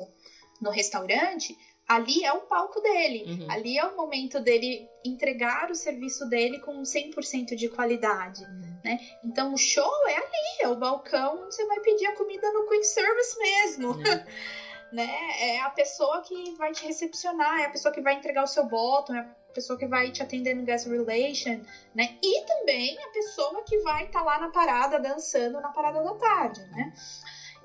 no 0.61 0.71
restaurante, 0.71 1.57
ali 1.91 2.25
é 2.25 2.33
o 2.33 2.43
palco 2.43 2.81
dele. 2.81 3.25
Uhum. 3.27 3.51
Ali 3.51 3.77
é 3.77 3.85
o 3.85 3.97
momento 3.97 4.39
dele 4.39 4.89
entregar 5.05 5.73
o 5.73 5.75
serviço 5.75 6.25
dele 6.29 6.61
com 6.61 6.83
100% 6.83 7.57
de 7.57 7.69
qualidade, 7.69 8.45
uhum. 8.45 8.79
né? 8.85 9.01
Então 9.25 9.53
o 9.53 9.59
show 9.59 9.91
é 10.07 10.15
ali, 10.15 10.61
é 10.61 10.69
o 10.69 10.77
balcão 10.77 11.43
onde 11.43 11.53
você 11.53 11.67
vai 11.67 11.81
pedir 11.81 12.07
a 12.07 12.15
comida 12.15 12.53
no 12.53 12.69
quick 12.69 12.87
service 12.87 13.37
mesmo. 13.37 13.89
Uhum. 13.89 14.03
né? 14.93 15.11
É 15.41 15.61
a 15.63 15.71
pessoa 15.71 16.23
que 16.23 16.55
vai 16.55 16.71
te 16.71 16.87
recepcionar, 16.87 17.61
é 17.61 17.65
a 17.67 17.71
pessoa 17.71 17.93
que 17.93 18.01
vai 18.01 18.15
entregar 18.15 18.45
o 18.45 18.47
seu 18.47 18.65
bottom, 18.67 19.15
é 19.15 19.19
a 19.21 19.53
pessoa 19.53 19.77
que 19.77 19.87
vai 19.87 20.13
te 20.13 20.23
atender 20.23 20.55
no 20.55 20.63
guest 20.63 20.87
relation, 20.87 21.61
né? 21.93 22.17
E 22.23 22.47
também 22.47 22.97
a 23.03 23.09
pessoa 23.09 23.65
que 23.65 23.79
vai 23.81 24.05
estar 24.05 24.21
tá 24.21 24.25
lá 24.25 24.39
na 24.39 24.51
parada 24.51 25.01
dançando 25.01 25.61
na 25.61 25.71
parada 25.71 26.05
da 26.05 26.15
tarde, 26.15 26.61
né? 26.67 26.93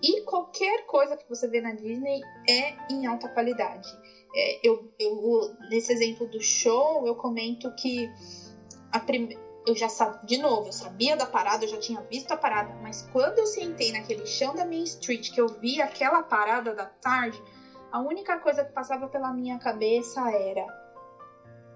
E 0.01 0.21
qualquer 0.21 0.85
coisa 0.85 1.15
que 1.15 1.27
você 1.27 1.47
vê 1.47 1.61
na 1.61 1.73
Disney 1.73 2.21
é 2.49 2.75
em 2.91 3.05
alta 3.05 3.29
qualidade. 3.29 3.89
É, 4.35 4.59
eu, 4.61 4.91
eu, 4.99 5.55
nesse 5.69 5.93
exemplo 5.93 6.25
do 6.27 6.41
show, 6.41 7.07
eu 7.07 7.15
comento 7.15 7.71
que 7.75 8.09
eu 9.65 9.75
já 9.75 9.89
sabia, 9.89 10.19
de 10.23 10.37
novo, 10.37 10.67
eu 10.67 10.73
sabia 10.73 11.15
da 11.15 11.25
parada, 11.25 11.63
eu 11.63 11.67
já 11.67 11.77
tinha 11.77 12.01
visto 12.01 12.31
a 12.31 12.35
parada, 12.35 12.73
mas 12.81 13.07
quando 13.11 13.39
eu 13.39 13.45
sentei 13.45 13.91
naquele 13.91 14.25
chão 14.25 14.53
da 14.53 14.63
Main 14.63 14.83
Street, 14.83 15.31
que 15.31 15.39
eu 15.39 15.47
vi 15.47 15.81
aquela 15.81 16.21
parada 16.21 16.73
da 16.73 16.85
tarde, 16.85 17.41
a 17.91 17.99
única 17.99 18.37
coisa 18.37 18.63
que 18.63 18.71
passava 18.71 19.07
pela 19.07 19.31
minha 19.31 19.57
cabeça 19.57 20.29
era: 20.29 20.65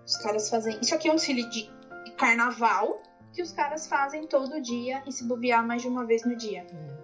os 0.05 0.17
caras 0.17 0.49
fazem. 0.49 0.77
Isso 0.81 0.93
aqui 0.93 1.07
é 1.07 1.11
um 1.11 1.15
desfile 1.15 1.43
de 1.49 1.69
carnaval 2.17 3.01
que 3.31 3.41
os 3.41 3.51
caras 3.51 3.87
fazem 3.87 4.27
todo 4.27 4.61
dia 4.61 5.01
e 5.07 5.11
se 5.11 5.23
bobear 5.23 5.65
mais 5.65 5.81
de 5.81 5.87
uma 5.87 6.05
vez 6.05 6.23
no 6.25 6.35
dia. 6.35 6.65
Hum. 6.73 6.97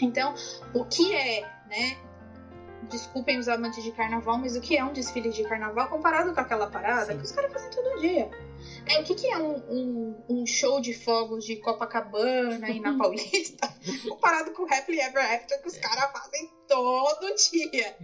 Então, 0.00 0.34
o 0.74 0.84
que 0.84 1.14
é, 1.14 1.42
né? 1.66 1.98
Desculpem 2.90 3.38
os 3.38 3.48
amantes 3.48 3.82
de 3.82 3.92
carnaval, 3.92 4.38
mas 4.38 4.56
o 4.56 4.60
que 4.60 4.76
é 4.76 4.84
um 4.84 4.92
desfile 4.92 5.30
de 5.30 5.42
carnaval 5.44 5.88
comparado 5.88 6.34
com 6.34 6.40
aquela 6.40 6.68
parada 6.68 7.12
Sim. 7.12 7.18
que 7.18 7.24
os 7.24 7.32
caras 7.32 7.52
fazem 7.52 7.70
todo 7.70 8.00
dia? 8.00 8.30
É, 8.86 9.00
o 9.00 9.04
que, 9.04 9.14
que 9.14 9.26
é 9.26 9.38
um, 9.38 9.56
um, 9.68 10.24
um, 10.28 10.46
show 10.46 10.80
de 10.80 10.94
fogos 10.94 11.44
de 11.44 11.56
Copacabana 11.56 12.68
e 12.70 12.80
na 12.80 12.96
Paulista 12.98 13.68
comparado 14.08 14.52
com 14.52 14.62
o 14.62 14.66
Happily 14.66 15.00
Ever 15.00 15.34
After 15.34 15.60
que 15.60 15.68
os 15.68 15.76
caras 15.76 16.10
fazem 16.10 16.50
todo 16.66 17.34
dia? 17.34 17.96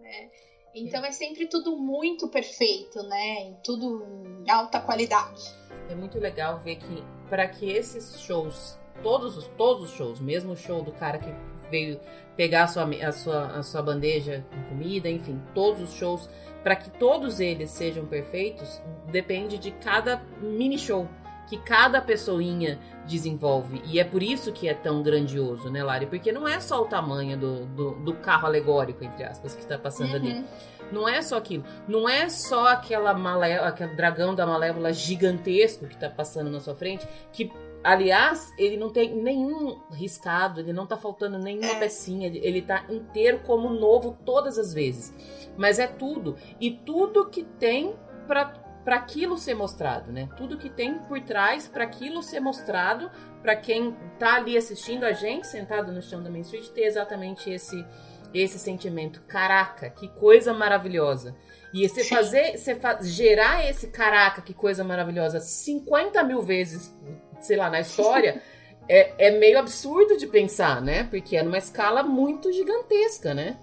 Né? 0.00 0.30
Então 0.74 1.04
é 1.04 1.12
sempre 1.12 1.46
tudo 1.46 1.76
muito 1.76 2.28
perfeito, 2.28 3.02
né? 3.04 3.56
Tudo 3.62 4.04
em 4.44 4.50
alta 4.50 4.80
qualidade. 4.80 5.42
É 5.88 5.94
muito 5.94 6.18
legal 6.18 6.60
ver 6.60 6.76
que 6.76 7.04
para 7.28 7.46
que 7.46 7.70
esses 7.70 8.20
shows 8.20 8.78
todos 9.02 9.36
os, 9.36 9.46
todos 9.56 9.90
os 9.90 9.96
shows, 9.96 10.20
mesmo 10.20 10.52
o 10.52 10.56
show 10.56 10.82
do 10.82 10.92
cara 10.92 11.18
que 11.18 11.30
veio 11.70 12.00
pegar 12.36 12.64
a 12.64 12.66
sua, 12.66 12.84
a 12.84 13.12
sua, 13.12 13.46
a 13.46 13.62
sua 13.62 13.82
bandeja 13.82 14.44
com 14.50 14.62
comida, 14.70 15.08
enfim, 15.08 15.40
todos 15.54 15.82
os 15.82 15.94
shows, 15.94 16.28
para 16.62 16.76
que 16.76 16.90
todos 16.90 17.40
eles 17.40 17.70
sejam 17.70 18.06
perfeitos, 18.06 18.80
depende 19.10 19.58
de 19.58 19.70
cada 19.70 20.22
mini 20.40 20.78
show 20.78 21.08
que 21.46 21.58
cada 21.58 22.00
pessoinha 22.00 22.78
desenvolve. 23.06 23.82
E 23.84 24.00
é 24.00 24.04
por 24.04 24.22
isso 24.22 24.52
que 24.52 24.68
é 24.68 24.74
tão 24.74 25.02
grandioso, 25.02 25.70
né, 25.70 25.82
Lari? 25.82 26.06
Porque 26.06 26.32
não 26.32 26.48
é 26.48 26.58
só 26.58 26.82
o 26.82 26.86
tamanho 26.86 27.36
do, 27.36 27.66
do, 27.66 27.90
do 27.96 28.14
carro 28.14 28.46
alegórico, 28.46 29.04
entre 29.04 29.24
aspas, 29.24 29.54
que 29.54 29.60
está 29.60 29.78
passando 29.78 30.10
uhum. 30.10 30.16
ali. 30.16 30.44
Não 30.90 31.08
é 31.08 31.20
só 31.22 31.36
aquilo. 31.36 31.64
Não 31.86 32.08
é 32.08 32.28
só 32.28 32.68
aquela 32.68 33.14
malé 33.14 33.58
aquele 33.58 33.94
dragão 33.94 34.34
da 34.34 34.46
malévola 34.46 34.92
gigantesco 34.92 35.86
que 35.86 35.94
está 35.94 36.08
passando 36.08 36.50
na 36.50 36.60
sua 36.60 36.74
frente, 36.74 37.06
que 37.32 37.50
Aliás, 37.84 38.50
ele 38.56 38.78
não 38.78 38.88
tem 38.88 39.14
nenhum 39.14 39.78
riscado, 39.92 40.58
ele 40.58 40.72
não 40.72 40.86
tá 40.86 40.96
faltando 40.96 41.38
nenhuma 41.38 41.72
é. 41.72 41.78
pecinha, 41.78 42.26
ele 42.26 42.62
tá 42.62 42.86
inteiro 42.88 43.40
como 43.40 43.68
novo 43.68 44.16
todas 44.24 44.58
as 44.58 44.72
vezes. 44.72 45.14
Mas 45.54 45.78
é 45.78 45.86
tudo. 45.86 46.34
E 46.58 46.70
tudo 46.70 47.28
que 47.28 47.44
tem 47.44 47.94
para 48.26 48.64
para 48.84 48.96
aquilo 48.96 49.38
ser 49.38 49.54
mostrado, 49.54 50.12
né? 50.12 50.28
Tudo 50.36 50.58
que 50.58 50.68
tem 50.68 50.98
por 50.98 51.18
trás 51.22 51.66
para 51.66 51.84
aquilo 51.84 52.22
ser 52.22 52.38
mostrado, 52.38 53.10
para 53.40 53.56
quem 53.56 53.96
tá 54.18 54.34
ali 54.34 54.58
assistindo 54.58 55.04
a 55.04 55.12
gente 55.12 55.46
sentado 55.46 55.90
no 55.90 56.02
chão 56.02 56.22
da 56.22 56.28
Main 56.28 56.42
Street 56.42 56.68
ter 56.68 56.82
exatamente 56.82 57.48
esse 57.50 57.82
esse 58.34 58.58
sentimento. 58.58 59.22
Caraca, 59.28 59.88
que 59.88 60.08
coisa 60.08 60.52
maravilhosa. 60.52 61.36
E 61.72 61.88
você 61.88 62.04
fazer, 62.04 62.56
você 62.56 62.78
gerar 63.02 63.68
esse 63.68 63.88
caraca, 63.88 64.42
que 64.42 64.52
coisa 64.52 64.84
maravilhosa, 64.84 65.40
50 65.40 66.22
mil 66.24 66.42
vezes, 66.42 66.94
sei 67.44 67.56
lá, 67.56 67.70
na 67.70 67.80
história, 67.80 68.42
é, 68.88 69.28
é 69.28 69.30
meio 69.38 69.58
absurdo 69.58 70.16
de 70.16 70.26
pensar, 70.26 70.80
né? 70.80 71.04
Porque 71.04 71.36
é 71.36 71.42
numa 71.42 71.58
escala 71.58 72.02
muito 72.02 72.52
gigantesca, 72.52 73.34
né? 73.34 73.58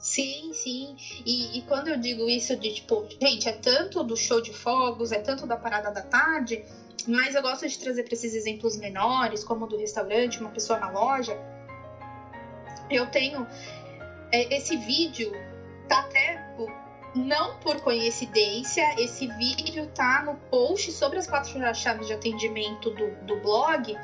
Sim, 0.00 0.52
sim. 0.52 0.96
E, 1.26 1.58
e, 1.58 1.62
quando 1.62 1.88
eu 1.88 1.98
digo 1.98 2.28
isso 2.28 2.56
de 2.56 2.72
tipo, 2.72 3.06
gente, 3.20 3.48
é 3.48 3.52
tanto 3.52 4.02
do 4.04 4.16
show 4.16 4.40
de 4.40 4.52
fogos, 4.52 5.10
é 5.10 5.18
tanto 5.18 5.46
da 5.46 5.56
parada 5.56 5.90
da 5.90 6.02
tarde, 6.02 6.64
mas 7.06 7.34
eu 7.34 7.42
gosto 7.42 7.66
de 7.66 7.78
trazer 7.78 8.04
para 8.04 8.14
esses 8.14 8.34
exemplos 8.34 8.76
menores, 8.76 9.42
como 9.42 9.66
do 9.66 9.76
restaurante, 9.76 10.40
uma 10.40 10.50
pessoa 10.50 10.78
na 10.78 10.90
loja. 10.90 11.36
Eu 12.88 13.06
tenho 13.06 13.46
é, 14.32 14.56
esse 14.56 14.76
vídeo, 14.76 15.32
tá 15.88 16.00
até 16.00 16.54
não 17.14 17.58
por 17.60 17.80
coincidência, 17.80 18.94
esse 18.98 19.26
vídeo 19.26 19.86
tá 19.94 20.22
no 20.22 20.34
post 20.50 20.92
sobre 20.92 21.18
as 21.18 21.26
quatro 21.26 21.50
chaves 21.74 22.06
de 22.06 22.12
atendimento 22.12 22.90
do, 22.90 23.10
do 23.24 23.36
blog, 23.40 23.94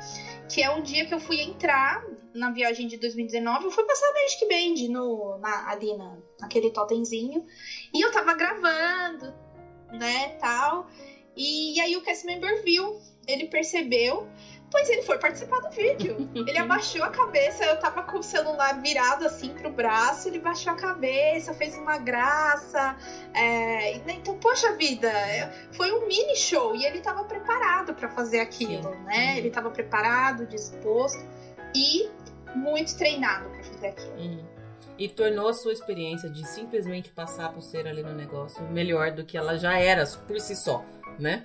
que 0.49 0.61
é 0.61 0.69
um 0.69 0.81
dia 0.81 1.05
que 1.05 1.13
eu 1.13 1.19
fui 1.19 1.41
entrar 1.41 2.03
na 2.33 2.49
viagem 2.49 2.87
de 2.87 2.97
2019, 2.97 3.65
eu 3.65 3.71
fui 3.71 3.83
passar 3.85 4.11
Magic 4.11 4.45
Band 4.47 4.93
no, 4.93 5.37
na, 5.37 5.69
ali 5.69 5.93
na, 5.93 6.17
naquele 6.39 6.69
totemzinho, 6.69 7.45
e 7.93 8.01
eu 8.01 8.11
tava 8.11 8.33
gravando, 8.33 9.33
né, 9.91 10.29
tal, 10.39 10.87
e, 11.35 11.75
e 11.75 11.79
aí 11.79 11.95
o 11.95 12.01
cast 12.01 12.25
member 12.25 12.63
viu, 12.63 12.99
ele 13.27 13.45
percebeu, 13.45 14.27
Pois 14.71 14.89
ele 14.89 15.03
foi 15.03 15.17
participar 15.17 15.59
do 15.59 15.69
vídeo. 15.69 16.29
Ele 16.33 16.57
abaixou 16.59 17.03
a 17.03 17.09
cabeça, 17.09 17.63
eu 17.63 17.79
tava 17.79 18.03
com 18.03 18.19
o 18.19 18.23
celular 18.23 18.81
virado 18.81 19.25
assim 19.25 19.53
pro 19.53 19.71
braço, 19.71 20.27
ele 20.27 20.39
baixou 20.39 20.73
a 20.73 20.75
cabeça, 20.75 21.53
fez 21.53 21.77
uma 21.77 21.97
graça. 21.97 22.97
É... 23.33 23.93
Então, 23.95 24.37
poxa 24.37 24.73
vida, 24.73 25.11
foi 25.71 25.91
um 25.91 26.07
mini 26.07 26.35
show 26.35 26.75
e 26.75 26.85
ele 26.85 26.99
tava 26.99 27.23
preparado 27.23 27.93
para 27.93 28.09
fazer 28.09 28.39
aquilo, 28.39 28.91
Sim. 28.91 29.03
né? 29.05 29.37
Ele 29.37 29.49
tava 29.49 29.69
preparado, 29.69 30.45
disposto 30.45 31.23
e 31.75 32.09
muito 32.55 32.95
treinado 32.97 33.49
para 33.49 33.63
fazer 33.63 33.87
aquilo. 33.87 34.17
Uhum. 34.17 34.45
E 34.97 35.09
tornou 35.09 35.49
a 35.49 35.53
sua 35.53 35.73
experiência 35.73 36.29
de 36.29 36.47
simplesmente 36.47 37.11
passar 37.11 37.51
por 37.51 37.61
ser 37.61 37.85
ali 37.85 38.01
no 38.01 38.13
negócio 38.13 38.63
melhor 38.69 39.11
do 39.11 39.25
que 39.25 39.37
ela 39.37 39.57
já 39.57 39.77
era 39.77 40.05
por 40.25 40.39
si 40.39 40.55
só, 40.55 40.85
né? 41.19 41.43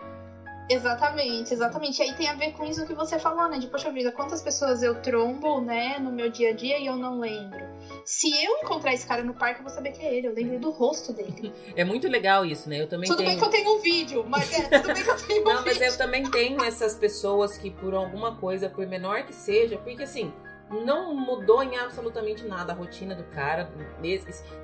Exatamente, 0.71 1.53
exatamente. 1.53 1.99
E 1.99 2.03
aí 2.05 2.14
tem 2.14 2.29
a 2.29 2.35
ver 2.35 2.53
com 2.53 2.64
isso 2.64 2.87
que 2.87 2.95
você 2.95 3.18
falou, 3.18 3.49
né? 3.49 3.59
De, 3.59 3.66
poxa 3.66 3.91
vida, 3.91 4.12
quantas 4.12 4.41
pessoas 4.41 4.83
eu 4.85 4.95
trombo, 5.03 5.61
né, 5.61 5.99
no 5.99 6.12
meu 6.12 6.31
dia 6.31 6.51
a 6.51 6.53
dia 6.53 6.79
e 6.79 6.87
eu 6.87 6.97
não 6.97 7.18
lembro. 7.18 7.59
Se 8.05 8.29
eu 8.45 8.59
encontrar 8.59 8.95
esse 8.95 9.05
cara 9.05 9.25
no 9.25 9.35
parque, 9.35 9.61
eu 9.61 9.64
vou 9.64 9.75
saber 9.75 9.91
que 9.91 10.01
é 10.01 10.14
ele. 10.14 10.29
Eu 10.29 10.35
lembro 10.35 10.61
do 10.61 10.71
rosto 10.71 11.12
dele. 11.12 11.53
É 11.77 11.85
muito 11.85 12.09
legal 12.09 12.45
isso, 12.45 12.68
né? 12.68 12.81
Eu 12.81 12.87
também 12.87 13.09
tudo 13.09 13.18
tenho... 13.18 13.31
bem 13.31 13.39
que 13.39 13.45
eu 13.45 13.49
tenho 13.49 13.77
um 13.77 13.81
vídeo, 13.81 14.25
mas 14.29 14.53
é, 14.53 14.79
tudo 14.79 14.93
bem 14.93 15.03
que 15.03 15.11
eu 15.11 15.16
tenho 15.16 15.41
um 15.41 15.45
Não, 15.45 15.62
vídeo. 15.62 15.81
mas 15.81 15.93
eu 15.93 15.99
também 15.99 16.31
tenho 16.31 16.62
essas 16.62 16.95
pessoas 16.95 17.57
que, 17.57 17.71
por 17.71 17.95
alguma 17.95 18.37
coisa, 18.37 18.68
por 18.68 18.87
menor 18.87 19.25
que 19.25 19.33
seja, 19.33 19.79
porque 19.79 20.03
assim 20.03 20.33
não 20.71 21.14
mudou 21.14 21.62
em 21.62 21.77
absolutamente 21.77 22.47
nada 22.47 22.73
a 22.73 22.77
rotina 22.77 23.14
do 23.14 23.25
cara. 23.25 23.71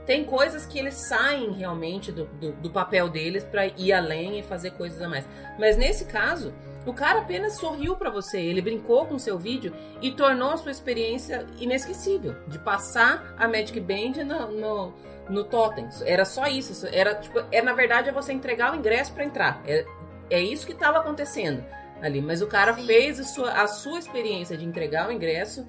Tem 0.07 0.25
coisas 0.25 0.65
que 0.65 0.79
eles 0.79 0.95
saem 0.95 1.53
realmente 1.53 2.13
do, 2.13 2.27
do, 2.27 2.53
do 2.53 2.71
papel 2.71 3.09
deles 3.09 3.45
para 3.45 3.67
ir 3.67 3.93
além 3.93 4.39
e 4.39 4.43
fazer 4.43 4.71
coisas 4.73 5.03
a 5.03 5.09
mais. 5.09 5.27
Mas 5.59 5.77
nesse 5.77 6.05
caso, 6.05 6.55
o 6.87 6.95
cara 6.95 7.19
apenas 7.19 7.55
sorriu 7.55 7.97
para 7.97 8.11
você, 8.11 8.41
ele 8.41 8.63
brincou 8.63 9.07
com 9.07 9.19
seu 9.19 9.37
vídeo 9.37 9.75
e 10.01 10.13
tornou 10.13 10.51
a 10.51 10.57
sua 10.57 10.71
experiência 10.71 11.45
inesquecível 11.59 12.37
de 12.47 12.59
passar 12.61 13.35
a 13.37 13.49
Magic 13.49 13.79
Band 13.81 14.25
no, 14.25 14.53
no, 14.53 14.95
no 15.29 15.45
Totem. 15.45 15.89
Era 16.05 16.25
só 16.25 16.47
isso. 16.47 16.87
Era 16.93 17.17
tipo, 17.17 17.41
é 17.51 17.61
na 17.61 17.73
verdade 17.73 18.09
é 18.09 18.13
você 18.13 18.33
entregar 18.33 18.73
o 18.73 18.77
ingresso 18.77 19.13
para 19.13 19.25
entrar. 19.25 19.61
É, 19.67 19.85
é 20.31 20.41
isso 20.41 20.65
que 20.65 20.73
estava 20.73 20.99
acontecendo 20.99 21.65
ali. 22.01 22.21
Mas 22.21 22.43
o 22.43 22.47
cara 22.47 22.75
Sim. 22.75 22.87
fez 22.87 23.21
a 23.21 23.25
sua, 23.25 23.51
a 23.51 23.67
sua 23.67 23.99
experiência 23.99 24.57
de 24.57 24.65
entregar 24.65 25.09
o 25.09 25.13
ingresso 25.13 25.67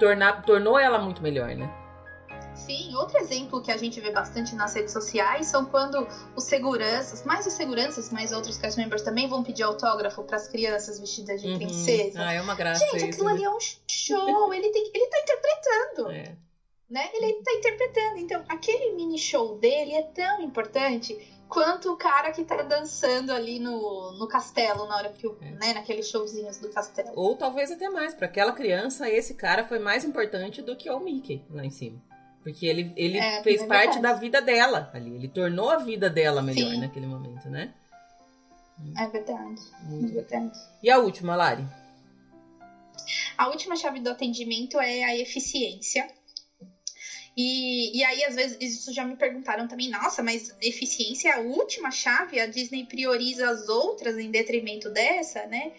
tornar, 0.00 0.42
tornou 0.42 0.76
ela 0.78 0.98
muito 0.98 1.22
melhor, 1.22 1.54
né? 1.54 1.72
Sim, 2.54 2.94
outro 2.96 3.16
exemplo 3.18 3.62
que 3.62 3.70
a 3.70 3.76
gente 3.76 4.00
vê 4.00 4.10
bastante 4.10 4.54
nas 4.54 4.74
redes 4.74 4.92
sociais 4.92 5.46
são 5.46 5.64
quando 5.64 6.06
os 6.34 6.44
seguranças, 6.44 7.24
mais 7.24 7.46
os 7.46 7.52
seguranças, 7.52 8.10
mas 8.10 8.32
outros 8.32 8.58
cast 8.58 8.78
members 8.78 9.02
também 9.02 9.28
vão 9.28 9.42
pedir 9.42 9.62
autógrafo 9.62 10.22
para 10.24 10.36
as 10.36 10.48
crianças 10.48 10.98
vestidas 10.98 11.40
de 11.40 11.48
uhum. 11.48 11.58
princesa. 11.58 12.20
Ah, 12.20 12.32
é 12.32 12.40
uma 12.40 12.54
graça. 12.54 12.84
Gente, 12.84 13.04
aquilo 13.04 13.28
ali 13.28 13.44
é 13.44 13.50
um 13.50 13.58
show, 13.88 14.52
ele, 14.52 14.68
tem, 14.70 14.90
ele 14.92 15.06
tá 15.06 15.20
interpretando. 15.20 16.10
É. 16.10 16.36
Né? 16.88 17.08
Ele 17.14 17.34
tá 17.34 17.52
interpretando. 17.52 18.18
Então, 18.18 18.44
aquele 18.48 18.94
mini 18.94 19.18
show 19.18 19.56
dele 19.58 19.94
é 19.94 20.02
tão 20.02 20.42
importante 20.42 21.16
quanto 21.50 21.92
o 21.92 21.96
cara 21.96 22.30
que 22.30 22.44
tá 22.44 22.62
dançando 22.62 23.32
ali 23.32 23.58
no, 23.58 24.12
no 24.12 24.28
castelo, 24.28 24.86
na 24.86 24.96
hora 24.96 25.12
que 25.12 25.26
o, 25.26 25.36
é. 25.42 25.50
né, 25.50 25.74
naqueles 25.74 26.08
showzinhos 26.08 26.58
do 26.58 26.70
castelo. 26.70 27.10
Ou 27.16 27.36
talvez 27.36 27.70
até 27.72 27.90
mais, 27.90 28.14
para 28.14 28.26
aquela 28.26 28.52
criança, 28.52 29.10
esse 29.10 29.34
cara 29.34 29.64
foi 29.64 29.80
mais 29.80 30.04
importante 30.04 30.62
do 30.62 30.76
que 30.76 30.88
o 30.88 31.00
Mickey 31.00 31.44
lá 31.50 31.64
em 31.64 31.70
cima. 31.70 32.00
Porque 32.42 32.64
ele, 32.64 32.92
ele 32.96 33.18
é, 33.18 33.42
fez 33.42 33.62
é 33.62 33.66
parte 33.66 33.98
da 33.98 34.14
vida 34.14 34.40
dela 34.40 34.90
ali. 34.94 35.14
Ele 35.14 35.28
tornou 35.28 35.68
a 35.68 35.76
vida 35.76 36.08
dela 36.08 36.40
melhor 36.40 36.70
Sim. 36.70 36.80
naquele 36.80 37.06
momento, 37.06 37.50
né? 37.50 37.74
É 38.96 39.06
verdade. 39.08 39.60
Muito 39.82 40.12
é 40.12 40.22
verdade. 40.22 40.58
E 40.82 40.88
a 40.88 40.98
última, 40.98 41.36
Lari? 41.36 41.66
A 43.36 43.48
última 43.48 43.76
chave 43.76 44.00
do 44.00 44.08
atendimento 44.08 44.78
é 44.78 45.04
a 45.04 45.16
eficiência. 45.16 46.08
E, 47.36 47.96
e 47.96 48.04
aí, 48.04 48.24
às 48.24 48.34
vezes, 48.34 48.56
isso 48.60 48.92
já 48.92 49.04
me 49.04 49.14
perguntaram 49.14 49.66
também, 49.66 49.88
nossa, 49.88 50.22
mas 50.22 50.54
eficiência 50.60 51.28
é 51.28 51.32
a 51.32 51.38
última 51.38 51.90
chave? 51.90 52.38
A 52.38 52.46
Disney 52.46 52.84
prioriza 52.84 53.48
as 53.48 53.68
outras 53.68 54.18
em 54.18 54.30
detrimento 54.30 54.90
dessa, 54.90 55.46
né? 55.46 55.70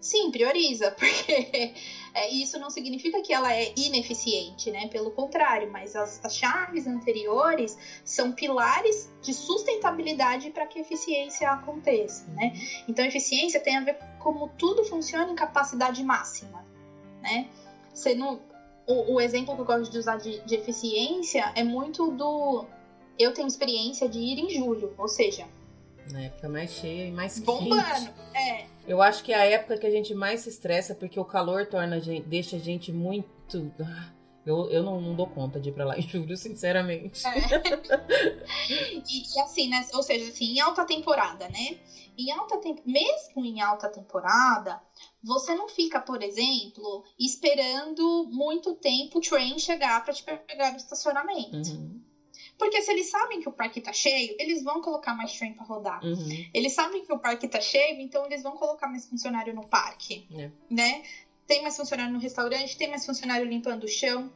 Sim, 0.00 0.30
prioriza, 0.30 0.92
porque 0.96 1.72
é, 2.14 2.28
isso 2.28 2.56
não 2.58 2.70
significa 2.70 3.20
que 3.20 3.32
ela 3.32 3.52
é 3.52 3.72
ineficiente, 3.76 4.70
né? 4.70 4.86
Pelo 4.86 5.10
contrário, 5.10 5.68
mas 5.68 5.96
as, 5.96 6.24
as 6.24 6.36
chaves 6.36 6.86
anteriores 6.86 7.76
são 8.04 8.30
pilares 8.30 9.10
de 9.20 9.34
sustentabilidade 9.34 10.50
para 10.50 10.66
que 10.66 10.78
a 10.78 10.82
eficiência 10.82 11.50
aconteça, 11.50 12.24
né? 12.28 12.52
Então, 12.86 13.04
eficiência 13.04 13.58
tem 13.58 13.76
a 13.76 13.80
ver 13.80 13.94
com 13.94 14.08
como 14.18 14.48
tudo 14.58 14.84
funciona 14.84 15.30
em 15.30 15.34
capacidade 15.34 16.02
máxima, 16.02 16.62
né? 17.22 17.48
Você 17.94 18.14
não, 18.14 18.38
o, 18.88 19.14
o, 19.14 19.20
exemplo 19.20 19.54
que 19.54 19.60
eu 19.60 19.64
gosto 19.64 19.90
de 19.90 19.98
usar 19.98 20.16
de, 20.16 20.40
de 20.40 20.54
eficiência 20.54 21.52
é 21.54 21.62
muito 21.62 22.10
do. 22.10 22.64
Eu 23.18 23.32
tenho 23.32 23.46
experiência 23.46 24.08
de 24.08 24.18
ir 24.18 24.38
em 24.38 24.50
julho, 24.50 24.94
ou 24.96 25.08
seja, 25.08 25.46
na 26.12 26.22
época 26.22 26.48
mais 26.48 26.70
cheia 26.70 27.06
e 27.06 27.12
mais 27.12 27.38
Bombando, 27.38 27.82
quente. 27.82 28.12
é. 28.34 28.66
Eu 28.86 29.02
acho 29.02 29.22
que 29.22 29.32
é 29.32 29.36
a 29.36 29.44
época 29.44 29.76
que 29.76 29.86
a 29.86 29.90
gente 29.90 30.14
mais 30.14 30.40
se 30.40 30.48
estressa 30.48 30.94
porque 30.94 31.20
o 31.20 31.24
calor 31.24 31.66
torna 31.66 31.96
a 31.96 32.00
gente, 32.00 32.26
deixa 32.26 32.56
a 32.56 32.58
gente 32.58 32.92
muito. 32.92 33.72
Eu, 34.46 34.70
eu 34.70 34.82
não, 34.82 34.98
não 34.98 35.14
dou 35.14 35.26
conta 35.26 35.60
de 35.60 35.68
ir 35.68 35.72
pra 35.72 35.84
lá 35.84 35.98
em 35.98 36.08
julho, 36.08 36.34
sinceramente. 36.34 37.20
É. 37.26 37.32
e, 38.66 39.36
e, 39.36 39.40
assim, 39.42 39.68
né? 39.68 39.86
Ou 39.92 40.02
seja, 40.02 40.26
assim, 40.30 40.54
em 40.54 40.60
alta 40.60 40.86
temporada, 40.86 41.46
né? 41.50 41.78
Em 42.16 42.32
alta 42.32 42.56
temp... 42.56 42.78
Mesmo 42.86 43.44
em 43.44 43.60
alta 43.60 43.90
temporada, 43.90 44.80
você 45.22 45.54
não 45.54 45.68
fica, 45.68 46.00
por 46.00 46.22
exemplo, 46.22 47.04
esperando 47.18 48.28
muito 48.30 48.74
tempo 48.74 49.18
o 49.18 49.20
trem 49.20 49.58
chegar 49.58 50.02
para 50.04 50.12
te 50.12 50.22
pegar 50.22 50.70
no 50.70 50.76
estacionamento. 50.76 51.70
Uhum. 51.70 52.00
Porque 52.56 52.82
se 52.82 52.90
eles 52.90 53.08
sabem 53.08 53.40
que 53.40 53.48
o 53.48 53.52
parque 53.52 53.80
tá 53.80 53.92
cheio, 53.92 54.34
eles 54.38 54.62
vão 54.62 54.80
colocar 54.80 55.14
mais 55.14 55.36
trem 55.36 55.54
para 55.54 55.64
rodar. 55.64 56.04
Uhum. 56.04 56.28
Eles 56.52 56.72
sabem 56.72 57.04
que 57.04 57.12
o 57.12 57.18
parque 57.18 57.46
tá 57.46 57.60
cheio, 57.60 58.00
então 58.00 58.26
eles 58.26 58.42
vão 58.42 58.56
colocar 58.56 58.88
mais 58.88 59.06
funcionário 59.06 59.54
no 59.54 59.66
parque, 59.66 60.26
é. 60.32 60.50
né? 60.68 61.02
Tem 61.46 61.62
mais 61.62 61.76
funcionário 61.76 62.12
no 62.12 62.18
restaurante, 62.18 62.76
tem 62.76 62.88
mais 62.88 63.06
funcionário 63.06 63.46
limpando 63.46 63.84
o 63.84 63.88
chão. 63.88 64.30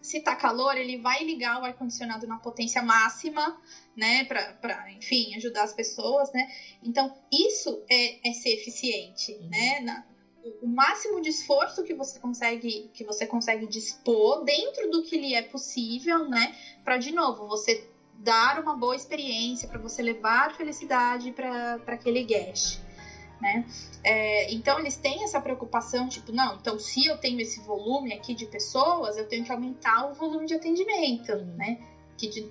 Se 0.00 0.20
tá 0.20 0.34
calor, 0.34 0.76
ele 0.76 0.96
vai 0.96 1.22
ligar 1.22 1.60
o 1.60 1.64
ar-condicionado 1.64 2.26
na 2.26 2.38
potência 2.38 2.82
máxima, 2.82 3.54
né? 3.96 4.24
Pra, 4.24 4.54
pra, 4.54 4.90
enfim, 4.92 5.34
ajudar 5.36 5.62
as 5.62 5.72
pessoas, 5.72 6.32
né? 6.32 6.46
Então, 6.82 7.12
isso 7.30 7.80
é, 7.90 8.28
é 8.28 8.32
ser 8.32 8.50
eficiente, 8.54 9.32
uhum. 9.32 9.48
né? 9.48 9.80
Na, 9.80 10.04
o 10.60 10.66
máximo 10.66 11.20
de 11.20 11.28
esforço 11.28 11.82
que 11.82 11.94
você 11.94 12.18
consegue 12.18 12.90
que 12.92 13.04
você 13.04 13.26
consegue 13.26 13.66
dispor 13.66 14.42
dentro 14.44 14.90
do 14.90 15.02
que 15.02 15.16
lhe 15.16 15.34
é 15.34 15.42
possível, 15.42 16.28
né? 16.28 16.52
Para 16.82 16.96
de 16.96 17.12
novo 17.12 17.46
você 17.46 17.86
dar 18.14 18.58
uma 18.58 18.74
boa 18.74 18.94
experiência, 18.94 19.68
para 19.68 19.78
você 19.78 20.02
levar 20.02 20.54
felicidade 20.54 21.30
para 21.32 21.80
aquele 21.86 22.22
guest. 22.22 22.80
Né? 23.42 23.66
É, 24.04 24.52
então 24.52 24.78
eles 24.78 24.96
têm 24.96 25.24
essa 25.24 25.40
preocupação, 25.40 26.08
tipo, 26.08 26.30
não, 26.30 26.54
então 26.54 26.78
se 26.78 27.04
eu 27.06 27.18
tenho 27.18 27.40
esse 27.40 27.58
volume 27.58 28.12
aqui 28.12 28.34
de 28.36 28.46
pessoas, 28.46 29.18
eu 29.18 29.26
tenho 29.26 29.44
que 29.44 29.50
aumentar 29.50 30.08
o 30.08 30.14
volume 30.14 30.46
de 30.46 30.54
atendimento, 30.54 31.34
né? 31.56 31.80
Que 32.16 32.28
de, 32.28 32.48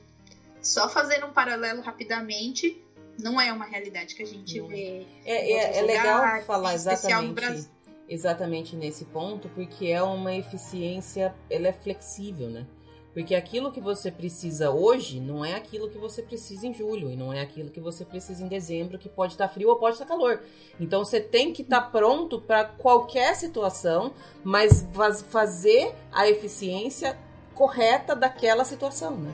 só 0.62 0.90
fazendo 0.90 1.28
um 1.28 1.32
paralelo 1.32 1.82
rapidamente, 1.82 2.84
Não 3.18 3.40
é 3.40 3.54
uma 3.54 3.66
realidade 3.66 4.16
que 4.16 4.24
a 4.24 4.26
gente 4.26 4.60
Não 4.60 4.68
vê. 4.68 5.06
É, 5.26 5.52
é, 5.52 5.78
é 5.78 5.82
legal 5.82 6.42
falar 6.42 6.74
exatamente, 6.74 7.70
exatamente 8.10 8.76
nesse 8.76 9.06
ponto, 9.06 9.48
porque 9.50 9.88
é 9.88 10.04
uma 10.04 10.36
eficiência, 10.36 11.34
ela 11.50 11.70
é 11.70 11.74
flexível, 11.74 12.50
né? 12.50 12.66
Porque 13.14 13.36
aquilo 13.36 13.72
que 13.72 13.82
você 13.82 14.10
precisa 14.10 14.72
hoje 14.72 15.20
não 15.20 15.44
é 15.44 15.56
aquilo 15.56 15.90
que 15.90 15.98
você 15.98 16.22
precisa 16.22 16.66
em 16.66 16.74
julho, 16.74 17.12
e 17.12 17.16
não 17.16 17.34
é 17.34 17.42
aquilo 17.42 17.70
que 17.70 17.80
você 17.80 18.06
precisa 18.06 18.42
em 18.44 18.48
dezembro, 18.48 18.98
que 18.98 19.10
pode 19.10 19.34
estar 19.34 19.50
frio 19.50 19.70
ou 19.70 19.76
pode 19.76 19.96
estar 19.96 20.06
calor. 20.06 20.42
Então 20.80 21.04
você 21.04 21.20
tem 21.20 21.52
que 21.52 21.62
estar 21.62 21.82
pronto 21.92 22.40
para 22.40 22.64
qualquer 22.64 23.36
situação, 23.36 24.14
mas 24.44 24.88
faz- 24.94 25.22
fazer 25.24 25.94
a 26.12 26.30
eficiência 26.30 27.18
correta 27.54 28.16
daquela 28.16 28.64
situação, 28.64 29.18
né? 29.18 29.34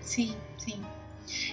Sim, 0.00 0.36
sim. 0.56 0.80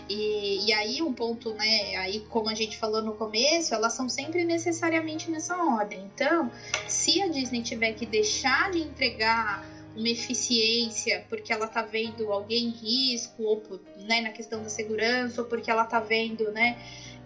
E, 0.08 0.68
e 0.68 0.74
aí 0.74 1.02
um 1.02 1.12
ponto, 1.12 1.54
né? 1.54 1.96
Aí, 1.98 2.22
como 2.30 2.50
a 2.50 2.54
gente 2.54 2.78
falou 2.78 3.02
no 3.02 3.14
começo, 3.14 3.74
elas 3.74 3.94
são 3.94 4.08
sempre 4.08 4.46
necessariamente 4.46 5.30
nessa 5.30 5.58
ordem. 5.58 6.10
Então, 6.14 6.52
se 6.88 7.22
a 7.22 7.28
Disney 7.28 7.62
tiver 7.64 7.94
que 7.94 8.06
deixar 8.06 8.72
de 8.72 8.80
entregar 8.80 9.66
uma 9.96 10.10
eficiência 10.10 11.24
porque 11.30 11.52
ela 11.54 11.68
tá 11.68 11.82
vendo 11.82 12.32
alguém 12.32 12.66
em 12.66 12.72
risco, 12.72 13.44
ou 13.44 13.58
por- 13.58 13.80
né, 13.98 14.20
na 14.22 14.30
questão 14.32 14.62
da 14.62 14.70
segurança, 14.70 15.42
ou 15.42 15.48
porque 15.48 15.70
ela 15.72 15.86
tá 15.86 16.00
vendo, 16.00 16.52
né? 16.52 16.76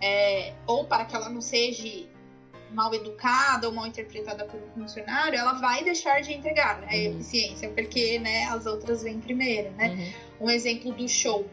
é, 0.02 0.54
ou 0.66 0.86
para 0.86 1.04
que 1.04 1.14
ela 1.14 1.28
não 1.30 1.42
seja 1.42 2.08
mal 2.72 2.94
educada 2.94 3.68
ou 3.68 3.74
mal 3.74 3.86
interpretada 3.86 4.46
por 4.46 4.58
um 4.62 4.68
funcionário, 4.82 5.38
ela 5.38 5.54
vai 5.54 5.84
deixar 5.84 6.22
de 6.22 6.32
entregar 6.32 6.78
né, 6.78 6.88
a 6.90 6.96
Uhum. 6.96 7.16
eficiência, 7.20 7.68
porque 7.70 8.18
né, 8.20 8.46
as 8.46 8.66
outras 8.66 9.02
vêm 9.04 9.20
primeiro, 9.20 9.72
né? 9.72 9.90
Uhum. 10.40 10.46
um 10.46 10.50
exemplo 10.50 10.94
do 10.94 11.06
show. 11.08 11.46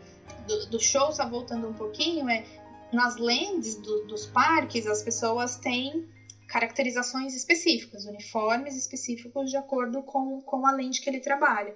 Do, 0.47 0.67
do 0.67 0.79
show, 0.79 1.11
só 1.11 1.27
voltando 1.27 1.67
um 1.67 1.73
pouquinho, 1.73 2.29
é 2.29 2.45
nas 2.93 3.17
lands 3.17 3.75
do- 3.75 4.05
dos 4.05 4.27
parques, 4.27 4.87
as 4.87 5.03
pessoas 5.03 5.57
têm 5.57 6.05
caracterizações 6.47 7.35
específicas, 7.35 8.05
uniformes 8.05 8.77
específicos 8.77 9.51
de 9.51 9.57
acordo 9.57 10.03
com, 10.03 10.41
com 10.41 10.67
a 10.67 10.73
lente 10.73 11.01
que 11.01 11.09
ele 11.09 11.21
trabalha. 11.21 11.75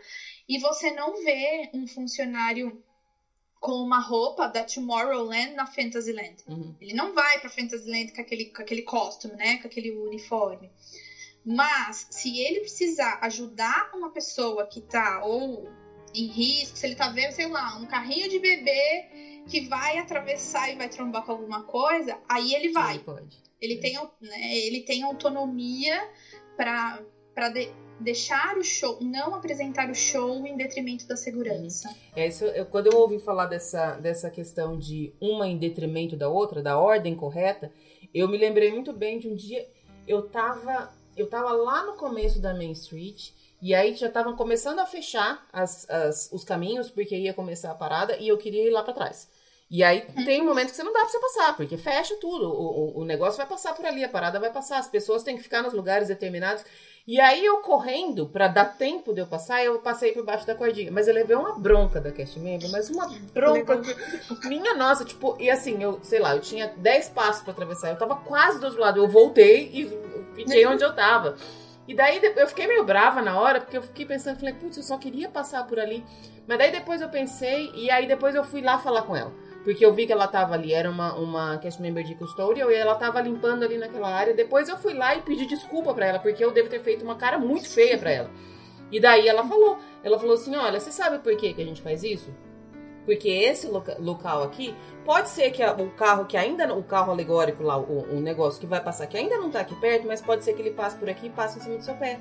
E 0.49 0.59
você 0.59 0.91
não 0.91 1.23
vê 1.23 1.69
um 1.73 1.87
funcionário 1.87 2.83
com 3.61 3.73
uma 3.73 3.99
roupa 3.99 4.47
da 4.47 4.65
Tomorrowland 4.65 5.53
na 5.53 5.67
Fantasyland. 5.67 6.37
Uhum. 6.49 6.75
Ele 6.81 6.95
não 6.95 7.13
vai 7.13 7.39
pra 7.39 7.51
Fantasyland 7.51 8.13
com 8.13 8.21
aquele, 8.21 8.47
com 8.47 8.63
aquele 8.63 8.83
costume, 8.83 9.35
né? 9.35 9.59
Com 9.59 9.69
aquele 9.69 9.91
uniforme. 9.91 10.71
Mas, 11.45 12.07
se 12.11 12.39
ele 12.39 12.61
precisar 12.61 13.19
ajudar 13.23 13.91
uma 13.95 14.11
pessoa 14.11 14.67
que 14.67 14.81
tá 14.81 15.23
ou 15.23 15.69
em 16.15 16.27
risco, 16.27 16.77
se 16.77 16.87
ele 16.87 16.95
tá 16.95 17.09
vendo, 17.09 17.33
sei 17.33 17.47
lá, 17.47 17.77
um 17.77 17.87
carrinho 17.87 18.29
de 18.29 18.39
bebê 18.39 19.43
que 19.47 19.61
vai 19.69 19.99
atravessar 19.99 20.71
e 20.71 20.77
vai 20.77 20.89
trombar 20.89 21.25
com 21.25 21.33
alguma 21.33 21.63
coisa, 21.63 22.19
aí 22.29 22.55
ele 22.55 22.71
vai. 22.71 22.95
Ele 22.95 23.05
pode. 23.05 23.50
Ele 23.61 23.77
tem, 23.77 23.97
au- 23.97 24.15
né, 24.21 24.57
ele 24.59 24.81
tem 24.81 25.03
autonomia 25.03 26.09
pra 26.57 27.03
de- 27.53 27.71
deixar 28.01 28.57
o 28.57 28.63
show, 28.65 28.99
não 29.01 29.35
apresentar 29.35 29.91
o 29.91 29.95
show 29.95 30.47
em 30.47 30.57
detrimento 30.57 31.07
da 31.07 31.17
segurança. 31.17 31.95
É 32.17 32.27
isso, 32.27 32.45
eu, 32.45 32.65
quando 32.67 32.87
eu 32.93 32.99
ouvi 32.99 33.19
falar 33.19 33.47
dessa, 33.47 33.97
dessa 33.97 34.31
questão 34.31 34.79
de 34.79 35.13
uma 35.21 35.47
em 35.47 35.59
detrimento 35.59 36.17
da 36.17 36.29
outra, 36.29 36.63
da 36.63 36.79
ordem 36.79 37.15
correta, 37.15 37.71
eu 38.15 38.27
me 38.29 38.37
lembrei 38.39 38.73
muito 38.73 38.93
bem 38.93 39.19
de 39.19 39.29
um 39.29 39.35
dia 39.37 39.67
eu 40.07 40.23
tava 40.29 40.91
eu 41.17 41.29
tava 41.29 41.53
lá 41.53 41.85
no 41.85 41.95
começo 41.95 42.41
da 42.41 42.55
Main 42.55 42.73
Street 42.73 43.31
e 43.61 43.75
aí 43.75 43.95
já 43.95 44.07
estavam 44.09 44.35
começando 44.35 44.79
a 44.79 44.87
fechar 44.87 45.47
as, 45.53 45.89
as- 45.91 46.31
os 46.33 46.43
caminhos 46.45 46.89
porque 46.91 47.15
ia 47.17 47.35
começar 47.35 47.71
a 47.71 47.75
parada 47.75 48.17
e 48.17 48.27
eu 48.29 48.39
queria 48.39 48.67
ir 48.67 48.71
lá 48.71 48.83
pra 48.83 48.95
trás. 48.95 49.29
E 49.71 49.85
aí 49.85 50.01
tem 50.25 50.43
um 50.43 50.47
momento 50.47 50.71
que 50.71 50.77
você 50.77 50.83
não 50.83 50.93
dá 50.93 51.01
pra 51.01 51.09
você 51.09 51.21
passar, 51.21 51.57
porque 51.57 51.77
fecha 51.77 52.17
tudo. 52.17 52.51
O, 52.51 52.99
o, 52.99 53.01
o 53.03 53.05
negócio 53.05 53.37
vai 53.37 53.47
passar 53.47 53.73
por 53.73 53.87
ali, 53.87 54.03
a 54.03 54.09
parada 54.09 54.41
vai 54.41 54.51
passar, 54.51 54.79
as 54.79 54.89
pessoas 54.89 55.23
têm 55.23 55.37
que 55.37 55.43
ficar 55.45 55.63
nos 55.63 55.73
lugares 55.73 56.09
determinados. 56.09 56.65
E 57.07 57.21
aí 57.21 57.45
eu 57.45 57.59
correndo, 57.59 58.27
pra 58.27 58.49
dar 58.49 58.65
tempo 58.65 59.15
de 59.15 59.21
eu 59.21 59.29
passar, 59.29 59.65
eu 59.65 59.79
passei 59.79 60.13
por 60.13 60.25
baixo 60.25 60.45
da 60.45 60.57
cordinha. 60.57 60.91
Mas 60.91 61.07
eu 61.07 61.15
levei 61.15 61.37
uma 61.37 61.57
bronca 61.57 62.01
da 62.01 62.11
cast 62.11 62.37
member, 62.41 62.69
mas 62.73 62.91
uma 62.91 63.09
bronca 63.33 63.79
que... 63.79 63.95
Minha 64.49 64.75
nossa, 64.75 65.05
tipo, 65.05 65.37
e 65.39 65.49
assim, 65.49 65.81
eu, 65.81 66.01
sei 66.03 66.19
lá, 66.19 66.35
eu 66.35 66.41
tinha 66.41 66.67
10 66.77 67.11
passos 67.11 67.43
pra 67.43 67.53
atravessar, 67.53 67.91
eu 67.91 67.97
tava 67.97 68.17
quase 68.17 68.59
do 68.59 68.67
outro 68.67 68.81
lado. 68.81 68.99
Eu 68.99 69.09
voltei 69.09 69.71
e 69.73 69.89
fiquei 70.35 70.67
onde 70.67 70.83
eu 70.83 70.93
tava. 70.95 71.37
E 71.87 71.95
daí 71.95 72.21
eu 72.37 72.47
fiquei 72.49 72.67
meio 72.67 72.85
brava 72.85 73.23
na 73.23 73.41
hora, 73.41 73.61
porque 73.61 73.77
eu 73.77 73.83
fiquei 73.83 74.05
pensando, 74.05 74.39
falei, 74.39 74.55
putz, 74.55 74.77
eu 74.77 74.83
só 74.83 74.99
queria 74.99 75.29
passar 75.29 75.65
por 75.67 75.79
ali. 75.79 76.05
Mas 76.47 76.59
daí 76.59 76.73
depois 76.73 77.01
eu 77.01 77.09
pensei, 77.09 77.71
e 77.75 77.89
aí 77.89 78.07
depois 78.09 78.35
eu 78.35 78.43
fui 78.43 78.61
lá 78.61 78.79
falar 78.79 79.03
com 79.03 79.15
ela. 79.15 79.33
Porque 79.65 79.85
eu 79.85 79.93
vi 79.93 80.07
que 80.07 80.13
ela 80.13 80.27
tava 80.27 80.55
ali, 80.55 80.73
era 80.73 80.91
uma, 80.91 81.15
uma 81.15 81.59
cast 81.59 81.81
member 81.83 82.03
de 82.03 82.15
custodial, 82.15 82.71
e 82.71 82.75
ela 82.75 82.95
tava 82.95 83.21
limpando 83.21 83.63
ali 83.63 83.77
naquela 83.77 84.09
área. 84.09 84.33
Depois 84.33 84.69
eu 84.69 84.77
fui 84.79 84.95
lá 84.95 85.15
e 85.15 85.21
pedi 85.21 85.45
desculpa 85.47 85.93
pra 85.93 86.07
ela, 86.07 86.19
porque 86.19 86.43
eu 86.43 86.51
devo 86.51 86.69
ter 86.71 86.81
feito 86.81 87.05
uma 87.05 87.15
cara 87.17 87.39
muito 87.39 87.69
feia 87.69 87.99
pra 87.99 88.11
ela. 88.11 88.31
E 88.91 88.99
daí 88.99 89.29
ela 89.29 89.45
falou, 89.47 89.79
ela 90.03 90.19
falou 90.19 90.35
assim, 90.35 90.57
olha, 90.57 90.81
você 90.81 90.91
sabe 90.91 91.19
por 91.19 91.37
que, 91.37 91.53
que 91.53 91.63
a 91.63 91.65
gente 91.65 91.83
faz 91.83 92.03
isso? 92.03 92.35
Porque 93.05 93.29
esse 93.29 93.67
loca- 93.67 93.97
local 93.99 94.43
aqui, 94.43 94.75
pode 95.05 95.29
ser 95.29 95.51
que 95.51 95.63
a- 95.63 95.73
o 95.75 95.91
carro 95.91 96.25
que 96.25 96.37
ainda, 96.37 96.73
o 96.75 96.83
carro 96.83 97.13
alegórico 97.13 97.63
lá, 97.63 97.77
o, 97.79 98.17
o 98.17 98.21
negócio 98.21 98.61
que 98.61 98.67
vai 98.67 98.81
passar, 98.83 99.07
que 99.07 99.17
ainda 99.17 99.37
não 99.39 99.51
tá 99.51 99.61
aqui 99.61 99.75
perto, 99.77 100.07
mas 100.07 100.21
pode 100.21 100.43
ser 100.45 100.55
que 100.55 100.63
ele 100.63 100.71
passe 100.73 100.97
por 100.97 101.09
aqui 101.09 101.27
e 101.27 101.31
passe 101.31 101.59
em 101.59 101.63
cima 101.63 101.77
do 101.77 101.85
seu 101.85 101.95
pé. 101.95 102.19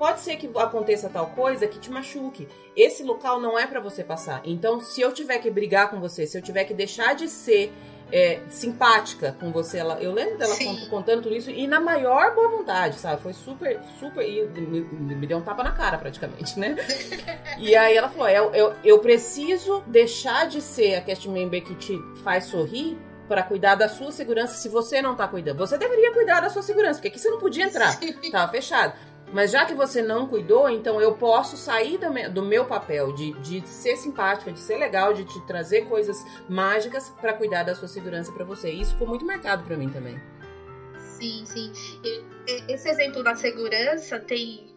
Pode 0.00 0.20
ser 0.20 0.36
que 0.36 0.50
aconteça 0.56 1.10
tal 1.10 1.26
coisa 1.26 1.66
que 1.68 1.78
te 1.78 1.90
machuque. 1.90 2.48
Esse 2.74 3.02
local 3.02 3.38
não 3.38 3.58
é 3.58 3.66
pra 3.66 3.80
você 3.80 4.02
passar. 4.02 4.40
Então, 4.46 4.80
se 4.80 4.98
eu 4.98 5.12
tiver 5.12 5.38
que 5.40 5.50
brigar 5.50 5.90
com 5.90 6.00
você, 6.00 6.26
se 6.26 6.38
eu 6.38 6.42
tiver 6.42 6.64
que 6.64 6.72
deixar 6.72 7.14
de 7.14 7.28
ser 7.28 7.70
é, 8.10 8.40
simpática 8.48 9.36
com 9.38 9.52
você, 9.52 9.76
ela, 9.76 10.00
eu 10.00 10.10
lembro 10.10 10.38
dela 10.38 10.56
cont- 10.56 10.88
contando 10.88 11.22
tudo 11.24 11.36
isso 11.36 11.50
e 11.50 11.66
na 11.66 11.78
maior 11.80 12.34
boa 12.34 12.48
vontade, 12.48 12.98
sabe? 12.98 13.20
Foi 13.22 13.34
super, 13.34 13.78
super. 14.00 14.26
E 14.26 14.42
me, 14.46 14.80
me 15.14 15.26
deu 15.26 15.36
um 15.36 15.42
tapa 15.42 15.62
na 15.62 15.72
cara 15.72 15.98
praticamente, 15.98 16.58
né? 16.58 16.76
E 17.58 17.76
aí 17.76 17.94
ela 17.94 18.08
falou: 18.08 18.28
eu, 18.30 18.54
eu, 18.54 18.74
eu 18.82 18.98
preciso 19.00 19.82
deixar 19.86 20.48
de 20.48 20.62
ser 20.62 20.94
a 20.94 21.00
cast 21.02 21.28
member 21.28 21.62
que 21.62 21.74
te 21.74 21.98
faz 22.24 22.44
sorrir 22.46 22.96
para 23.28 23.42
cuidar 23.44 23.76
da 23.76 23.88
sua 23.88 24.10
segurança 24.10 24.54
se 24.54 24.68
você 24.68 25.00
não 25.00 25.14
tá 25.14 25.28
cuidando. 25.28 25.58
Você 25.58 25.78
deveria 25.78 26.12
cuidar 26.12 26.40
da 26.40 26.48
sua 26.50 26.62
segurança, 26.62 26.94
porque 26.94 27.08
aqui 27.08 27.18
você 27.20 27.30
não 27.30 27.38
podia 27.38 27.64
entrar, 27.64 27.96
tava 28.32 28.50
fechado. 28.50 28.92
Mas 29.32 29.50
já 29.52 29.64
que 29.64 29.74
você 29.74 30.02
não 30.02 30.26
cuidou, 30.26 30.68
então 30.68 31.00
eu 31.00 31.12
posso 31.14 31.56
sair 31.56 31.98
do 31.98 32.12
me- 32.12 32.28
do 32.28 32.42
meu 32.42 32.64
papel 32.64 33.12
de, 33.12 33.32
de 33.40 33.66
ser 33.66 33.96
simpática, 33.96 34.50
de 34.50 34.58
ser 34.58 34.76
legal, 34.76 35.12
de 35.14 35.24
te 35.24 35.40
trazer 35.46 35.82
coisas 35.88 36.24
mágicas 36.48 37.10
para 37.20 37.32
cuidar 37.32 37.62
da 37.62 37.74
sua 37.74 37.86
segurança 37.86 38.32
para 38.32 38.44
você. 38.44 38.72
E 38.72 38.80
isso 38.80 38.92
ficou 38.92 39.06
muito 39.06 39.24
marcado 39.24 39.62
para 39.62 39.76
mim 39.76 39.88
também. 39.88 40.20
Sim, 40.98 41.44
sim. 41.44 41.72
Esse 42.68 42.88
exemplo 42.88 43.22
da 43.22 43.34
segurança 43.34 44.18
tem. 44.18 44.68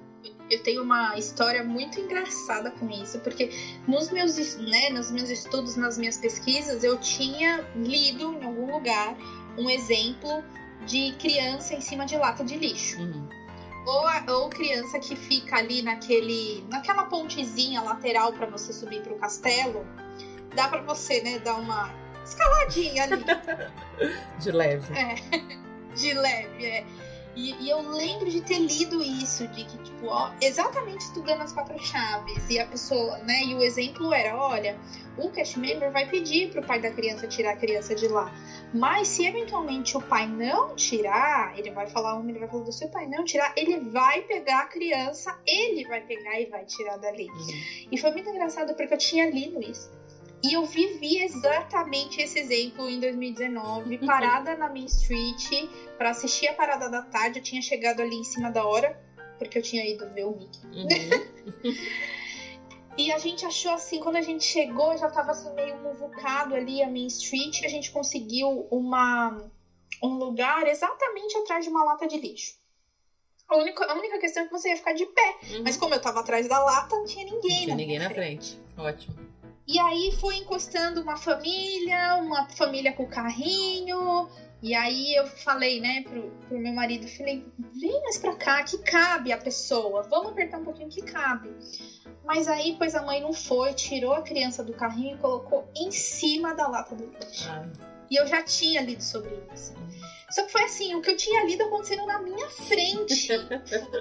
Eu 0.51 0.61
tenho 0.61 0.83
uma 0.83 1.17
história 1.17 1.63
muito 1.63 1.99
engraçada 1.99 2.69
com 2.71 2.87
isso, 2.89 3.17
porque 3.21 3.49
nos 3.87 4.11
meus, 4.11 4.35
né, 4.57 4.89
nos 4.91 5.09
meus 5.09 5.29
estudos, 5.29 5.75
nas 5.77 5.97
minhas 5.97 6.17
pesquisas, 6.17 6.83
eu 6.83 6.97
tinha 6.99 7.65
lido 7.75 8.33
em 8.33 8.43
algum 8.45 8.71
lugar 8.71 9.15
um 9.57 9.69
exemplo 9.69 10.43
de 10.85 11.13
criança 11.13 11.73
em 11.73 11.81
cima 11.81 12.05
de 12.05 12.17
lata 12.17 12.43
de 12.43 12.57
lixo. 12.57 12.99
Uhum. 12.99 13.27
Ou, 13.85 14.07
a- 14.07 14.23
ou 14.29 14.49
criança 14.49 14.97
que 14.99 15.15
fica 15.15 15.57
ali 15.57 15.81
naquele, 15.81 16.63
naquela 16.69 17.05
pontezinha 17.05 17.81
lateral 17.81 18.31
para 18.33 18.45
você 18.47 18.71
subir 18.71 19.01
pro 19.01 19.15
castelo. 19.15 19.85
Dá 20.55 20.67
para 20.67 20.81
você, 20.81 21.21
né, 21.21 21.39
dar 21.39 21.55
uma 21.55 21.91
escaladinha 22.23 23.03
ali. 23.03 23.23
De 24.39 24.51
leve. 24.51 24.93
É, 24.97 25.15
de 25.95 26.13
leve, 26.13 26.65
é. 26.65 26.85
E, 27.35 27.55
e 27.63 27.69
eu 27.69 27.81
lembro 27.81 28.29
de 28.29 28.41
ter 28.41 28.59
lido 28.59 29.01
isso, 29.01 29.47
de 29.47 29.63
que, 29.63 29.77
tipo, 29.77 30.07
ó, 30.07 30.31
exatamente 30.39 31.01
estudando 31.01 31.41
as 31.41 31.51
quatro 31.51 31.77
chaves. 31.79 32.49
E 32.49 32.59
a 32.59 32.65
pessoa, 32.65 33.17
né? 33.19 33.43
E 33.43 33.55
o 33.55 33.63
exemplo 33.63 34.13
era: 34.13 34.37
olha, 34.37 34.77
o 35.17 35.29
cast 35.29 35.59
member 35.59 35.91
vai 35.91 36.07
pedir 36.07 36.51
pro 36.51 36.63
pai 36.63 36.79
da 36.79 36.91
criança 36.91 37.27
tirar 37.27 37.53
a 37.53 37.55
criança 37.55 37.95
de 37.95 38.07
lá. 38.07 38.31
Mas 38.73 39.07
se 39.07 39.25
eventualmente 39.25 39.95
o 39.95 40.01
pai 40.01 40.27
não 40.27 40.75
tirar, 40.75 41.57
ele 41.57 41.71
vai 41.71 41.87
falar 41.87 42.15
uma, 42.15 42.29
ele 42.29 42.39
vai 42.39 42.47
falar, 42.47 42.71
se 42.71 42.85
o 42.85 42.89
pai 42.89 43.07
não 43.07 43.23
tirar, 43.23 43.53
ele 43.55 43.79
vai 43.91 44.21
pegar 44.21 44.61
a 44.61 44.65
criança, 44.65 45.39
ele 45.45 45.87
vai 45.87 46.01
pegar 46.01 46.39
e 46.39 46.45
vai 46.47 46.65
tirar 46.65 46.97
dali. 46.97 47.27
Uhum. 47.29 47.87
E 47.91 47.97
foi 47.97 48.11
muito 48.11 48.29
engraçado 48.29 48.75
porque 48.75 48.93
eu 48.93 48.97
tinha 48.97 49.29
lido 49.29 49.61
isso. 49.61 49.91
E 50.43 50.53
eu 50.53 50.65
vivi 50.65 51.19
exatamente 51.19 52.21
esse 52.21 52.37
exemplo 52.37 52.89
em 52.89 52.99
2019, 52.99 53.99
parada 53.99 54.55
na 54.55 54.67
Main 54.67 54.85
Street 54.85 55.69
para 55.97 56.09
assistir 56.09 56.47
a 56.47 56.53
parada 56.53 56.89
da 56.89 57.01
tarde. 57.01 57.39
Eu 57.39 57.43
tinha 57.43 57.61
chegado 57.61 58.01
ali 58.01 58.15
em 58.15 58.23
cima 58.25 58.51
da 58.51 58.65
hora, 58.65 58.99
porque 59.37 59.57
eu 59.57 59.61
tinha 59.61 59.85
ido 59.85 60.05
ver 60.13 60.25
o 60.25 60.35
Mickey. 60.35 60.59
Uhum. 60.65 61.73
E 62.95 63.11
a 63.11 63.17
gente 63.17 63.43
achou 63.43 63.71
assim, 63.71 63.99
quando 63.99 64.17
a 64.17 64.21
gente 64.21 64.43
chegou, 64.43 64.95
já 64.95 65.09
tava 65.09 65.31
assim 65.31 65.51
meio 65.53 65.75
muvucado 65.77 66.53
ali 66.53 66.83
a 66.83 66.87
Main 66.87 67.07
Street, 67.07 67.63
a 67.63 67.67
gente 67.67 67.91
conseguiu 67.91 68.67
uma, 68.69 69.49
um 70.01 70.09
lugar 70.09 70.67
exatamente 70.67 71.35
atrás 71.37 71.63
de 71.63 71.71
uma 71.71 71.83
lata 71.83 72.07
de 72.07 72.19
lixo. 72.19 72.55
A 73.47 73.57
única, 73.57 73.83
a 73.85 73.95
única 73.95 74.19
questão 74.19 74.43
é 74.43 74.45
que 74.45 74.51
você 74.51 74.69
ia 74.69 74.75
ficar 74.75 74.93
de 74.93 75.07
pé. 75.07 75.37
Uhum. 75.51 75.63
Mas 75.63 75.75
como 75.75 75.95
eu 75.95 75.99
tava 75.99 76.19
atrás 76.19 76.47
da 76.47 76.59
lata, 76.59 76.95
não 76.95 77.05
tinha 77.05 77.25
ninguém, 77.25 77.41
Não 77.41 77.49
tinha 77.49 77.67
né? 77.67 77.75
ninguém 77.75 77.99
na 77.99 78.09
frente. 78.11 78.59
Ótimo. 78.77 79.32
E 79.65 79.79
aí 79.79 80.11
foi 80.19 80.35
encostando 80.37 81.01
uma 81.01 81.15
família, 81.15 82.15
uma 82.15 82.47
família 82.49 82.91
com 82.91 83.07
carrinho. 83.07 84.27
E 84.61 84.73
aí 84.73 85.15
eu 85.15 85.25
falei, 85.25 85.79
né, 85.79 86.01
pro, 86.01 86.31
pro 86.47 86.57
meu 86.57 86.73
marido, 86.73 87.07
falei, 87.07 87.45
vem 87.73 88.01
mais 88.01 88.17
pra 88.17 88.33
cá, 88.33 88.63
que 88.63 88.77
cabe 88.77 89.31
a 89.31 89.37
pessoa. 89.37 90.03
Vamos 90.03 90.31
apertar 90.31 90.57
um 90.59 90.63
pouquinho 90.63 90.89
que 90.89 91.01
cabe. 91.01 91.49
Mas 92.23 92.47
aí, 92.47 92.75
pois 92.77 92.95
a 92.95 93.01
mãe 93.01 93.21
não 93.21 93.33
foi, 93.33 93.73
tirou 93.73 94.13
a 94.13 94.21
criança 94.21 94.63
do 94.63 94.73
carrinho 94.73 95.15
e 95.15 95.19
colocou 95.19 95.69
em 95.75 95.91
cima 95.91 96.53
da 96.53 96.67
lata 96.67 96.95
do 96.95 97.05
lixo. 97.05 97.49
E 98.09 98.15
eu 98.15 98.25
já 98.25 98.41
tinha 98.41 98.81
lido 98.81 99.03
sobre 99.03 99.31
isso. 99.53 99.73
Só 100.29 100.43
que 100.43 100.51
foi 100.51 100.63
assim, 100.63 100.95
o 100.95 101.01
que 101.01 101.11
eu 101.11 101.17
tinha 101.17 101.43
lido 101.45 101.63
acontecendo 101.63 102.05
na 102.05 102.19
minha 102.19 102.49
frente. 102.49 103.27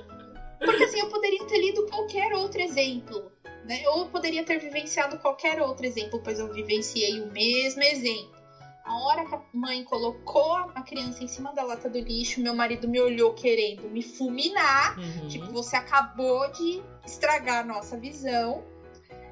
Porque 0.65 0.85
assim, 0.85 1.01
eu 1.01 1.09
poderia 1.09 1.45
ter 1.47 1.59
lido 1.59 1.87
qualquer 1.87 2.33
outro 2.35 2.61
exemplo. 2.61 3.33
Né? 3.65 3.83
Ou 3.89 4.01
eu 4.01 4.07
poderia 4.07 4.43
ter 4.43 4.59
vivenciado 4.59 5.17
qualquer 5.19 5.61
outro 5.61 5.87
exemplo, 5.87 6.21
pois 6.23 6.39
eu 6.39 6.53
vivenciei 6.53 7.21
o 7.21 7.27
mesmo 7.27 7.83
exemplo. 7.83 8.43
A 8.85 8.99
hora 9.05 9.25
que 9.25 9.35
a 9.35 9.41
mãe 9.53 9.85
colocou 9.85 10.57
a 10.75 10.83
criança 10.83 11.23
em 11.23 11.29
cima 11.29 11.53
da 11.53 11.63
lata 11.63 11.89
do 11.89 12.01
lixo, 12.01 12.41
meu 12.41 12.53
marido 12.53 12.89
me 12.89 13.01
olhou 13.01 13.33
querendo 13.33 13.89
me 13.89 14.03
fulminar. 14.03 14.99
Uhum. 14.99 15.29
Tipo, 15.29 15.47
você 15.53 15.77
acabou 15.77 16.51
de 16.51 16.83
estragar 17.07 17.61
a 17.61 17.63
nossa 17.63 17.97
visão. 17.97 18.65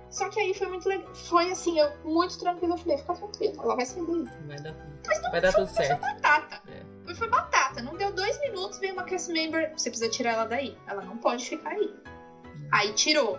Só 0.08 0.28
que 0.28 0.38
aí 0.38 0.54
foi 0.54 0.68
muito 0.68 0.88
legal. 0.88 1.12
Foi 1.14 1.50
assim, 1.50 1.78
eu 1.78 1.90
muito 2.04 2.38
tranquilo. 2.38 2.74
Eu 2.74 2.78
falei, 2.78 2.96
fica 2.98 3.14
tranquilo, 3.14 3.62
ela 3.62 3.74
vai 3.74 3.84
sair 3.84 4.06
daí. 4.06 4.24
Vai 4.46 4.56
dar, 4.60 4.74
Mas 5.06 5.22
não, 5.22 5.30
vai 5.30 5.40
dar 5.40 5.52
tudo 5.52 5.68
certo. 5.68 6.00
Foi 6.00 6.12
batata. 6.12 6.62
É. 6.68 6.82
Foi, 7.04 7.14
foi 7.14 7.28
batata. 7.28 7.82
Não 7.82 7.96
deu 7.96 8.12
dois 8.12 8.38
minutos, 8.40 8.78
veio 8.78 8.92
uma 8.92 9.04
cast 9.04 9.32
member. 9.32 9.72
Você 9.72 9.90
precisa 9.90 10.10
tirar 10.10 10.32
ela 10.32 10.44
daí. 10.44 10.76
Ela 10.86 11.02
não 11.02 11.16
pode 11.16 11.48
ficar 11.48 11.70
aí. 11.70 11.92
Hum. 12.46 12.68
Aí 12.72 12.92
tirou. 12.92 13.38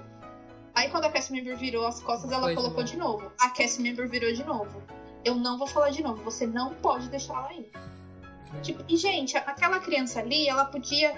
Aí 0.73 0.89
quando 0.89 1.05
a 1.05 1.11
cast 1.11 1.31
member 1.31 1.57
virou 1.57 1.85
as 1.85 2.01
costas, 2.01 2.31
ela 2.31 2.53
colocou 2.53 2.83
de 2.83 2.97
novo. 2.97 3.31
A 3.39 3.49
cast 3.49 3.81
member 3.81 4.07
virou 4.07 4.31
de 4.33 4.43
novo. 4.43 4.81
Eu 5.23 5.35
não 5.35 5.57
vou 5.57 5.67
falar 5.67 5.89
de 5.89 6.01
novo. 6.01 6.23
Você 6.23 6.47
não 6.47 6.73
pode 6.73 7.09
deixar 7.09 7.33
ela 7.33 7.47
aí. 7.49 7.69
É. 8.57 8.61
Tipo, 8.61 8.83
e 8.87 8.97
gente, 8.97 9.37
aquela 9.37 9.79
criança 9.79 10.19
ali, 10.19 10.47
ela 10.47 10.65
podia 10.65 11.13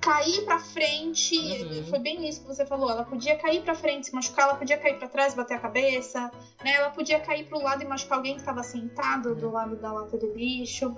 cair 0.00 0.44
para 0.44 0.58
frente. 0.58 1.36
Uhum. 1.36 1.86
Foi 1.86 1.98
bem 1.98 2.28
isso 2.28 2.40
que 2.42 2.46
você 2.46 2.64
falou. 2.64 2.90
Ela 2.90 3.04
podia 3.04 3.36
cair 3.36 3.62
para 3.62 3.74
frente, 3.74 4.06
se 4.06 4.14
machucar, 4.14 4.48
ela 4.48 4.54
podia 4.54 4.78
cair 4.78 4.98
para 4.98 5.08
trás, 5.08 5.34
bater 5.34 5.54
a 5.54 5.58
cabeça, 5.58 6.30
né? 6.64 6.74
Ela 6.74 6.90
podia 6.90 7.18
cair 7.18 7.44
pro 7.46 7.60
lado 7.60 7.82
e 7.82 7.86
machucar 7.86 8.18
alguém 8.18 8.34
que 8.34 8.40
estava 8.40 8.62
sentado 8.62 9.34
do 9.34 9.50
lado 9.50 9.76
da 9.76 9.92
lata 9.92 10.16
de 10.16 10.26
lixo. 10.28 10.96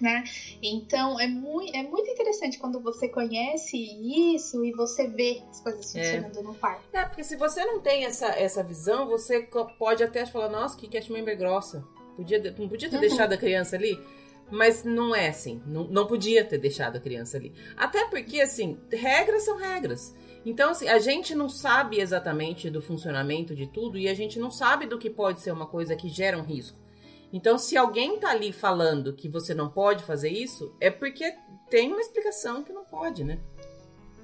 Né? 0.00 0.24
Então 0.62 1.18
é 1.18 1.26
muito, 1.26 1.74
é 1.74 1.82
muito 1.82 2.10
interessante 2.10 2.58
quando 2.58 2.80
você 2.80 3.08
conhece 3.08 3.76
isso 3.76 4.64
e 4.64 4.72
você 4.72 5.08
vê 5.08 5.42
as 5.50 5.60
coisas 5.60 5.94
é. 5.96 6.04
funcionando 6.04 6.38
é. 6.38 6.42
no 6.42 6.54
parque. 6.54 6.84
É, 6.92 7.04
porque 7.04 7.24
se 7.24 7.36
você 7.36 7.64
não 7.64 7.80
tem 7.80 8.04
essa, 8.04 8.26
essa 8.26 8.62
visão, 8.62 9.06
você 9.06 9.48
pode 9.78 10.04
até 10.04 10.26
falar, 10.26 10.50
nossa, 10.50 10.76
que 10.76 10.88
cat 10.88 11.10
member 11.10 11.36
grossa. 11.36 11.82
Podia, 12.16 12.38
não 12.58 12.68
podia 12.68 12.88
ter 12.88 12.96
uhum. 12.96 13.00
deixado 13.00 13.32
a 13.32 13.36
criança 13.36 13.76
ali? 13.76 13.98
Mas 14.50 14.84
não 14.84 15.14
é 15.14 15.28
assim. 15.28 15.62
Não, 15.66 15.84
não 15.84 16.06
podia 16.06 16.44
ter 16.44 16.58
deixado 16.58 16.96
a 16.96 17.00
criança 17.00 17.36
ali. 17.36 17.52
Até 17.76 18.06
porque, 18.08 18.40
assim, 18.40 18.78
regras 18.90 19.44
são 19.44 19.56
regras. 19.56 20.14
Então, 20.44 20.70
assim, 20.70 20.88
a 20.88 20.98
gente 20.98 21.34
não 21.34 21.48
sabe 21.48 22.00
exatamente 22.00 22.70
do 22.70 22.80
funcionamento 22.80 23.54
de 23.54 23.66
tudo 23.66 23.98
e 23.98 24.08
a 24.08 24.14
gente 24.14 24.38
não 24.38 24.50
sabe 24.50 24.86
do 24.86 24.98
que 24.98 25.10
pode 25.10 25.40
ser 25.40 25.50
uma 25.50 25.66
coisa 25.66 25.96
que 25.96 26.08
gera 26.08 26.38
um 26.38 26.42
risco. 26.42 26.78
Então, 27.32 27.58
se 27.58 27.76
alguém 27.76 28.18
tá 28.18 28.30
ali 28.30 28.52
falando 28.52 29.12
que 29.12 29.28
você 29.28 29.54
não 29.54 29.68
pode 29.68 30.04
fazer 30.04 30.30
isso, 30.30 30.74
é 30.80 30.90
porque 30.90 31.34
tem 31.68 31.92
uma 31.92 32.00
explicação 32.00 32.62
que 32.62 32.72
não 32.72 32.84
pode, 32.84 33.24
né? 33.24 33.38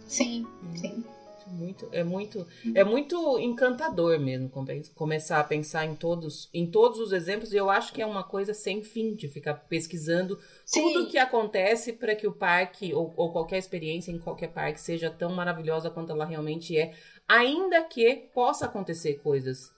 Sim, 0.07 0.47
sim 0.75 1.05
muito, 1.53 1.89
é 1.93 2.03
muito, 2.03 2.47
é 2.75 2.83
muito 2.83 3.39
encantador 3.39 4.19
mesmo 4.19 4.51
começar 4.95 5.39
a 5.39 5.45
pensar 5.45 5.85
em 5.85 5.95
todos, 5.95 6.49
em 6.53 6.67
todos 6.67 6.99
os 6.99 7.13
exemplos. 7.13 7.53
E 7.53 7.57
eu 7.57 7.71
acho 7.71 7.93
que 7.93 8.03
é 8.03 8.07
uma 8.07 8.25
coisa 8.25 8.55
sem 8.55 8.83
fim 8.83 9.15
de 9.15 9.29
ficar 9.29 9.55
pesquisando 9.55 10.39
Sim. 10.65 10.83
tudo 10.83 11.05
o 11.05 11.11
que 11.11 11.19
acontece 11.19 11.93
para 11.93 12.15
que 12.15 12.27
o 12.27 12.33
parque 12.33 12.93
ou, 12.95 13.13
ou 13.17 13.33
qualquer 13.33 13.59
experiência 13.59 14.11
em 14.11 14.19
qualquer 14.19 14.49
parque 14.49 14.81
seja 14.81 15.11
tão 15.11 15.33
maravilhosa 15.33 15.91
quanto 15.91 16.13
ela 16.13 16.25
realmente 16.25 16.77
é, 16.77 16.95
ainda 17.29 17.83
que 17.83 18.29
possa 18.35 18.67
acontecer 18.67 19.21
coisas 19.23 19.71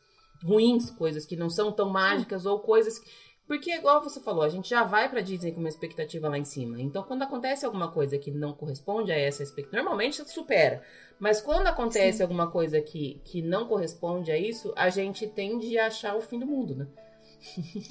ruins, 0.45 0.91
coisas 0.91 1.25
que 1.25 1.37
não 1.37 1.49
são 1.49 1.73
tão 1.73 1.89
mágicas 1.89 2.45
ou 2.45 2.61
coisas 2.61 3.01
porque, 3.47 3.75
igual 3.75 4.03
você 4.03 4.21
falou, 4.21 4.43
a 4.43 4.49
gente 4.49 4.71
já 4.71 4.85
vai 4.85 5.09
pra 5.09 5.21
Disney 5.21 5.53
com 5.53 5.61
uma 5.61 5.69
expectativa 5.69 6.29
lá 6.29 6.39
em 6.39 6.45
cima. 6.45 6.81
Então, 6.81 7.03
quando 7.03 7.23
acontece 7.23 7.67
alguma 7.67 7.91
coisa 7.91 8.17
que 8.17 8.31
não 8.31 8.55
corresponde 8.55 9.13
a 9.13 9.19
essa 9.19 9.43
expectativa, 9.43 9.83
normalmente 9.83 10.25
supera. 10.31 10.83
Mas 11.19 11.43
quando 11.43 11.67
acontece 11.67 12.19
Sim. 12.19 12.23
alguma 12.23 12.51
coisa 12.51 12.81
que, 12.81 13.21
que 13.25 13.43
não 13.43 13.67
corresponde 13.67 14.33
a 14.33 14.39
isso, 14.39 14.73
a 14.75 14.89
gente 14.89 15.27
tende 15.27 15.79
a 15.79 15.87
achar 15.87 16.17
o 16.17 16.23
fim 16.23 16.39
do 16.39 16.47
mundo, 16.47 16.75
né? 16.75 16.87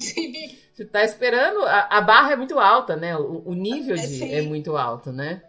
Sim. 0.00 0.32
Você 0.74 0.84
tá 0.86 1.04
esperando, 1.04 1.62
a, 1.62 1.98
a 1.98 2.00
barra 2.00 2.32
é 2.32 2.36
muito 2.36 2.58
alta, 2.58 2.96
né? 2.96 3.16
O, 3.16 3.42
o 3.46 3.54
nível 3.54 3.94
é, 3.94 4.06
de, 4.06 4.24
é 4.24 4.42
muito 4.42 4.76
alto, 4.76 5.12
né? 5.12 5.40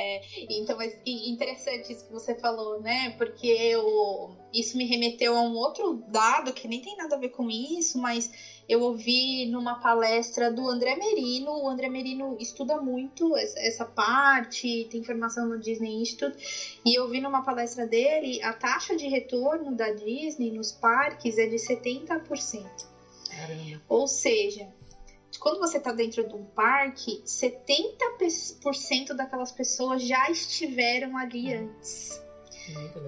É, 0.00 0.20
então, 0.48 0.80
é 0.80 0.96
interessante 1.04 1.92
isso 1.92 2.06
que 2.06 2.12
você 2.12 2.32
falou, 2.32 2.80
né? 2.80 3.10
Porque 3.18 3.48
eu, 3.48 4.30
isso 4.54 4.76
me 4.76 4.86
remeteu 4.86 5.36
a 5.36 5.42
um 5.42 5.54
outro 5.54 5.94
dado 6.06 6.52
que 6.52 6.68
nem 6.68 6.80
tem 6.80 6.96
nada 6.96 7.16
a 7.16 7.18
ver 7.18 7.30
com 7.30 7.50
isso, 7.50 7.98
mas 7.98 8.30
eu 8.68 8.80
ouvi 8.80 9.46
numa 9.46 9.80
palestra 9.80 10.52
do 10.52 10.68
André 10.68 10.94
Merino. 10.94 11.50
O 11.50 11.68
André 11.68 11.88
Merino 11.88 12.36
estuda 12.38 12.80
muito 12.80 13.36
essa 13.36 13.84
parte, 13.84 14.86
tem 14.88 15.02
formação 15.02 15.48
no 15.48 15.58
Disney 15.58 16.00
Institute. 16.00 16.78
E 16.86 16.94
eu 16.94 17.08
vi 17.08 17.20
numa 17.20 17.42
palestra 17.42 17.84
dele 17.84 18.40
a 18.44 18.52
taxa 18.52 18.94
de 18.94 19.08
retorno 19.08 19.74
da 19.74 19.90
Disney 19.90 20.52
nos 20.52 20.70
parques 20.70 21.38
é 21.38 21.46
de 21.48 21.56
70%. 21.56 22.68
Caramba. 23.30 23.82
Ou 23.88 24.06
seja, 24.06 24.68
quando 25.38 25.58
você 25.58 25.78
está 25.78 25.92
dentro 25.92 26.26
de 26.26 26.34
um 26.34 26.44
parque, 26.44 27.22
70% 27.24 29.14
daquelas 29.14 29.52
pessoas 29.52 30.02
já 30.02 30.30
estiveram 30.30 31.16
ali 31.16 31.54
antes. 31.54 32.20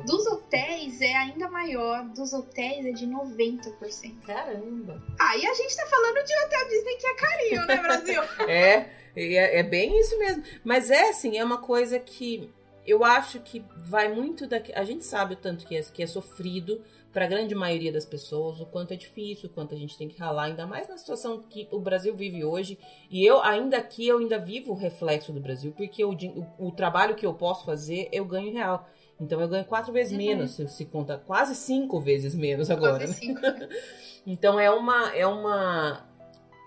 Dos 0.07 0.27
hotéis 0.27 1.03
é 1.03 1.15
ainda 1.15 1.49
maior, 1.49 2.05
dos 2.09 2.33
hotéis 2.33 2.87
é 2.87 2.93
de 2.93 3.07
90%. 3.07 4.23
Caramba! 4.27 5.03
Aí 5.19 5.45
a 5.45 5.55
gente 5.55 5.77
tá 5.77 5.87
falando 5.87 6.25
de 6.25 6.33
hotel 6.45 6.69
Disney 6.69 6.97
que 6.97 7.07
é 7.07 7.15
carinho, 7.15 7.67
né, 7.67 7.77
Brasil? 7.77 8.23
é, 8.49 8.89
é, 9.15 9.59
é 9.59 9.63
bem 9.63 10.01
isso 10.01 10.19
mesmo. 10.19 10.43
Mas 10.65 10.91
é 10.91 11.11
assim, 11.11 11.37
é 11.37 11.45
uma 11.45 11.59
coisa 11.59 11.99
que 11.99 12.51
eu 12.87 13.05
acho 13.05 13.41
que 13.41 13.63
vai 13.77 14.09
muito 14.09 14.47
da. 14.47 14.63
A 14.75 14.85
gente 14.85 15.05
sabe 15.05 15.35
o 15.35 15.37
tanto 15.37 15.67
que 15.67 15.77
é, 15.77 15.83
que 15.83 16.03
é 16.03 16.07
sofrido 16.07 16.83
para 17.13 17.25
a 17.25 17.29
grande 17.29 17.55
maioria 17.55 17.93
das 17.93 18.05
pessoas, 18.05 18.61
o 18.61 18.67
quanto 18.67 18.93
é 18.93 18.97
difícil, 18.97 19.49
o 19.49 19.53
quanto 19.53 19.75
a 19.75 19.79
gente 19.79 19.99
tem 19.99 20.09
que 20.09 20.19
ralar, 20.19 20.45
ainda 20.45 20.67
mais 20.67 20.89
na 20.89 20.97
situação 20.97 21.43
que 21.43 21.69
o 21.73 21.81
Brasil 21.81 22.15
vive 22.15 22.45
hoje. 22.45 22.79
E 23.11 23.25
eu, 23.25 23.43
ainda 23.43 23.79
aqui, 23.79 24.07
eu 24.07 24.19
ainda 24.19 24.39
vivo 24.39 24.73
o 24.73 24.77
reflexo 24.77 25.33
do 25.33 25.41
Brasil, 25.41 25.73
porque 25.77 26.05
o, 26.05 26.13
o, 26.13 26.69
o 26.69 26.71
trabalho 26.71 27.17
que 27.17 27.27
eu 27.27 27.35
posso 27.35 27.65
fazer, 27.65 28.09
eu 28.13 28.25
ganho 28.25 28.53
real. 28.53 28.89
Então 29.21 29.41
eu 29.41 29.49
ganho 29.49 29.65
quatro 29.65 29.93
vezes 29.93 30.13
uhum. 30.13 30.19
menos, 30.19 30.53
se, 30.53 30.67
se, 30.69 30.85
conta 30.87 31.19
quase 31.19 31.55
cinco 31.55 32.01
vezes 32.01 32.35
menos 32.35 32.71
agora. 32.71 33.07
Né? 33.07 33.15
então 34.27 34.59
é 34.59 34.71
uma 34.71 35.15
é 35.15 35.27
uma 35.27 36.07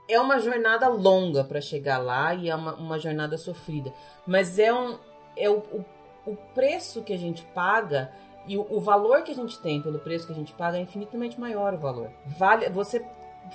é 0.07 0.20
uma 0.20 0.38
jornada 0.38 0.88
longa 0.88 1.44
para 1.44 1.60
chegar 1.60 1.98
lá 1.98 2.36
e 2.36 2.49
é 2.49 2.56
uma, 2.56 2.76
uma 2.76 2.99
jornada 2.99 3.38
sofrida, 3.38 3.91
mas 4.28 4.60
é 4.60 4.72
um 4.72 4.99
é 5.36 5.49
o, 5.49 5.57
o, 5.57 5.86
o 6.28 6.36
preço 6.53 7.02
que 7.02 7.11
a 7.11 7.18
gente 7.18 7.44
paga 7.56 8.14
e 8.48 8.57
o, 8.57 8.65
o, 8.70 8.80
valor 8.80 9.24
que 9.24 9.32
a 9.32 9.36
gente 9.36 9.60
tem 9.60 9.82
pelo 9.82 9.99
preço 9.99 10.28
que 10.28 10.34
a 10.34 10.36
gente 10.36 10.53
paga 10.53 10.78
é 10.78 10.82
infinitamente 10.82 11.40
maior 11.40 11.74
o 11.74 11.78
valor. 11.78 12.11
Vale, 12.26 12.70
você 12.70 13.06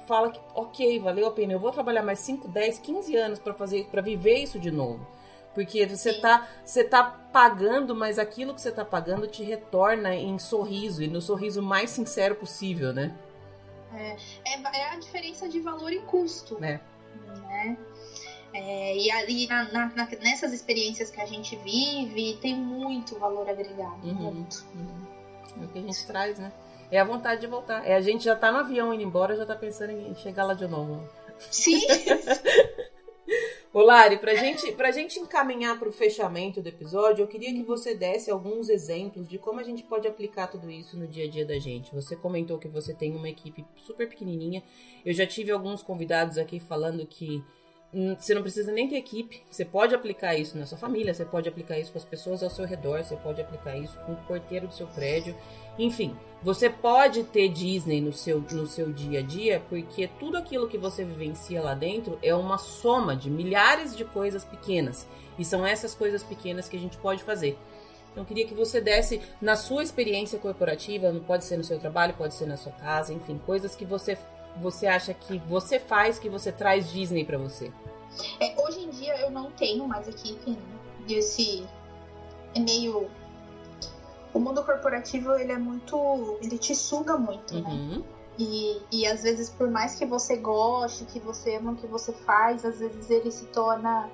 fala 0.07 0.31
que 0.31 0.41
ok, 0.55 0.99
valeu 1.01 1.27
a 1.27 1.31
pena, 1.31 1.53
eu 1.53 1.61
vou 1.61 1.71
trabalhar 1.71 2.03
mais 2.03 2.21
5, 2.21 2.49
10, 2.49 2.79
15 2.79 3.17
anos 3.17 3.39
para 3.39 3.55
fazer 3.55 3.87
para 3.87 4.03
viver 4.03 4.39
isso 4.39 4.59
de 4.59 4.71
novo. 4.71 5.07
Porque 5.55 5.85
você 5.87 6.21
tá, 6.21 6.47
você 6.65 6.85
tá 6.85 7.03
pagando, 7.33 7.95
mas 7.95 8.19
aquilo 8.19 8.55
que 8.55 8.61
você 8.61 8.71
tá 8.71 8.85
pagando 8.85 9.27
te 9.27 9.43
retorna 9.43 10.15
em 10.15 10.39
sorriso, 10.39 11.03
e 11.03 11.09
no 11.09 11.21
sorriso 11.21 11.61
mais 11.61 11.91
sincero 11.91 12.37
possível, 12.37 12.93
né? 12.93 13.17
É, 13.93 14.17
é, 14.47 14.79
é 14.79 14.91
a 14.91 14.99
diferença 14.99 15.49
de 15.49 15.61
valor 15.61 15.93
e 15.93 16.01
custo. 16.01 16.57
É. 16.63 16.81
Né? 17.49 17.77
É, 18.61 18.97
e 18.97 19.09
ali 19.13 19.47
na, 19.47 19.71
na, 19.71 20.09
nessas 20.21 20.53
experiências 20.53 21.11
que 21.13 21.21
a 21.21 21.27
gente 21.27 21.55
vive, 21.57 22.37
tem 22.43 22.57
muito 22.57 23.17
valor 23.17 23.49
agregado. 23.49 24.05
Uhum, 24.05 24.33
muito. 24.33 24.67
Uhum. 24.75 25.63
É 25.63 25.65
o 25.65 25.69
que 25.69 25.79
a 25.79 25.83
gente 25.83 26.07
traz, 26.07 26.39
né? 26.41 26.53
É 26.91 26.99
a 26.99 27.05
vontade 27.05 27.41
de 27.41 27.47
voltar. 27.47 27.87
É 27.87 27.95
a 27.95 28.01
gente 28.01 28.25
já 28.25 28.35
tá 28.35 28.51
no 28.51 28.59
avião 28.59 28.93
indo 28.93 29.05
embora, 29.05 29.37
já 29.37 29.47
tá 29.47 29.55
pensando 29.55 29.93
em 29.93 30.13
chegar 30.17 30.45
lá 30.45 30.55
de 30.55 30.67
novo. 30.67 31.09
Sim! 31.53 31.81
Ô 33.73 33.83
Lari, 33.83 34.17
pra 34.17 34.35
gente, 34.35 34.73
pra 34.73 34.91
gente 34.91 35.21
encaminhar 35.21 35.79
para 35.79 35.89
o 35.89 35.93
fechamento 35.93 36.61
do 36.61 36.69
episódio, 36.69 37.23
eu 37.23 37.29
queria 37.29 37.53
que 37.53 37.63
você 37.63 37.95
desse 37.95 38.31
alguns 38.31 38.69
exemplos 38.71 39.29
de 39.29 39.39
como 39.39 39.61
a 39.61 39.63
gente 39.63 39.85
pode 39.85 40.09
aplicar 40.09 40.49
tudo 40.49 40.69
isso 40.71 40.99
no 40.99 41.07
dia 41.07 41.27
a 41.27 41.31
dia 41.31 41.45
da 41.45 41.59
gente. 41.61 41.95
Você 41.95 42.17
comentou 42.17 42.59
que 42.59 42.67
você 42.67 42.93
tem 42.93 43.15
uma 43.15 43.29
equipe 43.29 43.65
super 43.77 44.09
pequenininha. 44.09 44.65
Eu 45.05 45.13
já 45.13 45.27
tive 45.27 45.53
alguns 45.53 45.83
convidados 45.83 46.39
aqui 46.39 46.59
falando 46.59 47.07
que 47.07 47.45
você 48.19 48.35
não 48.35 48.43
precisa 48.43 48.71
nem 48.71 48.89
ter 48.89 48.97
equipe. 48.97 49.43
Você 49.51 49.65
pode 49.65 49.95
aplicar 49.95 50.37
isso 50.37 50.59
na 50.59 50.67
sua 50.67 50.77
família, 50.77 51.15
você 51.15 51.25
pode 51.25 51.49
aplicar 51.49 51.79
isso 51.79 51.91
com 51.91 51.99
as 51.99 52.05
pessoas 52.05 52.43
ao 52.43 52.51
seu 52.51 52.67
redor, 52.67 53.03
você 53.03 53.17
pode 53.17 53.41
aplicar 53.41 53.77
isso 53.77 53.99
com 54.01 54.13
o 54.13 54.17
porteiro 54.17 54.69
do 54.69 54.75
seu 54.75 54.87
prédio. 54.87 55.35
Enfim, 55.79 56.15
você 56.43 56.69
pode 56.69 57.25
ter 57.25 57.49
Disney 57.49 58.01
no 58.01 58.13
seu, 58.13 58.41
no 58.41 58.67
seu 58.67 58.93
dia 58.93 59.21
a 59.21 59.23
dia, 59.23 59.63
porque 59.69 60.09
tudo 60.19 60.37
aquilo 60.37 60.69
que 60.69 60.77
você 60.77 61.05
vivencia 61.05 61.63
lá 61.63 61.75
dentro 61.75 62.19
é 62.23 62.35
uma 62.35 62.59
soma 62.59 63.17
de 63.17 63.31
milhares 63.31 63.97
de 63.97 64.05
coisas 64.05 64.45
pequenas. 64.45 65.07
E 65.39 65.45
são 65.45 65.67
essas 65.67 65.95
coisas 65.95 66.23
pequenas 66.23 66.69
que 66.69 66.77
a 66.77 66.81
gente 66.81 66.97
pode 66.99 67.23
fazer. 67.23 67.57
Então, 68.11 68.23
eu 68.23 68.27
queria 68.27 68.47
que 68.47 68.55
você 68.55 68.81
desse, 68.81 69.21
na 69.41 69.55
sua 69.55 69.83
experiência 69.83 70.39
corporativa, 70.39 71.13
pode 71.27 71.45
ser 71.45 71.57
no 71.57 71.65
seu 71.65 71.79
trabalho, 71.79 72.15
pode 72.15 72.35
ser 72.35 72.47
na 72.47 72.57
sua 72.57 72.73
casa, 72.73 73.15
enfim, 73.15 73.41
coisas 73.47 73.77
que 73.77 73.85
você, 73.85 74.19
você 74.61 74.87
acha 74.87 75.15
que 75.15 75.39
você 75.39 75.79
faz, 75.79 76.19
que 76.19 76.29
você 76.29 76.53
traz 76.53 76.91
Disney 76.91 77.25
para 77.25 77.39
você. 77.39 77.73
É, 78.41 78.55
hoje 78.61 78.81
em 78.81 78.91
dia 78.91 79.17
eu 79.21 79.31
não 79.31 79.51
tenho 79.53 79.87
mais 79.87 80.09
equipe, 80.09 80.51
né? 80.51 80.59
Esse 81.09 81.67
é 82.55 82.61
meio 82.61 83.09
o 84.33 84.39
mundo 84.39 84.63
corporativo 84.65 85.35
ele 85.35 85.53
é 85.53 85.59
muito. 85.59 86.39
ele 86.43 86.59
te 86.59 86.75
suga 86.75 87.17
muito, 87.17 87.55
né? 87.55 87.69
uhum. 87.69 87.99
né? 87.99 88.05
E, 88.39 88.81
e 88.93 89.07
às 89.07 89.25
vezes, 89.25 89.51
por 89.51 89.69
mais 89.69 89.97
que 89.97 90.07
você 90.07 90.37
goste, 90.37 91.05
que 91.07 91.19
você 91.19 91.57
ama 91.57 91.73
o 91.73 91.77
que 91.77 91.89
você 91.89 92.13
faz, 92.13 92.65
às 92.65 92.79
vezes 92.79 93.11
ele 93.11 93.33
se 93.33 93.47
torna 93.47 94.09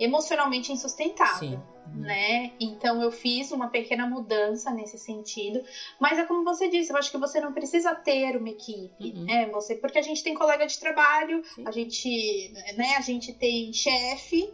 emocionalmente 0.00 0.72
insustentável, 0.72 1.50
Sim. 1.50 1.60
Né? 1.94 2.52
Então 2.60 3.02
eu 3.02 3.10
fiz 3.10 3.50
uma 3.50 3.68
pequena 3.68 4.06
mudança 4.06 4.70
nesse 4.70 4.98
sentido, 4.98 5.62
mas 6.00 6.18
é 6.18 6.24
como 6.24 6.44
você 6.44 6.68
disse, 6.68 6.92
eu 6.92 6.96
acho 6.96 7.10
que 7.10 7.18
você 7.18 7.40
não 7.40 7.52
precisa 7.52 7.94
ter 7.94 8.36
uma 8.36 8.48
equipe, 8.48 9.12
uhum. 9.14 9.24
né? 9.24 9.46
Você, 9.46 9.74
porque 9.74 9.98
a 9.98 10.02
gente 10.02 10.22
tem 10.22 10.34
colega 10.34 10.66
de 10.66 10.78
trabalho, 10.78 11.42
Sim. 11.54 11.64
a 11.66 11.70
gente, 11.70 12.52
né? 12.76 12.96
A 12.96 13.00
gente 13.00 13.32
tem 13.32 13.72
chefe, 13.72 14.48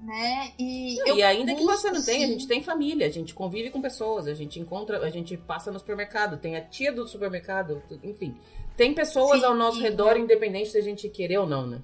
né? 0.00 0.52
E, 0.58 0.96
e 1.16 1.22
ainda 1.22 1.54
que 1.54 1.64
você 1.64 1.90
não 1.90 2.02
tenha, 2.02 2.26
a 2.26 2.30
gente 2.30 2.46
tem 2.46 2.62
família, 2.62 3.06
a 3.06 3.10
gente 3.10 3.34
convive 3.34 3.70
com 3.70 3.80
pessoas, 3.80 4.26
a 4.26 4.34
gente 4.34 4.60
encontra, 4.60 4.98
a 4.98 5.10
gente 5.10 5.36
passa 5.36 5.70
no 5.70 5.78
supermercado, 5.78 6.38
tem 6.38 6.56
a 6.56 6.60
tia 6.60 6.92
do 6.92 7.06
supermercado, 7.06 7.82
enfim. 8.02 8.36
Tem 8.76 8.94
pessoas 8.94 9.40
sim, 9.40 9.46
ao 9.46 9.54
nosso 9.54 9.80
redor, 9.80 10.16
é. 10.16 10.20
independente 10.20 10.72
da 10.72 10.80
gente 10.80 11.08
querer 11.08 11.38
ou 11.38 11.46
não, 11.46 11.66
né? 11.66 11.82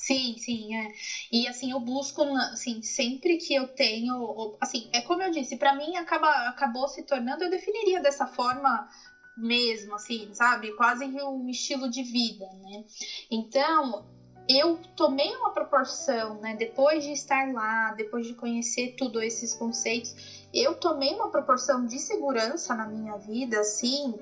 Sim, 0.00 0.34
sim, 0.38 0.74
é. 0.74 0.88
E 1.30 1.46
assim, 1.46 1.72
eu 1.72 1.78
busco, 1.78 2.22
assim, 2.50 2.80
sempre 2.80 3.36
que 3.36 3.52
eu 3.54 3.66
tenho, 3.66 4.50
assim, 4.58 4.88
é 4.94 5.00
como 5.02 5.22
eu 5.22 5.30
disse, 5.30 5.56
para 5.56 5.74
mim 5.74 5.94
acaba, 5.94 6.48
acabou 6.48 6.88
se 6.88 7.02
tornando, 7.02 7.44
eu 7.44 7.50
definiria 7.50 8.00
dessa 8.00 8.26
forma 8.26 8.88
mesmo, 9.36 9.94
assim, 9.94 10.32
sabe? 10.32 10.72
Quase 10.72 11.04
um 11.04 11.50
estilo 11.50 11.86
de 11.86 12.02
vida, 12.02 12.46
né? 12.54 12.82
Então, 13.30 14.02
eu 14.48 14.78
tomei 14.96 15.28
uma 15.36 15.50
proporção, 15.50 16.40
né? 16.40 16.54
Depois 16.54 17.04
de 17.04 17.12
estar 17.12 17.52
lá, 17.52 17.92
depois 17.92 18.26
de 18.26 18.32
conhecer 18.32 18.94
tudo 18.96 19.20
esses 19.20 19.52
conceitos, 19.52 20.14
eu 20.52 20.72
tomei 20.72 21.12
uma 21.12 21.28
proporção 21.28 21.84
de 21.84 21.98
segurança 21.98 22.74
na 22.74 22.86
minha 22.86 23.18
vida, 23.18 23.60
assim, 23.60 24.18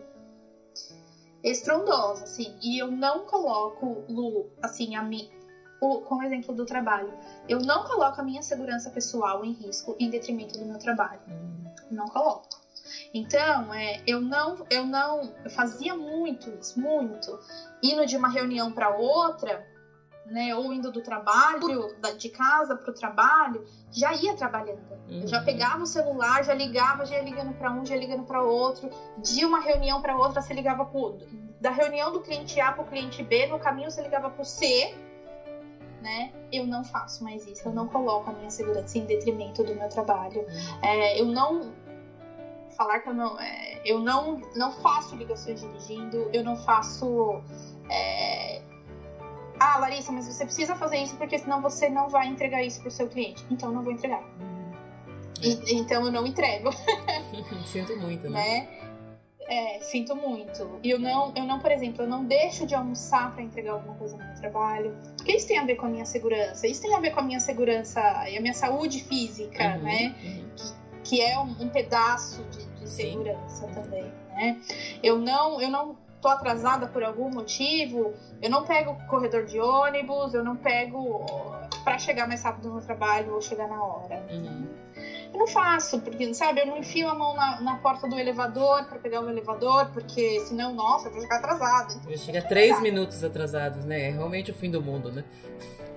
estrondosa, 1.41 2.25
assim. 2.25 2.53
E 2.61 2.77
eu 2.83 2.91
não 2.91 3.25
coloco, 3.25 4.03
Lu, 4.09 4.45
assim, 4.61 4.97
a 4.97 5.03
mim, 5.03 5.29
o, 5.81 6.01
como 6.01 6.23
exemplo 6.23 6.55
do 6.55 6.65
trabalho, 6.65 7.13
eu 7.49 7.59
não 7.59 7.85
coloco 7.85 8.21
a 8.21 8.23
minha 8.23 8.43
segurança 8.43 8.91
pessoal 8.91 9.45
em 9.45 9.53
risco 9.53 9.95
em 9.99 10.11
detrimento 10.11 10.59
do 10.59 10.65
meu 10.65 10.79
trabalho. 10.79 11.21
Não 11.91 12.07
coloco. 12.07 12.59
Então, 13.13 13.73
é, 13.73 14.01
eu 14.07 14.21
não, 14.21 14.67
eu 14.71 14.85
não, 14.85 15.33
eu 15.45 15.51
fazia 15.51 15.95
muito 15.95 16.51
isso, 16.51 16.79
muito. 16.79 17.39
Indo 17.83 18.05
de 18.07 18.17
uma 18.17 18.29
reunião 18.29 18.73
para 18.73 18.91
outra, 18.91 19.67
né, 20.27 20.55
ou 20.55 20.73
indo 20.73 20.91
do 20.91 21.01
trabalho, 21.01 21.95
de 22.17 22.29
casa 22.29 22.77
para 22.77 22.91
o 22.91 22.95
trabalho, 22.95 23.65
já 23.91 24.13
ia 24.15 24.35
trabalhando. 24.35 24.99
Uhum. 25.09 25.27
já 25.27 25.41
pegava 25.41 25.83
o 25.83 25.87
celular, 25.87 26.45
já 26.45 26.53
ligava, 26.53 27.07
já 27.07 27.17
ia 27.17 27.23
ligando 27.23 27.55
para 27.55 27.73
um, 27.73 27.85
já 27.85 27.95
ia 27.95 28.01
ligando 28.01 28.25
para 28.25 28.43
outro. 28.43 28.91
De 29.19 29.45
uma 29.45 29.59
reunião 29.59 30.03
para 30.03 30.15
outra, 30.17 30.43
você 30.43 30.53
ligava 30.53 30.85
pro, 30.85 31.19
da 31.61 31.71
reunião 31.71 32.13
do 32.13 32.21
cliente 32.21 32.61
A 32.61 32.73
para 32.73 32.83
o 32.83 32.87
cliente 32.87 33.23
B, 33.23 33.47
no 33.47 33.59
caminho 33.59 33.91
você 33.91 34.03
ligava 34.03 34.29
para 34.29 34.43
o 34.43 34.45
C. 34.45 34.95
Né? 36.03 36.33
Eu 36.53 36.65
não 36.65 36.85
faço 36.85 37.25
mais 37.25 37.45
isso, 37.47 37.67
eu 37.67 37.73
não 37.73 37.89
coloco 37.89 38.31
a 38.31 38.33
minha 38.33 38.51
segurança 38.51 38.97
em 38.99 39.05
detrimento 39.05 39.65
do 39.65 39.75
meu 39.75 39.89
trabalho. 39.89 40.43
Uhum. 40.43 40.85
É, 40.85 41.21
eu 41.21 41.25
não 41.25 41.73
falar 42.77 43.01
que 43.01 43.09
eu 43.09 43.15
não, 43.15 43.41
é, 43.41 43.81
eu 43.85 43.99
não, 43.99 44.41
não 44.55 44.71
faço 44.71 45.17
ligações 45.17 45.61
dirigindo, 45.61 46.31
eu 46.33 46.45
não 46.45 46.57
faço 46.57 47.43
é, 47.91 48.63
ah, 49.59 49.79
Larissa, 49.79 50.13
mas 50.13 50.27
você 50.27 50.45
precisa 50.45 50.77
fazer 50.77 50.99
isso 50.99 51.17
porque 51.17 51.39
senão 51.39 51.61
você 51.61 51.89
não 51.89 52.09
vai 52.09 52.29
entregar 52.29 52.63
isso 52.63 52.81
pro 52.81 52.91
seu 52.91 53.09
cliente. 53.09 53.45
Então 53.51 53.73
não 53.73 53.83
vou 53.83 53.93
entregar. 53.93 54.23
Hum. 54.41 54.73
E, 55.43 55.75
então 55.75 56.05
eu 56.05 56.13
não 56.13 56.27
entrego. 56.27 56.71
sinto 57.67 57.97
muito, 57.97 58.31
né? 58.31 58.61
né? 58.61 58.88
É, 59.49 59.81
sinto 59.81 60.15
muito. 60.15 60.79
E 60.83 60.91
eu 60.91 60.99
não, 60.99 61.33
eu 61.35 61.45
não, 61.45 61.59
por 61.59 61.71
exemplo, 61.71 62.03
eu 62.03 62.07
não 62.07 62.25
deixo 62.25 62.67
de 62.67 62.75
almoçar 62.75 63.33
para 63.33 63.43
entregar 63.43 63.73
alguma 63.73 63.95
coisa 63.95 64.17
no 64.17 64.25
meu 64.25 64.35
trabalho. 64.35 64.95
Porque 65.17 65.33
isso 65.33 65.49
tem 65.49 65.59
a 65.59 65.65
ver 65.65 65.77
com 65.77 65.87
a 65.87 65.89
minha 65.89 66.05
segurança. 66.05 66.67
Isso 66.67 66.83
tem 66.83 66.95
a 66.95 67.01
ver 67.01 67.13
com 67.13 67.21
a 67.21 67.23
minha 67.23 67.41
segurança 67.41 68.01
e 68.29 68.37
a 68.37 68.41
minha 68.41 68.53
saúde 68.53 69.03
física, 69.03 69.77
uhum, 69.77 69.83
né? 69.83 70.15
Uhum. 70.23 70.51
Que, 70.55 71.09
que, 71.09 71.23
é 71.23 71.39
um, 71.39 71.57
um 71.63 71.69
pedaço 71.71 72.45
de, 72.51 72.67
de 72.67 72.89
segurança 72.89 73.67
Sim. 73.67 73.73
também, 73.73 74.13
né? 74.35 74.61
Eu 75.03 75.19
não, 75.19 75.61
eu 75.63 75.71
não 75.71 75.97
tô 76.21 76.29
atrasada 76.29 76.87
por 76.87 77.03
algum 77.03 77.31
motivo, 77.31 78.13
eu 78.43 78.51
não 78.51 78.65
pego 78.65 78.97
corredor 79.07 79.47
de 79.47 79.59
ônibus, 79.59 80.35
eu 80.35 80.45
não 80.45 80.57
pego 80.57 81.25
para 81.85 81.99
chegar 81.99 82.29
mais 82.29 82.43
rápido 82.43 82.69
no 82.71 82.83
trabalho 82.83 83.33
ou 83.35 83.41
chegar 83.41 83.67
na 83.67 83.83
hora. 83.83 84.23
Uhum. 84.31 84.67
Eu 85.33 85.39
não 85.39 85.47
faço, 85.47 86.01
porque, 86.01 86.33
sabe, 86.35 86.61
eu 86.61 86.67
não 86.67 86.79
enfio 86.79 87.09
a 87.09 87.15
mão 87.15 87.35
na, 87.35 87.61
na 87.61 87.77
porta 87.77 88.09
do 88.09 88.19
elevador 88.19 88.85
para 88.85 88.99
pegar 88.99 89.21
o 89.21 89.29
elevador, 89.29 89.91
porque 89.93 90.41
senão, 90.41 90.75
nossa, 90.75 91.09
eu 91.09 91.13
vou 91.13 91.21
chegar 91.21 91.37
atrasada. 91.37 91.95
Então, 91.95 92.17
chega 92.17 92.43
três 92.43 92.81
minutos 92.81 93.23
atrasados, 93.23 93.85
né? 93.85 94.09
É 94.09 94.11
realmente 94.11 94.51
o 94.51 94.55
fim 94.55 94.71
do 94.71 94.83
mundo, 94.83 95.13
né? 95.13 95.25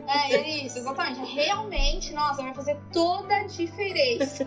É, 0.08 0.36
é 0.36 0.66
isso, 0.66 0.78
exatamente. 0.78 1.22
Realmente, 1.34 2.14
nossa, 2.14 2.42
vai 2.42 2.54
fazer 2.54 2.78
toda 2.92 3.34
a 3.34 3.48
diferença. 3.48 4.44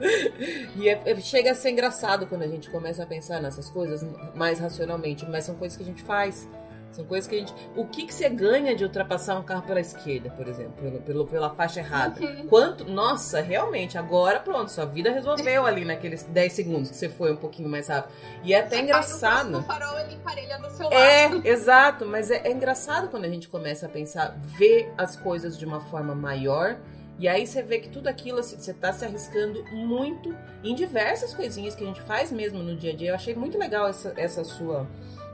e 0.76 0.88
é, 0.88 1.00
é, 1.04 1.20
chega 1.20 1.52
a 1.52 1.54
ser 1.54 1.70
engraçado 1.70 2.26
quando 2.26 2.42
a 2.42 2.48
gente 2.48 2.70
começa 2.70 3.02
a 3.02 3.06
pensar 3.06 3.40
nessas 3.40 3.70
coisas 3.70 4.04
mais 4.34 4.58
racionalmente, 4.58 5.24
mas 5.26 5.44
são 5.44 5.54
coisas 5.54 5.76
que 5.76 5.82
a 5.82 5.86
gente 5.86 6.02
faz. 6.02 6.48
São 6.92 7.04
coisas 7.04 7.28
que 7.28 7.34
a 7.34 7.38
gente. 7.38 7.54
O 7.74 7.86
que, 7.86 8.06
que 8.06 8.14
você 8.14 8.28
ganha 8.28 8.76
de 8.76 8.84
ultrapassar 8.84 9.38
um 9.38 9.42
carro 9.42 9.62
pela 9.62 9.80
esquerda, 9.80 10.30
por 10.30 10.46
exemplo, 10.46 10.74
pelo, 10.80 11.00
pelo 11.00 11.26
pela 11.26 11.50
faixa 11.50 11.80
errada? 11.80 12.20
Uhum. 12.20 12.46
Quanto. 12.46 12.84
Nossa, 12.84 13.40
realmente, 13.40 13.96
agora 13.96 14.38
pronto, 14.40 14.70
sua 14.70 14.84
vida 14.84 15.10
resolveu 15.10 15.66
ali 15.66 15.84
naqueles 15.84 16.22
10 16.22 16.52
segundos 16.52 16.90
que 16.90 16.96
você 16.96 17.08
foi 17.08 17.32
um 17.32 17.36
pouquinho 17.36 17.68
mais 17.68 17.88
rápido. 17.88 18.12
E 18.44 18.52
é 18.52 18.60
até 18.60 18.80
engraçado. 18.80 19.62
Farol, 19.62 19.98
ele 19.98 20.12
do 20.58 20.70
seu 20.70 20.92
é, 20.92 21.28
lado. 21.28 21.42
exato, 21.48 22.06
mas 22.06 22.30
é, 22.30 22.42
é 22.44 22.52
engraçado 22.52 23.08
quando 23.08 23.24
a 23.24 23.28
gente 23.28 23.48
começa 23.48 23.86
a 23.86 23.88
pensar, 23.88 24.36
ver 24.42 24.92
as 24.96 25.16
coisas 25.16 25.58
de 25.58 25.64
uma 25.64 25.80
forma 25.80 26.14
maior 26.14 26.78
e 27.18 27.28
aí 27.28 27.46
você 27.46 27.62
vê 27.62 27.78
que 27.78 27.88
tudo 27.88 28.08
aquilo 28.08 28.40
assim, 28.40 28.58
você 28.58 28.72
está 28.72 28.92
se 28.92 29.04
arriscando 29.04 29.64
muito 29.70 30.34
em 30.64 30.74
diversas 30.74 31.32
coisinhas 31.32 31.74
que 31.74 31.84
a 31.84 31.86
gente 31.86 32.02
faz 32.02 32.32
mesmo 32.32 32.62
no 32.62 32.74
dia 32.76 32.92
a 32.92 32.96
dia. 32.96 33.10
Eu 33.10 33.14
achei 33.14 33.34
muito 33.34 33.56
legal 33.58 33.86
essa, 33.86 34.12
essa 34.16 34.42
sua 34.42 34.88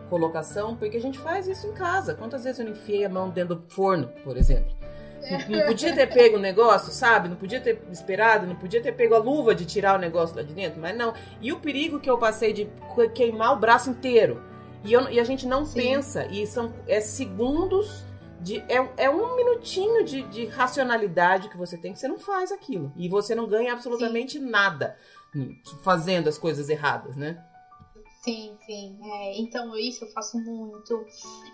colocação, 0.08 0.76
porque 0.76 0.96
a 0.96 1.00
gente 1.00 1.18
faz 1.18 1.46
isso 1.46 1.66
em 1.66 1.72
casa. 1.72 2.14
Quantas 2.14 2.44
vezes 2.44 2.58
eu 2.58 2.66
não 2.66 2.72
enfiei 2.72 3.04
a 3.04 3.08
mão 3.08 3.30
dentro 3.30 3.56
do 3.56 3.70
forno, 3.70 4.08
por 4.24 4.36
exemplo? 4.36 4.76
Não, 5.30 5.58
não 5.58 5.66
podia 5.66 5.94
ter 5.94 6.06
pego 6.06 6.36
o 6.36 6.40
negócio, 6.40 6.92
sabe? 6.92 7.28
Não 7.28 7.36
podia 7.36 7.60
ter 7.60 7.82
esperado, 7.90 8.46
não 8.46 8.56
podia 8.56 8.82
ter 8.82 8.92
pego 8.92 9.14
a 9.14 9.18
luva 9.18 9.54
de 9.54 9.64
tirar 9.64 9.96
o 9.96 9.98
negócio 9.98 10.36
lá 10.36 10.42
de 10.42 10.52
dentro, 10.54 10.80
mas 10.80 10.96
não. 10.96 11.12
E 11.40 11.52
o 11.52 11.60
perigo 11.60 12.00
que 12.00 12.08
eu 12.08 12.18
passei 12.18 12.52
de 12.52 12.68
queimar 13.14 13.52
o 13.52 13.58
braço 13.58 13.90
inteiro. 13.90 14.42
E, 14.84 14.92
eu, 14.92 15.08
e 15.10 15.18
a 15.18 15.24
gente 15.24 15.46
não 15.46 15.64
Sim. 15.64 15.80
pensa, 15.80 16.26
e 16.26 16.46
são 16.46 16.72
é 16.86 17.00
segundos 17.00 18.04
de, 18.40 18.58
é, 18.68 18.88
é 18.96 19.10
um 19.10 19.36
minutinho 19.36 20.04
de, 20.04 20.22
de, 20.22 20.46
racionalidade 20.46 21.48
que 21.48 21.56
você 21.56 21.76
tem 21.76 21.92
que 21.92 21.98
você 21.98 22.06
não 22.06 22.18
faz 22.18 22.52
aquilo. 22.52 22.92
E 22.96 23.08
você 23.08 23.34
não 23.34 23.48
ganha 23.48 23.72
absolutamente 23.72 24.38
sim. 24.38 24.48
nada 24.48 24.96
fazendo 25.82 26.28
as 26.28 26.38
coisas 26.38 26.68
erradas, 26.68 27.16
né? 27.16 27.42
Sim, 28.22 28.56
sim. 28.66 28.98
É, 29.02 29.38
então, 29.38 29.76
isso 29.76 30.04
eu 30.04 30.08
faço 30.08 30.38
muito. 30.38 31.04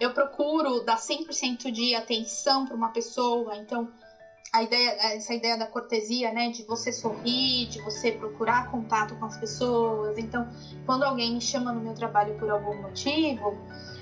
Eu 0.01 0.11
procuro 0.11 0.81
dar 0.81 0.97
100% 0.97 1.71
de 1.71 1.95
atenção 1.95 2.65
para 2.65 2.75
uma 2.75 2.89
pessoa. 2.89 3.57
Então, 3.57 3.89
a 4.53 4.63
ideia, 4.63 4.97
essa 5.15 5.35
ideia 5.35 5.57
da 5.57 5.67
cortesia, 5.67 6.31
né? 6.31 6.49
De 6.49 6.63
você 6.63 6.91
sorrir, 6.91 7.67
de 7.67 7.79
você 7.81 8.11
procurar 8.11 8.71
contato 8.71 9.15
com 9.17 9.25
as 9.25 9.37
pessoas. 9.37 10.17
Então, 10.17 10.47
quando 10.87 11.03
alguém 11.03 11.33
me 11.33 11.41
chama 11.41 11.71
no 11.71 11.81
meu 11.81 11.93
trabalho 11.93 12.35
por 12.39 12.49
algum 12.49 12.81
motivo, 12.81 13.55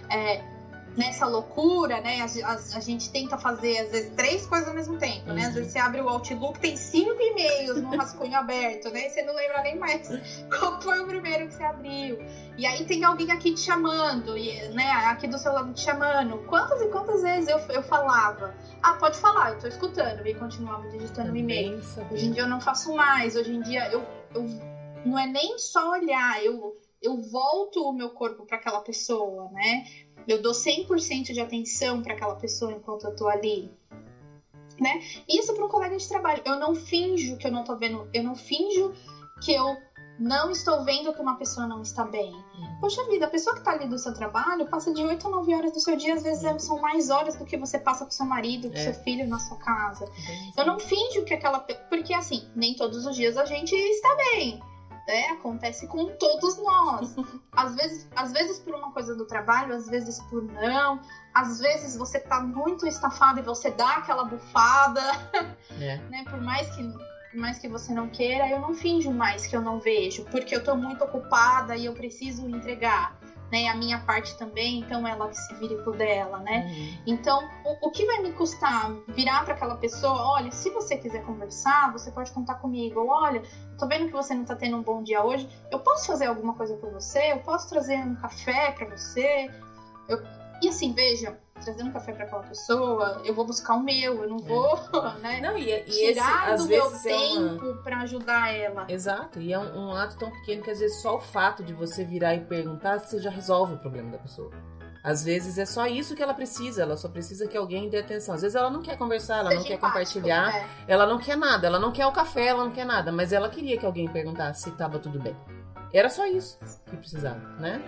é, 0.09 0.39
nessa 0.97 1.27
loucura, 1.27 2.01
né? 2.01 2.20
A, 2.20 2.24
a, 2.24 2.55
a, 2.55 2.81
gente 2.81 3.10
tenta 3.10 3.39
fazer, 3.39 3.78
às 3.78 3.90
vezes, 3.90 4.12
três 4.14 4.47
coisas 4.47 4.69
ao 4.69 4.74
mesmo 4.74 4.98
tempo, 4.98 5.28
uhum. 5.28 5.35
né? 5.35 5.43
Às 5.43 5.48
uhum. 5.48 5.55
vezes 5.55 5.73
você 5.73 5.78
abre 5.78 6.01
o 6.01 6.09
Outlook, 6.09 6.59
tem 6.60 6.77
cinco 6.77 7.20
e-mails 7.20 7.82
no 7.82 7.97
rascunho 7.97 8.36
aberto, 8.36 8.90
né? 8.90 9.06
E 9.06 9.10
você 9.10 9.23
não 9.23 9.35
lembra 9.35 9.62
nem 9.62 9.78
mais 9.78 10.09
qual 10.59 10.81
foi 10.81 11.01
o 11.01 11.06
primeiro 11.06 11.47
que 11.48 11.55
você 11.55 11.64
abriu. 11.64 12.19
E 12.56 12.66
aí 12.66 12.85
tem 12.85 13.05
alguém 13.05 13.31
aqui 13.31 13.55
te 13.55 13.60
chamando, 13.60 14.36
e, 14.36 14.69
né? 14.69 14.90
Aqui 15.06 15.27
do 15.27 15.39
seu 15.39 15.52
lado 15.52 15.73
te 15.73 15.81
chamando. 15.81 16.39
Quantas 16.47 16.81
e 16.82 16.89
quantas 16.89 17.23
vezes 17.23 17.48
eu, 17.48 17.59
eu 17.70 17.82
falava? 17.82 18.55
Ah, 18.82 18.94
pode 18.94 19.19
falar, 19.19 19.52
eu 19.52 19.59
tô 19.59 19.69
escutando. 19.69 20.27
E 20.27 20.35
continuava 20.35 20.89
digitando 20.89 21.32
o 21.32 21.36
e-mail. 21.36 21.81
Hoje 22.10 22.27
em 22.27 22.32
dia 22.32 22.43
eu 22.43 22.48
não 22.48 22.60
faço 22.60 22.94
mais. 22.94 23.36
Hoje 23.36 23.52
em 23.52 23.62
dia 23.62 23.90
eu, 23.90 24.05
eu 24.35 24.44
não 25.05 25.19
é 25.19 25.27
nem 25.27 25.59
só 25.59 25.90
olhar, 25.90 26.44
eu 26.44 26.77
eu 27.02 27.20
volto 27.20 27.82
o 27.82 27.93
meu 27.93 28.10
corpo 28.10 28.47
para 28.47 28.56
aquela 28.56 28.81
pessoa, 28.81 29.51
né? 29.51 29.85
Eu 30.27 30.40
dou 30.40 30.53
100% 30.53 31.32
de 31.32 31.40
atenção 31.40 32.03
para 32.03 32.15
aquela 32.15 32.36
pessoa 32.36 32.73
enquanto 32.73 33.05
eu 33.05 33.16
tô 33.16 33.28
ali. 33.28 33.70
Né? 34.81 35.03
Isso 35.28 35.55
para 35.55 35.65
um 35.65 35.69
colega 35.69 35.97
de 35.97 36.09
trabalho. 36.09 36.43
Eu 36.44 36.57
não 36.59 36.74
finjo 36.74 37.36
que 37.36 37.47
eu 37.47 37.53
não 37.53 37.65
tô 37.65 37.77
vendo, 37.77 38.09
eu 38.12 38.23
não 38.23 38.35
finjo 38.35 38.93
que 39.43 39.53
eu 39.53 39.77
não 40.19 40.51
estou 40.51 40.85
vendo 40.85 41.12
que 41.12 41.20
uma 41.20 41.36
pessoa 41.36 41.66
não 41.66 41.82
está 41.82 42.05
bem. 42.05 42.32
Uhum. 42.32 42.78
Poxa 42.81 43.05
vida, 43.09 43.27
a 43.27 43.31
pessoa 43.31 43.55
que 43.55 43.61
está 43.61 43.73
ali 43.73 43.89
do 43.89 43.99
seu 43.99 44.15
trabalho 44.15 44.69
passa 44.69 44.93
de 44.93 45.03
8 45.03 45.27
a 45.27 45.31
9 45.31 45.55
horas 45.55 45.73
do 45.73 45.81
seu 45.81 45.97
dia, 45.97 46.15
às 46.15 46.23
vezes 46.23 46.62
são 46.62 46.81
mais 46.81 47.11
horas 47.11 47.36
do 47.36 47.44
que 47.44 47.57
você 47.57 47.78
passa 47.78 48.05
com 48.05 48.11
seu 48.11 48.27
marido, 48.27 48.69
com 48.69 48.77
é. 48.77 48.93
seu 48.93 48.94
filho 48.94 49.27
na 49.27 49.39
sua 49.39 49.57
casa. 49.59 50.05
Eu 50.57 50.66
não 50.66 50.78
finjo 50.78 51.24
que 51.24 51.35
aquela. 51.35 51.61
Porque 51.61 52.15
assim, 52.15 52.49
nem 52.55 52.74
todos 52.74 53.05
os 53.07 53.16
dias 53.16 53.36
a 53.36 53.44
gente 53.44 53.74
está 53.74 54.15
bem 54.16 54.62
né? 55.06 55.28
Acontece 55.30 55.86
com 55.86 56.06
todos 56.16 56.56
nós. 56.58 57.14
Às 57.52 57.74
vezes, 57.74 58.08
às 58.14 58.32
vezes 58.32 58.58
por 58.58 58.74
uma 58.74 58.90
coisa 58.90 59.14
do 59.14 59.24
trabalho, 59.24 59.74
às 59.74 59.88
vezes 59.88 60.20
por 60.30 60.42
não. 60.42 61.00
Às 61.34 61.58
vezes 61.58 61.96
você 61.96 62.18
tá 62.18 62.40
muito 62.40 62.86
estafado 62.86 63.38
e 63.38 63.42
você 63.42 63.70
dá 63.70 63.96
aquela 63.96 64.24
bufada, 64.24 65.02
é. 65.80 65.96
né? 66.10 66.24
Por 66.24 66.40
mais 66.40 66.68
que 66.74 66.82
por 67.32 67.40
mais 67.40 67.58
que 67.58 67.66
você 67.66 67.94
não 67.94 68.10
queira, 68.10 68.46
eu 68.46 68.60
não 68.60 68.74
finjo 68.74 69.10
mais 69.10 69.46
que 69.46 69.56
eu 69.56 69.62
não 69.62 69.80
vejo, 69.80 70.22
porque 70.24 70.54
eu 70.54 70.62
tô 70.62 70.76
muito 70.76 71.02
ocupada 71.02 71.74
e 71.74 71.86
eu 71.86 71.94
preciso 71.94 72.46
entregar 72.46 73.18
né? 73.52 73.68
A 73.68 73.74
minha 73.74 73.98
parte 73.98 74.34
também, 74.38 74.78
então 74.80 75.06
ela 75.06 75.28
que 75.28 75.36
se 75.36 75.54
vire 75.56 75.76
por 75.84 75.94
dela, 75.94 76.38
né? 76.38 76.64
Uhum. 76.66 77.02
Então, 77.06 77.46
o, 77.64 77.86
o, 77.86 77.90
que 77.90 78.06
vai 78.06 78.18
me 78.20 78.32
custar 78.32 78.90
virar 79.08 79.44
para 79.44 79.52
aquela 79.52 79.76
pessoa, 79.76 80.32
olha, 80.32 80.50
se 80.50 80.70
você 80.70 80.96
quiser 80.96 81.22
conversar, 81.24 81.92
você 81.92 82.10
pode 82.10 82.32
contar 82.32 82.54
comigo. 82.54 83.00
Ou, 83.00 83.08
olha, 83.08 83.42
tô 83.78 83.86
vendo 83.86 84.06
que 84.06 84.12
você 84.12 84.34
não 84.34 84.46
tá 84.46 84.56
tendo 84.56 84.78
um 84.78 84.82
bom 84.82 85.02
dia 85.02 85.22
hoje, 85.22 85.46
eu 85.70 85.78
posso 85.80 86.06
fazer 86.06 86.26
alguma 86.26 86.54
coisa 86.54 86.74
por 86.76 86.90
você? 86.90 87.32
Eu 87.32 87.40
posso 87.40 87.68
trazer 87.68 87.98
um 87.98 88.16
café 88.16 88.72
para 88.72 88.86
você? 88.96 89.50
Eu... 90.08 90.18
E 90.62 90.68
assim, 90.68 90.94
veja, 90.94 91.38
trazendo 91.64 91.89
um 91.89 91.93
café 91.93 92.12
para 92.12 92.24
aquela 92.24 92.43
pessoa, 92.43 93.20
eu 93.24 93.34
vou 93.34 93.44
buscar 93.44 93.74
o 93.74 93.82
meu, 93.82 94.22
eu 94.22 94.28
não 94.28 94.39
é. 94.39 94.43
vou, 94.43 94.78
né? 95.20 95.40
Não, 95.40 95.56
e, 95.56 95.70
e 95.70 95.84
tirar 95.84 96.55
esse, 96.55 96.64
do 96.64 96.68
meu 96.68 96.90
tempo 97.01 97.64
é 97.64 97.70
uma... 97.70 97.82
para 97.82 98.01
ajudar 98.01 98.55
ela. 98.55 98.86
Exato, 98.89 99.40
e 99.40 99.52
é 99.52 99.59
um, 99.59 99.89
um, 99.89 99.97
ato 99.97 100.16
tão 100.18 100.30
pequeno 100.30 100.62
que 100.62 100.70
às 100.70 100.80
vezes 100.80 101.01
só 101.01 101.16
o 101.16 101.20
fato 101.20 101.62
de 101.62 101.72
você 101.72 102.05
virar 102.05 102.34
e 102.34 102.40
perguntar, 102.40 102.98
você 102.98 103.20
já 103.20 103.30
resolve 103.30 103.74
o 103.74 103.78
problema 103.78 104.10
da 104.10 104.18
pessoa. 104.18 104.51
Às 105.02 105.24
vezes 105.24 105.59
é 105.59 105.66
só 105.66 105.86
isso 105.86 106.14
que 106.14 106.22
ela 106.22 106.32
precisa, 106.32 106.82
ela 106.82 106.97
só 106.97 107.09
precisa 107.09 107.48
que 107.48 107.56
alguém 107.56 107.89
dê 107.89 107.98
atenção. 107.98 108.36
Às 108.36 108.43
vezes 108.43 108.55
ela 108.55 108.70
não 108.70 108.80
quer 108.80 108.97
conversar, 108.97 109.39
ela 109.39 109.48
Seja 109.48 109.60
não 109.60 109.66
quer 109.66 109.74
empático, 109.74 109.98
compartilhar, 109.98 110.56
é. 110.56 110.66
ela 110.86 111.06
não 111.06 111.18
quer 111.18 111.36
nada, 111.36 111.66
ela 111.66 111.78
não 111.78 111.90
quer 111.90 112.06
o 112.06 112.12
café, 112.12 112.47
ela 112.47 112.64
não 112.64 112.70
quer 112.70 112.86
nada, 112.86 113.10
mas 113.10 113.32
ela 113.32 113.48
queria 113.48 113.76
que 113.76 113.84
alguém 113.84 114.09
perguntasse 114.09 114.62
se 114.62 114.68
estava 114.68 115.01
tudo 115.01 115.18
bem. 115.18 115.36
Era 115.93 116.09
só 116.09 116.24
isso 116.26 116.59
que 116.86 116.97
precisava, 116.97 117.40
né? 117.59 117.82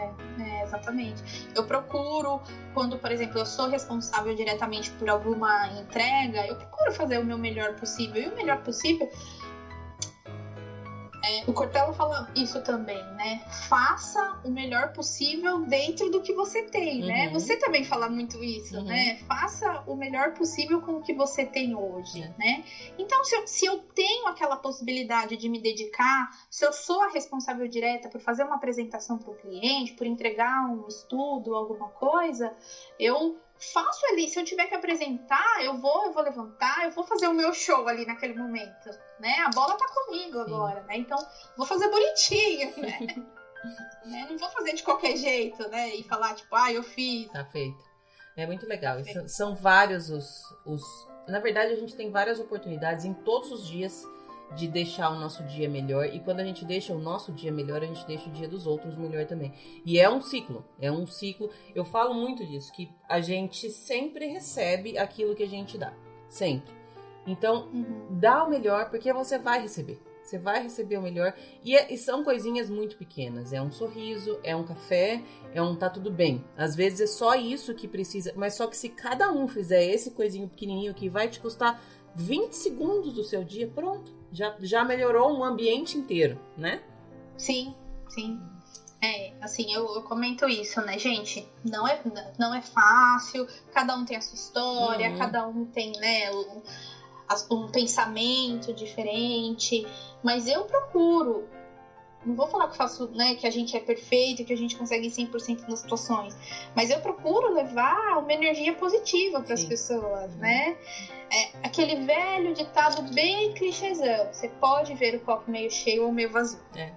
É, 0.00 0.42
é, 0.42 0.62
exatamente. 0.62 1.22
Eu 1.54 1.64
procuro, 1.64 2.40
quando, 2.72 2.96
por 2.96 3.10
exemplo, 3.10 3.38
eu 3.38 3.46
sou 3.46 3.68
responsável 3.68 4.34
diretamente 4.34 4.90
por 4.92 5.10
alguma 5.10 5.68
entrega, 5.68 6.46
eu 6.46 6.56
procuro 6.56 6.92
fazer 6.92 7.18
o 7.18 7.24
meu 7.24 7.36
melhor 7.36 7.74
possível. 7.74 8.22
E 8.22 8.28
o 8.28 8.34
melhor 8.34 8.58
possível 8.62 9.08
é, 11.22 11.44
o 11.46 11.52
Cortella 11.52 11.92
fala 11.92 12.30
isso 12.34 12.62
também, 12.62 13.02
né? 13.14 13.42
Faça 13.68 14.40
o 14.44 14.50
melhor 14.50 14.92
possível 14.92 15.60
dentro 15.66 16.10
do 16.10 16.20
que 16.22 16.32
você 16.32 16.62
tem, 16.62 17.00
né? 17.00 17.26
uhum. 17.26 17.26
né? 17.26 17.30
Você 17.30 17.56
também 17.56 17.84
fala 17.84 18.08
muito 18.08 18.42
isso, 18.42 18.76
uhum. 18.76 18.84
né? 18.84 19.16
Faça 19.28 19.82
o 19.86 19.94
melhor 19.94 20.32
possível 20.32 20.80
com 20.80 20.96
o 20.96 21.02
que 21.02 21.12
você 21.12 21.44
tem 21.44 21.74
hoje, 21.74 22.22
é. 22.22 22.34
né? 22.38 22.64
Então, 22.98 23.22
se 23.24 23.36
eu, 23.36 23.46
se 23.46 23.66
eu 23.66 23.78
tenho 23.94 24.26
aquela 24.28 24.56
possibilidade 24.56 25.36
de 25.36 25.48
me 25.48 25.60
dedicar, 25.60 26.30
se 26.50 26.64
eu 26.64 26.72
sou 26.72 27.02
a 27.02 27.10
responsável 27.10 27.68
direta 27.68 28.08
por 28.08 28.20
fazer 28.20 28.44
uma 28.44 28.56
apresentação 28.56 29.18
para 29.18 29.30
o 29.30 29.36
cliente, 29.36 29.92
por 29.92 30.06
entregar 30.06 30.70
um 30.70 30.86
estudo, 30.88 31.54
alguma 31.54 31.88
coisa, 31.88 32.52
eu 32.98 33.38
faço 33.60 34.04
ali. 34.06 34.28
Se 34.28 34.38
eu 34.38 34.44
tiver 34.44 34.66
que 34.66 34.74
apresentar, 34.74 35.64
eu 35.64 35.76
vou, 35.78 36.06
eu 36.06 36.12
vou 36.12 36.22
levantar, 36.22 36.84
eu 36.84 36.90
vou 36.90 37.04
fazer 37.04 37.28
o 37.28 37.34
meu 37.34 37.52
show 37.52 37.86
ali 37.86 38.06
naquele 38.06 38.34
momento, 38.34 38.90
né? 39.18 39.36
A 39.46 39.50
bola 39.50 39.76
tá 39.76 39.86
comigo 39.88 40.38
Sim. 40.38 40.40
agora, 40.40 40.82
né? 40.82 40.96
Então, 40.96 41.18
vou 41.56 41.66
fazer 41.66 41.88
bonitinho, 41.88 42.72
né? 42.80 42.98
né? 44.06 44.26
Não 44.30 44.38
vou 44.38 44.48
fazer 44.50 44.72
de 44.72 44.82
qualquer 44.82 45.16
jeito, 45.16 45.68
né? 45.68 45.94
E 45.94 46.02
falar, 46.02 46.34
tipo, 46.34 46.54
ah, 46.56 46.72
eu 46.72 46.82
fiz. 46.82 47.30
Tá 47.30 47.44
feito. 47.44 47.90
É 48.36 48.46
muito 48.46 48.66
legal. 48.66 48.96
Tá 49.02 49.28
são 49.28 49.54
vários 49.54 50.08
os, 50.08 50.42
os. 50.64 50.82
Na 51.28 51.40
verdade, 51.40 51.72
a 51.72 51.76
gente 51.76 51.94
tem 51.94 52.10
várias 52.10 52.40
oportunidades 52.40 53.04
em 53.04 53.12
todos 53.12 53.52
os 53.52 53.66
dias 53.66 54.02
de 54.56 54.66
deixar 54.68 55.10
o 55.10 55.18
nosso 55.18 55.42
dia 55.44 55.68
melhor. 55.68 56.06
E 56.06 56.20
quando 56.20 56.40
a 56.40 56.44
gente 56.44 56.64
deixa 56.64 56.92
o 56.92 56.98
nosso 56.98 57.32
dia 57.32 57.52
melhor, 57.52 57.82
a 57.82 57.86
gente 57.86 58.06
deixa 58.06 58.28
o 58.28 58.32
dia 58.32 58.48
dos 58.48 58.66
outros 58.66 58.96
melhor 58.96 59.26
também. 59.26 59.52
E 59.84 59.98
é 59.98 60.08
um 60.08 60.20
ciclo, 60.20 60.64
é 60.80 60.90
um 60.90 61.06
ciclo. 61.06 61.50
Eu 61.74 61.84
falo 61.84 62.14
muito 62.14 62.44
disso, 62.44 62.72
que 62.72 62.90
a 63.08 63.20
gente 63.20 63.70
sempre 63.70 64.26
recebe 64.26 64.98
aquilo 64.98 65.34
que 65.34 65.42
a 65.42 65.48
gente 65.48 65.78
dá. 65.78 65.92
Sempre. 66.28 66.72
Então, 67.26 67.68
uhum. 67.72 68.06
dá 68.10 68.44
o 68.44 68.50
melhor, 68.50 68.90
porque 68.90 69.12
você 69.12 69.38
vai 69.38 69.60
receber. 69.60 70.00
Você 70.22 70.38
vai 70.38 70.62
receber 70.62 70.96
o 70.96 71.02
melhor. 71.02 71.34
E, 71.64 71.76
é, 71.76 71.92
e, 71.92 71.98
são 71.98 72.22
coisinhas 72.22 72.70
muito 72.70 72.96
pequenas. 72.96 73.52
É 73.52 73.60
um 73.60 73.70
sorriso, 73.70 74.38
é 74.44 74.54
um 74.54 74.64
café, 74.64 75.22
é 75.52 75.60
um 75.60 75.74
tá 75.74 75.90
tudo 75.90 76.10
bem. 76.10 76.44
Às 76.56 76.76
vezes 76.76 77.00
é 77.00 77.06
só 77.08 77.34
isso 77.34 77.74
que 77.74 77.88
precisa. 77.88 78.32
Mas 78.36 78.54
só 78.54 78.68
que 78.68 78.76
se 78.76 78.88
cada 78.88 79.32
um 79.32 79.48
fizer 79.48 79.84
esse 79.84 80.12
coisinho 80.12 80.48
pequenininho 80.48 80.94
que 80.94 81.08
vai 81.08 81.28
te 81.28 81.40
custar 81.40 81.82
20 82.14 82.52
segundos 82.52 83.12
do 83.12 83.24
seu 83.24 83.42
dia, 83.42 83.66
pronto. 83.66 84.19
Já, 84.32 84.54
já 84.60 84.84
melhorou 84.84 85.36
um 85.36 85.44
ambiente 85.44 85.98
inteiro, 85.98 86.38
né? 86.56 86.82
Sim, 87.36 87.74
sim. 88.08 88.40
É, 89.02 89.32
assim, 89.40 89.72
eu, 89.72 89.94
eu, 89.94 90.02
comento 90.02 90.46
isso, 90.46 90.80
né, 90.82 90.98
gente? 90.98 91.48
Não 91.64 91.88
é, 91.88 92.00
não 92.38 92.54
é 92.54 92.60
fácil, 92.60 93.46
cada 93.72 93.96
um 93.96 94.04
tem 94.04 94.16
a 94.16 94.20
sua 94.20 94.34
história, 94.34 95.10
uhum. 95.10 95.18
cada 95.18 95.46
um 95.48 95.64
tem, 95.64 95.92
né, 95.92 96.30
um, 96.30 96.62
um 97.50 97.68
pensamento 97.68 98.74
diferente, 98.74 99.86
mas 100.22 100.46
eu 100.46 100.64
procuro 100.64 101.48
não 102.24 102.34
vou 102.34 102.46
falar 102.48 102.68
que 102.68 102.76
faço, 102.76 103.08
né, 103.12 103.34
que 103.34 103.46
a 103.46 103.50
gente 103.50 103.76
é 103.76 103.80
perfeito, 103.80 104.44
que 104.44 104.52
a 104.52 104.56
gente 104.56 104.76
consegue 104.76 105.08
100% 105.08 105.68
nas 105.68 105.80
situações, 105.80 106.36
mas 106.74 106.90
eu 106.90 107.00
procuro 107.00 107.54
levar 107.54 108.18
uma 108.18 108.32
energia 108.32 108.74
positiva 108.74 109.40
para 109.40 109.54
as 109.54 109.64
pessoas, 109.64 110.34
né? 110.36 110.76
É 111.32 111.66
aquele 111.66 112.04
velho 112.04 112.54
ditado 112.54 113.02
bem 113.14 113.52
clichêzão, 113.54 114.28
você 114.32 114.48
pode 114.48 114.94
ver 114.94 115.14
o 115.14 115.20
copo 115.20 115.50
meio 115.50 115.70
cheio 115.70 116.04
ou 116.04 116.12
meio 116.12 116.30
vazio. 116.30 116.60
É. 116.76 116.92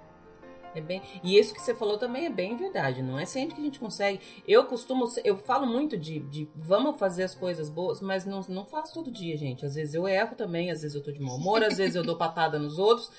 É 0.76 0.82
bem... 0.82 1.04
E 1.24 1.38
isso 1.38 1.54
que 1.54 1.62
você 1.62 1.76
falou 1.76 2.00
também 2.00 2.26
é 2.26 2.30
bem 2.32 2.58
verdade, 2.58 3.04
não 3.04 3.20
é 3.20 3.26
sempre 3.26 3.54
que 3.54 3.62
a 3.62 3.64
gente 3.64 3.80
consegue. 3.80 4.20
Eu 4.48 4.66
costumo, 4.66 5.06
eu 5.24 5.38
falo 5.38 5.68
muito 5.68 5.96
de, 5.96 6.20
de 6.20 6.50
vamos 6.56 7.00
fazer 7.00 7.24
as 7.24 7.36
coisas 7.36 7.70
boas, 7.70 8.02
mas 8.02 8.26
não, 8.26 8.42
não 8.50 8.66
faço 8.66 8.92
todo 8.92 9.12
dia, 9.12 9.38
gente. 9.38 9.64
Às 9.64 9.76
vezes 9.76 9.94
eu 9.94 10.08
erro 10.08 10.36
também, 10.36 10.72
às 10.72 10.82
vezes 10.82 10.96
eu 10.96 11.04
tô 11.04 11.12
de 11.12 11.20
mau 11.20 11.36
humor, 11.36 11.64
às 11.64 11.78
vezes 11.78 11.96
eu 11.96 12.04
dou 12.04 12.18
patada 12.18 12.58
nos 12.58 12.80
outros 12.80 13.12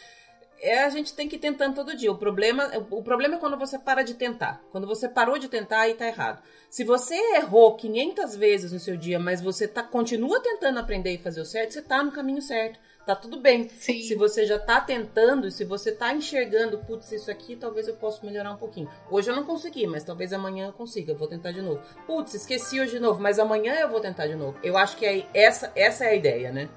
é 0.65 0.85
a 0.85 0.89
gente 0.89 1.13
tem 1.13 1.29
que 1.29 1.37
ir 1.37 1.39
tentando 1.39 1.75
todo 1.75 1.97
dia. 1.97 2.11
O 2.11 2.17
problema, 2.17 2.71
o 2.91 3.03
problema 3.03 3.37
é 3.37 3.39
quando 3.39 3.59
você 3.59 3.79
para 3.79 4.03
de 4.03 4.15
tentar. 4.15 4.63
Quando 4.73 4.87
você 4.87 5.09
parou 5.09 5.39
de 5.39 5.49
tentar, 5.49 5.81
aí 5.81 5.95
tá 5.95 6.07
errado. 6.07 6.43
Se 6.71 6.83
você 6.83 7.15
errou 7.37 7.77
500 7.77 8.35
vezes 8.35 8.73
no 8.73 8.81
seu 8.81 8.97
dia, 8.97 9.19
mas 9.19 9.41
você 9.41 9.69
tá, 9.69 9.83
continua 9.83 10.41
tentando 10.41 10.79
aprender 10.79 11.13
e 11.13 11.19
fazer 11.19 11.41
o 11.41 11.45
certo, 11.45 11.73
você 11.73 11.83
tá 11.83 12.03
no 12.03 12.11
caminho 12.11 12.41
certo. 12.41 12.79
Tá 13.07 13.15
tudo 13.15 13.39
bem. 13.39 13.69
Sim. 13.69 14.01
Se 14.01 14.15
você 14.15 14.47
já 14.47 14.59
tá 14.59 14.81
tentando, 14.81 15.51
se 15.51 15.65
você 15.65 15.93
tá 15.93 16.15
enxergando, 16.15 16.79
putz, 16.79 17.13
isso 17.13 17.31
aqui 17.31 17.55
talvez 17.55 17.87
eu 17.87 17.95
possa 17.95 18.25
melhorar 18.25 18.51
um 18.51 18.57
pouquinho. 18.57 18.89
Hoje 19.11 19.31
eu 19.31 19.37
não 19.37 19.45
consegui, 19.45 19.87
mas 19.87 20.05
talvez 20.05 20.33
amanhã 20.33 20.69
eu 20.69 20.73
consiga, 20.73 21.13
eu 21.13 21.17
vou 21.17 21.29
tentar 21.29 21.53
de 21.53 21.61
novo. 21.61 21.83
Putz, 22.07 22.33
esqueci 22.33 22.81
hoje 22.81 22.93
de 22.93 23.01
novo, 23.01 23.21
mas 23.21 23.39
amanhã 23.39 23.75
eu 23.75 23.91
vou 23.91 24.01
tentar 24.01 24.27
de 24.27 24.35
novo. 24.35 24.59
Eu 24.63 24.79
acho 24.79 24.97
que 24.97 25.05
é 25.05 25.27
essa, 25.35 25.71
essa 25.77 26.07
é 26.07 26.09
a 26.09 26.15
ideia, 26.15 26.51
né? 26.51 26.69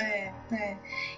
É, 0.00 0.32
é. 0.54 0.76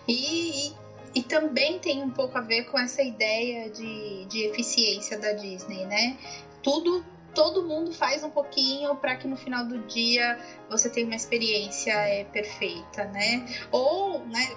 E, 0.08 0.68
e 0.68 0.83
e 1.14 1.22
também 1.22 1.78
tem 1.78 2.02
um 2.02 2.10
pouco 2.10 2.36
a 2.36 2.40
ver 2.40 2.64
com 2.64 2.78
essa 2.78 3.02
ideia 3.02 3.70
de, 3.70 4.24
de 4.26 4.44
eficiência 4.46 5.16
da 5.16 5.32
Disney, 5.32 5.86
né? 5.86 6.18
Tudo, 6.62 7.04
todo 7.32 7.62
mundo 7.62 7.92
faz 7.92 8.24
um 8.24 8.30
pouquinho 8.30 8.96
para 8.96 9.14
que 9.14 9.28
no 9.28 9.36
final 9.36 9.64
do 9.64 9.78
dia 9.86 10.38
você 10.68 10.90
tenha 10.90 11.06
uma 11.06 11.14
experiência 11.14 11.92
é, 11.92 12.24
perfeita, 12.24 13.04
né? 13.06 13.46
Ou, 13.70 14.26
né? 14.26 14.56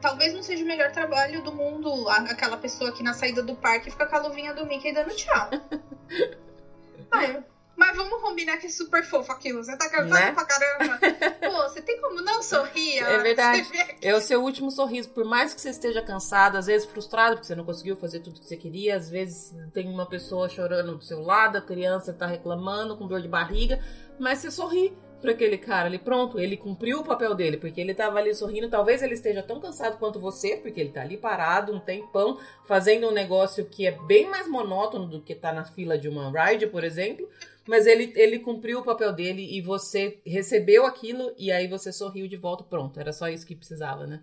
Talvez 0.00 0.32
não 0.32 0.42
seja 0.42 0.64
o 0.64 0.66
melhor 0.66 0.92
trabalho 0.92 1.42
do 1.42 1.52
mundo 1.52 2.08
aquela 2.08 2.56
pessoa 2.56 2.92
que 2.92 3.02
na 3.02 3.12
saída 3.12 3.42
do 3.42 3.54
parque 3.54 3.90
fica 3.90 4.06
com 4.06 4.16
a 4.16 4.20
luvinha 4.20 4.54
do 4.54 4.64
Mickey 4.64 4.92
dando 4.92 5.14
tchau. 5.14 5.50
ah, 7.10 7.42
Mas 7.76 7.96
vamos 7.96 8.22
combinar 8.22 8.58
que 8.58 8.66
é 8.66 8.70
super 8.70 9.04
fofo 9.04 9.32
aquilo. 9.32 9.62
Você 9.62 9.76
tá 9.76 9.90
cansado 9.90 10.10
né? 10.10 10.32
pra 10.32 10.44
caramba. 10.44 11.00
Pô, 11.40 11.68
você 11.68 11.82
tem 11.82 12.00
como 12.00 12.22
não 12.22 12.40
sorrir? 12.42 12.98
É 13.00 13.18
verdade. 13.18 13.68
É 14.00 14.14
o 14.14 14.20
seu 14.20 14.42
último 14.42 14.70
sorriso. 14.70 15.08
Por 15.10 15.24
mais 15.24 15.52
que 15.52 15.60
você 15.60 15.70
esteja 15.70 16.00
cansado, 16.00 16.56
às 16.56 16.66
vezes 16.66 16.88
frustrado, 16.88 17.36
porque 17.36 17.46
você 17.46 17.54
não 17.54 17.64
conseguiu 17.64 17.96
fazer 17.96 18.20
tudo 18.20 18.40
que 18.40 18.46
você 18.46 18.56
queria, 18.56 18.96
às 18.96 19.10
vezes 19.10 19.54
tem 19.72 19.88
uma 19.88 20.06
pessoa 20.06 20.48
chorando 20.48 20.96
do 20.96 21.04
seu 21.04 21.20
lado, 21.20 21.58
a 21.58 21.60
criança 21.60 22.12
tá 22.12 22.26
reclamando, 22.26 22.96
com 22.96 23.06
dor 23.06 23.20
de 23.20 23.28
barriga, 23.28 23.80
mas 24.18 24.38
você 24.38 24.50
sorri 24.50 24.96
para 25.20 25.32
aquele 25.32 25.58
cara 25.58 25.86
ali, 25.86 25.98
pronto, 25.98 26.38
ele 26.38 26.56
cumpriu 26.56 27.00
o 27.00 27.04
papel 27.04 27.34
dele, 27.34 27.56
porque 27.56 27.80
ele 27.80 27.94
tava 27.94 28.18
ali 28.18 28.34
sorrindo, 28.34 28.68
talvez 28.68 29.02
ele 29.02 29.14
esteja 29.14 29.42
tão 29.42 29.60
cansado 29.60 29.98
quanto 29.98 30.20
você, 30.20 30.56
porque 30.56 30.80
ele 30.80 30.90
tá 30.90 31.02
ali 31.02 31.16
parado 31.16 31.74
um 31.74 31.80
tempão, 31.80 32.38
fazendo 32.66 33.08
um 33.08 33.12
negócio 33.12 33.64
que 33.66 33.86
é 33.86 33.92
bem 34.06 34.28
mais 34.28 34.48
monótono 34.48 35.06
do 35.08 35.20
que 35.20 35.34
tá 35.34 35.52
na 35.52 35.64
fila 35.64 35.98
de 35.98 36.08
uma 36.08 36.30
ride, 36.30 36.66
por 36.68 36.84
exemplo, 36.84 37.28
mas 37.66 37.86
ele, 37.86 38.12
ele 38.16 38.38
cumpriu 38.38 38.78
o 38.78 38.84
papel 38.84 39.12
dele 39.12 39.46
e 39.56 39.60
você 39.60 40.20
recebeu 40.24 40.86
aquilo 40.86 41.34
e 41.36 41.50
aí 41.50 41.66
você 41.66 41.92
sorriu 41.92 42.28
de 42.28 42.36
volta, 42.36 42.64
pronto, 42.64 42.98
era 42.98 43.12
só 43.12 43.28
isso 43.28 43.46
que 43.46 43.56
precisava, 43.56 44.06
né? 44.06 44.22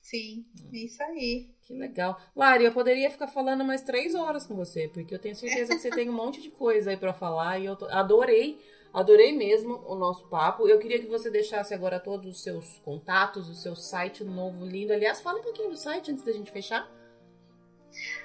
Sim, 0.00 0.44
isso 0.70 1.02
aí. 1.02 1.48
Que 1.62 1.72
legal. 1.72 2.20
Lari, 2.36 2.64
eu 2.64 2.72
poderia 2.72 3.10
ficar 3.10 3.26
falando 3.26 3.64
mais 3.64 3.80
três 3.80 4.14
horas 4.14 4.46
com 4.46 4.54
você, 4.54 4.86
porque 4.86 5.14
eu 5.14 5.18
tenho 5.18 5.34
certeza 5.34 5.74
que 5.74 5.80
você 5.80 5.88
tem 5.88 6.10
um 6.10 6.12
monte 6.12 6.42
de 6.42 6.50
coisa 6.50 6.90
aí 6.90 6.96
para 6.96 7.14
falar 7.14 7.58
e 7.58 7.64
eu 7.64 7.78
adorei 7.88 8.60
Adorei 8.94 9.32
mesmo 9.32 9.82
o 9.88 9.96
nosso 9.96 10.28
papo. 10.28 10.68
Eu 10.68 10.78
queria 10.78 11.00
que 11.00 11.08
você 11.08 11.28
deixasse 11.28 11.74
agora 11.74 11.98
todos 11.98 12.26
os 12.28 12.42
seus 12.44 12.78
contatos, 12.84 13.48
o 13.48 13.54
seu 13.54 13.74
site 13.74 14.22
novo, 14.22 14.64
lindo. 14.64 14.92
Aliás, 14.92 15.20
fala 15.20 15.40
um 15.40 15.42
pouquinho 15.42 15.70
do 15.70 15.76
site 15.76 16.12
antes 16.12 16.24
da 16.24 16.30
gente 16.30 16.52
fechar. 16.52 16.88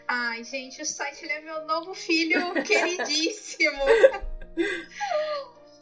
Ai, 0.08 0.44
gente, 0.44 0.80
o 0.80 0.86
site 0.86 1.28
é 1.28 1.42
meu 1.42 1.66
novo 1.66 1.96
filho 1.96 2.54
queridíssimo. 2.64 3.80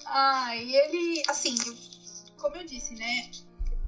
Ai, 0.05 0.73
ele, 0.73 1.21
assim, 1.27 1.55
como 2.37 2.55
eu 2.55 2.65
disse, 2.65 2.95
né? 2.95 3.29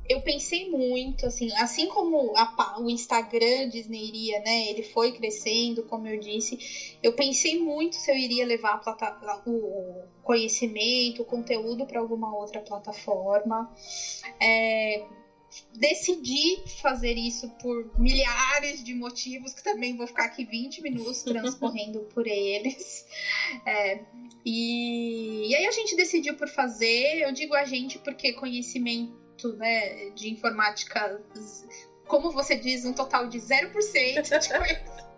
Eu 0.09 0.19
pensei 0.19 0.67
muito, 0.67 1.27
assim, 1.27 1.53
assim 1.53 1.87
como 1.87 2.33
a, 2.35 2.79
o 2.79 2.89
Instagram 2.89 3.69
Disney 3.69 4.07
iria, 4.07 4.39
né? 4.39 4.67
Ele 4.67 4.81
foi 4.81 5.11
crescendo, 5.11 5.83
como 5.83 6.07
eu 6.07 6.17
disse. 6.17 6.97
Eu 7.03 7.11
pensei 7.11 7.55
muito 7.55 7.95
se 7.95 8.09
eu 8.09 8.15
iria 8.15 8.43
levar 8.43 8.79
plata, 8.79 9.15
o 9.45 10.01
conhecimento, 10.23 11.21
o 11.21 11.25
conteúdo 11.25 11.85
para 11.85 11.99
alguma 11.99 12.35
outra 12.35 12.59
plataforma. 12.59 13.71
É, 14.41 14.99
decidi 15.75 16.59
fazer 16.81 17.15
isso 17.15 17.47
por 17.61 17.91
milhares 17.99 18.83
de 18.83 18.95
motivos, 18.95 19.53
que 19.53 19.63
também 19.63 19.95
vou 19.95 20.07
ficar 20.07 20.23
aqui 20.23 20.43
20 20.43 20.81
minutos 20.81 21.21
transcorrendo 21.21 22.01
por 22.11 22.25
eles. 22.25 23.05
É, 23.63 23.99
e, 24.43 25.49
e 25.49 25.55
aí 25.55 25.67
a 25.67 25.71
gente 25.71 25.95
decidiu 25.95 26.33
por 26.33 26.47
fazer, 26.47 27.21
eu 27.21 27.31
digo 27.31 27.53
a 27.53 27.63
gente 27.63 27.99
porque 27.99 28.33
conhecimento 28.33 29.28
né, 29.47 30.09
de 30.11 30.29
informática, 30.29 31.21
como 32.07 32.31
você 32.31 32.55
diz, 32.55 32.85
um 32.85 32.93
total 32.93 33.27
de 33.27 33.39
0% 33.39 34.21
de 34.21 34.49
coisa. 34.57 35.09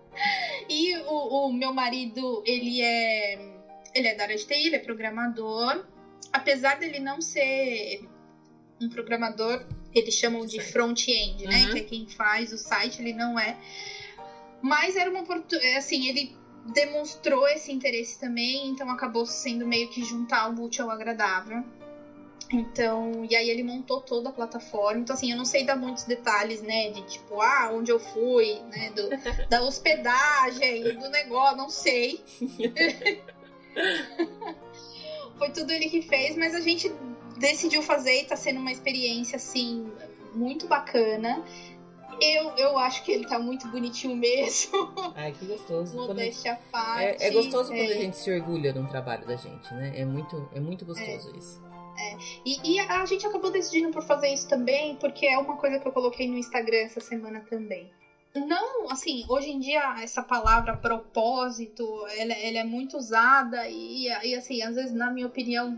e 0.70 0.96
o, 0.98 1.48
o, 1.48 1.54
meu 1.54 1.74
marido, 1.74 2.44
ele 2.46 2.82
é, 2.82 3.34
ele 3.94 4.08
é 4.08 4.14
da 4.14 4.24
área 4.24 4.36
de 4.36 4.46
TI, 4.46 4.68
ele 4.68 4.76
é 4.76 4.80
programador. 4.80 5.86
Apesar 6.32 6.78
dele 6.78 7.00
não 7.00 7.20
ser 7.20 8.02
um 8.80 8.90
programador, 8.90 9.66
eles 9.94 10.14
chamam 10.14 10.46
de 10.46 10.60
front-end, 10.60 11.46
né? 11.46 11.66
Uhum. 11.66 11.72
Que 11.72 11.80
é 11.80 11.84
quem 11.84 12.08
faz 12.08 12.52
o 12.54 12.58
site, 12.58 13.02
ele 13.02 13.14
não 13.14 13.38
é. 13.40 13.58
Mas 14.62 14.96
era 14.96 15.10
uma 15.10 15.22
oportunidade, 15.22 15.76
assim, 15.76 16.08
ele 16.08 16.36
demonstrou 16.74 17.48
esse 17.48 17.72
interesse 17.72 18.20
também, 18.20 18.70
então 18.70 18.90
acabou 18.90 19.26
sendo 19.26 19.66
meio 19.66 19.90
que 19.90 20.04
juntar 20.04 20.50
o 20.50 20.64
útil 20.64 20.86
ao 20.86 20.92
agradável. 20.92 21.64
Então, 22.52 23.26
e 23.30 23.36
aí 23.36 23.50
ele 23.50 23.64
montou 23.64 24.02
toda 24.02 24.30
a 24.30 24.32
plataforma. 24.32 25.00
Então, 25.00 25.16
assim, 25.16 25.32
eu 25.32 25.38
não 25.38 25.46
sei 25.46 25.64
dar 25.64 25.76
muitos 25.76 26.04
detalhes, 26.04 26.62
né? 26.62 26.90
De 26.92 27.02
tipo, 27.04 27.40
ah, 27.42 27.72
onde 27.74 27.92
eu 27.92 28.00
fui, 28.00 28.60
né? 28.70 28.92
Do, 28.92 29.10
da 29.50 29.62
hospedagem, 29.62 30.98
do 30.98 31.10
negócio, 31.10 31.58
não 31.58 31.70
sei. 31.70 32.24
Foi 35.38 35.50
tudo 35.50 35.72
ele 35.72 35.90
que 35.90 36.02
fez, 36.02 36.36
mas 36.38 36.54
a 36.54 36.60
gente 36.60 36.94
decidiu 37.38 37.82
fazer 37.82 38.22
e 38.22 38.26
tá 38.26 38.36
sendo 38.36 38.60
uma 38.60 38.72
experiência, 38.72 39.38
assim, 39.38 39.92
muito 40.36 40.68
bacana. 40.68 41.44
Eu, 42.22 42.52
eu 42.56 42.78
acho 42.78 43.04
que 43.04 43.12
ele 43.12 43.26
tá 43.26 43.40
muito 43.40 43.68
bonitinho 43.70 44.16
mesmo. 44.16 44.94
Ai, 45.16 45.32
que 45.32 45.46
gostoso. 45.46 45.96
Modéstia 45.96 46.54
a 46.54 46.56
parte. 46.72 47.24
É, 47.24 47.30
é 47.30 47.32
gostoso 47.32 47.74
é... 47.74 47.78
quando 47.78 47.92
a 47.92 48.02
gente 48.02 48.18
se 48.18 48.32
orgulha 48.32 48.72
de 48.72 48.78
um 48.78 48.86
trabalho 48.86 49.26
da 49.26 49.36
gente, 49.36 49.74
né? 49.74 49.94
É 49.96 50.06
muito, 50.06 50.48
é 50.54 50.60
muito 50.60 50.86
gostoso 50.86 51.34
é. 51.34 51.38
isso. 51.38 51.71
É. 51.98 52.18
E, 52.46 52.76
e, 52.76 52.80
a 52.80 53.06
gente 53.06 53.26
acabou 53.26 53.52
decidindo 53.52 53.92
por 53.92 54.04
fazer 54.04 54.30
isso 54.30 54.48
também, 54.48 54.96
porque 54.96 55.26
é 55.26 55.38
uma 55.38 55.58
coisa 55.58 55.80
que 55.80 55.88
eu 55.88 55.92
coloquei 55.92 56.28
no 56.28 56.38
Instagram 56.38 56.78
essa 56.78 57.00
semana 57.00 57.42
também. 57.42 57.92
Não, 58.34 58.90
assim, 58.90 59.26
hoje 59.28 59.52
em 59.52 59.60
dia 59.60 60.02
essa 60.02 60.24
palavra 60.24 60.78
propósito, 60.78 61.84
ela, 62.18 62.34
ela 62.34 62.60
é 62.60 62.64
muito 62.64 62.98
usada 62.98 63.68
e, 63.68 64.08
e, 64.08 64.36
assim, 64.36 64.62
às 64.62 64.76
vezes, 64.76 64.94
na 64.94 65.12
minha 65.12 65.28
opinião, 65.28 65.78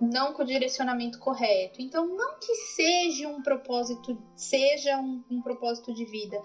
não 0.00 0.32
com 0.32 0.42
o 0.42 0.46
direcionamento 0.46 1.18
correto. 1.18 1.80
Então, 1.80 2.06
não 2.06 2.38
que 2.38 2.54
seja 2.54 3.28
um 3.28 3.42
propósito, 3.42 4.20
seja 4.34 4.98
um, 4.98 5.24
um 5.30 5.40
propósito 5.40 5.94
de 5.94 6.04
vida, 6.04 6.40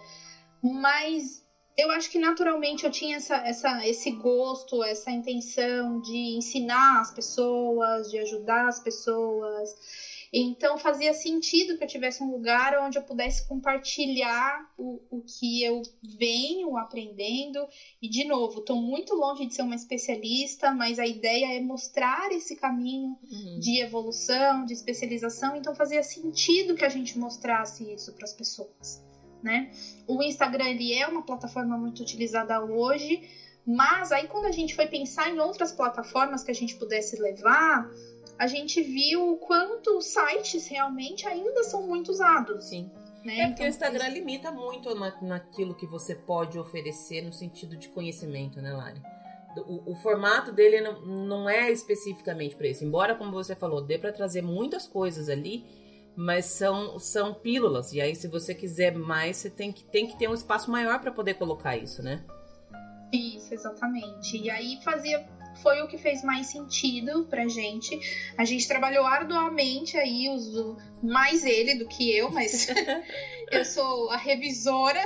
mas 0.61 1.45
eu 1.79 1.91
acho 1.91 2.09
que 2.09 2.19
naturalmente 2.19 2.83
eu 2.83 2.91
tinha 2.91 3.17
essa, 3.17 3.35
essa, 3.37 3.87
esse 3.87 4.11
gosto, 4.11 4.83
essa 4.83 5.11
intenção 5.11 5.99
de 6.01 6.37
ensinar 6.37 7.01
as 7.01 7.11
pessoas, 7.11 8.09
de 8.09 8.17
ajudar 8.19 8.67
as 8.67 8.79
pessoas. 8.79 9.75
Então 10.31 10.77
fazia 10.77 11.11
sentido 11.13 11.77
que 11.77 11.83
eu 11.83 11.87
tivesse 11.87 12.21
um 12.21 12.31
lugar 12.31 12.77
onde 12.79 12.97
eu 12.97 13.01
pudesse 13.01 13.47
compartilhar 13.47 14.71
o, 14.77 15.01
o 15.09 15.21
que 15.21 15.63
eu 15.63 15.81
venho 16.03 16.77
aprendendo. 16.77 17.67
E, 18.01 18.07
de 18.07 18.25
novo, 18.25 18.59
estou 18.59 18.75
muito 18.75 19.15
longe 19.15 19.45
de 19.45 19.55
ser 19.55 19.63
uma 19.63 19.75
especialista, 19.75 20.71
mas 20.71 20.99
a 20.99 21.07
ideia 21.07 21.57
é 21.57 21.59
mostrar 21.59 22.31
esse 22.31 22.55
caminho 22.55 23.17
uhum. 23.23 23.59
de 23.59 23.81
evolução, 23.81 24.65
de 24.65 24.73
especialização. 24.73 25.55
Então 25.55 25.73
fazia 25.73 26.03
sentido 26.03 26.75
que 26.75 26.85
a 26.85 26.89
gente 26.89 27.17
mostrasse 27.17 27.91
isso 27.91 28.13
para 28.13 28.25
as 28.25 28.33
pessoas 28.33 29.08
né? 29.41 29.71
O 30.07 30.21
Instagram 30.21 30.69
ele 30.69 30.93
é 30.93 31.07
uma 31.07 31.21
plataforma 31.21 31.77
muito 31.77 32.01
utilizada 32.01 32.63
hoje, 32.63 33.27
mas 33.65 34.11
aí 34.11 34.27
quando 34.27 34.45
a 34.45 34.51
gente 34.51 34.75
foi 34.75 34.87
pensar 34.87 35.29
em 35.29 35.39
outras 35.39 35.71
plataformas 35.71 36.43
que 36.43 36.51
a 36.51 36.55
gente 36.55 36.75
pudesse 36.75 37.19
levar, 37.21 37.89
a 38.37 38.47
gente 38.47 38.81
viu 38.81 39.33
o 39.33 39.37
quanto 39.37 40.01
sites 40.01 40.67
realmente 40.67 41.27
ainda 41.27 41.63
são 41.63 41.85
muito 41.85 42.09
usados. 42.09 42.65
Sim. 42.65 42.89
Né? 43.23 43.41
É 43.41 43.47
porque 43.47 43.53
então, 43.53 43.65
o 43.65 43.69
Instagram 43.69 44.05
isso... 44.05 44.13
limita 44.13 44.51
muito 44.51 44.95
na, 44.95 45.21
naquilo 45.21 45.75
que 45.75 45.85
você 45.85 46.15
pode 46.15 46.57
oferecer 46.57 47.21
no 47.21 47.33
sentido 47.33 47.75
de 47.75 47.89
conhecimento, 47.89 48.61
né, 48.61 48.71
Lari? 48.71 49.01
O, 49.67 49.91
o, 49.91 49.95
formato 49.95 50.51
dele 50.51 50.79
não, 50.79 51.01
não 51.01 51.49
é 51.49 51.71
especificamente 51.71 52.55
para 52.55 52.67
isso. 52.67 52.85
Embora, 52.85 53.15
como 53.15 53.31
você 53.31 53.55
falou, 53.55 53.81
dê 53.81 53.97
para 53.97 54.13
trazer 54.13 54.41
muitas 54.41 54.87
coisas 54.87 55.27
ali, 55.27 55.65
mas 56.15 56.45
são, 56.45 56.99
são 56.99 57.33
pílulas. 57.33 57.93
E 57.93 58.01
aí, 58.01 58.15
se 58.15 58.27
você 58.27 58.53
quiser 58.53 58.93
mais, 58.93 59.37
você 59.37 59.49
tem 59.49 59.71
que, 59.71 59.83
tem 59.83 60.05
que 60.07 60.17
ter 60.17 60.29
um 60.29 60.33
espaço 60.33 60.69
maior 60.69 60.99
para 60.99 61.11
poder 61.11 61.35
colocar 61.35 61.77
isso, 61.77 62.03
né? 62.03 62.23
Isso, 63.11 63.53
exatamente. 63.53 64.37
E 64.37 64.49
aí 64.49 64.79
fazia. 64.83 65.27
Foi 65.63 65.81
o 65.81 65.87
que 65.87 65.97
fez 65.97 66.23
mais 66.23 66.47
sentido 66.47 67.25
pra 67.25 67.47
gente. 67.47 67.99
A 68.37 68.45
gente 68.45 68.67
trabalhou 68.67 69.05
arduamente 69.05 69.97
aí, 69.97 70.29
uso 70.29 70.77
mais 71.03 71.43
ele 71.43 71.75
do 71.75 71.87
que 71.87 72.15
eu, 72.15 72.31
mas 72.31 72.67
eu 73.51 73.65
sou 73.65 74.09
a 74.09 74.15
revisora. 74.15 75.03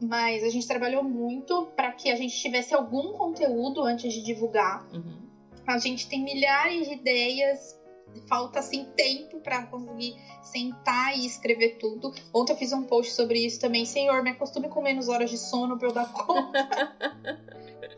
mas 0.00 0.44
a 0.44 0.48
gente 0.48 0.66
trabalhou 0.66 1.02
muito 1.02 1.66
para 1.76 1.92
que 1.92 2.10
a 2.10 2.16
gente 2.16 2.34
tivesse 2.38 2.72
algum 2.72 3.12
conteúdo 3.12 3.82
antes 3.82 4.12
de 4.12 4.22
divulgar. 4.22 4.86
Uhum. 4.92 5.28
A 5.66 5.76
gente 5.76 6.08
tem 6.08 6.22
milhares 6.22 6.88
de 6.88 6.94
ideias 6.94 7.78
falta 8.26 8.58
assim 8.58 8.84
tempo 8.96 9.40
para 9.40 9.66
conseguir 9.66 10.16
sentar 10.42 11.16
e 11.16 11.26
escrever 11.26 11.78
tudo. 11.78 12.12
Ontem 12.32 12.52
eu 12.52 12.56
fiz 12.56 12.72
um 12.72 12.84
post 12.84 13.12
sobre 13.12 13.44
isso 13.44 13.60
também. 13.60 13.84
Senhor, 13.84 14.22
me 14.22 14.30
acostume 14.30 14.68
com 14.68 14.82
menos 14.82 15.08
horas 15.08 15.30
de 15.30 15.38
sono 15.38 15.78
para 15.78 15.88
eu 15.88 15.92
dar 15.92 16.12
conta 16.12 16.96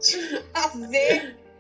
de 0.01 0.43
fazer. 0.53 1.39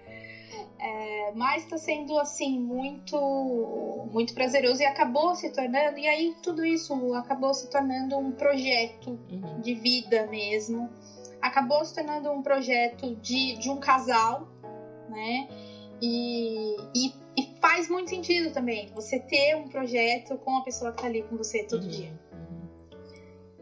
É, 0.82 1.32
mas 1.34 1.64
está 1.64 1.76
sendo 1.76 2.18
assim 2.18 2.58
muito 2.58 4.08
muito 4.10 4.32
prazeroso 4.32 4.80
e 4.80 4.86
acabou 4.86 5.34
se 5.34 5.50
tornando 5.50 5.98
e 5.98 6.08
aí 6.08 6.34
tudo 6.42 6.64
isso 6.64 7.12
acabou 7.12 7.52
se 7.52 7.68
tornando 7.68 8.16
um 8.16 8.32
projeto 8.32 9.18
uhum. 9.30 9.60
de 9.60 9.74
vida 9.74 10.26
mesmo 10.28 10.88
acabou 11.42 11.84
se 11.84 11.94
tornando 11.94 12.30
um 12.30 12.40
projeto 12.40 13.14
de, 13.16 13.58
de 13.58 13.68
um 13.68 13.78
casal 13.78 14.48
né 15.10 15.48
e, 16.00 16.76
e, 16.94 17.12
e, 17.36 17.60
faz 17.60 17.88
muito 17.88 18.10
sentido 18.10 18.52
também 18.52 18.92
você 18.94 19.18
ter 19.18 19.56
um 19.56 19.68
projeto 19.68 20.36
com 20.38 20.56
a 20.56 20.62
pessoa 20.62 20.92
que 20.92 21.02
tá 21.02 21.06
ali 21.06 21.22
com 21.22 21.36
você 21.36 21.64
todo 21.64 21.82
uhum. 21.82 21.88
dia. 21.88 22.20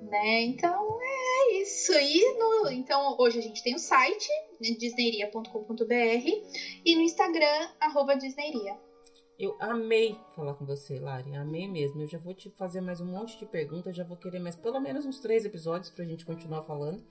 Né? 0.03 0.43
Então 0.43 0.99
é 1.03 1.61
isso. 1.61 1.93
E 1.93 2.39
no, 2.39 2.70
então, 2.70 3.16
hoje 3.19 3.39
a 3.39 3.43
gente 3.43 3.62
tem 3.62 3.74
o 3.74 3.78
site, 3.78 4.28
né, 4.61 4.70
disneyria.com.br, 4.78 5.85
e 6.85 6.97
no 6.97 7.03
Instagram, 7.03 7.69
arroba 7.81 8.16
disneyria. 8.16 8.77
Eu 9.39 9.57
amei 9.61 10.19
falar 10.35 10.55
com 10.55 10.66
você, 10.66 10.99
Lari. 10.99 11.36
Amei 11.36 11.69
mesmo. 11.69 12.03
Eu 12.03 12.09
já 12.09 12.19
vou 12.19 12.35
te 12.35 12.51
fazer 12.51 12.81
mais 12.81 13.01
um 13.01 13.07
monte 13.07 13.39
de 13.39 13.47
perguntas. 13.47 13.95
Já 13.95 14.03
vou 14.03 14.16
querer 14.16 14.40
mais 14.40 14.57
pelo 14.57 14.81
menos 14.81 15.07
uns 15.07 15.20
três 15.20 15.45
episódios 15.45 15.90
pra 15.90 16.05
gente 16.05 16.27
continuar 16.27 16.65
falando. 16.65 17.05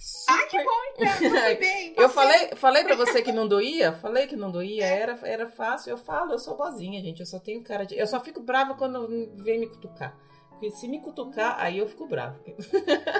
Super... 0.00 0.32
Ah, 0.32 0.46
que 0.46 0.64
bom, 0.64 0.70
então. 0.96 1.56
bem. 1.60 1.94
eu 1.94 2.08
falei, 2.08 2.56
falei 2.56 2.84
pra 2.84 2.96
você 2.96 3.20
que 3.20 3.30
não 3.30 3.46
doía. 3.46 3.92
Falei 3.92 4.26
que 4.26 4.34
não 4.34 4.50
doía. 4.50 4.86
Era, 4.86 5.18
era 5.22 5.46
fácil. 5.50 5.90
Eu 5.90 5.98
falo, 5.98 6.32
eu 6.32 6.38
sou 6.38 6.56
boazinha, 6.56 7.02
gente. 7.02 7.20
Eu 7.20 7.26
só 7.26 7.38
tenho 7.38 7.62
cara 7.62 7.84
de. 7.84 7.98
Eu 7.98 8.06
só 8.06 8.18
fico 8.18 8.40
brava 8.40 8.74
quando 8.74 9.06
vem 9.36 9.60
me 9.60 9.66
cutucar. 9.66 10.16
Porque 10.48 10.70
se 10.70 10.88
me 10.88 11.00
cutucar, 11.00 11.56
aí 11.60 11.78
eu 11.78 11.86
fico 11.86 12.06
brava. 12.06 12.40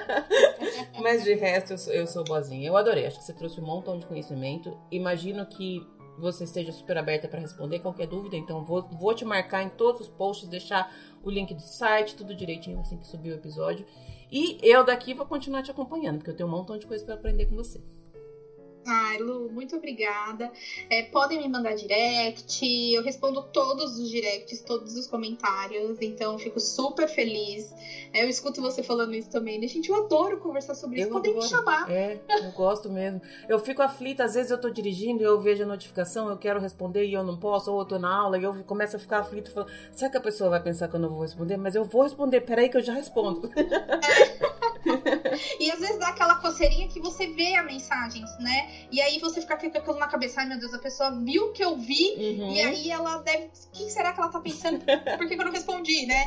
Mas 1.02 1.22
de 1.22 1.34
resto, 1.34 1.74
eu 1.74 1.78
sou, 1.78 1.92
eu 1.92 2.06
sou 2.06 2.24
boazinha. 2.24 2.66
Eu 2.66 2.76
adorei. 2.78 3.06
Acho 3.06 3.18
que 3.18 3.24
você 3.24 3.34
trouxe 3.34 3.60
um 3.60 3.66
montão 3.66 3.98
de 3.98 4.06
conhecimento. 4.06 4.74
Imagino 4.90 5.44
que 5.44 5.86
você 6.18 6.44
esteja 6.44 6.72
super 6.72 6.96
aberta 6.96 7.28
para 7.28 7.40
responder 7.40 7.80
qualquer 7.80 8.06
dúvida. 8.06 8.36
Então, 8.36 8.64
vou, 8.64 8.88
vou 8.88 9.14
te 9.14 9.26
marcar 9.26 9.62
em 9.62 9.68
todos 9.68 10.00
os 10.00 10.08
posts, 10.08 10.48
deixar 10.48 10.90
o 11.22 11.30
link 11.30 11.52
do 11.52 11.60
site, 11.60 12.16
tudo 12.16 12.34
direitinho 12.34 12.80
assim 12.80 12.96
que 12.96 13.06
subir 13.06 13.32
o 13.32 13.34
episódio. 13.34 13.84
E 14.30 14.58
eu 14.62 14.84
daqui 14.84 15.12
vou 15.12 15.26
continuar 15.26 15.62
te 15.62 15.70
acompanhando, 15.70 16.18
porque 16.18 16.30
eu 16.30 16.36
tenho 16.36 16.48
um 16.48 16.52
montão 16.52 16.78
de 16.78 16.86
coisa 16.86 17.04
para 17.04 17.14
aprender 17.14 17.46
com 17.46 17.56
você. 17.56 17.80
Ai, 18.86 19.18
Lu, 19.18 19.50
muito 19.50 19.76
obrigada. 19.76 20.50
É, 20.88 21.02
podem 21.02 21.38
me 21.38 21.48
mandar 21.48 21.74
direct, 21.74 22.64
eu 22.92 23.02
respondo 23.02 23.42
todos 23.42 23.98
os 23.98 24.08
directs, 24.08 24.62
todos 24.62 24.96
os 24.96 25.06
comentários, 25.06 25.98
então 26.00 26.38
fico 26.38 26.58
super 26.58 27.06
feliz. 27.08 27.74
É, 28.12 28.24
eu 28.24 28.28
escuto 28.28 28.60
você 28.60 28.82
falando 28.82 29.14
isso 29.14 29.30
também, 29.30 29.60
né? 29.60 29.66
Gente, 29.66 29.90
eu 29.90 30.04
adoro 30.04 30.38
conversar 30.38 30.74
sobre 30.74 31.00
eu 31.00 31.04
isso, 31.04 31.12
podem 31.12 31.34
me 31.34 31.42
chamar. 31.42 31.90
É, 31.90 32.20
eu 32.28 32.52
gosto 32.52 32.90
mesmo. 32.90 33.20
Eu 33.48 33.58
fico 33.58 33.82
aflita, 33.82 34.24
às 34.24 34.34
vezes 34.34 34.50
eu 34.50 34.58
tô 34.58 34.70
dirigindo 34.70 35.22
e 35.22 35.26
eu 35.26 35.40
vejo 35.40 35.62
a 35.62 35.66
notificação, 35.66 36.28
eu 36.28 36.38
quero 36.38 36.58
responder 36.58 37.04
e 37.04 37.12
eu 37.12 37.22
não 37.22 37.38
posso, 37.38 37.70
ou 37.72 37.80
eu 37.80 37.84
tô 37.84 37.98
na 37.98 38.12
aula 38.14 38.38
e 38.38 38.42
eu 38.42 38.64
começo 38.64 38.96
a 38.96 38.98
ficar 38.98 39.20
aflito, 39.20 39.52
falando, 39.52 39.70
será 39.92 40.10
que 40.10 40.16
a 40.16 40.22
pessoa 40.22 40.50
vai 40.50 40.62
pensar 40.62 40.88
que 40.88 40.96
eu 40.96 41.00
não 41.00 41.10
vou 41.10 41.20
responder? 41.20 41.56
Mas 41.58 41.74
eu 41.74 41.84
vou 41.84 42.02
responder, 42.02 42.40
peraí 42.40 42.68
que 42.68 42.78
eu 42.78 42.82
já 42.82 42.94
respondo. 42.94 43.50
É. 43.56 44.70
e 45.58 45.70
às 45.70 45.80
vezes 45.80 45.98
dá 45.98 46.08
aquela 46.08 46.36
coceirinha 46.36 46.88
que 46.88 47.00
você 47.00 47.28
vê 47.28 47.54
a 47.54 47.62
mensagem, 47.62 48.24
né? 48.40 48.86
E 48.90 49.00
aí 49.00 49.18
você 49.18 49.40
fica 49.40 49.56
com 49.56 49.66
aquilo 49.66 49.98
na 49.98 50.08
cabeça, 50.08 50.40
ai 50.40 50.48
meu 50.48 50.58
Deus, 50.58 50.74
a 50.74 50.78
pessoa 50.78 51.10
viu 51.22 51.52
que 51.52 51.64
eu 51.64 51.76
vi, 51.76 52.14
uhum. 52.16 52.52
e 52.52 52.60
aí 52.60 52.90
ela 52.90 53.18
deve. 53.18 53.46
O 53.46 53.70
que 53.72 53.90
será 53.90 54.12
que 54.12 54.20
ela 54.20 54.30
tá 54.30 54.40
pensando? 54.40 54.84
Por 54.84 55.28
que, 55.28 55.34
eu 55.34 55.44
não 55.44 55.52
respondi, 55.52 56.06
né? 56.06 56.26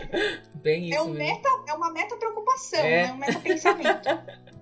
Bem 0.55 0.89
isso. 0.89 0.97
É, 0.97 1.01
um 1.01 1.09
meta, 1.09 1.49
é 1.67 1.73
uma 1.73 1.91
meta 1.91 2.15
preocupação, 2.15 2.79
é. 2.79 3.07
né? 3.07 3.13
Um 3.13 3.17
meta 3.17 3.39
pensamento. 3.39 4.09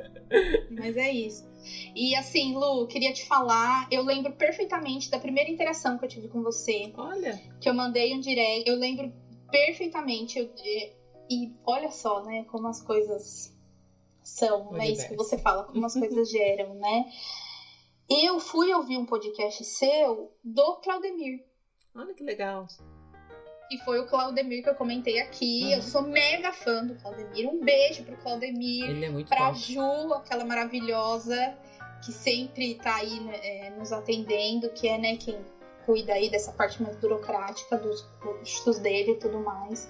Mas 0.72 0.98
é 0.98 1.12
isso. 1.12 1.52
E 1.96 2.16
assim, 2.16 2.56
Lu, 2.56 2.88
queria 2.88 3.14
te 3.14 3.26
falar, 3.26 3.88
eu 3.92 4.04
lembro 4.04 4.34
perfeitamente 4.34 5.10
da 5.10 5.20
primeira 5.20 5.50
interação 5.50 5.98
que 5.98 6.06
eu 6.06 6.10
tive 6.10 6.28
com 6.28 6.42
você. 6.42 6.92
Olha. 6.98 7.40
Que 7.60 7.70
eu 7.70 7.74
mandei 7.74 8.14
um 8.16 8.20
direct. 8.20 8.70
Eu 8.70 8.78
lembro 8.78 9.12
perfeitamente. 9.52 10.40
Eu, 10.40 10.50
e 11.30 11.54
olha 11.66 11.92
só, 11.92 12.24
né, 12.24 12.46
como 12.46 12.68
as 12.68 12.82
coisas 12.82 13.56
são, 14.24 14.72
né? 14.72 14.90
Isso 14.90 15.08
que 15.08 15.16
você 15.16 15.38
fala, 15.38 15.64
como 15.64 15.86
as 15.86 15.94
coisas 15.94 16.30
geram, 16.32 16.74
né? 16.76 17.06
Eu 18.10 18.40
fui 18.40 18.74
ouvir 18.74 18.98
um 18.98 19.06
podcast 19.06 19.64
seu 19.64 20.32
do 20.44 20.76
Claudemir. 20.78 21.46
Olha 21.96 22.14
que 22.14 22.24
legal. 22.24 22.68
E 23.72 23.78
foi 23.86 24.00
o 24.00 24.06
Claudemir 24.06 24.64
que 24.64 24.70
eu 24.70 24.76
comentei 24.76 25.20
aqui. 25.20 25.64
Uhum. 25.64 25.72
Eu 25.72 25.82
sou 25.82 26.02
mega 26.02 26.52
fã 26.52 26.86
do 26.86 26.96
Claudemir. 26.96 27.48
Um 27.48 27.64
beijo 27.64 28.04
pro 28.04 28.18
Claudemir. 28.18 28.90
Ele 28.90 29.06
é 29.06 29.10
muito 29.10 29.30
Pra 29.30 29.48
top. 29.48 29.60
Ju, 29.60 30.14
aquela 30.14 30.44
maravilhosa 30.44 31.58
que 32.04 32.12
sempre 32.12 32.76
tá 32.76 32.96
aí 32.96 33.20
né, 33.22 33.40
é, 33.42 33.70
nos 33.70 33.94
atendendo, 33.94 34.70
que 34.72 34.88
é 34.88 34.98
né, 34.98 35.16
quem 35.16 35.40
cuida 35.86 36.14
aí 36.14 36.30
dessa 36.30 36.52
parte 36.52 36.82
mais 36.82 36.96
burocrática 36.98 37.78
dos 37.78 38.02
custos 38.22 38.80
dele 38.80 39.12
e 39.12 39.16
tudo 39.16 39.40
mais. 39.40 39.88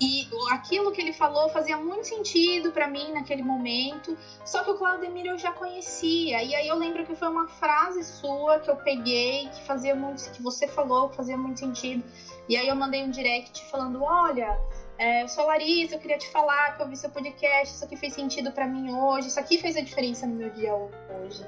E 0.00 0.26
aquilo 0.50 0.90
que 0.92 1.00
ele 1.00 1.12
falou 1.12 1.50
fazia 1.50 1.76
muito 1.76 2.06
sentido 2.06 2.72
para 2.72 2.88
mim 2.88 3.12
naquele 3.12 3.42
momento. 3.42 4.16
Só 4.46 4.64
que 4.64 4.70
o 4.70 4.78
Claudemir 4.78 5.26
eu 5.26 5.38
já 5.38 5.52
conhecia. 5.52 6.42
E 6.42 6.54
aí 6.54 6.66
eu 6.66 6.76
lembro 6.76 7.04
que 7.04 7.14
foi 7.14 7.28
uma 7.28 7.46
frase 7.46 8.02
sua 8.02 8.58
que 8.60 8.70
eu 8.70 8.76
peguei, 8.76 9.48
que 9.48 9.62
fazia 9.62 9.94
muito. 9.94 10.30
que 10.30 10.42
você 10.42 10.66
falou, 10.66 11.10
que 11.10 11.16
fazia 11.16 11.36
muito 11.36 11.60
sentido. 11.60 12.02
E 12.48 12.56
aí 12.56 12.66
eu 12.66 12.74
mandei 12.74 13.02
um 13.02 13.10
direct 13.10 13.62
falando: 13.66 14.02
olha. 14.02 14.58
É, 14.96 15.22
eu 15.22 15.28
sou 15.28 15.46
Larissa, 15.46 15.94
eu 15.94 15.98
queria 15.98 16.18
te 16.18 16.28
falar 16.28 16.76
que 16.76 16.82
eu 16.82 16.86
vi 16.86 16.94
seu 16.94 17.08
podcast, 17.08 17.74
isso 17.74 17.82
aqui 17.82 17.96
fez 17.96 18.12
sentido 18.12 18.52
para 18.52 18.66
mim 18.66 18.92
hoje, 18.92 19.28
isso 19.28 19.40
aqui 19.40 19.56
fez 19.56 19.74
a 19.74 19.80
diferença 19.80 20.26
no 20.26 20.34
meu 20.34 20.50
dia 20.50 20.74
hoje, 20.74 21.42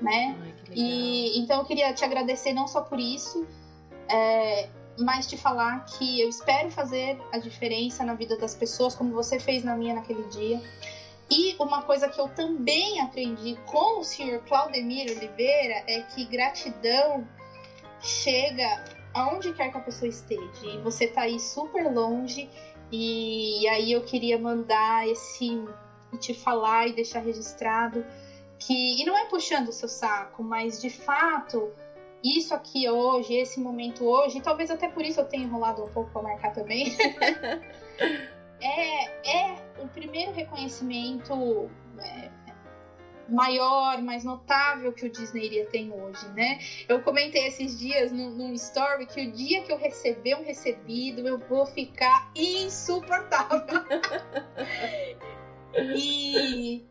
né? 0.00 0.38
Ai, 0.40 0.54
e 0.70 1.36
então 1.40 1.58
eu 1.58 1.64
queria 1.64 1.92
te 1.92 2.04
agradecer 2.04 2.52
não 2.52 2.68
só 2.68 2.82
por 2.82 3.00
isso, 3.00 3.44
é, 4.08 4.68
mas 4.98 5.26
te 5.26 5.36
falar 5.36 5.84
que 5.84 6.20
eu 6.20 6.28
espero 6.28 6.70
fazer 6.70 7.18
a 7.32 7.38
diferença 7.38 8.04
na 8.04 8.14
vida 8.14 8.36
das 8.36 8.54
pessoas, 8.54 8.94
como 8.94 9.12
você 9.12 9.38
fez 9.38 9.62
na 9.64 9.76
minha 9.76 9.94
naquele 9.94 10.24
dia. 10.28 10.60
E 11.30 11.56
uma 11.58 11.82
coisa 11.82 12.08
que 12.08 12.20
eu 12.20 12.28
também 12.28 13.00
aprendi 13.00 13.58
com 13.66 14.00
o 14.00 14.04
senhor 14.04 14.40
Claudemir 14.42 15.10
Oliveira 15.10 15.82
é 15.86 16.02
que 16.02 16.24
gratidão 16.24 17.26
chega 18.00 18.84
aonde 19.12 19.52
quer 19.52 19.70
que 19.70 19.76
a 19.76 19.80
pessoa 19.80 20.08
esteja. 20.08 20.66
E 20.66 20.78
você 20.78 21.06
tá 21.06 21.22
aí 21.22 21.40
super 21.40 21.92
longe. 21.92 22.48
E 22.92 23.66
aí 23.68 23.90
eu 23.90 24.02
queria 24.02 24.38
mandar 24.38 25.08
esse 25.08 25.64
e 26.12 26.18
te 26.18 26.32
falar 26.32 26.86
e 26.86 26.92
deixar 26.92 27.18
registrado 27.18 28.06
que 28.58 29.02
e 29.02 29.04
não 29.04 29.16
é 29.16 29.26
puxando 29.26 29.68
o 29.68 29.72
seu 29.72 29.88
saco, 29.88 30.42
mas 30.42 30.80
de 30.80 30.88
fato 30.88 31.72
isso 32.22 32.54
aqui 32.54 32.88
hoje, 32.88 33.34
esse 33.34 33.60
momento 33.60 34.04
hoje, 34.04 34.40
talvez 34.40 34.70
até 34.70 34.88
por 34.88 35.04
isso 35.04 35.20
eu 35.20 35.24
tenha 35.24 35.44
enrolado 35.44 35.82
um 35.82 35.88
pouco 35.88 36.10
para 36.10 36.22
marcar 36.22 36.52
também, 36.52 36.96
é, 38.60 39.04
é 39.28 39.56
o 39.78 39.88
primeiro 39.88 40.32
reconhecimento 40.32 41.70
é, 41.98 42.30
maior, 43.28 44.00
mais 44.02 44.24
notável 44.24 44.92
que 44.92 45.06
o 45.06 45.10
Disney 45.10 45.64
tem 45.66 45.92
hoje, 45.92 46.26
né? 46.28 46.58
Eu 46.88 47.00
comentei 47.02 47.46
esses 47.46 47.78
dias 47.78 48.12
num, 48.12 48.30
num 48.30 48.52
story 48.54 49.06
que 49.06 49.26
o 49.26 49.32
dia 49.32 49.62
que 49.62 49.72
eu 49.72 49.76
receber 49.76 50.36
um 50.36 50.44
recebido, 50.44 51.26
eu 51.26 51.38
vou 51.38 51.66
ficar 51.66 52.30
insuportável. 52.34 53.62
e 55.96 56.86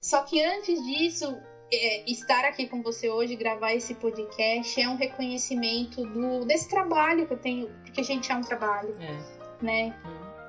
só 0.00 0.22
que 0.22 0.42
antes 0.42 0.82
disso, 0.84 1.36
é, 1.72 2.10
estar 2.10 2.44
aqui 2.44 2.66
com 2.66 2.82
você 2.82 3.08
hoje, 3.08 3.36
gravar 3.36 3.74
esse 3.74 3.94
podcast, 3.94 4.80
é 4.80 4.88
um 4.88 4.96
reconhecimento 4.96 6.02
do, 6.06 6.44
desse 6.44 6.68
trabalho 6.68 7.26
que 7.26 7.32
eu 7.32 7.38
tenho, 7.38 7.68
porque 7.82 8.00
a 8.00 8.04
gente 8.04 8.30
é 8.30 8.34
um 8.34 8.40
trabalho, 8.40 8.96
é. 9.00 9.64
né? 9.64 9.94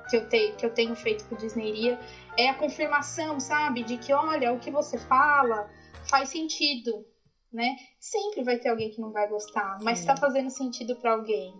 Que 0.09 0.17
eu, 0.17 0.27
te, 0.27 0.53
que 0.53 0.65
eu 0.65 0.73
tenho 0.73 0.95
feito 0.95 1.25
com 1.25 1.35
Disneyiria. 1.35 1.99
É 2.37 2.49
a 2.49 2.53
confirmação, 2.55 3.39
sabe? 3.39 3.83
De 3.83 3.97
que, 3.97 4.11
olha, 4.11 4.51
o 4.51 4.59
que 4.59 4.71
você 4.71 4.97
fala 4.97 5.69
faz 6.09 6.29
sentido, 6.29 7.05
né? 7.53 7.75
Sempre 7.99 8.43
vai 8.43 8.57
ter 8.57 8.69
alguém 8.69 8.89
que 8.89 8.99
não 8.99 9.11
vai 9.11 9.27
gostar, 9.27 9.77
mas 9.83 9.99
está 9.99 10.15
fazendo 10.15 10.49
sentido 10.49 10.95
para 10.95 11.11
alguém. 11.11 11.53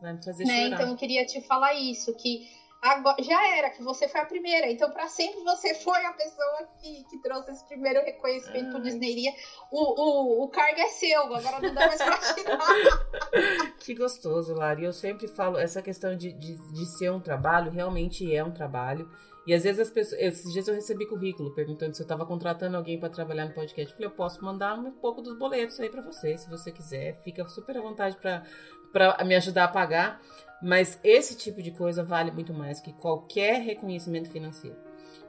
Me 0.00 0.22
fazer 0.22 0.44
né? 0.44 0.62
chorar. 0.62 0.74
Então 0.74 0.90
eu 0.90 0.96
queria 0.96 1.26
te 1.26 1.40
falar 1.42 1.74
isso, 1.74 2.14
que 2.14 2.48
Agora, 2.86 3.20
já 3.20 3.56
era, 3.56 3.70
que 3.70 3.82
você 3.82 4.06
foi 4.06 4.20
a 4.20 4.26
primeira. 4.26 4.70
Então, 4.70 4.90
para 4.90 5.08
sempre, 5.08 5.42
você 5.42 5.74
foi 5.74 6.04
a 6.04 6.12
pessoa 6.12 6.68
que, 6.80 7.04
que 7.04 7.18
trouxe 7.18 7.50
esse 7.50 7.66
primeiro 7.66 8.00
reconhecimento 8.04 8.70
por 8.70 8.80
Disneyiria. 8.80 9.32
O, 9.72 9.80
o, 9.80 10.44
o 10.44 10.48
cargo 10.48 10.78
é 10.78 10.88
seu, 10.88 11.22
agora 11.22 11.60
não 11.60 11.74
dá 11.74 11.86
mais 11.86 12.00
pra 12.00 12.18
tirar. 12.34 13.74
que 13.80 13.94
gostoso, 13.94 14.54
Lari. 14.54 14.84
Eu 14.84 14.92
sempre 14.92 15.26
falo, 15.26 15.58
essa 15.58 15.82
questão 15.82 16.16
de, 16.16 16.32
de, 16.32 16.56
de 16.56 16.86
ser 16.96 17.10
um 17.10 17.20
trabalho, 17.20 17.72
realmente 17.72 18.32
é 18.34 18.44
um 18.44 18.52
trabalho. 18.52 19.10
E 19.46 19.54
às 19.54 19.62
vezes 19.62 19.80
as 19.80 19.90
pessoas. 19.90 20.20
Esses 20.20 20.52
dias 20.52 20.66
eu 20.66 20.74
recebi 20.74 21.06
currículo 21.06 21.54
perguntando 21.54 21.94
se 21.94 22.02
eu 22.02 22.04
estava 22.04 22.26
contratando 22.26 22.76
alguém 22.76 22.98
para 22.98 23.08
trabalhar 23.08 23.46
no 23.46 23.54
podcast. 23.54 23.90
Eu 23.90 23.96
falei, 23.96 24.06
eu 24.08 24.16
posso 24.16 24.44
mandar 24.44 24.74
um 24.74 24.90
pouco 24.90 25.22
dos 25.22 25.38
boletos 25.38 25.78
aí 25.78 25.88
para 25.88 26.02
você, 26.02 26.36
se 26.36 26.50
você 26.50 26.72
quiser. 26.72 27.20
Fica 27.22 27.46
super 27.48 27.76
à 27.78 27.80
vontade 27.80 28.16
para 28.16 29.24
me 29.24 29.36
ajudar 29.36 29.64
a 29.64 29.68
pagar. 29.68 30.20
Mas 30.62 30.98
esse 31.04 31.36
tipo 31.36 31.62
de 31.62 31.70
coisa 31.70 32.02
vale 32.02 32.30
muito 32.30 32.52
mais 32.52 32.80
que 32.80 32.92
qualquer 32.92 33.60
reconhecimento 33.60 34.30
financeiro. 34.30 34.76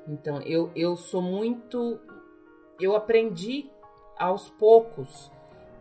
Então, 0.07 0.41
eu, 0.41 0.71
eu 0.75 0.95
sou 0.95 1.21
muito. 1.21 1.99
Eu 2.79 2.95
aprendi 2.95 3.69
aos 4.17 4.49
poucos 4.49 5.31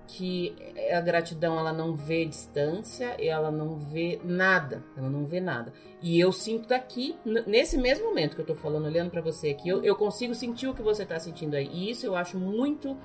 que 0.06 0.54
a 0.92 1.00
gratidão 1.00 1.58
ela 1.58 1.72
não 1.72 1.94
vê 1.94 2.24
distância, 2.24 3.16
ela 3.18 3.50
não 3.50 3.76
vê 3.76 4.20
nada, 4.22 4.84
ela 4.96 5.10
não 5.10 5.26
vê 5.26 5.40
nada. 5.40 5.72
E 6.00 6.18
eu 6.18 6.30
sinto 6.32 6.68
daqui, 6.68 7.16
nesse 7.46 7.76
mesmo 7.76 8.06
momento 8.06 8.36
que 8.36 8.42
eu 8.42 8.46
tô 8.46 8.54
falando, 8.54 8.86
olhando 8.86 9.10
para 9.10 9.20
você 9.20 9.50
aqui, 9.50 9.68
eu, 9.68 9.82
eu 9.82 9.96
consigo 9.96 10.34
sentir 10.34 10.68
o 10.68 10.74
que 10.74 10.82
você 10.82 11.04
tá 11.04 11.18
sentindo 11.18 11.54
aí. 11.54 11.66
E 11.66 11.90
isso 11.90 12.06
eu 12.06 12.14
acho 12.14 12.38
muito 12.38 12.96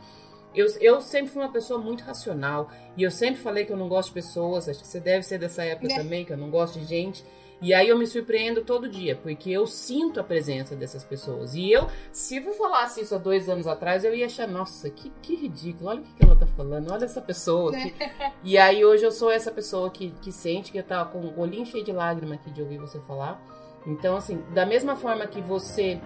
eu, 0.53 0.68
eu 0.80 1.02
sempre 1.02 1.32
fui 1.32 1.41
uma 1.41 1.52
pessoa 1.52 1.80
muito 1.80 2.03
racional. 2.03 2.69
E 2.98 3.03
eu 3.03 3.11
sempre 3.11 3.41
falei 3.41 3.65
que 3.65 3.72
eu 3.72 3.78
não 3.78 3.88
gosto 3.88 4.10
de 4.10 4.15
pessoas. 4.15 4.68
Acho 4.68 4.82
que 4.82 4.88
você 4.88 4.99
deve 4.99 5.23
ser 5.23 5.38
dessa 5.38 5.64
época 5.64 5.94
é. 5.94 5.98
também, 5.98 6.26
que 6.26 6.34
eu 6.34 6.38
não 6.38 6.49
gosto 6.49 6.80
de 6.80 6.86
gente. 6.86 7.23
E 7.61 7.76
aí 7.76 7.90
eu 7.90 7.98
me 7.98 8.07
surpreendo 8.07 8.64
todo 8.64 8.90
dia, 8.90 9.15
porque 9.15 9.52
eu 9.52 9.68
sinto 9.68 10.19
a 10.19 10.23
presença 10.23 10.76
dessas 10.76 11.03
pessoas. 11.03 11.53
E 11.53 11.72
eu, 11.72 11.88
se 12.11 12.38
eu 12.38 12.53
falasse 12.53 13.02
isso 13.02 13.14
há 13.14 13.19
dois 13.19 13.48
anos 13.48 13.68
atrás, 13.68 14.03
eu 14.03 14.15
ia 14.15 14.26
achar, 14.26 14.48
nossa, 14.48 14.90
que, 14.90 15.11
que 15.22 15.36
ridículo, 15.36 15.91
olha 15.91 15.99
o 15.99 16.03
que, 16.03 16.11
que 16.15 16.23
ela 16.23 16.36
tá 16.36 16.48
falando, 16.48 16.91
olha 16.91 17.06
essa 17.06 17.22
pessoa. 17.22 17.72
Que... 17.72 17.94
e 18.44 18.57
aí 18.57 18.84
hoje 18.84 19.03
eu 19.03 19.11
sou 19.11 19.30
essa 19.30 19.52
pessoa 19.52 19.91
que, 19.91 20.10
que 20.23 20.32
sente 20.32 20.72
que 20.72 20.82
tá 20.82 21.06
com 21.06 21.19
o 21.19 21.40
olhinho 21.40 21.64
cheio 21.64 21.84
de 21.84 21.91
lágrima 21.91 22.34
aqui 22.34 22.49
de 22.49 22.64
ouvir 22.64 22.80
você 22.80 22.99
falar. 23.02 23.40
Então, 23.86 24.15
assim, 24.15 24.44
da 24.56 24.65
mesma 24.65 24.95
forma 24.95 25.28
que 25.28 25.40
você 25.40 26.02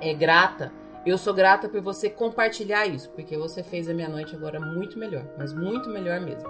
é 0.00 0.14
grata, 0.14 0.72
eu 1.08 1.18
sou 1.18 1.32
grata 1.32 1.68
por 1.68 1.80
você 1.80 2.10
compartilhar 2.10 2.86
isso, 2.86 3.10
porque 3.10 3.36
você 3.36 3.62
fez 3.62 3.88
a 3.88 3.94
minha 3.94 4.08
noite 4.08 4.34
agora 4.34 4.60
muito 4.60 4.98
melhor, 4.98 5.24
mas 5.36 5.52
muito 5.52 5.88
melhor 5.88 6.20
mesmo. 6.20 6.48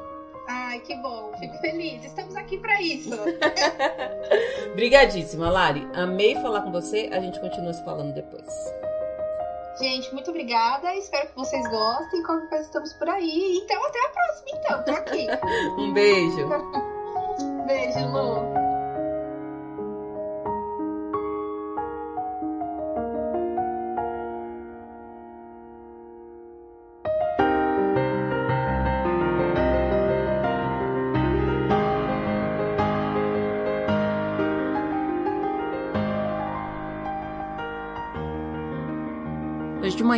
Ai, 0.48 0.80
que 0.80 0.94
bom, 0.96 1.30
fico 1.38 1.58
feliz. 1.58 2.02
Estamos 2.04 2.34
aqui 2.34 2.56
para 2.56 2.80
isso. 2.80 3.10
Obrigadíssima, 4.72 5.50
Lari. 5.50 5.86
Amei 5.94 6.34
falar 6.36 6.62
com 6.62 6.72
você. 6.72 7.10
A 7.12 7.20
gente 7.20 7.38
continua 7.38 7.74
se 7.74 7.84
falando 7.84 8.14
depois. 8.14 8.46
Gente, 9.78 10.12
muito 10.12 10.30
obrigada. 10.30 10.94
Espero 10.96 11.28
que 11.28 11.36
vocês 11.36 11.68
gostem. 11.68 12.22
Qualquer 12.22 12.48
coisa 12.48 12.64
estamos 12.64 12.92
por 12.94 13.08
aí. 13.10 13.60
Então, 13.62 13.84
até 13.84 14.06
a 14.06 14.08
próxima, 14.08 14.48
então. 14.54 14.84
Tô 14.84 14.90
aqui. 14.92 15.26
um 15.78 15.92
beijo. 15.92 16.48
beijo, 17.66 18.08
Lu. 18.08 18.57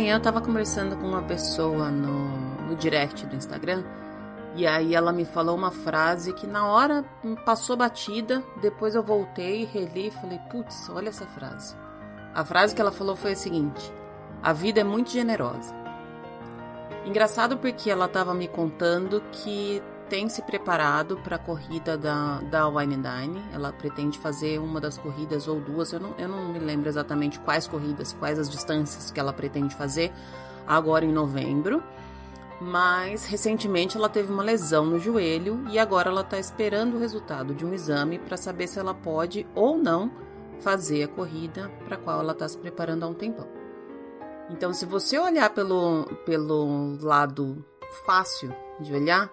Manhã 0.01 0.15
eu 0.15 0.19
tava 0.19 0.41
conversando 0.41 0.97
com 0.97 1.05
uma 1.05 1.21
pessoa 1.21 1.91
no, 1.91 2.67
no 2.67 2.75
direct 2.75 3.23
do 3.27 3.35
Instagram 3.35 3.83
e 4.55 4.65
aí 4.65 4.95
ela 4.95 5.13
me 5.13 5.25
falou 5.25 5.55
uma 5.55 5.69
frase 5.69 6.33
que 6.33 6.47
na 6.47 6.65
hora 6.65 7.05
passou 7.45 7.77
batida, 7.77 8.43
depois 8.59 8.95
eu 8.95 9.03
voltei, 9.03 9.63
reli 9.63 10.07
e 10.07 10.11
falei, 10.11 10.39
putz, 10.49 10.89
olha 10.89 11.09
essa 11.09 11.27
frase. 11.27 11.75
A 12.33 12.43
frase 12.43 12.73
que 12.73 12.81
ela 12.81 12.91
falou 12.91 13.15
foi 13.15 13.33
a 13.33 13.35
seguinte: 13.35 13.93
A 14.41 14.51
vida 14.51 14.81
é 14.81 14.83
muito 14.83 15.11
generosa. 15.11 15.71
Engraçado 17.05 17.57
porque 17.57 17.87
ela 17.87 18.05
estava 18.05 18.33
me 18.33 18.47
contando 18.47 19.21
que 19.31 19.83
tem 20.11 20.27
se 20.27 20.41
preparado 20.41 21.15
para 21.23 21.37
a 21.37 21.39
corrida 21.39 21.97
da, 21.97 22.41
da 22.41 22.67
Wine 22.67 22.97
Dine. 22.97 23.41
Ela 23.53 23.71
pretende 23.71 24.19
fazer 24.19 24.59
uma 24.59 24.81
das 24.81 24.97
corridas 24.97 25.47
ou 25.47 25.61
duas. 25.61 25.93
Eu 25.93 26.01
não, 26.01 26.13
eu 26.17 26.27
não 26.27 26.49
me 26.51 26.59
lembro 26.59 26.89
exatamente 26.89 27.39
quais 27.39 27.65
corridas, 27.65 28.11
quais 28.11 28.37
as 28.37 28.49
distâncias 28.49 29.09
que 29.09 29.17
ela 29.17 29.31
pretende 29.31 29.73
fazer 29.73 30.11
agora 30.67 31.05
em 31.05 31.13
novembro. 31.13 31.81
Mas 32.59 33.25
recentemente 33.25 33.95
ela 33.95 34.09
teve 34.09 34.33
uma 34.33 34.43
lesão 34.43 34.85
no 34.85 34.99
joelho 34.99 35.63
e 35.69 35.79
agora 35.79 36.09
ela 36.09 36.21
está 36.21 36.37
esperando 36.37 36.95
o 36.95 36.99
resultado 36.99 37.55
de 37.55 37.65
um 37.65 37.73
exame 37.73 38.19
para 38.19 38.35
saber 38.35 38.67
se 38.67 38.79
ela 38.79 38.93
pode 38.93 39.47
ou 39.55 39.77
não 39.77 40.11
fazer 40.59 41.03
a 41.03 41.07
corrida 41.07 41.71
para 41.85 41.95
a 41.95 41.97
qual 41.97 42.19
ela 42.19 42.33
está 42.33 42.49
se 42.49 42.57
preparando 42.57 43.03
há 43.03 43.07
um 43.07 43.13
tempão. 43.13 43.47
Então, 44.49 44.73
se 44.73 44.85
você 44.85 45.17
olhar 45.17 45.49
pelo, 45.51 46.03
pelo 46.25 46.97
lado 46.99 47.65
fácil 48.05 48.53
de 48.81 48.93
olhar, 48.93 49.31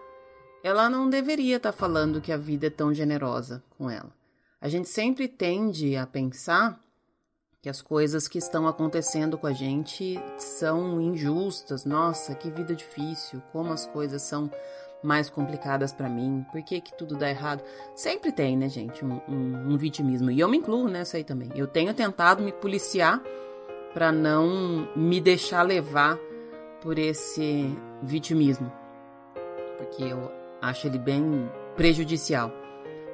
ela 0.63 0.89
não 0.89 1.09
deveria 1.09 1.57
estar 1.57 1.73
tá 1.73 1.79
falando 1.79 2.21
que 2.21 2.33
a 2.33 2.37
vida 2.37 2.67
é 2.67 2.71
tão 2.71 2.93
generosa 2.93 3.63
com 3.77 3.89
ela. 3.91 4.11
A 4.61 4.69
gente 4.69 4.89
sempre 4.89 5.29
tende 5.29 5.97
a 5.97 6.07
pensar 6.07 6.81
que 7.61 7.69
as 7.69 7.81
coisas 7.83 8.29
que 8.29 8.39
estão 8.39 8.67
acontecendo 8.67 9.37
com 9.37 9.47
a 9.47 9.53
gente 9.53 10.19
são 10.37 11.01
injustas. 11.01 11.85
Nossa, 11.85 12.35
que 12.35 12.51
vida 12.51 12.75
difícil, 12.75 13.43
como 13.53 13.73
as 13.73 13.87
coisas 13.87 14.23
são 14.23 14.51
mais 15.03 15.31
complicadas 15.31 15.93
para 15.93 16.09
mim, 16.09 16.45
por 16.51 16.61
que, 16.63 16.81
que 16.81 16.97
tudo 16.97 17.17
dá 17.17 17.31
errado? 17.31 17.63
Sempre 17.95 18.33
tem, 18.33 18.57
né, 18.57 18.69
gente, 18.69 19.05
um, 19.05 19.21
um, 19.29 19.73
um 19.73 19.77
vitimismo. 19.77 20.31
E 20.31 20.41
eu 20.41 20.49
me 20.49 20.57
incluo 20.57 20.89
nessa 20.89 21.17
aí 21.17 21.25
também. 21.25 21.51
Eu 21.55 21.67
tenho 21.67 21.95
tentado 21.95 22.43
me 22.43 22.53
policiar 22.53 23.23
para 23.95 24.11
não 24.11 24.89
me 24.97 25.21
deixar 25.21 25.63
levar 25.63 26.19
por 26.81 26.99
esse 26.99 27.77
vitimismo. 28.03 28.73
Porque 29.77 30.03
eu 30.03 30.38
Acho 30.61 30.87
ele 30.87 30.99
bem 30.99 31.51
prejudicial. 31.77 32.53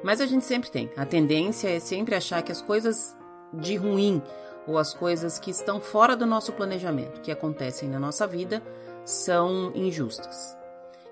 Mas 0.03 0.21
a 0.21 0.27
gente 0.27 0.45
sempre 0.45 0.71
tem. 0.71 0.91
A 0.97 1.07
tendência 1.07 1.69
é 1.69 1.79
sempre 1.79 2.15
achar 2.15 2.43
que 2.43 2.53
as 2.53 2.61
coisas 2.61 3.16
de 3.53 3.77
ruim 3.77 4.23
ou 4.66 4.79
as 4.79 4.95
coisas 4.95 5.39
que 5.39 5.51
estão 5.51 5.81
fora 5.81 6.16
do 6.16 6.27
nosso 6.27 6.53
planejamento, 6.53 7.21
que 7.21 7.31
acontecem 7.31 7.89
na 7.89 7.99
nossa 7.99 8.27
vida, 8.27 8.62
são 9.05 9.73
injustas. 9.75 10.57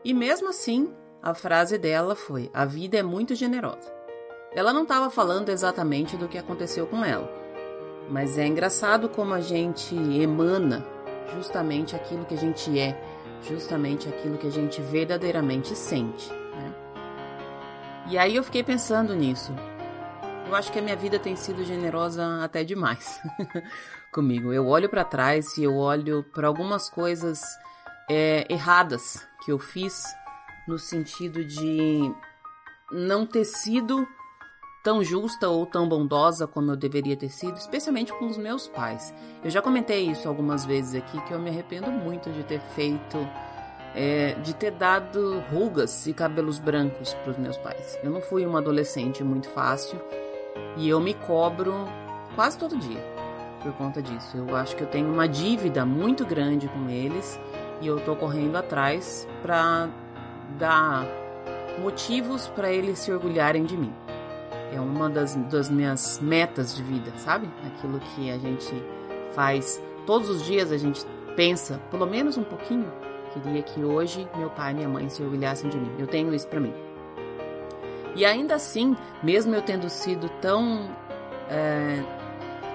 E 0.04 0.12
mesmo 0.14 0.48
assim, 0.48 0.92
a 1.22 1.34
frase 1.34 1.78
dela 1.78 2.14
foi: 2.14 2.50
A 2.52 2.64
vida 2.64 2.98
é 2.98 3.02
muito 3.02 3.34
generosa. 3.34 3.92
Ela 4.54 4.72
não 4.72 4.82
estava 4.82 5.08
falando 5.10 5.48
exatamente 5.48 6.16
do 6.16 6.28
que 6.28 6.36
aconteceu 6.36 6.86
com 6.86 7.04
ela, 7.04 7.30
mas 8.10 8.36
é 8.36 8.46
engraçado 8.46 9.08
como 9.08 9.32
a 9.32 9.40
gente 9.40 9.94
emana 9.94 10.84
justamente 11.34 11.96
aquilo 11.96 12.26
que 12.26 12.34
a 12.34 12.38
gente 12.38 12.78
é 12.78 13.00
justamente 13.48 14.08
aquilo 14.08 14.38
que 14.38 14.46
a 14.46 14.50
gente 14.50 14.80
verdadeiramente 14.80 15.76
sente. 15.76 16.30
Né? 16.32 16.74
E 18.08 18.18
aí 18.18 18.36
eu 18.36 18.44
fiquei 18.44 18.62
pensando 18.62 19.14
nisso. 19.14 19.52
Eu 20.46 20.54
acho 20.54 20.70
que 20.70 20.78
a 20.78 20.82
minha 20.82 20.96
vida 20.96 21.18
tem 21.18 21.34
sido 21.34 21.64
generosa 21.64 22.44
até 22.44 22.62
demais 22.62 23.20
comigo. 24.12 24.52
Eu 24.52 24.66
olho 24.66 24.88
para 24.88 25.04
trás 25.04 25.56
e 25.56 25.64
eu 25.64 25.76
olho 25.76 26.22
para 26.22 26.46
algumas 26.46 26.90
coisas 26.90 27.40
é, 28.10 28.46
erradas 28.52 29.26
que 29.44 29.50
eu 29.50 29.58
fiz 29.58 30.04
no 30.68 30.78
sentido 30.78 31.44
de 31.44 32.12
não 32.90 33.26
ter 33.26 33.44
sido 33.44 34.06
tão 34.82 35.02
justa 35.04 35.48
ou 35.48 35.64
tão 35.64 35.88
bondosa 35.88 36.46
como 36.46 36.72
eu 36.72 36.76
deveria 36.76 37.16
ter 37.16 37.28
sido, 37.28 37.56
especialmente 37.56 38.12
com 38.12 38.26
os 38.26 38.36
meus 38.36 38.66
pais. 38.66 39.14
Eu 39.44 39.50
já 39.50 39.62
comentei 39.62 40.10
isso 40.10 40.28
algumas 40.28 40.64
vezes 40.64 40.94
aqui 40.96 41.20
que 41.22 41.32
eu 41.32 41.38
me 41.38 41.50
arrependo 41.50 41.90
muito 41.90 42.30
de 42.30 42.42
ter 42.42 42.60
feito, 42.74 43.16
é, 43.94 44.34
de 44.42 44.54
ter 44.54 44.72
dado 44.72 45.40
rugas 45.52 46.06
e 46.06 46.12
cabelos 46.12 46.58
brancos 46.58 47.14
para 47.14 47.30
os 47.30 47.38
meus 47.38 47.56
pais. 47.58 47.98
Eu 48.02 48.10
não 48.10 48.20
fui 48.20 48.44
uma 48.44 48.58
adolescente 48.58 49.22
muito 49.22 49.48
fácil 49.50 50.00
e 50.76 50.88
eu 50.88 51.00
me 51.00 51.14
cobro 51.14 51.72
quase 52.34 52.58
todo 52.58 52.76
dia 52.76 53.00
por 53.62 53.72
conta 53.74 54.02
disso. 54.02 54.36
Eu 54.36 54.56
acho 54.56 54.74
que 54.74 54.82
eu 54.82 54.88
tenho 54.88 55.08
uma 55.08 55.28
dívida 55.28 55.86
muito 55.86 56.26
grande 56.26 56.66
com 56.66 56.90
eles 56.90 57.38
e 57.80 57.86
eu 57.86 58.00
tô 58.00 58.16
correndo 58.16 58.56
atrás 58.56 59.28
para 59.42 59.88
dar 60.58 61.06
motivos 61.80 62.48
para 62.48 62.72
eles 62.72 62.98
se 62.98 63.12
orgulharem 63.12 63.64
de 63.64 63.76
mim 63.76 64.01
é 64.72 64.80
uma 64.80 65.08
das, 65.08 65.34
das 65.34 65.68
minhas 65.70 66.18
metas 66.20 66.74
de 66.74 66.82
vida, 66.82 67.12
sabe? 67.16 67.48
Aquilo 67.66 68.00
que 68.00 68.30
a 68.30 68.38
gente 68.38 68.72
faz 69.34 69.82
todos 70.06 70.28
os 70.28 70.44
dias, 70.44 70.72
a 70.72 70.76
gente 70.76 71.04
pensa, 71.36 71.80
pelo 71.90 72.06
menos 72.06 72.36
um 72.36 72.44
pouquinho, 72.44 72.90
queria 73.32 73.62
que 73.62 73.82
hoje 73.82 74.28
meu 74.36 74.50
pai 74.50 74.72
e 74.72 74.74
minha 74.74 74.88
mãe 74.88 75.08
se 75.08 75.22
orgulhassem 75.22 75.70
de 75.70 75.78
mim. 75.78 75.90
Eu 75.98 76.06
tenho 76.06 76.34
isso 76.34 76.46
para 76.48 76.60
mim. 76.60 76.74
E 78.14 78.24
ainda 78.24 78.54
assim, 78.54 78.96
mesmo 79.22 79.54
eu 79.54 79.62
tendo 79.62 79.88
sido 79.88 80.28
tão, 80.40 80.90
é, 81.48 82.02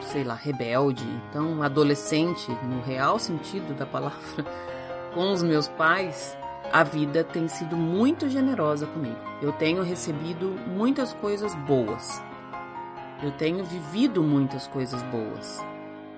sei 0.02 0.24
lá, 0.24 0.34
rebelde, 0.34 1.06
tão 1.32 1.62
adolescente, 1.62 2.50
no 2.64 2.82
real 2.82 3.20
sentido 3.20 3.76
da 3.76 3.86
palavra, 3.86 4.46
com 5.14 5.32
os 5.32 5.44
meus 5.44 5.68
pais, 5.68 6.36
a 6.72 6.84
vida 6.84 7.24
tem 7.24 7.48
sido 7.48 7.76
muito 7.76 8.30
generosa 8.30 8.86
comigo. 8.88 9.18
Eu 9.42 9.52
tenho 9.52 9.84
recebido 9.84 10.56
muitas 10.68 11.14
coisas 11.14 11.54
boas. 11.56 12.22
Eu 13.24 13.32
tenho 13.32 13.64
vivido 13.64 14.22
muitas 14.22 14.68
coisas 14.68 15.02
boas. 15.04 15.64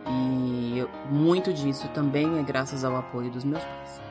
E 0.07 0.85
muito 1.09 1.53
disso 1.53 1.88
também 1.89 2.39
é 2.39 2.43
graças 2.43 2.84
ao 2.84 2.95
apoio 2.95 3.30
dos 3.30 3.43
meus 3.43 3.63
pais. 3.63 4.01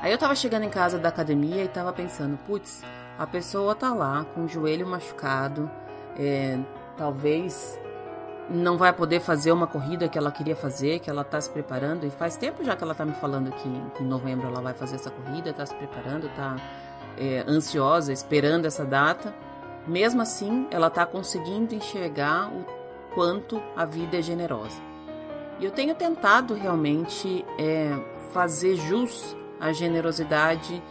Aí 0.00 0.12
eu 0.12 0.18
tava 0.18 0.34
chegando 0.34 0.64
em 0.64 0.70
casa 0.70 0.98
da 0.98 1.08
academia 1.08 1.64
e 1.64 1.68
tava 1.68 1.92
pensando, 1.92 2.38
putz, 2.46 2.82
a 3.18 3.26
pessoa 3.26 3.74
tá 3.74 3.92
lá 3.92 4.24
com 4.34 4.44
o 4.44 4.48
joelho 4.48 4.86
machucado, 4.86 5.70
é, 6.18 6.58
talvez 6.96 7.78
não 8.50 8.76
vai 8.76 8.92
poder 8.92 9.20
fazer 9.20 9.52
uma 9.52 9.66
corrida 9.66 10.08
que 10.08 10.18
ela 10.18 10.32
queria 10.32 10.56
fazer, 10.56 10.98
que 10.98 11.08
ela 11.08 11.22
está 11.22 11.40
se 11.40 11.48
preparando, 11.48 12.04
e 12.04 12.10
faz 12.10 12.36
tempo 12.36 12.64
já 12.64 12.74
que 12.74 12.82
ela 12.82 12.92
está 12.92 13.04
me 13.04 13.14
falando 13.14 13.52
que, 13.52 13.68
em 14.02 14.06
novembro 14.06 14.48
ela 14.48 14.60
vai 14.60 14.74
fazer 14.74 14.96
essa 14.96 15.10
corrida, 15.10 15.50
está 15.50 15.64
se 15.64 15.74
preparando, 15.74 16.26
está 16.26 16.56
é, 17.16 17.44
ansiosa, 17.46 18.12
esperando 18.12 18.66
essa 18.66 18.84
data. 18.84 19.32
Mesmo 19.86 20.20
assim, 20.20 20.66
ela 20.70 20.88
está 20.88 21.06
conseguindo 21.06 21.74
enxergar 21.74 22.48
o 22.48 22.64
quanto 23.14 23.62
a 23.76 23.84
vida 23.84 24.18
é 24.18 24.22
generosa. 24.22 24.80
E 25.58 25.64
eu 25.64 25.70
tenho 25.70 25.94
tentado 25.94 26.54
realmente 26.54 27.44
é, 27.58 27.90
fazer 28.32 28.76
jus 28.76 29.36
à 29.60 29.72
generosidade 29.72 30.82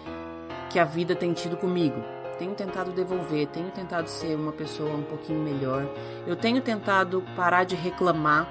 que 0.69 0.79
a 0.79 0.85
vida 0.85 1.15
tem 1.15 1.33
tido 1.33 1.57
comigo. 1.57 2.18
Tenho 2.39 2.55
tentado 2.55 2.91
devolver, 2.91 3.47
tenho 3.47 3.69
tentado 3.69 4.09
ser 4.09 4.35
uma 4.35 4.53
pessoa 4.53 4.95
um 4.95 5.03
pouquinho 5.03 5.41
melhor. 5.41 5.85
Eu 6.25 6.37
tenho 6.37 6.61
tentado 6.61 7.21
parar 7.35 7.65
de 7.65 7.75
reclamar 7.75 8.47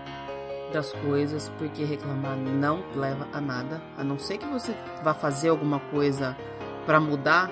das 0.73 0.93
coisas, 0.93 1.51
porque 1.59 1.83
reclamar 1.85 2.37
não 2.37 2.85
leva 2.95 3.27
a 3.33 3.41
nada, 3.41 3.81
a 3.97 4.05
não 4.05 4.19
ser 4.19 4.37
que 4.37 4.47
você 4.47 4.75
vá 5.03 5.15
fazer 5.15 5.49
alguma 5.49 5.81
coisa 5.81 6.37
para 6.85 7.01
mudar 7.01 7.51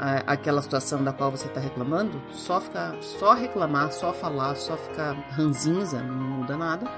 a, 0.00 0.32
aquela 0.32 0.62
situação 0.62 1.04
da 1.04 1.12
qual 1.12 1.30
você 1.30 1.46
está 1.46 1.60
reclamando, 1.60 2.20
só 2.30 2.58
ficar, 2.60 2.96
só 3.02 3.34
reclamar, 3.34 3.92
só 3.92 4.14
falar, 4.14 4.54
só 4.56 4.78
ficar 4.78 5.12
ranzinza, 5.30 6.00
não 6.00 6.14
muda 6.14 6.56
nada. 6.56 6.90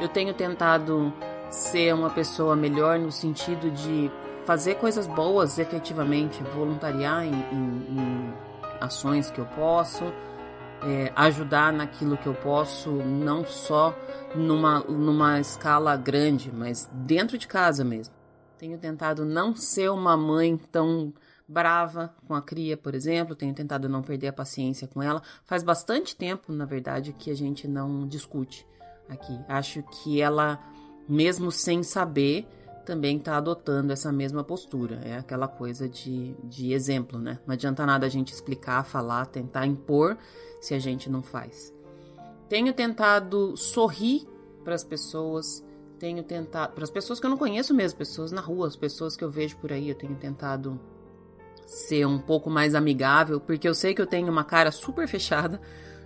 Eu 0.00 0.08
tenho 0.08 0.32
tentado 0.32 1.12
ser 1.50 1.92
uma 1.92 2.10
pessoa 2.10 2.54
melhor 2.54 3.00
no 3.00 3.10
sentido 3.10 3.68
de 3.72 4.08
fazer 4.48 4.76
coisas 4.76 5.06
boas 5.06 5.58
efetivamente, 5.58 6.42
voluntariar 6.54 7.22
em, 7.22 7.34
em, 7.34 7.98
em 7.98 8.34
ações 8.80 9.30
que 9.30 9.38
eu 9.38 9.44
posso, 9.44 10.04
é, 10.82 11.12
ajudar 11.14 11.70
naquilo 11.70 12.16
que 12.16 12.26
eu 12.26 12.32
posso, 12.32 12.90
não 12.90 13.44
só 13.44 13.94
numa, 14.34 14.80
numa 14.80 15.38
escala 15.38 15.94
grande, 15.98 16.50
mas 16.50 16.88
dentro 16.94 17.36
de 17.36 17.46
casa 17.46 17.84
mesmo. 17.84 18.14
Tenho 18.56 18.78
tentado 18.78 19.22
não 19.22 19.54
ser 19.54 19.90
uma 19.90 20.16
mãe 20.16 20.56
tão 20.56 21.12
brava 21.46 22.14
com 22.26 22.34
a 22.34 22.40
cria, 22.40 22.74
por 22.74 22.94
exemplo, 22.94 23.36
tenho 23.36 23.52
tentado 23.52 23.86
não 23.86 24.00
perder 24.00 24.28
a 24.28 24.32
paciência 24.32 24.88
com 24.88 25.02
ela. 25.02 25.20
Faz 25.44 25.62
bastante 25.62 26.16
tempo, 26.16 26.54
na 26.54 26.64
verdade, 26.64 27.12
que 27.12 27.30
a 27.30 27.36
gente 27.36 27.68
não 27.68 28.08
discute 28.08 28.66
aqui. 29.10 29.38
Acho 29.46 29.82
que 29.82 30.22
ela, 30.22 30.58
mesmo 31.06 31.52
sem 31.52 31.82
saber, 31.82 32.48
também 32.88 33.18
está 33.18 33.36
adotando 33.36 33.92
essa 33.92 34.10
mesma 34.10 34.42
postura. 34.42 34.98
É 35.04 35.18
aquela 35.18 35.46
coisa 35.46 35.86
de, 35.86 36.34
de 36.42 36.72
exemplo, 36.72 37.18
né? 37.18 37.38
Não 37.46 37.52
adianta 37.52 37.84
nada 37.84 38.06
a 38.06 38.08
gente 38.08 38.32
explicar, 38.32 38.82
falar, 38.82 39.26
tentar 39.26 39.66
impor 39.66 40.16
se 40.58 40.72
a 40.72 40.78
gente 40.78 41.10
não 41.10 41.22
faz. 41.22 41.70
Tenho 42.48 42.72
tentado 42.72 43.54
sorrir 43.58 44.26
para 44.64 44.74
as 44.74 44.82
pessoas, 44.82 45.62
tenho 45.98 46.22
tentado 46.22 46.72
para 46.72 46.82
as 46.82 46.90
pessoas 46.90 47.20
que 47.20 47.26
eu 47.26 47.30
não 47.30 47.36
conheço 47.36 47.74
mesmo, 47.74 47.98
pessoas 47.98 48.32
na 48.32 48.40
rua, 48.40 48.66
as 48.66 48.74
pessoas 48.74 49.14
que 49.14 49.22
eu 49.22 49.30
vejo 49.30 49.58
por 49.58 49.70
aí, 49.70 49.90
eu 49.90 49.94
tenho 49.94 50.14
tentado 50.14 50.80
ser 51.66 52.06
um 52.06 52.18
pouco 52.18 52.48
mais 52.48 52.74
amigável, 52.74 53.38
porque 53.38 53.68
eu 53.68 53.74
sei 53.74 53.92
que 53.92 54.00
eu 54.00 54.06
tenho 54.06 54.32
uma 54.32 54.44
cara 54.44 54.72
super 54.72 55.06
fechada. 55.06 55.60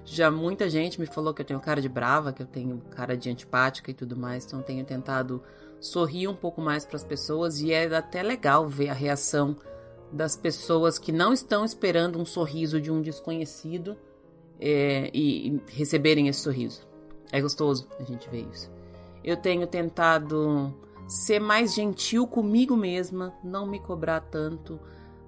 Já 0.04 0.32
muita 0.32 0.68
gente 0.68 0.98
me 0.98 1.06
falou 1.06 1.32
que 1.32 1.42
eu 1.42 1.46
tenho 1.46 1.60
cara 1.60 1.80
de 1.80 1.88
brava, 1.88 2.32
que 2.32 2.42
eu 2.42 2.46
tenho 2.46 2.82
cara 2.90 3.16
de 3.16 3.30
antipática 3.30 3.88
e 3.88 3.94
tudo 3.94 4.16
mais, 4.16 4.44
então 4.44 4.60
tenho 4.60 4.84
tentado 4.84 5.40
sorrir 5.82 6.28
um 6.28 6.34
pouco 6.34 6.60
mais 6.60 6.86
para 6.86 6.96
as 6.96 7.02
pessoas 7.02 7.60
e 7.60 7.72
é 7.72 7.92
até 7.94 8.22
legal 8.22 8.68
ver 8.68 8.88
a 8.88 8.94
reação 8.94 9.56
das 10.12 10.36
pessoas 10.36 10.96
que 10.96 11.10
não 11.10 11.32
estão 11.32 11.64
esperando 11.64 12.20
um 12.20 12.24
sorriso 12.24 12.80
de 12.80 12.90
um 12.90 13.02
desconhecido 13.02 13.96
é, 14.60 15.10
e 15.12 15.60
receberem 15.66 16.28
esse 16.28 16.40
sorriso. 16.40 16.86
É 17.32 17.40
gostoso 17.40 17.88
a 17.98 18.04
gente 18.04 18.30
ver 18.30 18.46
isso. 18.52 18.70
Eu 19.24 19.36
tenho 19.36 19.66
tentado 19.66 20.72
ser 21.09 21.40
mais 21.40 21.74
gentil 21.74 22.28
comigo 22.28 22.76
mesma, 22.76 23.34
não 23.42 23.66
me 23.66 23.80
cobrar 23.80 24.20
tanto 24.20 24.78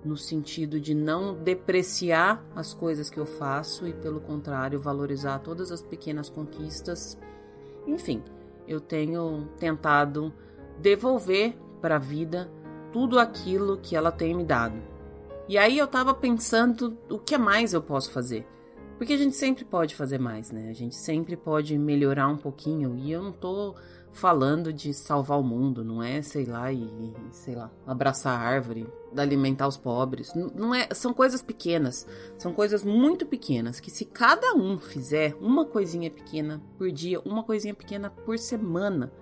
no 0.04 0.16
sentido 0.16 0.78
de 0.78 0.94
não 0.94 1.34
depreciar 1.34 2.44
as 2.54 2.72
coisas 2.72 3.10
que 3.10 3.18
eu 3.18 3.26
faço 3.26 3.88
e, 3.88 3.92
pelo 3.92 4.20
contrário, 4.20 4.78
valorizar 4.78 5.40
todas 5.40 5.72
as 5.72 5.82
pequenas 5.82 6.28
conquistas. 6.28 7.18
Enfim, 7.86 8.22
eu 8.68 8.80
tenho 8.80 9.48
tentado 9.58 10.32
devolver 10.78 11.56
para 11.80 11.96
a 11.96 11.98
vida 11.98 12.50
tudo 12.92 13.18
aquilo 13.18 13.78
que 13.78 13.96
ela 13.96 14.12
tem 14.12 14.34
me 14.34 14.44
dado. 14.44 14.76
E 15.48 15.58
aí 15.58 15.76
eu 15.76 15.84
estava 15.84 16.14
pensando 16.14 16.96
o 17.10 17.18
que 17.18 17.36
mais 17.36 17.74
eu 17.74 17.82
posso 17.82 18.10
fazer. 18.10 18.46
Porque 18.96 19.12
a 19.12 19.18
gente 19.18 19.34
sempre 19.34 19.64
pode 19.64 19.94
fazer 19.94 20.18
mais, 20.18 20.50
né? 20.50 20.70
A 20.70 20.72
gente 20.72 20.94
sempre 20.94 21.36
pode 21.36 21.76
melhorar 21.76 22.28
um 22.28 22.36
pouquinho. 22.36 22.96
E 22.96 23.10
eu 23.10 23.22
não 23.22 23.32
tô 23.32 23.74
falando 24.14 24.72
de 24.72 24.94
salvar 24.94 25.38
o 25.38 25.42
mundo, 25.42 25.84
não 25.84 26.00
é, 26.00 26.22
sei 26.22 26.44
lá, 26.44 26.72
e, 26.72 26.88
sei 27.32 27.56
lá, 27.56 27.70
abraçar 27.84 28.38
a 28.38 28.42
árvore, 28.42 28.86
alimentar 29.16 29.66
os 29.66 29.76
pobres. 29.76 30.32
Não 30.54 30.72
é, 30.72 30.88
são 30.92 31.12
coisas 31.12 31.42
pequenas, 31.42 32.06
são 32.38 32.52
coisas 32.52 32.84
muito 32.84 33.26
pequenas 33.26 33.80
que 33.80 33.90
se 33.90 34.04
cada 34.04 34.54
um 34.54 34.78
fizer 34.78 35.34
uma 35.40 35.66
coisinha 35.66 36.10
pequena 36.10 36.62
por 36.78 36.90
dia, 36.92 37.20
uma 37.24 37.42
coisinha 37.42 37.74
pequena 37.74 38.08
por 38.08 38.38
semana, 38.38 39.12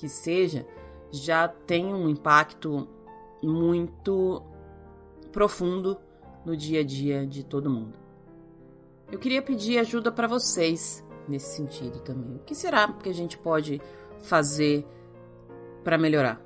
que 0.00 0.08
seja, 0.08 0.66
já 1.12 1.46
tem 1.46 1.92
um 1.92 2.08
impacto 2.08 2.88
muito 3.42 4.42
profundo 5.30 5.98
no 6.42 6.56
dia 6.56 6.80
a 6.80 6.84
dia 6.84 7.26
de 7.26 7.44
todo 7.44 7.68
mundo. 7.68 7.98
Eu 9.12 9.18
queria 9.18 9.42
pedir 9.42 9.78
ajuda 9.78 10.10
para 10.10 10.26
vocês 10.26 11.04
nesse 11.28 11.54
sentido 11.54 12.00
também. 12.00 12.36
O 12.36 12.38
que 12.38 12.54
será 12.54 12.90
que 12.94 13.10
a 13.10 13.14
gente 13.14 13.36
pode 13.36 13.78
fazer 14.20 14.86
para 15.84 15.98
melhorar? 15.98 16.40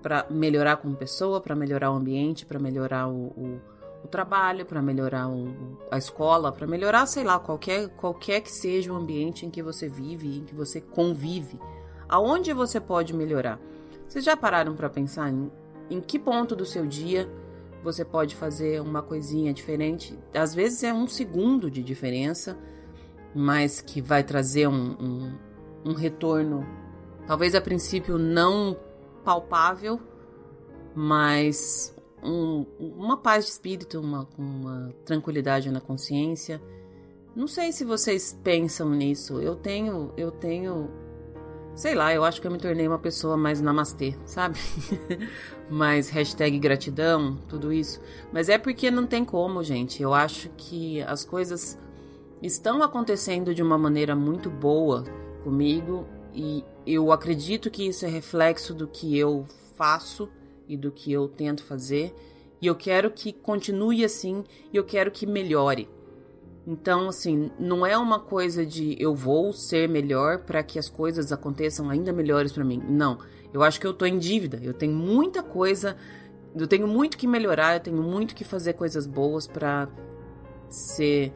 Para 0.00 0.26
melhorar 0.30 0.76
como 0.76 0.94
pessoa, 0.94 1.40
para 1.40 1.56
melhorar 1.56 1.90
o 1.90 1.96
ambiente, 1.96 2.46
para 2.46 2.60
melhorar 2.60 3.08
o, 3.08 3.26
o, 3.26 3.60
o 4.04 4.08
trabalho, 4.08 4.64
para 4.64 4.80
melhorar 4.80 5.28
o, 5.28 5.78
a 5.90 5.98
escola, 5.98 6.52
para 6.52 6.66
melhorar, 6.66 7.06
sei 7.06 7.24
lá, 7.24 7.40
qualquer, 7.40 7.88
qualquer 7.96 8.40
que 8.40 8.52
seja 8.52 8.92
o 8.92 8.96
ambiente 8.96 9.44
em 9.44 9.50
que 9.50 9.62
você 9.62 9.88
vive, 9.88 10.38
em 10.38 10.44
que 10.44 10.54
você 10.54 10.80
convive. 10.80 11.58
Aonde 12.08 12.52
você 12.52 12.80
pode 12.80 13.14
melhorar? 13.14 13.58
Vocês 14.08 14.24
já 14.24 14.36
pararam 14.36 14.74
para 14.74 14.88
pensar 14.88 15.30
em, 15.30 15.50
em 15.90 16.00
que 16.00 16.18
ponto 16.18 16.54
do 16.54 16.64
seu 16.64 16.86
dia 16.86 17.28
você 17.82 18.04
pode 18.04 18.34
fazer 18.34 18.80
uma 18.80 19.02
coisinha 19.02 19.52
diferente. 19.52 20.18
Às 20.32 20.54
vezes 20.54 20.82
é 20.82 20.92
um 20.92 21.06
segundo 21.06 21.70
de 21.70 21.82
diferença, 21.82 22.56
mas 23.34 23.80
que 23.80 24.00
vai 24.00 24.24
trazer 24.24 24.66
um, 24.66 24.96
um, 24.98 25.38
um 25.84 25.92
retorno, 25.92 26.66
talvez 27.26 27.54
a 27.54 27.60
princípio 27.60 28.16
não 28.16 28.76
palpável, 29.22 30.00
mas 30.94 31.94
um, 32.22 32.64
uma 32.78 33.18
paz 33.18 33.44
de 33.44 33.50
espírito, 33.50 34.00
uma, 34.00 34.26
uma 34.38 34.94
tranquilidade 35.04 35.70
na 35.70 35.80
consciência. 35.80 36.62
Não 37.36 37.46
sei 37.46 37.72
se 37.72 37.84
vocês 37.84 38.38
pensam 38.42 38.90
nisso. 38.90 39.40
Eu 39.40 39.56
tenho, 39.56 40.12
eu 40.16 40.30
tenho 40.30 40.88
Sei 41.74 41.92
lá, 41.92 42.14
eu 42.14 42.22
acho 42.22 42.40
que 42.40 42.46
eu 42.46 42.52
me 42.52 42.58
tornei 42.58 42.86
uma 42.86 43.00
pessoa 43.00 43.36
mais 43.36 43.60
namastê, 43.60 44.14
sabe? 44.24 44.60
mais 45.68 46.08
hashtag 46.08 46.56
gratidão, 46.56 47.36
tudo 47.48 47.72
isso. 47.72 48.00
Mas 48.32 48.48
é 48.48 48.56
porque 48.56 48.92
não 48.92 49.08
tem 49.08 49.24
como, 49.24 49.60
gente. 49.64 50.00
Eu 50.00 50.14
acho 50.14 50.50
que 50.56 51.02
as 51.02 51.24
coisas 51.24 51.76
estão 52.40 52.80
acontecendo 52.80 53.52
de 53.52 53.60
uma 53.60 53.76
maneira 53.76 54.14
muito 54.14 54.48
boa 54.48 55.02
comigo 55.42 56.06
e 56.32 56.64
eu 56.86 57.10
acredito 57.10 57.68
que 57.68 57.88
isso 57.88 58.04
é 58.04 58.08
reflexo 58.08 58.72
do 58.72 58.86
que 58.86 59.18
eu 59.18 59.44
faço 59.74 60.28
e 60.68 60.76
do 60.76 60.92
que 60.92 61.12
eu 61.12 61.26
tento 61.26 61.64
fazer. 61.64 62.14
E 62.62 62.68
eu 62.68 62.76
quero 62.76 63.10
que 63.10 63.32
continue 63.32 64.04
assim 64.04 64.44
e 64.72 64.76
eu 64.76 64.84
quero 64.84 65.10
que 65.10 65.26
melhore. 65.26 65.88
Então, 66.66 67.08
assim, 67.08 67.50
não 67.58 67.84
é 67.84 67.96
uma 67.96 68.18
coisa 68.18 68.64
de 68.64 68.96
eu 68.98 69.14
vou 69.14 69.52
ser 69.52 69.88
melhor 69.88 70.38
para 70.40 70.62
que 70.62 70.78
as 70.78 70.88
coisas 70.88 71.30
aconteçam 71.30 71.90
ainda 71.90 72.12
melhores 72.12 72.52
para 72.52 72.64
mim. 72.64 72.82
Não. 72.88 73.18
Eu 73.52 73.62
acho 73.62 73.78
que 73.78 73.86
eu 73.86 73.92
tô 73.92 74.06
em 74.06 74.18
dívida. 74.18 74.58
Eu 74.62 74.72
tenho 74.72 74.94
muita 74.94 75.42
coisa, 75.42 75.96
eu 76.56 76.66
tenho 76.66 76.88
muito 76.88 77.18
que 77.18 77.26
melhorar, 77.26 77.74
eu 77.74 77.80
tenho 77.80 78.02
muito 78.02 78.34
que 78.34 78.44
fazer 78.44 78.72
coisas 78.72 79.06
boas 79.06 79.46
para 79.46 79.88
ser 80.70 81.32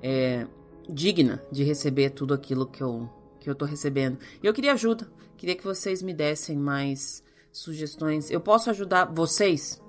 é, 0.00 0.46
digna 0.88 1.42
de 1.50 1.64
receber 1.64 2.10
tudo 2.10 2.32
aquilo 2.32 2.64
que 2.64 2.82
eu, 2.82 3.10
que 3.40 3.50
eu 3.50 3.54
tô 3.56 3.64
recebendo. 3.64 4.18
E 4.42 4.46
eu 4.46 4.54
queria 4.54 4.72
ajuda. 4.72 5.10
Queria 5.36 5.56
que 5.56 5.64
vocês 5.64 6.02
me 6.02 6.14
dessem 6.14 6.56
mais 6.56 7.22
sugestões. 7.50 8.30
Eu 8.30 8.40
posso 8.40 8.70
ajudar 8.70 9.06
vocês 9.06 9.80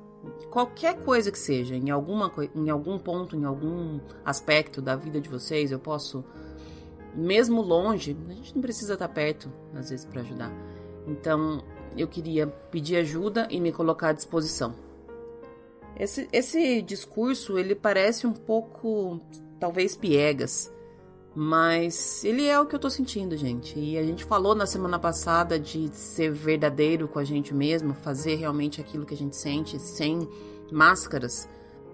qualquer 0.50 0.98
coisa 1.04 1.32
que 1.32 1.40
seja, 1.40 1.76
em 1.76 1.90
alguma 1.90 2.32
em 2.56 2.70
algum 2.70 2.98
ponto, 2.98 3.36
em 3.36 3.46
algum 3.46 4.00
aspecto 4.26 4.82
da 4.82 4.96
vida 4.96 5.20
de 5.22 5.30
vocês, 5.30 5.72
eu 5.72 5.80
posso 5.80 6.24
mesmo 7.16 7.62
longe, 7.62 8.16
a 8.30 8.34
gente 8.34 8.56
não 8.56 8.62
precisa 8.62 8.94
estar 8.94 9.10
perto 9.10 9.52
às 9.74 9.90
vezes 9.90 10.06
para 10.06 10.22
ajudar. 10.22 10.52
Então, 11.08 11.64
eu 11.98 12.08
queria 12.08 12.48
pedir 12.48 12.98
ajuda 12.98 13.48
e 13.50 13.60
me 13.60 13.72
colocar 13.72 14.10
à 14.10 14.14
disposição. 14.14 14.76
Esse, 15.98 16.30
esse 16.32 16.82
discurso, 16.82 17.58
ele 17.58 17.76
parece 17.76 18.26
um 18.26 18.32
pouco, 18.32 19.20
talvez 19.60 19.98
piegas, 19.98 20.72
mas 21.36 22.24
ele 22.24 22.48
é 22.48 22.60
o 22.60 22.66
que 22.66 22.76
eu 22.76 22.80
tô 22.80 22.90
sentindo, 22.90 23.38
gente. 23.38 23.80
E 23.80 23.98
a 23.98 24.04
gente 24.04 24.26
falou 24.26 24.56
na 24.56 24.66
semana 24.66 24.98
passada 24.98 25.60
de 25.60 25.90
ser 25.94 26.32
verdadeiro 26.32 27.08
com 27.08 27.20
a 27.20 27.24
gente 27.24 27.54
mesmo, 27.54 27.94
fazer 27.94 28.36
realmente 28.36 28.82
aquilo 28.82 29.06
que 29.06 29.14
a 29.14 29.18
gente 29.18 29.36
sente, 29.36 29.80
sem 29.80 30.28
máscaras. 30.72 31.48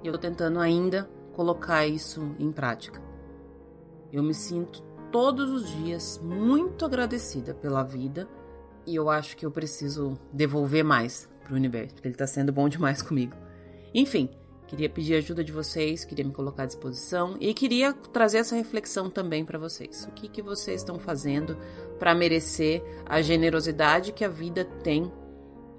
E 0.04 0.08
eu 0.08 0.14
tô 0.14 0.20
tentando 0.20 0.60
ainda 0.60 1.10
colocar 1.34 1.86
isso 1.86 2.36
em 2.40 2.52
prática. 2.52 3.02
Eu 4.12 4.24
me 4.24 4.34
sinto 4.34 4.82
todos 5.12 5.52
os 5.52 5.70
dias 5.70 6.20
muito 6.24 6.86
agradecida 6.86 7.54
pela 7.54 7.84
vida 7.84 8.28
e 8.88 8.96
eu 8.96 9.10
acho 9.10 9.36
que 9.36 9.46
eu 9.46 9.52
preciso 9.52 10.18
devolver 10.32 10.84
mais 10.84 11.30
pro 11.44 11.56
universo, 11.56 11.96
porque 11.96 12.08
ele 12.08 12.16
tá 12.16 12.28
sendo 12.28 12.52
bom 12.52 12.70
demais 12.70 13.02
comigo. 13.02 13.36
Enfim, 13.94 14.30
Queria 14.68 14.90
pedir 14.90 15.16
ajuda 15.16 15.44
de 15.44 15.52
vocês, 15.52 16.04
queria 16.04 16.26
me 16.26 16.32
colocar 16.32 16.64
à 16.64 16.66
disposição 16.66 17.38
e 17.40 17.54
queria 17.54 17.94
trazer 17.94 18.40
essa 18.40 18.56
reflexão 18.56 19.10
também 19.10 19.46
para 19.46 19.60
vocês. 19.60 20.06
O 20.06 20.12
que, 20.12 20.28
que 20.28 20.42
vocês 20.42 20.82
estão 20.82 20.98
fazendo 20.98 21.58
para 22.00 22.16
merecer 22.16 22.84
a 23.06 23.22
generosidade 23.22 24.12
que 24.12 24.26
a 24.26 24.30
vida 24.30 24.66
tem 24.66 25.12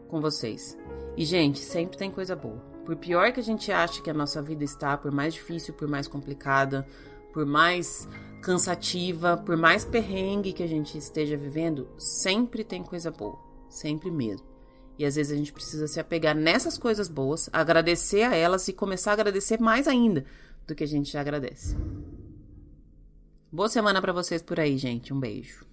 com 0.08 0.20
vocês? 0.20 0.78
E, 1.16 1.24
gente, 1.24 1.58
sempre 1.58 1.96
tem 1.96 2.10
coisa 2.10 2.36
boa. 2.36 2.58
Por 2.84 2.94
pior 2.94 3.32
que 3.32 3.40
a 3.40 3.42
gente 3.42 3.72
ache 3.72 4.00
que 4.00 4.10
a 4.10 4.14
nossa 4.14 4.40
vida 4.40 4.62
está, 4.62 4.96
por 4.96 5.10
mais 5.10 5.34
difícil, 5.34 5.74
por 5.74 5.88
mais 5.88 6.06
complicada, 6.06 6.86
por 7.32 7.44
mais 7.44 8.08
cansativa, 8.40 9.36
por 9.36 9.56
mais 9.56 9.84
perrengue 9.84 10.52
que 10.52 10.62
a 10.62 10.68
gente 10.68 10.96
esteja 10.96 11.36
vivendo, 11.36 11.88
sempre 11.98 12.62
tem 12.62 12.84
coisa 12.84 13.10
boa. 13.10 13.38
Sempre 13.68 14.10
mesmo. 14.10 14.55
E 14.98 15.04
às 15.04 15.16
vezes 15.16 15.32
a 15.32 15.36
gente 15.36 15.52
precisa 15.52 15.86
se 15.86 16.00
apegar 16.00 16.34
nessas 16.34 16.78
coisas 16.78 17.08
boas, 17.08 17.50
agradecer 17.52 18.22
a 18.22 18.34
elas 18.34 18.66
e 18.68 18.72
começar 18.72 19.10
a 19.10 19.14
agradecer 19.14 19.60
mais 19.60 19.86
ainda 19.86 20.24
do 20.66 20.74
que 20.74 20.84
a 20.84 20.88
gente 20.88 21.12
já 21.12 21.20
agradece. 21.20 21.76
Boa 23.52 23.68
semana 23.68 24.00
para 24.00 24.12
vocês 24.12 24.42
por 24.42 24.58
aí, 24.58 24.78
gente. 24.78 25.12
Um 25.12 25.20
beijo. 25.20 25.65